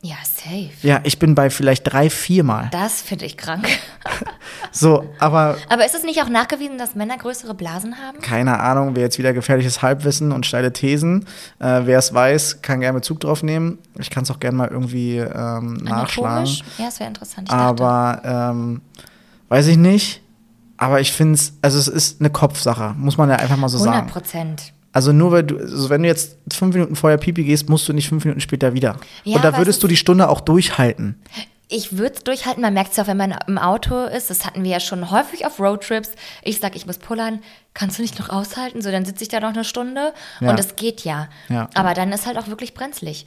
Ja, 0.00 0.14
safe. 0.22 0.70
Ja, 0.82 1.00
ich 1.02 1.18
bin 1.18 1.34
bei 1.34 1.50
vielleicht 1.50 1.92
drei, 1.92 2.08
vier 2.08 2.44
Mal. 2.44 2.68
Das 2.70 3.02
finde 3.02 3.24
ich 3.26 3.36
krank. 3.36 3.66
So, 4.70 5.04
aber 5.18 5.56
Aber 5.68 5.84
ist 5.86 5.94
es 5.94 6.02
nicht 6.02 6.22
auch 6.22 6.28
nachgewiesen, 6.28 6.78
dass 6.78 6.94
Männer 6.94 7.16
größere 7.16 7.54
Blasen 7.54 7.96
haben? 7.98 8.20
keine 8.20 8.60
Ahnung, 8.60 8.94
wer 8.94 9.02
jetzt 9.02 9.18
wieder 9.18 9.32
gefährliches 9.32 9.82
Halbwissen 9.82 10.30
und 10.30 10.46
steile 10.46 10.72
Thesen. 10.72 11.24
Äh, 11.58 11.82
wer 11.84 11.98
es 11.98 12.12
weiß, 12.12 12.60
kann 12.62 12.80
gerne 12.80 12.98
Bezug 12.98 13.20
drauf 13.20 13.42
nehmen. 13.42 13.78
Ich 13.98 14.10
kann 14.10 14.22
es 14.24 14.30
auch 14.30 14.40
gerne 14.40 14.56
mal 14.56 14.68
irgendwie 14.68 15.16
ähm, 15.18 15.74
nachschlagen. 15.74 16.50
Ja, 16.76 16.88
es 16.88 17.00
wäre 17.00 17.08
interessant. 17.08 17.50
Aber 17.50 18.20
ähm, 18.24 18.82
weiß 19.48 19.66
ich 19.68 19.76
nicht. 19.78 20.22
Aber 20.76 21.00
ich 21.00 21.12
finde 21.12 21.34
es, 21.34 21.54
also 21.62 21.78
es 21.78 21.88
ist 21.88 22.20
eine 22.20 22.30
Kopfsache, 22.30 22.94
muss 22.96 23.16
man 23.16 23.30
ja 23.30 23.36
einfach 23.36 23.56
mal 23.56 23.68
so 23.68 23.78
100 23.78 23.94
sagen. 23.94 24.10
Prozent. 24.10 24.72
Also 24.92 25.12
nur 25.12 25.32
weil 25.32 25.42
du, 25.44 25.58
also 25.58 25.90
wenn 25.90 26.02
du 26.02 26.08
jetzt 26.08 26.38
fünf 26.52 26.74
Minuten 26.74 26.96
vorher 26.96 27.18
Pipi 27.18 27.44
gehst, 27.44 27.68
musst 27.68 27.88
du 27.88 27.92
nicht 27.92 28.08
fünf 28.08 28.24
Minuten 28.24 28.40
später 28.40 28.72
wieder. 28.74 28.96
Ja, 29.24 29.36
und 29.36 29.44
da 29.44 29.56
würdest 29.56 29.82
du 29.82 29.88
die 29.88 29.96
Stunde 29.96 30.28
auch 30.28 30.40
durchhalten. 30.40 31.20
Ich 31.70 31.98
würde 31.98 32.14
es 32.16 32.24
durchhalten, 32.24 32.62
man 32.62 32.72
merkt 32.72 32.92
es 32.92 32.96
ja 32.96 33.04
auch, 33.04 33.08
wenn 33.08 33.18
man 33.18 33.34
im 33.46 33.58
Auto 33.58 34.04
ist. 34.04 34.30
Das 34.30 34.46
hatten 34.46 34.64
wir 34.64 34.70
ja 34.70 34.80
schon 34.80 35.10
häufig 35.10 35.44
auf 35.44 35.60
Roadtrips. 35.60 36.12
Ich 36.42 36.60
sag, 36.60 36.74
ich 36.74 36.86
muss 36.86 36.96
pullern. 36.96 37.40
Kannst 37.74 37.98
du 37.98 38.02
nicht 38.02 38.18
noch 38.18 38.30
aushalten? 38.30 38.80
So, 38.80 38.90
dann 38.90 39.04
sitze 39.04 39.22
ich 39.22 39.28
da 39.28 39.40
noch 39.40 39.50
eine 39.50 39.64
Stunde 39.64 40.14
Ja. 40.40 40.50
und 40.50 40.58
es 40.58 40.76
geht 40.76 41.02
ja. 41.02 41.28
Ja. 41.50 41.68
Aber 41.74 41.92
dann 41.92 42.10
ist 42.10 42.26
halt 42.26 42.38
auch 42.38 42.48
wirklich 42.48 42.72
brenzlig. 42.72 43.26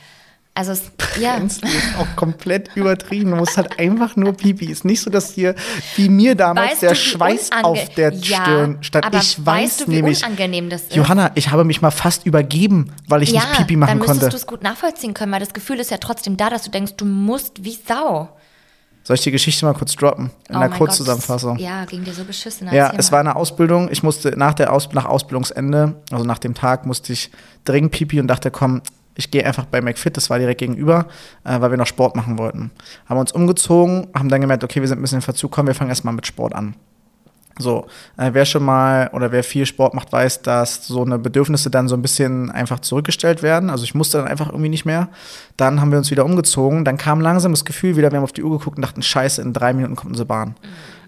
Also, 0.53 0.73
es, 0.73 0.91
ja. 1.19 1.35
Ist 1.37 1.63
auch 1.97 2.15
komplett 2.17 2.69
übertrieben. 2.75 3.31
Du 3.31 3.37
musst 3.37 3.55
halt 3.55 3.79
einfach 3.79 4.17
nur 4.17 4.33
Pipi. 4.33 4.65
Ist 4.65 4.83
nicht 4.83 4.99
so, 5.01 5.09
dass 5.09 5.31
hier, 5.31 5.55
wie 5.95 6.09
mir 6.09 6.35
damals, 6.35 6.71
Weißt 6.73 6.81
der 6.81 6.89
du, 6.89 6.95
Schweiß 6.97 7.49
auf 7.63 7.89
der 7.95 8.13
Ja, 8.13 8.41
Stirn 8.43 8.77
stand. 8.81 9.05
aber 9.05 9.17
ich 9.19 9.37
weiß 9.39 9.45
weißt 9.45 9.81
du, 9.81 9.87
wie 9.87 9.91
nämlich, 9.95 10.21
unangenehm 10.25 10.69
das 10.69 10.81
ist? 10.83 10.95
Johanna, 10.95 11.31
ich 11.35 11.51
habe 11.51 11.63
mich 11.63 11.81
mal 11.81 11.91
fast 11.91 12.25
übergeben, 12.25 12.91
weil 13.07 13.23
ich 13.23 13.31
ja, 13.31 13.39
nicht 13.39 13.57
Pipi 13.59 13.73
dann 13.73 13.79
machen 13.79 13.97
müsstest 13.99 14.19
konnte. 14.19 14.29
du 14.29 14.35
es 14.35 14.45
gut 14.45 14.61
nachvollziehen 14.61 15.13
können, 15.13 15.31
weil 15.31 15.39
das 15.39 15.53
Gefühl 15.53 15.79
ist 15.79 15.89
ja 15.89 15.97
trotzdem 15.99 16.35
da, 16.35 16.49
dass 16.49 16.63
du 16.63 16.69
denkst, 16.69 16.93
du 16.97 17.05
musst 17.05 17.63
wie 17.63 17.77
Sau. 17.87 18.29
Soll 19.03 19.15
ich 19.15 19.21
die 19.21 19.31
Geschichte 19.31 19.65
mal 19.65 19.73
kurz 19.73 19.95
droppen? 19.95 20.25
In 20.49 20.57
Oh 20.57 20.59
der 20.59 20.69
mein 20.69 20.77
Kurzzusammenfassung. 20.77 21.55
Gott, 21.57 21.65
Ja, 21.65 21.85
ging 21.85 22.03
dir 22.03 22.13
so 22.13 22.23
beschissen. 22.25 22.67
Ja, 22.71 22.93
es 22.97 23.11
war 23.11 23.19
eine 23.21 23.35
Ausbildung. 23.37 23.89
Ich 23.89 24.03
musste 24.03 24.31
nach 24.37 24.53
der 24.53 24.71
Aus 24.73 24.91
nach 24.91 25.05
Ausbildungsende, 25.05 25.95
also 26.11 26.23
nach 26.25 26.37
dem 26.37 26.53
Tag, 26.53 26.85
musste 26.85 27.13
ich 27.13 27.31
dringend 27.65 27.91
Pipi 27.93 28.19
und 28.19 28.27
dachte, 28.27 28.51
komm, 28.51 28.81
ich 29.16 29.32
gehe 29.32 29.45
einfach 29.45 29.66
bei 29.66 29.82
McFit, 29.82 30.16
das 30.18 30.30
war 30.30 30.39
direkt 30.39 30.59
gegenüber, 30.59 31.07
äh, 31.43 31.59
weil 31.59 31.72
wir 31.72 31.78
noch 31.78 31.88
Sport 31.88 32.16
machen 32.16 32.38
wollten. 32.38 32.72
Haben 33.07 33.20
uns 33.20 33.32
umgezogen, 33.32 34.07
haben 34.16 34.30
dann 34.30 34.41
gemerkt, 34.41 34.64
okay, 34.64 34.82
wir 34.82 34.88
sind 34.88 34.99
ein 34.99 35.01
bisschen 35.01 35.18
in 35.18 35.24
Verzug, 35.24 35.51
komm, 35.51 35.68
wir 35.68 35.76
fangen 35.76 35.89
erstmal 35.89 36.14
mit 36.14 36.28
Sport 36.28 36.55
an. 36.55 36.76
So, 37.59 37.86
äh, 38.18 38.30
wer 38.34 38.45
schon 38.45 38.64
mal 38.64 39.09
oder 39.14 39.32
wer 39.32 39.43
viel 39.43 39.66
Sport 39.66 39.93
macht, 39.93 40.12
weiß, 40.12 40.41
dass 40.41 40.88
so 40.88 41.03
eine 41.03 41.20
Bedürfnisse 41.20 41.70
dann 41.70 41.88
so 41.88 41.95
ein 41.95 42.01
bisschen 42.01 42.49
einfach 42.49 42.80
zurückgestellt 42.80 43.43
werden. 43.43 43.70
Also 43.70 43.84
ich 43.84 43.93
musste 43.93 44.18
dann 44.18 44.28
einfach 44.28 44.47
irgendwie 44.47 44.70
nicht 44.70 44.86
mehr. 44.86 45.09
Dann 45.57 45.82
haben 45.82 45.91
wir 45.91 45.97
uns 45.97 46.12
wieder 46.12 46.26
umgezogen. 46.26 46.86
Dann 46.86 46.97
kam 46.97 47.22
langsam 47.22 47.51
das 47.51 47.66
Gefühl 47.66 47.97
wieder, 47.97 48.12
wir 48.12 48.18
haben 48.18 48.24
auf 48.24 48.32
die 48.32 48.43
Uhr 48.43 48.57
geguckt 48.57 48.78
und 48.78 48.84
dachten, 48.84 49.01
scheiße, 49.01 49.41
in 49.41 49.53
drei 49.53 49.74
Minuten 49.74 49.95
kommt 49.95 50.12
unsere 50.12 50.26
Bahn. 50.26 50.55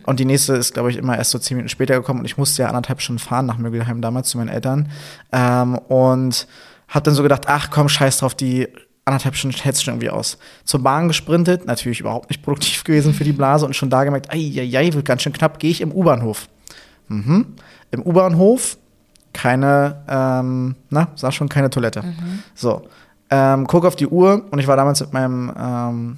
Und 0.05 0.19
die 0.19 0.25
nächste 0.25 0.53
ist, 0.53 0.73
glaube 0.73 0.91
ich, 0.91 0.97
immer 0.97 1.17
erst 1.17 1.31
so 1.31 1.39
zehn 1.39 1.55
Minuten 1.55 1.69
später 1.69 1.95
gekommen 1.95 2.19
und 2.19 2.25
ich 2.25 2.37
musste 2.37 2.63
ja 2.63 2.67
anderthalb 2.67 3.01
Stunden 3.01 3.19
fahren 3.19 3.45
nach 3.45 3.57
Mögelheim 3.57 4.01
damals 4.01 4.29
zu 4.29 4.37
meinen 4.37 4.49
Eltern. 4.49 4.89
Ähm, 5.31 5.75
und 5.77 6.45
hab 6.93 7.03
dann 7.03 7.15
so 7.15 7.23
gedacht, 7.23 7.45
ach 7.47 7.69
komm, 7.71 7.89
scheiß 7.89 8.19
drauf, 8.19 8.35
die 8.35 8.67
anderthalb 9.03 9.35
Stunden 9.35 9.57
hältst 9.57 9.81
du 9.81 9.85
schon 9.85 9.95
irgendwie 9.95 10.11
aus. 10.11 10.37
Zur 10.63 10.81
Bahn 10.81 11.07
gesprintet, 11.07 11.65
natürlich 11.65 11.99
überhaupt 11.99 12.29
nicht 12.29 12.43
produktiv 12.43 12.83
gewesen 12.85 13.13
für 13.13 13.23
die 13.23 13.33
Blase 13.33 13.65
und 13.65 13.75
schon 13.75 13.89
da 13.89 14.03
gemerkt, 14.03 14.31
ei, 14.31 14.53
ei, 14.55 14.77
ei, 14.77 14.93
wird 14.93 15.05
ganz 15.05 15.23
schön 15.23 15.33
knapp, 15.33 15.59
gehe 15.59 15.71
ich 15.71 15.81
im 15.81 15.91
U-Bahnhof. 15.91 16.47
Mhm. 17.07 17.55
Im 17.91 18.03
U-Bahnhof 18.03 18.77
keine, 19.33 20.03
ähm, 20.07 20.75
na, 20.91 21.07
sag 21.15 21.33
schon, 21.33 21.49
keine 21.49 21.69
Toilette. 21.69 22.03
So, 22.53 22.83
ähm, 23.31 23.65
guck 23.65 23.85
auf 23.85 23.95
die 23.95 24.07
Uhr 24.07 24.45
und 24.51 24.59
ich 24.59 24.67
war 24.67 24.77
damals 24.77 25.01
mit 25.01 25.11
meinem, 25.11 25.51
ähm, 25.57 26.17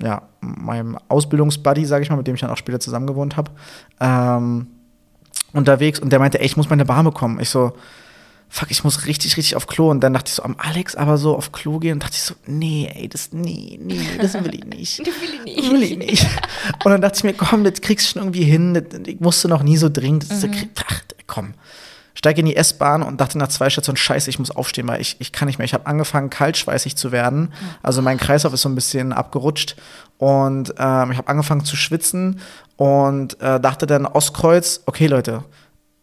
ja, 0.00 0.22
meinem 0.40 0.98
Ausbildungsbuddy, 1.08 1.84
sage 1.84 2.02
ich 2.02 2.10
mal, 2.10 2.16
mit 2.16 2.26
dem 2.26 2.34
ich 2.34 2.40
dann 2.40 2.50
auch 2.50 2.56
später 2.56 2.80
zusammen 2.80 3.06
gewohnt 3.06 3.36
habe, 3.36 3.50
ähm, 4.00 4.68
unterwegs 5.52 6.00
und 6.00 6.10
der 6.10 6.18
meinte, 6.18 6.40
ey, 6.40 6.46
ich 6.46 6.56
muss 6.56 6.70
meine 6.70 6.86
Bahn 6.86 7.04
bekommen. 7.04 7.38
Ich 7.38 7.50
so, 7.50 7.74
fuck, 8.54 8.70
ich 8.70 8.84
muss 8.84 9.06
richtig, 9.06 9.36
richtig 9.36 9.56
auf 9.56 9.66
Klo. 9.66 9.90
Und 9.90 10.00
dann 10.00 10.14
dachte 10.14 10.28
ich 10.28 10.34
so, 10.34 10.44
am 10.44 10.54
Alex 10.58 10.94
aber 10.94 11.18
so 11.18 11.36
auf 11.36 11.50
Klo 11.50 11.80
gehen 11.80 11.94
und 11.94 12.04
dachte 12.04 12.14
ich 12.14 12.22
so, 12.22 12.34
nee, 12.46 12.88
ey, 12.94 13.08
das, 13.08 13.32
nee, 13.32 13.80
nee, 13.82 14.00
das 14.20 14.34
will 14.34 14.54
ich 14.54 14.64
nicht. 14.64 14.98
Du 15.04 15.06
will 15.06 15.34
ich 15.34 15.44
nicht. 15.44 15.70
Will 15.72 15.82
ich 15.82 15.98
nicht. 15.98 16.26
Und 16.84 16.92
dann 16.92 17.00
dachte 17.00 17.16
ich 17.18 17.24
mir, 17.24 17.34
komm, 17.34 17.64
das 17.64 17.80
kriegst 17.80 18.06
du 18.06 18.12
schon 18.12 18.22
irgendwie 18.22 18.44
hin. 18.44 18.74
Das, 18.74 18.84
ich 19.06 19.18
musste 19.18 19.48
noch 19.48 19.64
nie 19.64 19.76
so 19.76 19.88
dringend. 19.88 20.30
Das, 20.30 20.46
ach, 20.86 21.02
komm. 21.26 21.54
Steig 22.14 22.38
in 22.38 22.46
die 22.46 22.54
S-Bahn 22.54 23.02
und 23.02 23.20
dachte 23.20 23.38
nach 23.38 23.48
zwei 23.48 23.68
Stationen, 23.70 23.96
scheiße, 23.96 24.30
ich 24.30 24.38
muss 24.38 24.52
aufstehen, 24.52 24.86
weil 24.86 25.00
ich, 25.00 25.16
ich 25.18 25.32
kann 25.32 25.46
nicht 25.46 25.58
mehr. 25.58 25.64
Ich 25.64 25.74
habe 25.74 25.86
angefangen, 25.86 26.30
kaltschweißig 26.30 26.94
zu 26.96 27.10
werden. 27.10 27.52
Also 27.82 28.02
mein 28.02 28.18
Kreislauf 28.18 28.52
ist 28.54 28.62
so 28.62 28.68
ein 28.68 28.76
bisschen 28.76 29.12
abgerutscht. 29.12 29.74
Und 30.16 30.74
ähm, 30.78 31.10
ich 31.10 31.18
habe 31.18 31.26
angefangen 31.26 31.64
zu 31.64 31.74
schwitzen 31.74 32.40
und 32.76 33.40
äh, 33.40 33.58
dachte 33.58 33.86
dann 33.86 34.06
Ostkreuz, 34.06 34.82
okay, 34.86 35.08
Leute, 35.08 35.42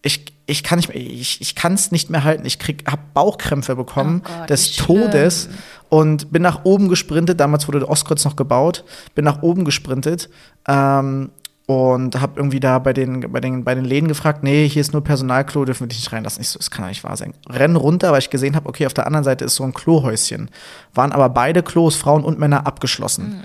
ich, 0.01 0.25
ich 0.51 0.63
kann 0.63 0.77
nicht 0.77 0.89
mehr, 0.89 0.97
ich, 0.97 1.41
ich 1.41 1.55
kann 1.55 1.73
es 1.73 1.91
nicht 1.91 2.09
mehr 2.09 2.23
halten. 2.23 2.45
Ich 2.45 2.59
krieg, 2.59 2.83
hab 2.89 3.13
Bauchkrämpfe 3.13 3.75
bekommen 3.75 4.21
Oh 4.25 4.39
Gott, 4.39 4.49
des 4.49 4.69
wie 4.69 4.73
schlimm. 4.73 5.01
Todes 5.03 5.49
und 5.89 6.31
bin 6.31 6.41
nach 6.41 6.65
oben 6.65 6.89
gesprintet. 6.89 7.39
Damals 7.39 7.67
wurde 7.67 7.79
der 7.79 7.89
Ostkreuz 7.89 8.23
noch 8.25 8.35
gebaut. 8.35 8.83
Bin 9.15 9.25
nach 9.25 9.41
oben 9.41 9.65
gesprintet 9.65 10.29
ähm, 10.67 11.31
und 11.65 12.19
habe 12.19 12.33
irgendwie 12.35 12.59
da 12.59 12.79
bei 12.79 12.93
den, 12.93 13.31
bei, 13.31 13.39
den, 13.39 13.63
bei 13.63 13.75
den 13.75 13.85
Läden 13.85 14.07
gefragt, 14.07 14.43
nee, 14.43 14.67
hier 14.67 14.81
ist 14.81 14.93
nur 14.93 15.03
Personalklo, 15.03 15.65
dürfen 15.65 15.81
wir 15.81 15.87
dich 15.87 15.99
nicht 15.99 16.11
reinlassen. 16.11 16.41
Ich 16.41 16.49
so, 16.49 16.59
das 16.59 16.69
kann 16.69 16.83
doch 16.83 16.89
nicht 16.89 17.03
wahr 17.03 17.15
sein. 17.15 17.33
Renn 17.49 17.75
runter, 17.75 18.11
weil 18.11 18.19
ich 18.19 18.29
gesehen 18.29 18.55
habe, 18.55 18.67
okay, 18.67 18.85
auf 18.85 18.93
der 18.93 19.07
anderen 19.07 19.23
Seite 19.23 19.45
ist 19.45 19.55
so 19.55 19.63
ein 19.63 19.73
Klohäuschen. 19.73 20.49
Waren 20.93 21.11
aber 21.11 21.29
beide 21.29 21.63
Klos, 21.63 21.95
Frauen 21.95 22.23
und 22.23 22.39
Männer, 22.39 22.67
abgeschlossen. 22.67 23.41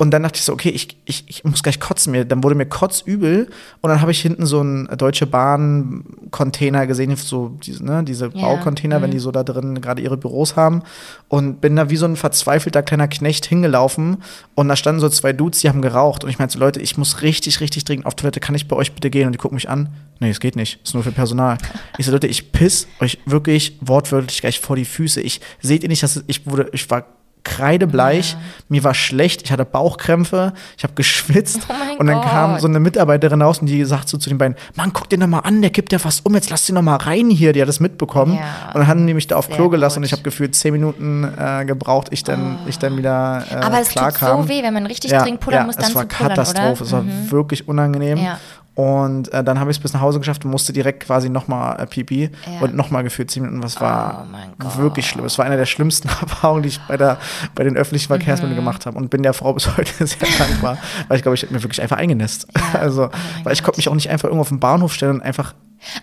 Und 0.00 0.12
dann 0.12 0.22
dachte 0.22 0.38
ich 0.38 0.44
so, 0.46 0.54
okay, 0.54 0.70
ich, 0.70 0.96
ich, 1.04 1.24
ich 1.26 1.44
muss 1.44 1.62
gleich 1.62 1.78
kotzen 1.78 2.12
mir. 2.12 2.24
Dann 2.24 2.42
wurde 2.42 2.54
mir 2.54 2.64
kotzübel 2.64 3.50
und 3.82 3.90
dann 3.90 4.00
habe 4.00 4.12
ich 4.12 4.22
hinten 4.22 4.46
so 4.46 4.60
einen 4.60 4.88
Deutsche 4.96 5.26
Bahn-Container 5.26 6.86
gesehen, 6.86 7.14
so 7.16 7.50
diese, 7.62 7.84
ne, 7.84 8.02
diese 8.02 8.30
Ja. 8.32 8.40
Baucontainer, 8.40 9.02
wenn 9.02 9.10
die 9.10 9.18
so 9.18 9.30
da 9.30 9.42
drin 9.44 9.82
gerade 9.82 10.00
ihre 10.00 10.16
Büros 10.16 10.56
haben. 10.56 10.84
Und 11.28 11.60
bin 11.60 11.76
da 11.76 11.90
wie 11.90 11.96
so 11.96 12.06
ein 12.06 12.16
verzweifelter 12.16 12.82
kleiner 12.82 13.08
Knecht 13.08 13.44
hingelaufen 13.44 14.22
und 14.54 14.68
da 14.68 14.76
standen 14.76 15.02
so 15.02 15.10
zwei 15.10 15.34
Dudes, 15.34 15.60
die 15.60 15.68
haben 15.68 15.82
geraucht. 15.82 16.24
Und 16.24 16.30
ich 16.30 16.38
meinte 16.38 16.54
so, 16.54 16.60
Leute, 16.60 16.80
ich 16.80 16.96
muss 16.96 17.20
richtig, 17.20 17.60
richtig 17.60 17.84
dringend 17.84 18.06
auf 18.06 18.14
Toilette, 18.14 18.40
kann 18.40 18.54
ich 18.54 18.68
bei 18.68 18.76
euch 18.76 18.92
bitte 18.92 19.10
gehen? 19.10 19.26
Und 19.26 19.32
die 19.32 19.38
gucken 19.38 19.56
mich 19.56 19.68
an. 19.68 19.90
Nee, 20.18 20.30
es 20.30 20.40
geht 20.40 20.56
nicht. 20.56 20.80
Ist 20.82 20.94
nur 20.94 21.02
für 21.02 21.12
Personal. 21.12 21.58
Ich 21.98 22.06
so, 22.06 22.12
Leute, 22.12 22.26
ich 22.26 22.52
piss 22.52 22.86
euch 23.00 23.18
wirklich 23.26 23.76
wortwörtlich 23.82 24.40
gleich 24.40 24.60
vor 24.60 24.76
die 24.76 24.86
Füße. 24.86 25.20
Ich 25.20 25.42
seht 25.60 25.82
ihr 25.82 25.90
nicht, 25.90 26.02
dass 26.02 26.24
ich 26.26 26.46
wurde, 26.46 26.70
ich 26.72 26.88
war 26.88 27.04
kreidebleich, 27.44 28.36
mir 28.68 28.84
war 28.84 28.94
schlecht, 28.94 29.42
ich 29.42 29.52
hatte 29.52 29.64
Bauchkrämpfe, 29.64 30.52
ich 30.76 30.84
habe 30.84 30.94
geschwitzt 30.94 31.60
Oh 31.68 31.98
und 31.98 32.06
dann 32.06 32.20
kam 32.20 32.52
Gott. 32.52 32.60
so 32.62 32.68
eine 32.68 32.80
Mitarbeiterin 32.80 33.42
raus 33.42 33.58
und 33.60 33.66
die 33.66 33.84
sagt 33.84 34.08
so 34.08 34.18
zu 34.18 34.28
den 34.28 34.38
beiden, 34.38 34.56
Mann, 34.74 34.92
guck 34.92 35.08
den 35.08 35.20
doch 35.20 35.26
mal 35.26 35.40
an, 35.40 35.60
der 35.62 35.70
kippt 35.70 35.92
ja 35.92 35.98
fast 35.98 36.24
um, 36.26 36.34
jetzt 36.34 36.50
lass 36.50 36.66
den 36.66 36.74
doch 36.76 36.82
mal 36.82 36.96
rein 36.96 37.30
hier, 37.30 37.52
die 37.52 37.60
hat 37.60 37.68
das 37.68 37.80
mitbekommen 37.80 38.34
Ja. 38.34 38.68
und 38.68 38.80
dann 38.80 38.86
haben 38.86 39.06
die 39.06 39.14
mich 39.14 39.26
da 39.26 39.36
auf 39.36 39.46
Sehr 39.46 39.56
Klo 39.56 39.68
gelassen 39.68 39.98
und 39.98 40.02
gut. 40.02 40.06
ich 40.06 40.12
habe 40.12 40.22
gefühlt 40.22 40.54
zehn 40.54 40.72
Minuten 40.72 41.24
äh, 41.38 41.64
gebraucht, 41.64 42.08
ich 42.10 42.24
dann, 42.24 42.58
ich 42.66 42.78
dann 42.78 42.96
wieder 42.96 43.44
äh, 43.50 43.54
Aber 43.56 43.80
es 43.80 43.88
tut 43.94 44.14
kam. 44.14 44.42
so 44.42 44.48
weh, 44.48 44.62
wenn 44.62 44.74
man 44.74 44.86
richtig 44.86 45.10
dringend 45.12 45.40
pullern 45.40 45.66
muss, 45.66 45.76
dann 45.76 45.86
es 45.86 45.94
war 45.94 46.08
zu 46.08 46.16
pullern, 46.16 46.28
Katastrophe, 46.30 46.84
oder? 46.84 47.02
Mhm. 47.02 47.08
es 47.10 47.16
war 47.26 47.30
wirklich 47.32 47.68
unangenehm. 47.68 48.18
Ja. 48.18 48.38
Und 48.76 49.32
äh, 49.34 49.42
dann 49.44 49.58
habe 49.60 49.70
ich 49.70 49.76
es 49.76 49.82
bis 49.82 49.92
nach 49.92 50.00
Hause 50.00 50.20
geschafft 50.20 50.44
und 50.44 50.50
musste 50.52 50.72
direkt 50.72 51.04
quasi 51.04 51.28
nochmal 51.28 51.78
äh, 51.80 51.86
pipi 51.86 52.30
Ja. 52.46 52.60
und 52.60 52.74
nochmal 52.74 53.02
gefühlt 53.02 53.30
zehn 53.30 53.42
Minuten. 53.42 53.62
Was 53.62 53.80
war 53.80 54.26
Oh 54.64 54.78
wirklich 54.78 55.06
schlimm. 55.08 55.24
Es 55.24 55.36
war 55.38 55.44
eine 55.44 55.56
der 55.56 55.66
schlimmsten 55.66 56.08
Erfahrungen, 56.20 56.62
die 56.62 56.68
ich 56.70 56.80
bei, 56.82 56.96
der, 56.96 57.18
bei 57.54 57.64
den 57.64 57.76
öffentlichen 57.76 58.06
Mhm. 58.10 58.16
Verkehrsmitteln 58.16 58.56
gemacht 58.56 58.86
habe 58.86 58.96
und 58.96 59.10
bin 59.10 59.22
der 59.22 59.34
Frau 59.34 59.52
bis 59.52 59.76
heute 59.76 59.92
sehr 60.06 60.28
dankbar, 60.38 60.78
weil 61.08 61.16
ich 61.16 61.22
glaube, 61.22 61.34
ich 61.34 61.42
hätte 61.42 61.52
mir 61.52 61.62
wirklich 61.62 61.82
einfach 61.82 61.96
eingenässt. 61.98 62.46
Ja. 62.54 62.80
Also, 62.80 63.06
Oh 63.06 63.10
weil 63.44 63.52
ich 63.52 63.62
konnte 63.62 63.78
mich 63.78 63.88
auch 63.88 63.94
nicht 63.94 64.08
einfach 64.08 64.24
irgendwo 64.28 64.42
auf 64.42 64.48
den 64.48 64.60
Bahnhof 64.60 64.94
stellen 64.94 65.16
und 65.16 65.22
einfach. 65.22 65.54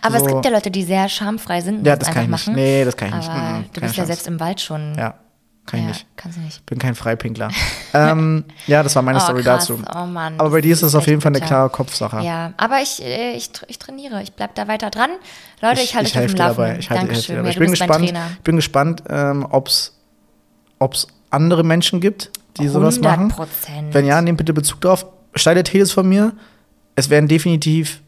Aber 0.02 0.18
so, 0.18 0.26
es 0.26 0.32
gibt 0.32 0.44
ja 0.44 0.50
Leute, 0.50 0.70
die 0.70 0.82
sehr 0.84 1.08
schamfrei 1.08 1.60
sind 1.62 1.78
und 1.78 1.86
Ja, 1.86 1.96
das 1.96 2.06
das 2.08 2.14
kann 2.14 2.24
einfach 2.24 2.38
ich 2.40 2.46
nicht. 2.48 2.56
machen. 2.56 2.62
Nee, 2.64 2.84
das 2.84 2.96
kann 2.96 3.08
ich 3.08 3.14
nicht. 3.14 3.28
Aber 3.30 3.40
Mhm, 3.58 3.64
du 3.72 3.80
bist 3.80 3.96
ja 3.96 4.02
Chance. 4.02 4.06
selbst 4.06 4.26
im 4.28 4.38
Wald 4.40 4.60
schon. 4.60 4.94
Ja, 4.96 5.14
kann 5.68 5.78
ich 5.80 5.84
Ja, 5.86 5.92
nicht. 5.92 6.06
Kannst 6.16 6.38
du 6.38 6.42
nicht. 6.42 6.66
Bin 6.66 6.78
kein 6.80 6.94
Freipinkler. 6.96 7.50
ähm, 7.94 8.44
ja, 8.66 8.82
das 8.82 8.96
war 8.96 9.02
meine 9.02 9.18
Oh, 9.18 9.22
Story 9.22 9.42
krass. 9.42 9.68
dazu. 9.68 9.80
Oh 9.94 10.06
Mann, 10.06 10.34
Aber 10.40 10.50
bei 10.50 10.56
das 10.60 10.62
dir 10.66 10.72
ist 10.72 10.82
es 10.82 10.94
auf 10.96 11.06
jeden 11.06 11.20
Fall 11.20 11.34
eine 11.36 11.44
klare 11.44 11.70
Kopfsache. 11.70 12.20
Ja, 12.22 12.52
aber 12.56 12.80
ich, 12.82 13.00
äh, 13.02 13.32
ich, 13.36 13.50
ich 13.68 13.78
trainiere. 13.78 14.22
Ich 14.22 14.32
bleib 14.32 14.54
da 14.56 14.66
weiter 14.66 14.90
dran. 14.90 15.10
Leute, 15.60 15.80
ich, 15.82 15.94
halte 15.94 16.08
ich 16.08 16.14
auf 16.14 16.20
helfe 16.22 16.34
dem 16.34 16.38
dir 16.38 16.42
Laufenden. 16.48 16.66
dabei. 16.68 16.78
Ich 16.80 16.90
halte 16.90 17.06
Dankeschön. 17.06 17.36
dabei. 17.36 17.48
Ja, 17.48 17.52
ich 17.52 17.58
bin 17.58 17.70
gespannt, 17.70 18.04
ich 18.34 18.42
bin 18.44 18.56
gespannt, 18.56 19.02
ähm, 19.08 19.46
ob 19.50 19.68
es 19.68 21.06
andere 21.30 21.62
Menschen 21.64 22.00
gibt, 22.00 22.30
die 22.58 22.68
sowas 22.68 23.00
machen. 23.00 23.32
100%. 23.32 23.46
Wenn 23.92 24.06
ja, 24.06 24.20
nehmt 24.20 24.38
bitte 24.38 24.52
Bezug 24.52 24.80
darauf. 24.80 25.06
Steile 25.34 25.62
These 25.62 25.92
von 25.92 26.08
mir. 26.08 26.32
Es 26.96 27.10
werden 27.10 27.28
definitiv 27.28 28.00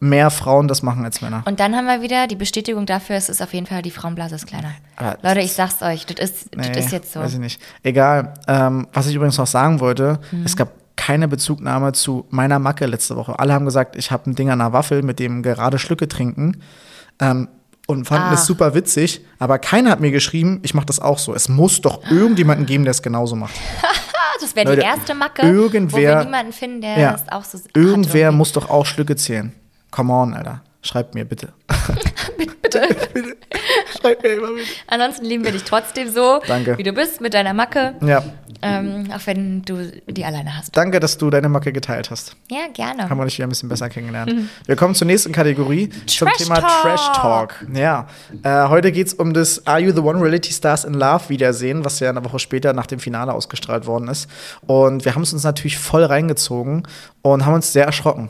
mehr 0.00 0.30
Frauen 0.30 0.68
das 0.68 0.82
machen 0.82 1.04
als 1.04 1.20
Männer. 1.20 1.42
Und 1.46 1.58
dann 1.60 1.74
haben 1.74 1.86
wir 1.86 2.02
wieder 2.02 2.26
die 2.28 2.36
Bestätigung 2.36 2.86
dafür, 2.86 3.16
es 3.16 3.28
ist 3.28 3.42
auf 3.42 3.52
jeden 3.52 3.66
Fall, 3.66 3.82
die 3.82 3.90
Frauenblase 3.90 4.36
ist 4.36 4.46
kleiner. 4.46 4.70
Aber 4.96 5.16
Leute, 5.22 5.40
ich 5.40 5.52
sag's 5.52 5.82
euch, 5.82 6.06
das 6.06 6.30
ist, 6.30 6.48
das 6.56 6.68
Nee, 6.68 6.78
ist 6.78 6.92
jetzt 6.92 7.12
so. 7.12 7.20
Weiß 7.20 7.32
ich 7.34 7.40
nicht. 7.40 7.60
Egal. 7.82 8.34
Ähm, 8.46 8.86
was 8.92 9.06
ich 9.08 9.14
übrigens 9.16 9.38
noch 9.38 9.46
sagen 9.46 9.80
wollte, 9.80 10.20
Mhm. 10.30 10.44
es 10.44 10.56
gab 10.56 10.70
keine 10.96 11.28
Bezugnahme 11.28 11.92
zu 11.92 12.26
meiner 12.30 12.58
Macke 12.58 12.86
letzte 12.86 13.16
Woche. 13.16 13.38
Alle 13.38 13.52
haben 13.54 13.64
gesagt, 13.64 13.96
ich 13.96 14.10
habe 14.10 14.30
ein 14.30 14.34
Ding 14.34 14.50
an 14.50 14.60
einer 14.60 14.72
Waffel, 14.72 15.02
mit 15.02 15.18
dem 15.18 15.42
gerade 15.42 15.78
Schlücke 15.78 16.08
trinken. 16.08 16.60
Ähm, 17.20 17.48
und 17.86 18.04
fanden 18.04 18.28
Ah. 18.28 18.34
es 18.34 18.44
super 18.44 18.74
witzig, 18.74 19.24
aber 19.38 19.58
keiner 19.58 19.90
hat 19.90 20.00
mir 20.00 20.10
geschrieben, 20.10 20.60
ich 20.62 20.74
mache 20.74 20.84
das 20.86 21.00
auch 21.00 21.18
so. 21.18 21.34
Es 21.34 21.48
muss 21.48 21.80
doch 21.80 22.04
irgendjemanden 22.10 22.66
geben, 22.66 22.84
der 22.84 22.90
es 22.90 23.00
genauso 23.02 23.34
macht. 23.34 23.54
Ah, 23.82 23.86
das 24.42 24.54
wäre 24.54 24.76
die 24.76 24.82
erste 24.82 25.14
Macke, 25.14 25.42
irgendwer- 25.42 25.92
wo 25.92 25.96
wir 25.96 26.24
niemanden 26.24 26.52
finden, 26.52 26.82
der 26.82 26.98
Ja. 26.98 27.12
das 27.12 27.28
auch 27.30 27.44
so 27.44 27.58
hat 27.58 27.64
Irgendwer 27.74 28.14
irgendwie. 28.26 28.36
muss 28.36 28.52
doch 28.52 28.68
auch 28.68 28.84
Schlücke 28.84 29.16
zählen. 29.16 29.52
Come 29.90 30.12
on, 30.12 30.34
Alter. 30.34 30.62
Schreibt 30.82 31.14
mir 31.14 31.24
bitte. 31.24 31.52
Bitte. 32.36 32.82
bitte. 33.12 33.36
Schreibt 34.00 34.22
mir 34.22 34.30
immer 34.30 34.48
bitte. 34.48 34.68
Ansonsten 34.86 35.24
lieben 35.24 35.44
wir 35.44 35.52
dich 35.52 35.64
trotzdem 35.64 36.10
so, 36.10 36.40
Danke. 36.46 36.78
wie 36.78 36.82
du 36.82 36.92
bist, 36.92 37.20
mit 37.20 37.34
deiner 37.34 37.52
Macke. 37.54 37.94
Ja. 38.00 38.22
Ähm, 38.60 39.08
auch 39.14 39.26
wenn 39.26 39.62
du 39.62 39.90
die 40.08 40.24
alleine 40.24 40.56
hast. 40.56 40.76
Danke, 40.76 40.98
dass 40.98 41.16
du 41.16 41.30
deine 41.30 41.48
Macke 41.48 41.72
geteilt 41.72 42.10
hast. 42.10 42.36
Ja, 42.50 42.66
gerne. 42.72 43.08
haben 43.08 43.16
wir 43.18 43.24
dich 43.24 43.38
wieder 43.38 43.46
ein 43.46 43.50
bisschen 43.50 43.68
besser 43.68 43.88
kennengelernt. 43.88 44.32
Wir 44.66 44.76
kommen 44.76 44.94
zur 44.94 45.06
nächsten 45.06 45.32
Kategorie, 45.32 45.90
zum 46.06 46.28
Trash 46.28 46.38
Thema 46.38 46.56
Talk. 46.56 46.82
Trash 46.82 47.12
Talk. 47.14 47.66
Ja, 47.72 48.08
äh, 48.42 48.68
heute 48.68 48.90
geht 48.90 49.06
es 49.08 49.14
um 49.14 49.32
das 49.32 49.66
Are 49.66 49.80
You 49.80 49.92
the 49.92 50.00
One 50.00 50.20
Reality 50.20 50.52
Stars 50.52 50.84
in 50.84 50.94
Love 50.94 51.28
Wiedersehen, 51.28 51.84
was 51.84 52.00
ja 52.00 52.10
eine 52.10 52.24
Woche 52.24 52.38
später 52.40 52.72
nach 52.72 52.86
dem 52.86 52.98
Finale 52.98 53.32
ausgestrahlt 53.32 53.86
worden 53.86 54.08
ist. 54.08 54.28
Und 54.66 55.04
wir 55.04 55.14
haben 55.14 55.22
es 55.22 55.32
uns 55.32 55.44
natürlich 55.44 55.78
voll 55.78 56.04
reingezogen 56.04 56.82
und 57.22 57.46
haben 57.46 57.54
uns 57.54 57.72
sehr 57.72 57.86
erschrocken. 57.86 58.28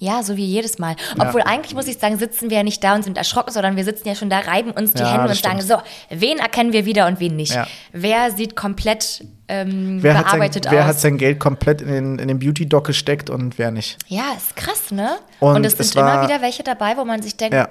Ja, 0.00 0.22
so 0.22 0.36
wie 0.36 0.44
jedes 0.44 0.78
Mal. 0.78 0.94
Obwohl 1.18 1.42
eigentlich 1.42 1.74
muss 1.74 1.88
ich 1.88 1.98
sagen, 1.98 2.18
sitzen 2.18 2.50
wir 2.50 2.58
ja 2.58 2.62
nicht 2.62 2.84
da 2.84 2.94
und 2.94 3.02
sind 3.02 3.18
erschrocken, 3.18 3.52
sondern 3.52 3.74
wir 3.74 3.82
sitzen 3.84 4.06
ja 4.06 4.14
schon 4.14 4.30
da, 4.30 4.38
reiben 4.38 4.70
uns 4.70 4.92
die 4.92 5.02
Ja, 5.02 5.08
Hände 5.10 5.22
und 5.22 5.30
das 5.30 5.40
sagen, 5.40 5.60
so, 5.60 5.74
wen 6.08 6.38
erkennen 6.38 6.72
wir 6.72 6.84
wieder 6.84 7.08
und 7.08 7.18
wen 7.18 7.34
nicht? 7.34 7.52
Ja. 7.54 7.66
Wer 7.92 8.30
sieht 8.30 8.54
komplett 8.54 9.24
ähm, 9.48 9.98
Wer, 10.00 10.14
hat 10.16 10.26
sein, 10.30 10.38
bearbeitet 10.38 10.70
wer 10.70 10.82
aus? 10.82 10.86
hat 10.88 11.00
sein 11.00 11.18
Geld 11.18 11.40
komplett 11.40 11.80
in 11.80 11.88
den, 11.88 12.18
in 12.20 12.28
den 12.28 12.38
Beauty-Doc 12.38 12.86
gesteckt 12.86 13.28
und 13.28 13.58
wer 13.58 13.72
nicht? 13.72 13.98
ja, 14.06 14.22
ist 14.36 14.54
krass, 14.54 14.92
ne? 14.92 15.16
Und 15.40 15.56
Und, 15.56 15.64
es 15.66 15.74
es 15.80 15.90
sind 15.90 16.00
immer 16.02 16.22
wieder 16.22 16.40
welche 16.42 16.62
dabei, 16.62 16.96
wo 16.96 17.04
man 17.04 17.20
sich 17.20 17.36
denkt, 17.36 17.54
Ja. 17.54 17.68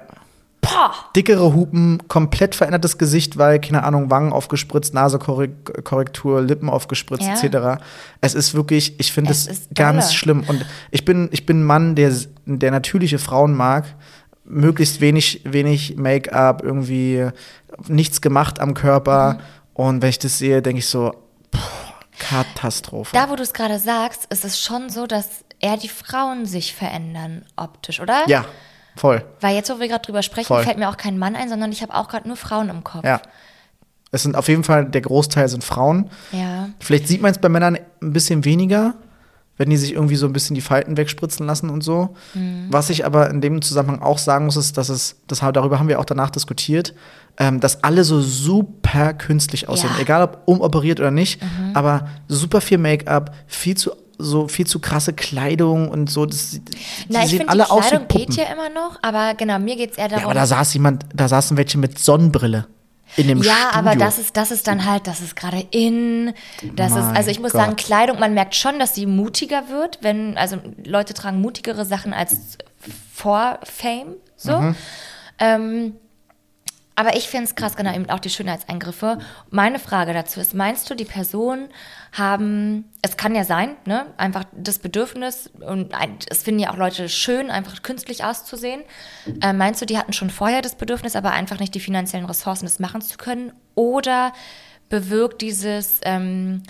Boah, 0.69 0.93
Dickere 1.15 1.53
Hupen, 1.53 2.07
komplett 2.07 2.55
verändertes 2.55 2.97
Gesicht, 2.97 3.37
weil, 3.37 3.59
keine 3.59 3.83
Ahnung, 3.83 4.09
Wangen 4.09 4.33
aufgespritzt, 4.33 4.93
Nasekorrektur, 4.93 6.41
Lippen 6.41 6.69
aufgespritzt, 6.69 7.23
Ja. 7.27 7.33
etc. 7.33 7.81
Es 8.21 8.33
ist 8.33 8.53
wirklich, 8.53 8.99
ich 8.99 9.11
finde 9.11 9.31
Es 9.31 9.47
es 9.47 9.67
ganz 9.73 10.13
schlimm. 10.13 10.43
Und 10.47 10.65
ich 10.91 11.05
bin, 11.05 11.29
ich 11.31 11.45
bin 11.45 11.61
ein 11.61 11.63
Mann, 11.63 11.95
der, 11.95 12.13
der 12.45 12.71
natürliche 12.71 13.19
Frauen 13.19 13.53
mag. 13.55 13.85
Möglichst 14.45 15.01
wenig, 15.01 15.41
wenig 15.43 15.97
Make-up, 15.97 16.63
irgendwie 16.63 17.27
nichts 17.87 18.21
gemacht 18.21 18.59
am 18.59 18.73
Körper. 18.73 19.33
Mhm. 19.33 19.39
Und 19.73 20.01
wenn 20.01 20.09
ich 20.09 20.19
das 20.19 20.37
sehe, 20.37 20.61
denke 20.61 20.79
ich 20.79 20.87
so, 20.87 21.11
puh, 21.51 21.59
Katastrophe. 22.17 23.11
da 23.13 23.29
wo 23.29 23.35
du 23.35 23.43
es 23.43 23.53
gerade 23.53 23.77
sagst, 23.79 24.25
ist 24.31 24.43
es 24.45 24.59
schon 24.61 24.89
so, 24.89 25.05
dass 25.05 25.27
eher 25.59 25.77
die 25.77 25.89
Frauen 25.89 26.45
sich 26.45 26.73
verändern 26.73 27.45
optisch, 27.55 27.99
oder? 27.99 28.23
ja, 28.27 28.45
voll. 28.97 29.23
Weil 29.41 29.55
jetzt, 29.55 29.69
wo 29.69 29.79
wir 29.79 29.87
gerade 29.87 30.05
drüber 30.05 30.21
sprechen, 30.21 30.47
Voll. 30.47 30.63
fällt 30.63 30.77
mir 30.77 30.89
auch 30.89 30.97
kein 30.97 31.17
Mann 31.17 31.35
ein, 31.35 31.49
sondern 31.49 31.71
ich 31.71 31.81
habe 31.81 31.93
auch 31.93 32.07
gerade 32.07 32.27
nur 32.27 32.37
Frauen 32.37 32.69
im 32.69 32.83
Kopf. 32.83 33.05
Ja. 33.05 33.21
Es 34.11 34.23
sind 34.23 34.35
auf 34.35 34.47
jeden 34.47 34.63
Fall, 34.63 34.85
der 34.85 35.01
Großteil 35.01 35.47
sind 35.49 35.63
Frauen. 35.63 36.09
Ja. 36.31 36.69
Vielleicht 36.79 37.07
sieht 37.07 37.21
man 37.21 37.31
es 37.31 37.39
bei 37.39 37.49
Männern 37.49 37.77
ein 38.01 38.13
bisschen 38.13 38.45
weniger, 38.45 38.93
wenn 39.57 39.69
die 39.69 39.77
sich 39.77 39.93
irgendwie 39.93 40.15
so 40.15 40.27
ein 40.27 40.33
bisschen 40.33 40.55
die 40.55 40.61
Falten 40.61 40.97
wegspritzen 40.97 41.45
lassen 41.45 41.69
und 41.69 41.83
so. 41.83 42.15
Mhm. 42.33 42.67
Was 42.69 42.89
ich 42.89 43.05
aber 43.05 43.29
in 43.29 43.41
dem 43.41 43.61
Zusammenhang 43.61 44.01
auch 44.01 44.17
sagen 44.17 44.45
muss, 44.45 44.55
ist, 44.55 44.77
dass 44.77 44.89
es, 44.89 45.17
das, 45.27 45.39
darüber 45.39 45.79
haben 45.79 45.89
wir 45.89 45.99
auch 45.99 46.05
danach 46.05 46.29
diskutiert, 46.29 46.93
ähm, 47.37 47.59
dass 47.59 47.83
alle 47.83 48.03
so 48.03 48.21
super 48.21 49.13
künstlich 49.13 49.67
aussehen. 49.67 49.89
Ja. 49.89 49.95
Mhm. 49.95 50.01
Egal 50.01 50.23
ob 50.23 50.41
umoperiert 50.45 50.99
oder 50.99 51.11
nicht, 51.11 51.41
aber 51.73 52.07
super 52.27 52.61
viel 52.61 52.77
Make-up, 52.77 53.35
viel 53.47 53.75
zu 53.75 53.91
so 54.17 54.47
viel 54.47 54.65
zu 54.65 54.79
krasse 54.79 55.13
Kleidung 55.13 55.89
und 55.89 56.09
so. 56.09 56.25
Das, 56.25 56.51
die 56.51 56.61
Na, 57.09 57.23
ich 57.23 57.29
finde, 57.31 57.45
die 57.53 57.59
Kleidung 57.63 58.07
geht 58.07 58.33
ja 58.35 58.45
immer 58.51 58.69
noch, 58.69 58.97
aber 59.01 59.33
genau, 59.35 59.59
mir 59.59 59.75
geht 59.75 59.91
es 59.91 59.97
eher 59.97 60.05
Ja, 60.05 60.09
darum. 60.09 60.25
aber 60.25 60.33
da 60.33 60.45
saß 60.45 60.73
jemand, 60.73 61.05
da 61.13 61.27
saßen 61.27 61.55
welche 61.57 61.77
mit 61.77 61.99
Sonnenbrille 61.99 62.67
in 63.15 63.27
dem 63.27 63.41
Ja, 63.41 63.53
Studio. 63.53 63.79
aber 63.79 63.95
das 63.95 64.17
ist, 64.17 64.35
das 64.35 64.51
ist 64.51 64.67
dann 64.67 64.85
halt, 64.85 65.07
das 65.07 65.21
ist 65.21 65.35
gerade 65.35 65.65
in. 65.71 66.33
Das 66.75 66.91
ist, 66.91 66.97
Mein 66.97 67.15
also 67.17 67.29
ich 67.31 67.39
muss 67.39 67.51
Gott. 67.53 67.61
sagen, 67.61 67.75
Kleidung, 67.75 68.19
man 68.19 68.33
merkt 68.33 68.55
schon, 68.55 68.79
dass 68.79 68.95
sie 68.95 69.05
mutiger 69.05 69.69
wird, 69.69 69.99
wenn, 70.01 70.37
also 70.37 70.57
Leute 70.83 71.13
tragen 71.13 71.39
mutigere 71.39 71.85
Sachen 71.85 72.13
als 72.13 72.57
vor 73.13 73.59
Fame, 73.63 74.15
so. 74.35 74.59
Mhm. 74.59 74.75
Ähm, 75.39 75.93
aber 76.95 77.15
ich 77.15 77.27
finde 77.29 77.45
es 77.45 77.53
krass, 77.53 77.75
genau, 77.75 77.93
eben 77.93 78.09
auch 78.09 78.19
die 78.19 78.31
Schönheitseingriffe. 78.31 79.19
Meine 79.51 79.77
Frage 79.77 80.13
dazu 80.13 80.39
ist, 80.39 80.55
meinst 80.55 80.89
du, 80.89 80.95
die 80.95 81.05
Personen 81.05 81.69
haben, 82.17 82.85
es 83.01 83.17
kann 83.17 83.35
ja 83.35 83.43
sein, 83.43 83.75
ne, 83.85 84.07
einfach 84.17 84.43
das 84.55 84.79
Bedürfnis, 84.79 85.49
und 85.59 85.93
es 86.29 86.43
finden 86.43 86.59
ja 86.59 86.71
auch 86.71 86.77
Leute 86.77 87.09
schön, 87.09 87.49
einfach 87.51 87.81
künstlich 87.83 88.23
auszusehen. 88.23 88.81
Äh, 89.41 89.53
meinst 89.53 89.81
du, 89.81 89.85
die 89.85 89.97
hatten 89.97 90.13
schon 90.13 90.29
vorher 90.29 90.61
das 90.61 90.75
Bedürfnis, 90.75 91.15
aber 91.15 91.31
einfach 91.31 91.59
nicht 91.59 91.75
die 91.75 91.79
finanziellen 91.79 92.25
Ressourcen, 92.25 92.65
das 92.65 92.79
machen 92.79 93.01
zu 93.01 93.17
können? 93.17 93.51
Oder 93.75 94.33
bewirkt 94.89 95.41
dieses, 95.41 95.99
ähm, 96.03 96.63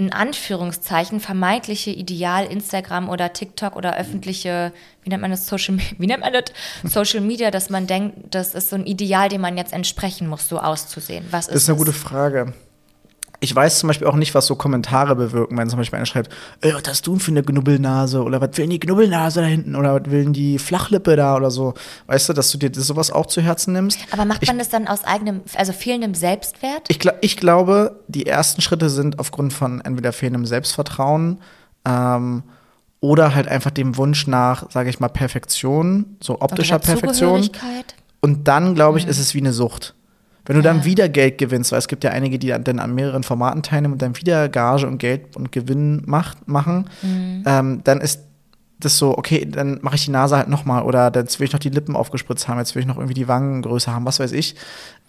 in 0.00 0.12
Anführungszeichen, 0.12 1.18
vermeintliche 1.20 1.90
Ideal 1.90 2.46
Instagram 2.46 3.08
oder 3.08 3.32
TikTok 3.32 3.74
oder 3.74 3.96
öffentliche, 3.96 4.72
wie 5.02 5.10
nennt 5.10 5.22
man 5.22 5.32
das, 5.32 5.46
Social, 5.48 5.78
wie 5.98 6.06
nennt 6.06 6.20
man 6.22 6.32
das? 6.32 6.44
Social 6.84 7.20
Media, 7.20 7.50
dass 7.50 7.68
man 7.68 7.86
denkt, 7.86 8.32
das 8.34 8.54
ist 8.54 8.70
so 8.70 8.76
ein 8.76 8.86
Ideal, 8.86 9.28
dem 9.28 9.40
man 9.40 9.56
jetzt 9.56 9.72
entsprechen 9.72 10.28
muss, 10.28 10.48
so 10.48 10.58
auszusehen. 10.60 11.26
Was 11.30 11.46
ist 11.48 11.54
Das 11.54 11.62
ist 11.64 11.68
eine 11.68 11.78
es? 11.78 11.84
gute 11.84 11.92
Frage. 11.92 12.54
Ich 13.40 13.54
weiß 13.54 13.78
zum 13.78 13.86
Beispiel 13.86 14.08
auch 14.08 14.16
nicht, 14.16 14.34
was 14.34 14.46
so 14.46 14.56
Kommentare 14.56 15.14
bewirken, 15.14 15.56
wenn 15.56 15.70
zum 15.70 15.78
Beispiel 15.78 15.96
einer 15.96 16.06
schreibt, 16.06 16.32
ey, 16.60 16.74
was 16.74 16.82
hast 16.88 17.06
du 17.06 17.12
denn 17.12 17.20
für 17.20 17.30
eine 17.30 17.42
Knubbelnase? 17.42 18.22
Oder 18.22 18.40
was 18.40 18.56
will 18.56 18.64
denn 18.64 18.70
die 18.70 18.80
Knubbelnase 18.80 19.42
da 19.42 19.46
hinten? 19.46 19.76
Oder 19.76 19.94
was 19.94 20.10
will 20.10 20.24
denn 20.24 20.32
die 20.32 20.58
Flachlippe 20.58 21.14
da 21.14 21.36
oder 21.36 21.50
so? 21.50 21.74
Weißt 22.06 22.28
du, 22.28 22.32
dass 22.32 22.50
du 22.50 22.58
dir 22.58 22.70
sowas 22.74 23.12
auch 23.12 23.26
zu 23.26 23.40
Herzen 23.40 23.72
nimmst? 23.74 24.00
Aber 24.10 24.24
macht 24.24 24.42
ich, 24.42 24.48
man 24.48 24.58
das 24.58 24.70
dann 24.70 24.88
aus 24.88 25.04
eigenem, 25.04 25.42
also 25.54 25.72
fehlendem 25.72 26.14
Selbstwert? 26.14 26.82
ich, 26.88 26.98
ich 27.20 27.36
glaube, 27.36 28.00
die 28.08 28.26
ersten 28.26 28.60
Schritte 28.60 28.90
sind 28.90 29.20
aufgrund 29.20 29.52
von 29.52 29.80
entweder 29.82 30.12
fehlendem 30.12 30.44
Selbstvertrauen 30.44 31.38
ähm, 31.84 32.42
oder 33.00 33.34
halt 33.34 33.46
einfach 33.46 33.70
dem 33.70 33.96
Wunsch 33.96 34.26
nach, 34.26 34.70
sage 34.70 34.90
ich 34.90 34.98
mal, 34.98 35.08
Perfektion, 35.08 36.16
so 36.20 36.40
optischer 36.40 36.78
Perfektion. 36.78 37.48
Und 38.20 38.48
dann, 38.48 38.74
glaube 38.74 38.98
ich, 38.98 39.06
ist 39.06 39.18
es 39.18 39.34
wie 39.34 39.38
eine 39.38 39.52
Sucht. 39.52 39.94
Wenn 40.48 40.56
du 40.56 40.62
dann 40.62 40.84
wieder 40.84 41.10
Geld 41.10 41.36
gewinnst, 41.36 41.72
weil 41.72 41.78
es 41.78 41.88
gibt 41.88 42.04
ja 42.04 42.10
einige, 42.10 42.38
die 42.38 42.48
dann 42.48 42.78
an 42.78 42.94
mehreren 42.94 43.22
Formaten 43.22 43.62
teilnehmen 43.62 43.92
und 43.92 44.02
dann 44.02 44.16
wieder 44.16 44.48
Gage 44.48 44.86
und 44.86 44.96
Geld 44.96 45.36
und 45.36 45.52
Gewinn 45.52 46.02
macht, 46.06 46.48
machen, 46.48 46.88
ähm, 47.46 47.82
dann 47.84 48.00
ist 48.00 48.22
das 48.80 48.96
so, 48.96 49.18
okay, 49.18 49.44
dann 49.44 49.78
mache 49.82 49.96
ich 49.96 50.06
die 50.06 50.10
Nase 50.10 50.36
halt 50.36 50.48
nochmal 50.48 50.84
oder 50.84 51.12
jetzt 51.14 51.38
will 51.38 51.46
ich 51.46 51.52
noch 51.52 51.60
die 51.60 51.68
Lippen 51.68 51.96
aufgespritzt 51.96 52.48
haben, 52.48 52.58
jetzt 52.58 52.74
will 52.74 52.80
ich 52.80 52.88
noch 52.88 52.96
irgendwie 52.96 53.14
die 53.14 53.28
Wangen 53.28 53.60
größer 53.62 53.92
haben, 53.92 54.06
was 54.06 54.20
weiß 54.20 54.32
ich. 54.32 54.54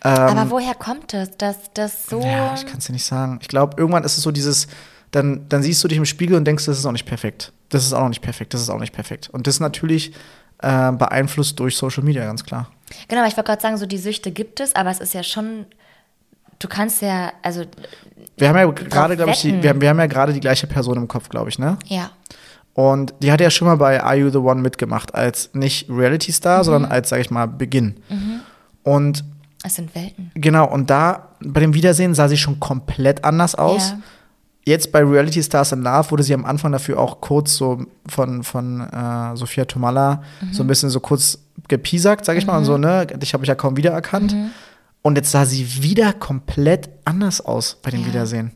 Ähm, 0.04 0.12
Aber 0.12 0.52
woher 0.52 0.76
kommt 0.76 1.14
es, 1.14 1.38
dass 1.38 1.72
das 1.74 2.08
so. 2.08 2.20
ja, 2.20 2.54
ich 2.56 2.66
kann 2.66 2.80
es 2.80 2.86
dir 2.86 2.94
nicht 2.94 3.06
sagen. 3.06 3.40
Ich 3.42 3.48
glaube, 3.48 3.76
irgendwann 3.78 4.04
ist 4.04 4.18
es 4.18 4.24
so 4.24 4.32
dieses, 4.32 4.68
dann, 5.12 5.48
dann 5.50 5.64
siehst 5.64 5.84
du 5.84 5.88
dich 5.88 5.98
im 5.98 6.06
Spiegel 6.06 6.36
und 6.36 6.46
denkst, 6.46 6.66
das 6.66 6.78
ist 6.78 6.86
auch 6.86 6.92
nicht 6.92 7.06
perfekt. 7.06 7.54
Das 7.70 7.86
ist 7.86 7.94
auch 7.94 8.02
noch 8.02 8.10
nicht 8.10 8.22
perfekt, 8.22 8.54
das 8.54 8.62
ist 8.62 8.70
auch 8.70 8.80
nicht 8.80 8.94
perfekt. 8.94 9.30
Und 9.32 9.48
das 9.48 9.56
ist 9.56 9.60
natürlich 9.60 10.14
äh, 10.62 10.92
beeinflusst 10.92 11.60
durch 11.60 11.78
Social 11.78 12.04
Media, 12.04 12.26
ganz 12.26 12.44
klar. 12.44 12.70
Genau, 13.08 13.26
ich 13.28 13.36
wollte 13.38 13.48
gerade 13.48 13.62
sagen, 13.62 13.78
so 13.78 13.86
die 13.86 13.98
Süchte 13.98 14.32
gibt 14.32 14.60
es, 14.60 14.76
aber 14.76 14.90
es 14.92 15.00
ist 15.00 15.14
ja 15.14 15.24
schon. 15.24 15.66
Du 16.60 16.68
kannst 16.68 17.02
ja, 17.02 17.32
also, 17.42 17.64
Wir 18.38 18.50
haben 18.50 18.58
ja 18.58 18.66
gerade, 18.70 19.16
glaube 19.16 19.32
ich, 19.32 19.42
die, 19.42 19.64
wir 19.64 19.70
haben, 19.70 19.80
wir 19.82 19.90
haben 19.90 20.00
ja 20.00 20.08
gerade 20.08 20.34
die 20.34 20.42
gleiche 20.42 20.68
Person 20.68 20.98
im 20.98 21.08
Kopf, 21.08 21.30
glaube 21.30 21.50
ich, 21.50 21.58
ne? 21.60 21.78
ja. 21.86 22.12
Und 22.74 23.14
die 23.22 23.32
hat 23.32 23.42
ja 23.42 23.50
schon 23.50 23.68
mal 23.68 23.76
bei 23.76 24.02
Are 24.02 24.16
You 24.16 24.30
the 24.30 24.38
One 24.38 24.62
mitgemacht, 24.62 25.14
als 25.14 25.50
nicht 25.54 25.90
Reality 25.90 26.32
Mhm. 26.32 26.36
Star, 26.36 26.64
sondern 26.64 26.90
als, 26.92 27.10
sage 27.10 27.22
ich 27.22 27.30
mal, 27.32 27.46
Beginn. 27.48 27.96
Und 28.84 29.24
Es 29.64 29.76
sind 29.76 29.94
Welten. 29.96 30.32
genau, 30.36 30.66
und 30.70 30.90
da 30.90 31.30
bei 31.42 31.60
dem 31.62 31.74
Wiedersehen 31.74 32.14
sah 32.14 32.28
sie 32.30 32.38
schon 32.38 32.60
komplett 32.60 33.24
anders 33.26 33.56
aus. 33.56 33.90
Ja. 33.92 34.00
Jetzt 34.70 34.92
bei 34.92 35.00
Reality 35.04 35.42
Stars 35.42 35.72
in 35.72 35.82
Love 35.82 36.12
wurde 36.12 36.22
sie 36.24 36.34
am 36.34 36.46
Anfang 36.46 36.72
dafür 36.72 37.00
auch 37.00 37.22
kurz 37.22 37.56
so 37.56 37.86
von, 38.08 38.44
von 38.44 38.82
äh, 38.82 39.36
Sophia 39.36 39.66
Tomalla 39.66 40.22
Mhm. 40.42 40.54
so 40.54 40.64
ein 40.64 40.68
bisschen 40.68 40.90
so 40.92 41.00
kurz 41.00 41.40
gepiesackt, 41.68 42.24
sag 42.26 42.38
ich 42.38 42.46
mal, 42.46 42.58
und 42.60 42.66
so, 42.66 42.78
ne? 42.78 43.08
Dich 43.08 43.34
habe 43.34 43.44
ich 43.44 43.48
ja 43.48 43.56
kaum 43.56 43.78
wiedererkannt. 43.78 44.34
Mhm. 44.34 44.52
Und 45.02 45.16
jetzt 45.18 45.32
sah 45.32 45.46
sie 45.46 45.82
wieder 45.82 46.14
komplett 46.14 46.90
anders 47.06 47.42
aus 47.42 47.78
bei 47.82 47.90
dem 47.90 48.02
Ja. 48.02 48.08
Wiedersehen. 48.08 48.52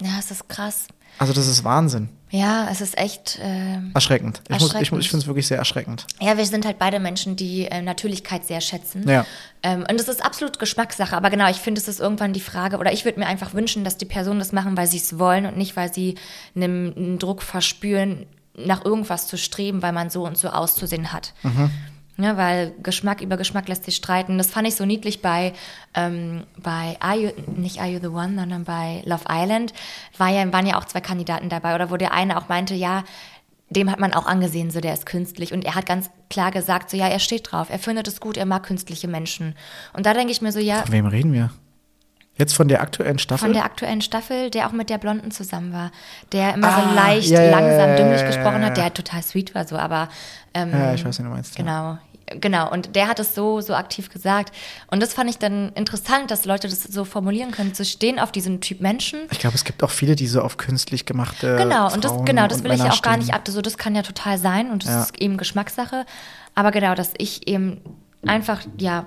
Ja, 0.00 0.10
es 0.18 0.30
ist 0.30 0.48
krass. 0.48 0.86
Also, 1.18 1.32
das 1.32 1.46
ist 1.48 1.64
Wahnsinn. 1.64 2.08
Ja, 2.30 2.68
es 2.70 2.80
ist 2.80 2.98
echt. 2.98 3.38
Ähm, 3.42 3.90
Erschreckend. 3.94 4.42
Ich, 4.44 4.50
muss- 4.50 4.56
ich, 4.58 4.62
Erschreckend. 4.74 4.92
muss- 4.92 5.00
ich 5.04 5.10
finde 5.10 5.22
es 5.22 5.26
wirklich 5.26 5.46
sehr 5.46 5.58
erschreckend. 5.58 6.06
ja, 6.20 6.36
wir 6.36 6.44
sind 6.44 6.66
halt 6.66 6.78
beide 6.78 7.00
Menschen, 7.00 7.36
die 7.36 7.64
äh, 7.66 7.80
Natürlichkeit 7.80 8.44
sehr 8.46 8.60
schätzen. 8.60 9.08
Ja. 9.08 9.24
Ähm, 9.62 9.86
und 9.90 9.98
das 9.98 10.08
ist 10.08 10.24
absolut 10.24 10.58
Geschmackssache. 10.58 11.16
Aber 11.16 11.30
genau, 11.30 11.48
ich 11.50 11.56
finde, 11.56 11.80
es 11.80 11.88
ist 11.88 12.00
irgendwann 12.00 12.32
die 12.32 12.40
Frage, 12.40 12.78
oder 12.78 12.92
ich 12.92 13.04
würde 13.04 13.18
mir 13.18 13.26
einfach 13.26 13.54
wünschen, 13.54 13.82
dass 13.84 13.96
die 13.96 14.04
Personen 14.04 14.38
das 14.38 14.52
machen, 14.52 14.76
weil 14.76 14.86
sie 14.86 14.98
es 14.98 15.18
wollen 15.18 15.46
und 15.46 15.56
nicht, 15.56 15.74
weil 15.76 15.92
sie 15.92 16.16
einen, 16.54 16.94
einen 16.96 17.18
Druck 17.18 17.42
verspüren, 17.42 18.26
nach 18.56 18.84
irgendwas 18.84 19.26
zu 19.28 19.38
streben, 19.38 19.82
weil 19.82 19.92
man 19.92 20.10
so 20.10 20.26
und 20.26 20.36
so 20.36 20.48
auszusehen 20.48 21.12
hat. 21.12 21.32
Ja, 22.20 22.36
weil 22.36 22.74
Geschmack 22.82 23.20
über 23.20 23.36
Geschmack 23.36 23.68
lässt 23.68 23.84
sich 23.84 23.94
streiten. 23.94 24.38
Das 24.38 24.50
fand 24.50 24.66
ich 24.66 24.74
so 24.74 24.84
niedlich 24.84 25.22
bei, 25.22 25.52
ähm, 25.94 26.44
bei 26.56 26.96
Are 26.98 27.16
you, 27.16 27.30
nicht 27.54 27.78
Are 27.80 27.88
You 27.88 28.00
the 28.00 28.08
One, 28.08 28.34
sondern 28.34 28.64
bei 28.64 29.02
Love 29.04 29.24
Island. 29.30 29.72
War 30.16 30.28
ja, 30.28 30.52
waren 30.52 30.66
ja 30.66 30.78
auch 30.78 30.84
zwei 30.84 31.00
Kandidaten 31.00 31.48
dabei. 31.48 31.76
Oder 31.76 31.90
wo 31.92 31.96
der 31.96 32.12
eine 32.12 32.36
auch 32.36 32.48
meinte, 32.48 32.74
ja, 32.74 33.04
dem 33.70 33.90
hat 33.90 34.00
man 34.00 34.14
auch 34.14 34.26
angesehen, 34.26 34.70
so 34.70 34.80
der 34.80 34.94
ist 34.94 35.06
künstlich. 35.06 35.52
Und 35.52 35.64
er 35.64 35.76
hat 35.76 35.86
ganz 35.86 36.10
klar 36.28 36.50
gesagt, 36.50 36.90
so 36.90 36.96
ja, 36.96 37.06
er 37.06 37.20
steht 37.20 37.52
drauf, 37.52 37.68
er 37.70 37.78
findet 37.78 38.08
es 38.08 38.20
gut, 38.20 38.36
er 38.36 38.46
mag 38.46 38.64
künstliche 38.64 39.06
Menschen. 39.08 39.54
Und 39.92 40.06
da 40.06 40.14
denke 40.14 40.32
ich 40.32 40.42
mir 40.42 40.50
so, 40.52 40.58
ja, 40.58 40.82
Von 40.82 40.92
wem 40.92 41.06
reden 41.06 41.32
wir? 41.32 41.50
Jetzt 42.36 42.54
von 42.54 42.68
der 42.68 42.80
aktuellen 42.82 43.18
Staffel? 43.18 43.46
von 43.46 43.52
der 43.52 43.64
aktuellen 43.64 44.00
Staffel, 44.00 44.48
der 44.50 44.68
auch 44.68 44.72
mit 44.72 44.90
der 44.90 44.98
Blonden 44.98 45.32
zusammen 45.32 45.72
war, 45.72 45.90
der 46.30 46.54
immer 46.54 46.68
Ah, 46.68 46.88
so 46.88 46.94
leicht, 46.94 47.30
ja, 47.30 47.50
langsam, 47.50 47.96
dümmlich 47.96 48.24
gesprochen 48.24 48.64
hat, 48.64 48.76
der 48.76 48.84
ja. 48.84 48.90
total 48.90 49.24
sweet 49.24 49.56
war 49.56 49.66
so, 49.66 49.76
aber 49.76 50.08
ähm, 50.54 50.70
ja, 50.70 50.94
ich 50.94 51.04
weiß, 51.04 51.18
wen 51.18 51.24
du 51.26 51.32
meinst. 51.32 51.56
Genau. 51.56 51.98
Genau, 52.40 52.70
und 52.70 52.94
der 52.96 53.08
hat 53.08 53.18
es 53.18 53.34
so, 53.34 53.60
so 53.60 53.74
aktiv 53.74 54.10
gesagt. 54.10 54.54
Und 54.90 55.02
das 55.02 55.14
fand 55.14 55.30
ich 55.30 55.38
dann 55.38 55.72
interessant, 55.74 56.30
dass 56.30 56.44
Leute 56.44 56.68
das 56.68 56.82
so 56.82 57.04
formulieren 57.04 57.50
können, 57.50 57.74
zu 57.74 57.84
stehen 57.84 58.18
auf 58.18 58.32
diesen 58.32 58.60
Typ 58.60 58.80
Menschen. 58.80 59.20
Ich 59.30 59.38
glaube, 59.38 59.54
es 59.56 59.64
gibt 59.64 59.82
auch 59.82 59.90
viele, 59.90 60.16
die 60.16 60.26
so 60.26 60.42
auf 60.42 60.56
künstlich 60.56 61.06
gemachte. 61.06 61.56
Genau, 61.56 61.92
und 61.92 62.04
das, 62.04 62.12
Frauen 62.12 62.24
genau, 62.24 62.46
das 62.46 62.64
will 62.64 62.72
ich 62.72 62.78
Männer 62.78 62.92
auch 62.94 63.02
gar 63.02 63.16
nicht 63.16 63.32
ab. 63.34 63.42
So, 63.48 63.62
das 63.62 63.78
kann 63.78 63.94
ja 63.94 64.02
total 64.02 64.38
sein 64.38 64.70
und 64.70 64.84
das 64.84 64.90
Ja. 64.90 65.02
ist 65.02 65.20
eben 65.20 65.36
Geschmackssache. 65.36 66.04
Aber 66.54 66.70
genau, 66.70 66.94
dass 66.94 67.12
ich 67.18 67.46
eben 67.48 67.80
einfach, 68.26 68.60
ja, 68.78 69.06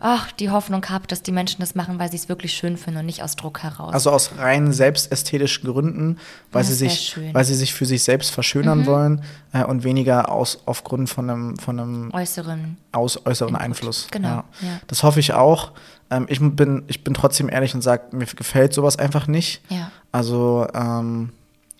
ach, 0.00 0.32
die 0.32 0.50
Hoffnung 0.50 0.84
habe, 0.88 1.06
dass 1.06 1.22
die 1.22 1.30
Menschen 1.32 1.60
das 1.60 1.74
machen, 1.74 1.98
weil 1.98 2.10
sie 2.10 2.16
es 2.16 2.28
wirklich 2.28 2.52
schön 2.54 2.76
finden 2.76 3.00
und 3.00 3.06
nicht 3.06 3.22
aus 3.22 3.36
Druck 3.36 3.62
heraus. 3.62 3.92
Also 3.92 4.10
aus 4.10 4.32
rein 4.38 4.72
selbstästhetischen 4.72 5.70
Gründen, 5.70 6.18
weil, 6.52 6.62
Das 6.62 6.68
sie 6.68 6.74
sich, 6.74 7.00
schön. 7.14 7.34
weil 7.34 7.44
sie 7.44 7.54
sich 7.54 7.74
für 7.74 7.86
sich 7.86 8.02
selbst 8.02 8.30
verschönern 8.30 8.86
wollen 8.86 9.22
äh, 9.52 9.62
und 9.64 9.84
weniger 9.84 10.30
aus, 10.30 10.58
aufgrund 10.66 11.10
von 11.10 11.28
einem, 11.30 11.56
von 11.58 11.78
einem 11.78 12.10
Äußeren. 12.12 12.76
aus 12.92 13.24
äußeren 13.26 13.56
Einfluss. 13.56 14.08
Genau, 14.10 14.28
Ja. 14.28 14.44
ja. 14.62 14.80
Das 14.86 15.02
hoffe 15.02 15.20
ich 15.20 15.34
auch. 15.34 15.72
Ähm, 16.10 16.26
ich, 16.28 16.40
bin, 16.40 16.82
ich 16.88 17.04
bin 17.04 17.14
trotzdem 17.14 17.48
ehrlich 17.48 17.74
und 17.74 17.82
sage, 17.82 18.16
mir 18.16 18.26
gefällt 18.26 18.72
sowas 18.72 18.96
einfach 18.98 19.26
nicht. 19.26 19.60
Ja. 19.68 19.90
Also, 20.12 20.66
ähm, 20.74 21.30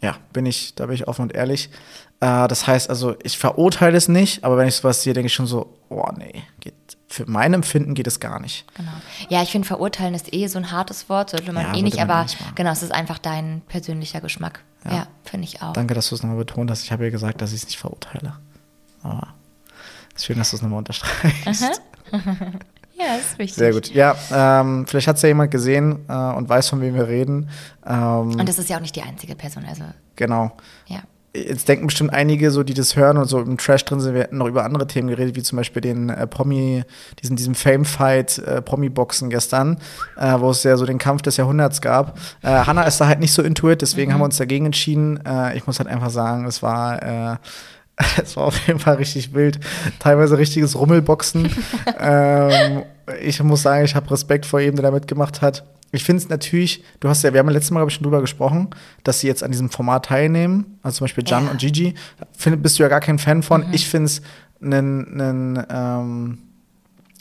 ja, 0.02 0.16
bin 0.32 0.46
ich, 0.46 0.74
da 0.74 0.86
bin 0.86 0.94
ich 0.94 1.08
offen 1.08 1.22
und 1.22 1.34
ehrlich. 1.34 1.68
Äh, 2.20 2.48
das 2.48 2.66
heißt 2.66 2.88
also, 2.90 3.16
ich 3.22 3.38
verurteile 3.38 3.96
es 3.96 4.08
nicht, 4.08 4.44
aber 4.44 4.56
wenn 4.56 4.68
ich 4.68 4.76
sowas 4.76 5.02
sehe, 5.02 5.14
denke 5.14 5.26
ich 5.26 5.34
schon 5.34 5.46
so, 5.46 5.74
oh 5.88 6.06
nee, 6.16 6.42
geht, 6.60 6.74
für 7.10 7.28
mein 7.28 7.52
Empfinden 7.54 7.94
geht 7.94 8.06
es 8.06 8.20
gar 8.20 8.38
nicht. 8.40 8.64
Genau. 8.76 8.92
Ja, 9.28 9.42
ich 9.42 9.50
finde, 9.50 9.66
verurteilen 9.66 10.14
ist 10.14 10.32
eh 10.32 10.46
so 10.46 10.58
ein 10.58 10.70
hartes 10.70 11.08
Wort, 11.08 11.30
sollte 11.30 11.52
man 11.52 11.66
Ja, 11.66 11.74
eh 11.74 11.82
nicht, 11.82 11.96
man 11.96 12.08
aber 12.08 12.22
nicht 12.22 12.38
genau, 12.54 12.70
es 12.70 12.84
ist 12.84 12.92
einfach 12.92 13.18
dein 13.18 13.62
persönlicher 13.68 14.20
Geschmack. 14.20 14.60
Ja, 14.84 15.08
finde 15.24 15.44
ich 15.46 15.60
auch. 15.60 15.72
Danke, 15.72 15.94
dass 15.94 16.08
du 16.08 16.14
es 16.14 16.22
nochmal 16.22 16.38
betont 16.38 16.70
hast. 16.70 16.84
Ich 16.84 16.92
habe 16.92 17.04
ja 17.04 17.10
gesagt, 17.10 17.42
dass 17.42 17.50
ich 17.50 17.62
es 17.62 17.66
nicht 17.66 17.78
verurteile. 17.78 18.34
Aber 19.02 19.34
ist 20.14 20.24
schön, 20.24 20.38
dass 20.38 20.50
du 20.50 20.56
es 20.56 20.62
nochmal 20.62 20.78
unterstreichst. 20.78 21.82
Ja, 23.00 23.14
ist 23.14 23.38
wichtig. 23.38 23.54
Sehr 23.54 23.72
gut. 23.72 23.94
Ja, 23.94 24.14
ähm, 24.30 24.86
vielleicht 24.86 25.06
hat 25.08 25.16
es 25.16 25.22
ja 25.22 25.28
jemand 25.28 25.50
gesehen 25.50 26.04
äh, 26.06 26.12
und 26.12 26.50
weiß, 26.50 26.68
von 26.68 26.82
wem 26.82 26.94
wir 26.94 27.08
reden. 27.08 27.48
Ähm, 27.86 28.32
Und 28.38 28.46
das 28.46 28.58
ist 28.58 28.68
ja 28.68 28.76
auch 28.76 28.82
nicht 28.82 28.94
die 28.94 29.00
einzige 29.00 29.34
Person, 29.36 29.64
also 29.64 29.84
genau. 30.16 30.52
ja. 30.86 31.00
Jetzt 31.32 31.68
denken 31.68 31.86
bestimmt 31.86 32.12
einige, 32.12 32.50
so 32.50 32.64
die 32.64 32.74
das 32.74 32.96
hören 32.96 33.16
und 33.16 33.26
so 33.26 33.40
im 33.40 33.56
Trash 33.56 33.84
drin 33.84 34.00
sind, 34.00 34.14
wir 34.14 34.22
hätten 34.22 34.38
noch 34.38 34.48
über 34.48 34.64
andere 34.64 34.88
Themen 34.88 35.08
geredet, 35.08 35.36
wie 35.36 35.42
zum 35.42 35.56
Beispiel 35.56 35.80
den 35.80 36.08
äh, 36.08 36.26
Promi, 36.26 36.82
diesen, 37.22 37.36
diesem 37.36 37.54
Fame-Fight, 37.54 38.38
äh, 38.38 38.60
Promi-Boxen 38.60 39.30
gestern, 39.30 39.78
äh, 40.16 40.40
wo 40.40 40.50
es 40.50 40.64
ja 40.64 40.76
so 40.76 40.86
den 40.86 40.98
Kampf 40.98 41.22
des 41.22 41.36
Jahrhunderts 41.36 41.80
gab. 41.80 42.18
Äh, 42.42 42.48
Hannah 42.48 42.82
ist 42.82 43.00
da 43.00 43.06
halt 43.06 43.20
nicht 43.20 43.32
so 43.32 43.42
intuit, 43.42 43.80
deswegen 43.80 44.10
mhm. 44.10 44.14
haben 44.14 44.20
wir 44.22 44.24
uns 44.24 44.38
dagegen 44.38 44.66
entschieden. 44.66 45.24
Äh, 45.24 45.56
ich 45.56 45.68
muss 45.68 45.78
halt 45.78 45.88
einfach 45.88 46.10
sagen, 46.10 46.46
es 46.46 46.62
war 46.62 47.02
äh, 47.02 47.36
es 48.22 48.36
war 48.36 48.44
auf 48.44 48.66
jeden 48.66 48.78
Fall 48.78 48.96
richtig 48.96 49.34
wild. 49.34 49.60
Teilweise 49.98 50.38
richtiges 50.38 50.78
Rummelboxen. 50.78 51.50
ähm, 51.98 52.82
ich 53.22 53.42
muss 53.42 53.62
sagen, 53.62 53.84
ich 53.84 53.94
habe 53.94 54.10
Respekt 54.10 54.46
vor 54.46 54.60
jedem, 54.60 54.76
der 54.76 54.84
da 54.84 54.90
mitgemacht 54.90 55.42
hat 55.42 55.64
ich 55.92 56.04
finde 56.04 56.22
es 56.22 56.28
natürlich, 56.28 56.84
du 57.00 57.08
hast 57.08 57.22
ja, 57.22 57.32
wir 57.32 57.40
haben 57.40 57.48
ja 57.48 57.52
letztes 57.52 57.72
Mal, 57.72 57.80
glaube 57.80 57.90
ich, 57.90 57.96
schon 57.96 58.04
drüber 58.04 58.20
gesprochen, 58.20 58.68
dass 59.02 59.20
sie 59.20 59.26
jetzt 59.26 59.42
an 59.42 59.50
diesem 59.50 59.70
Format 59.70 60.06
teilnehmen. 60.06 60.78
Also 60.82 60.98
zum 60.98 61.04
Beispiel 61.06 61.24
Jan 61.26 61.46
ja. 61.46 61.50
und 61.50 61.60
Gigi. 61.60 61.94
Find, 62.36 62.62
bist 62.62 62.78
du 62.78 62.84
ja 62.84 62.88
gar 62.88 63.00
kein 63.00 63.18
Fan 63.18 63.42
von. 63.42 63.66
Mhm. 63.66 63.74
Ich 63.74 63.88
finde 63.88 64.06
es 64.06 64.22
einen 64.62 65.64
ähm, 65.68 66.38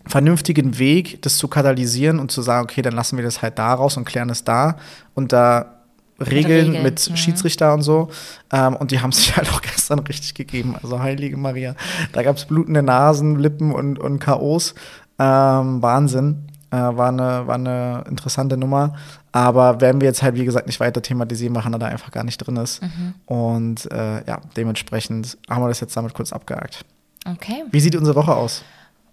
vernünftigen 0.06 0.78
Weg, 0.78 1.22
das 1.24 1.38
zu 1.38 1.48
katalysieren 1.48 2.20
und 2.20 2.32
zu 2.32 2.42
sagen, 2.42 2.64
okay, 2.64 2.82
dann 2.82 2.94
lassen 2.94 3.18
wir 3.18 3.24
das 3.24 3.42
halt 3.42 3.58
da 3.58 3.74
raus 3.74 3.98
und 3.98 4.06
klären 4.06 4.30
es 4.30 4.44
da. 4.44 4.78
Und 5.16 5.34
da 5.34 5.79
Regeln, 6.20 6.68
Regeln. 6.68 6.84
mit 6.84 7.10
mhm. 7.10 7.16
Schiedsrichter 7.16 7.74
und 7.74 7.82
so. 7.82 8.10
Ähm, 8.52 8.76
und 8.76 8.92
die 8.92 9.00
haben 9.02 9.12
sich 9.14 9.36
halt 9.36 9.50
auch 9.52 9.62
gestern 9.62 10.00
richtig 10.00 10.34
gegeben. 10.34 10.76
Also 10.82 11.00
heilige 11.00 11.38
Maria. 11.38 11.76
Da 12.12 12.24
gab 12.24 12.38
es 12.38 12.46
blutende 12.46 12.84
Nasen, 12.84 13.38
Lippen 13.38 13.72
und, 13.72 14.00
und 14.00 14.20
K.O.s. 14.20 14.76
Ähm, 15.18 15.82
Wahnsinn. 15.82 16.46
Äh, 16.72 16.78
war, 16.78 17.10
eine, 17.10 17.48
war 17.48 17.56
eine 17.56 18.04
interessante 18.08 18.56
Nummer. 18.56 18.96
Aber 19.32 19.82
werden 19.82 20.02
wir 20.02 20.08
jetzt 20.08 20.22
halt, 20.22 20.36
wie 20.36 20.46
gesagt, 20.46 20.68
nicht 20.68 20.80
weiter 20.80 21.02
thematisieren, 21.02 21.56
weil 21.56 21.64
Hannah 21.64 21.80
da 21.80 21.88
einfach 21.88 22.12
gar 22.12 22.24
nicht 22.24 22.38
drin 22.38 22.58
ist. 22.58 22.82
Mhm. 22.82 23.14
Und 23.26 23.92
äh, 23.92 24.26
ja, 24.26 24.40
dementsprechend 24.56 25.38
haben 25.50 25.64
wir 25.64 25.68
das 25.68 25.80
jetzt 25.80 25.98
damit 25.98 26.14
kurz 26.14 26.32
abgehakt. 26.32 26.86
Okay. 27.26 27.64
Wie 27.72 27.80
sieht 27.80 27.96
unsere 27.96 28.16
Woche 28.16 28.36
aus? 28.36 28.64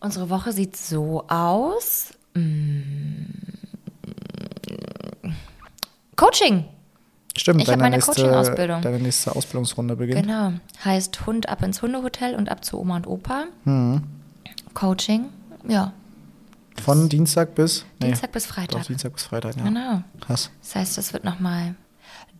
Unsere 0.00 0.30
Woche 0.30 0.52
sieht 0.52 0.76
so 0.76 1.24
aus. 1.28 2.10
Mm. 2.34 3.26
Coaching. 6.14 6.64
Stimmt, 7.36 7.62
ich 7.62 7.68
habe 7.68 7.80
meine 7.80 7.98
Coaching-Ausbildung. 7.98 8.80
Deine 8.82 8.98
nächste 8.98 9.34
Ausbildungsrunde 9.34 9.96
beginnt. 9.96 10.22
Genau. 10.22 10.52
Heißt 10.84 11.26
Hund 11.26 11.48
ab 11.48 11.62
ins 11.62 11.82
Hundehotel 11.82 12.34
und 12.34 12.50
ab 12.50 12.64
zu 12.64 12.78
Oma 12.78 12.96
und 12.96 13.06
Opa. 13.06 13.44
Mhm. 13.64 14.02
Coaching, 14.74 15.26
ja, 15.68 15.92
von 16.82 17.08
Dienstag 17.08 17.54
bis? 17.54 17.84
Nee, 18.00 18.08
Dienstag 18.08 18.32
bis 18.32 18.46
Freitag. 18.46 18.80
Doch, 18.80 18.86
Dienstag 18.86 19.12
bis 19.12 19.24
Freitag, 19.24 19.56
ja. 19.56 19.64
Genau. 19.64 20.02
Krass. 20.20 20.50
Das 20.62 20.74
heißt, 20.74 20.98
das 20.98 21.12
wird 21.12 21.24
nochmal 21.24 21.74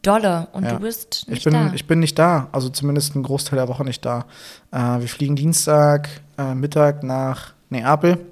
dolle 0.03 0.49
und 0.53 0.65
ja. 0.65 0.75
du 0.75 0.81
bist 0.81 1.25
nicht 1.29 1.39
ich 1.39 1.45
bin, 1.45 1.53
da. 1.53 1.73
Ich 1.75 1.87
bin 1.87 1.99
nicht 1.99 2.19
da, 2.19 2.49
also 2.53 2.69
zumindest 2.69 3.15
einen 3.15 3.25
Großteil 3.25 3.57
der 3.59 3.69
Woche 3.69 3.85
nicht 3.85 4.05
da. 4.05 4.27
Äh, 4.71 5.01
wir 5.01 5.09
fliegen 5.09 5.37
Dienstag 5.37 6.09
äh, 6.39 6.55
Mittag 6.55 7.03
nach 7.03 7.55
Neapel. 7.71 8.25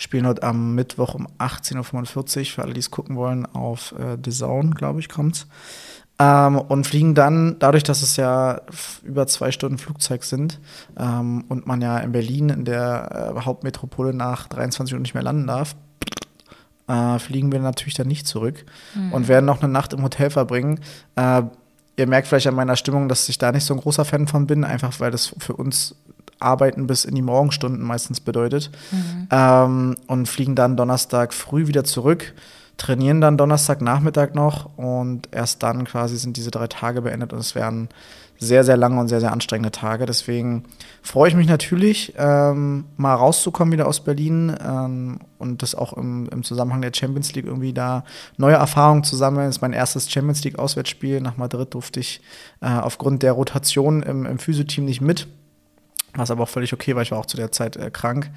Spielen 0.00 0.26
heute 0.26 0.42
am 0.44 0.74
Mittwoch 0.74 1.12
um 1.12 1.28
18.45 1.38 2.38
Uhr, 2.38 2.44
für 2.46 2.62
alle, 2.62 2.72
die 2.72 2.80
es 2.80 2.90
gucken 2.90 3.16
wollen, 3.16 3.44
auf 3.44 3.92
äh, 3.98 4.16
The 4.24 4.30
Zone, 4.30 4.70
glaube 4.70 4.98
ich, 4.98 5.10
kommt's. 5.10 5.46
Ähm, 6.18 6.56
und 6.56 6.86
fliegen 6.86 7.14
dann, 7.14 7.58
dadurch, 7.58 7.82
dass 7.82 8.00
es 8.00 8.16
ja 8.16 8.62
über 9.02 9.26
zwei 9.26 9.52
Stunden 9.52 9.76
Flugzeug 9.76 10.24
sind 10.24 10.58
ähm, 10.98 11.44
und 11.50 11.66
man 11.66 11.82
ja 11.82 11.98
in 11.98 12.12
Berlin 12.12 12.48
in 12.48 12.64
der 12.64 13.34
äh, 13.36 13.40
Hauptmetropole 13.42 14.14
nach 14.14 14.46
23 14.48 14.94
Uhr 14.94 15.00
nicht 15.00 15.12
mehr 15.12 15.22
landen 15.22 15.46
darf, 15.46 15.76
äh, 16.88 17.18
fliegen 17.18 17.52
wir 17.52 17.60
natürlich 17.60 17.92
dann 17.92 18.08
nicht 18.08 18.26
zurück 18.26 18.64
mhm. 18.94 19.12
und 19.12 19.28
werden 19.28 19.44
noch 19.44 19.62
eine 19.62 19.70
Nacht 19.70 19.92
im 19.92 20.02
Hotel 20.02 20.30
verbringen. 20.30 20.80
Äh, 21.16 21.42
ihr 21.96 22.06
merkt 22.06 22.26
vielleicht 22.26 22.46
an 22.46 22.54
meiner 22.54 22.76
Stimmung, 22.76 23.10
dass 23.10 23.28
ich 23.28 23.36
da 23.36 23.52
nicht 23.52 23.66
so 23.66 23.74
ein 23.74 23.80
großer 23.80 24.06
Fan 24.06 24.26
von 24.26 24.46
bin, 24.46 24.64
einfach 24.64 24.98
weil 24.98 25.10
das 25.10 25.34
für 25.38 25.56
uns 25.56 25.94
Arbeiten 26.40 26.86
bis 26.86 27.04
in 27.04 27.14
die 27.14 27.22
Morgenstunden 27.22 27.82
meistens 27.84 28.20
bedeutet. 28.20 28.70
Mhm. 28.90 29.28
Ähm, 29.30 29.96
und 30.06 30.28
fliegen 30.28 30.54
dann 30.54 30.76
Donnerstag 30.76 31.32
früh 31.32 31.66
wieder 31.66 31.84
zurück 31.84 32.34
trainieren 32.80 33.20
dann 33.20 33.36
Donnerstagnachmittag 33.36 34.32
noch 34.32 34.78
und 34.78 35.28
erst 35.32 35.62
dann 35.62 35.84
quasi 35.84 36.16
sind 36.16 36.38
diese 36.38 36.50
drei 36.50 36.66
Tage 36.66 37.02
beendet 37.02 37.34
und 37.34 37.38
es 37.38 37.54
werden 37.54 37.90
sehr, 38.38 38.64
sehr 38.64 38.78
lange 38.78 38.98
und 38.98 39.08
sehr, 39.08 39.20
sehr 39.20 39.32
anstrengende 39.32 39.70
Tage. 39.70 40.06
Deswegen 40.06 40.64
freue 41.02 41.28
ich 41.28 41.36
mich 41.36 41.46
natürlich, 41.46 42.14
ähm, 42.16 42.86
mal 42.96 43.14
rauszukommen 43.14 43.70
wieder 43.70 43.86
aus 43.86 44.02
Berlin 44.02 44.56
ähm, 44.66 45.20
und 45.38 45.60
das 45.60 45.74
auch 45.74 45.92
im, 45.92 46.26
im, 46.32 46.42
Zusammenhang 46.42 46.80
der 46.80 46.92
Champions 46.94 47.34
League 47.34 47.44
irgendwie 47.44 47.74
da 47.74 48.02
neue 48.38 48.54
Erfahrungen 48.54 49.04
zu 49.04 49.14
sammeln. 49.14 49.46
Das 49.48 49.56
ist 49.56 49.62
mein 49.62 49.74
erstes 49.74 50.10
Champions 50.10 50.42
League 50.42 50.58
Auswärtsspiel. 50.58 51.20
Nach 51.20 51.36
Madrid 51.36 51.74
durfte 51.74 52.00
ich 52.00 52.22
äh, 52.62 52.68
aufgrund 52.68 53.22
der 53.22 53.32
Rotation 53.32 54.02
im, 54.02 54.24
im 54.24 54.38
Physioteam 54.38 54.86
nicht 54.86 55.02
mit. 55.02 55.28
Was 56.14 56.30
aber 56.30 56.44
auch 56.44 56.48
völlig 56.48 56.72
okay 56.72 56.94
war, 56.94 57.02
ich 57.02 57.10
war 57.10 57.18
auch 57.18 57.26
zu 57.26 57.36
der 57.36 57.52
Zeit 57.52 57.76
äh, 57.76 57.90
krank. 57.90 58.30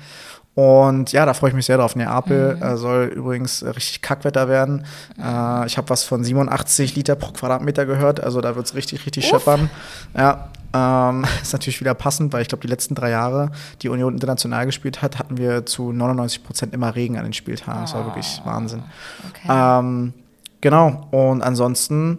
Und 0.56 1.12
ja, 1.12 1.26
da 1.26 1.34
freue 1.34 1.50
ich 1.50 1.56
mich 1.56 1.66
sehr 1.66 1.78
drauf. 1.78 1.96
Neapel 1.96 2.56
mhm. 2.56 2.62
äh, 2.62 2.78
soll 2.78 3.06
übrigens 3.06 3.64
richtig 3.64 4.02
Kackwetter 4.02 4.48
werden. 4.48 4.86
Mhm. 5.18 5.24
Äh, 5.24 5.66
ich 5.66 5.78
habe 5.78 5.90
was 5.90 6.04
von 6.04 6.24
87 6.24 6.96
Liter 6.96 7.16
pro 7.16 7.32
Quadratmeter 7.32 7.86
gehört, 7.86 8.24
also 8.24 8.40
da 8.42 8.56
wird 8.56 8.66
es 8.68 8.76
richtig, 8.76 9.06
richtig 9.06 9.26
Uff. 9.26 9.32
scheppern. 9.32 9.70
Ja, 10.16 10.50
ähm, 10.74 11.26
ist 11.42 11.54
natürlich 11.54 11.80
wieder 11.80 11.96
passend, 11.96 12.34
weil 12.34 12.44
ich 12.44 12.50
glaube, 12.50 12.62
die 12.62 12.68
letzten 12.68 12.94
drei 12.94 13.10
Jahre, 13.10 13.52
die 13.82 13.90
Union 13.90 14.14
international 14.14 14.66
gespielt 14.68 15.02
hat, 15.02 15.18
hatten 15.18 15.38
wir 15.38 15.66
zu 15.66 15.92
99 15.92 16.44
Prozent 16.44 16.74
immer 16.74 16.96
Regen 16.96 17.18
an 17.18 17.24
den 17.24 17.34
Spieltagen. 17.34 17.82
Das 17.82 17.96
war 17.96 18.06
wirklich 18.06 18.42
ah, 18.44 18.52
Wahnsinn. 18.52 18.84
Okay. 19.30 19.48
Ähm, 19.50 20.14
genau, 20.62 21.08
und 21.10 21.42
ansonsten 21.42 22.18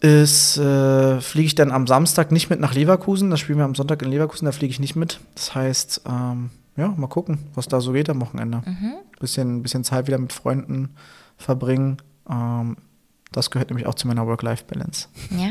ist, 0.00 0.58
äh, 0.58 1.20
fliege 1.20 1.46
ich 1.46 1.54
dann 1.54 1.72
am 1.72 1.86
Samstag 1.86 2.30
nicht 2.30 2.50
mit 2.50 2.60
nach 2.60 2.74
Leverkusen. 2.74 3.30
Das 3.30 3.40
spielen 3.40 3.58
wir 3.58 3.64
am 3.64 3.74
Sonntag 3.74 4.02
in 4.02 4.10
Leverkusen, 4.10 4.44
da 4.44 4.52
fliege 4.52 4.70
ich 4.70 4.80
nicht 4.80 4.96
mit. 4.96 5.20
Das 5.34 5.54
heißt, 5.54 6.02
ähm, 6.06 6.50
ja, 6.76 6.88
mal 6.88 7.06
gucken, 7.06 7.38
was 7.54 7.68
da 7.68 7.80
so 7.80 7.92
geht 7.92 8.10
am 8.10 8.20
Wochenende. 8.20 8.62
Mhm. 8.66 8.94
Bisschen, 9.18 9.62
bisschen 9.62 9.84
Zeit 9.84 10.06
wieder 10.06 10.18
mit 10.18 10.32
Freunden 10.32 10.90
verbringen. 11.38 11.96
Ähm, 12.28 12.76
das 13.32 13.50
gehört 13.50 13.70
nämlich 13.70 13.86
auch 13.86 13.94
zu 13.94 14.06
meiner 14.06 14.26
Work-Life-Balance. 14.26 15.08
Ja. 15.30 15.50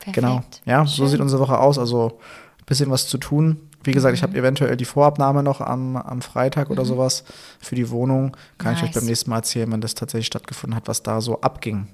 Perfekt. 0.00 0.14
Genau. 0.14 0.42
Ja, 0.66 0.86
Schön. 0.86 0.96
so 0.96 1.06
sieht 1.06 1.20
unsere 1.20 1.40
Woche 1.40 1.58
aus. 1.58 1.78
Also 1.78 2.18
ein 2.58 2.64
bisschen 2.66 2.90
was 2.90 3.06
zu 3.06 3.18
tun. 3.18 3.58
Wie 3.84 3.92
gesagt, 3.92 4.12
mhm. 4.12 4.16
ich 4.16 4.22
habe 4.22 4.36
eventuell 4.36 4.76
die 4.76 4.84
Vorabnahme 4.84 5.42
noch 5.42 5.60
am, 5.60 5.96
am 5.96 6.22
Freitag 6.22 6.68
mhm. 6.68 6.72
oder 6.72 6.84
sowas 6.84 7.24
für 7.60 7.74
die 7.74 7.90
Wohnung. 7.90 8.36
Kann 8.58 8.72
nice. 8.72 8.82
ich 8.82 8.88
euch 8.88 8.94
beim 8.94 9.04
nächsten 9.04 9.30
Mal 9.30 9.36
erzählen, 9.36 9.70
wenn 9.70 9.80
das 9.80 9.94
tatsächlich 9.94 10.26
stattgefunden 10.26 10.76
hat, 10.76 10.88
was 10.88 11.02
da 11.02 11.20
so 11.20 11.40
abging. 11.40 11.86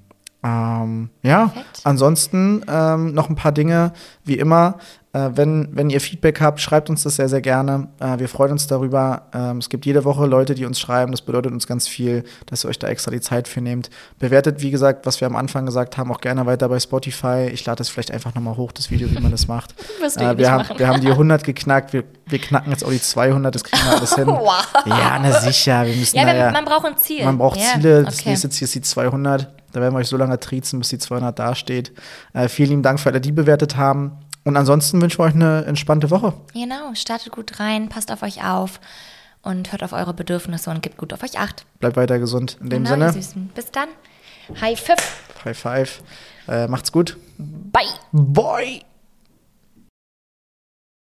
Ähm, 0.43 1.09
ja, 1.21 1.47
Perfekt. 1.47 1.81
ansonsten 1.83 2.65
ähm, 2.67 3.13
noch 3.13 3.29
ein 3.29 3.35
paar 3.35 3.51
Dinge, 3.51 3.93
wie 4.23 4.37
immer. 4.37 4.77
Äh, 5.13 5.31
wenn, 5.33 5.67
wenn 5.73 5.89
ihr 5.89 5.99
Feedback 5.99 6.39
habt, 6.39 6.61
schreibt 6.61 6.89
uns 6.89 7.03
das 7.03 7.17
sehr, 7.17 7.27
sehr 7.27 7.41
gerne. 7.41 7.89
Äh, 7.99 8.19
wir 8.19 8.29
freuen 8.29 8.53
uns 8.53 8.67
darüber. 8.67 9.27
Ähm, 9.33 9.57
es 9.57 9.67
gibt 9.67 9.85
jede 9.85 10.05
Woche 10.05 10.25
Leute, 10.25 10.55
die 10.55 10.65
uns 10.65 10.79
schreiben. 10.79 11.11
Das 11.11 11.21
bedeutet 11.21 11.51
uns 11.51 11.67
ganz 11.67 11.87
viel, 11.87 12.23
dass 12.45 12.63
ihr 12.63 12.69
euch 12.69 12.79
da 12.79 12.87
extra 12.87 13.11
die 13.11 13.19
Zeit 13.19 13.49
für 13.49 13.59
nehmt. 13.59 13.89
Bewertet, 14.19 14.61
wie 14.61 14.71
gesagt, 14.71 15.05
was 15.05 15.19
wir 15.19 15.27
am 15.27 15.35
Anfang 15.35 15.65
gesagt 15.65 15.97
haben, 15.97 16.11
auch 16.11 16.21
gerne 16.21 16.45
weiter 16.45 16.69
bei 16.69 16.79
Spotify. 16.79 17.49
Ich 17.51 17.65
lade 17.65 17.79
das 17.79 17.89
vielleicht 17.89 18.11
einfach 18.11 18.33
nochmal 18.35 18.55
hoch, 18.55 18.71
das 18.71 18.89
Video, 18.89 19.11
wie 19.11 19.19
man 19.19 19.31
das 19.31 19.49
macht. 19.49 19.75
äh, 20.15 20.37
wir, 20.37 20.49
haben, 20.49 20.79
wir 20.79 20.87
haben 20.87 21.01
die 21.01 21.09
100 21.11 21.43
geknackt. 21.43 21.91
Wir, 21.91 22.05
wir 22.27 22.39
knacken 22.39 22.71
jetzt 22.71 22.85
auch 22.85 22.91
die 22.91 23.01
200. 23.01 23.53
Das 23.53 23.65
kriegen 23.65 23.83
wir 23.83 23.97
alles 23.97 24.15
hin. 24.15 24.27
wow. 24.27 24.65
Ja, 24.85 25.19
na 25.21 25.41
sicher. 25.41 25.85
Wir 25.85 25.95
müssen 25.95 26.15
ja, 26.15 26.33
ja, 26.33 26.51
man 26.51 26.63
braucht 26.63 26.85
ein 26.85 26.97
Ziel. 26.97 27.25
Man 27.25 27.37
braucht 27.37 27.57
ja, 27.57 27.73
Ziele. 27.73 28.03
Das 28.05 28.19
okay. 28.19 28.29
nächste 28.29 28.49
Ziel 28.49 28.63
ist 28.63 28.75
die 28.75 28.81
200. 28.81 29.60
Da 29.71 29.81
werden 29.81 29.93
wir 29.93 29.99
euch 29.99 30.07
so 30.07 30.17
lange 30.17 30.39
triezen, 30.39 30.79
bis 30.79 30.89
die 30.89 30.97
200 30.97 31.37
dasteht. 31.37 31.91
Äh, 32.33 32.49
vielen 32.49 32.69
lieben 32.69 32.83
Dank 32.83 32.99
für 32.99 33.09
alle, 33.09 33.21
die 33.21 33.31
bewertet 33.31 33.77
haben. 33.77 34.17
Und 34.43 34.57
ansonsten 34.57 35.01
wünschen 35.01 35.19
wir 35.19 35.25
euch 35.25 35.35
eine 35.35 35.65
entspannte 35.65 36.09
Woche. 36.09 36.33
Genau, 36.53 36.93
startet 36.95 37.31
gut 37.31 37.59
rein, 37.59 37.89
passt 37.89 38.11
auf 38.11 38.23
euch 38.23 38.43
auf 38.43 38.79
und 39.43 39.71
hört 39.71 39.83
auf 39.83 39.93
eure 39.93 40.13
Bedürfnisse 40.13 40.69
und 40.69 40.81
gebt 40.81 40.97
gut 40.97 41.13
auf 41.13 41.23
euch 41.23 41.39
acht. 41.39 41.65
Bleibt 41.79 41.95
weiter 41.95 42.19
gesund. 42.19 42.57
In 42.61 42.69
dem 42.69 42.83
genau, 42.83 42.95
Sinne. 42.95 43.13
Süßen. 43.13 43.51
Bis 43.53 43.71
dann. 43.71 43.89
High 44.59 44.79
five. 44.79 45.45
High 45.45 45.57
five. 45.57 46.03
Äh, 46.47 46.67
macht's 46.67 46.91
gut. 46.91 47.17
Bye. 47.37 47.83
Bye. 48.11 48.81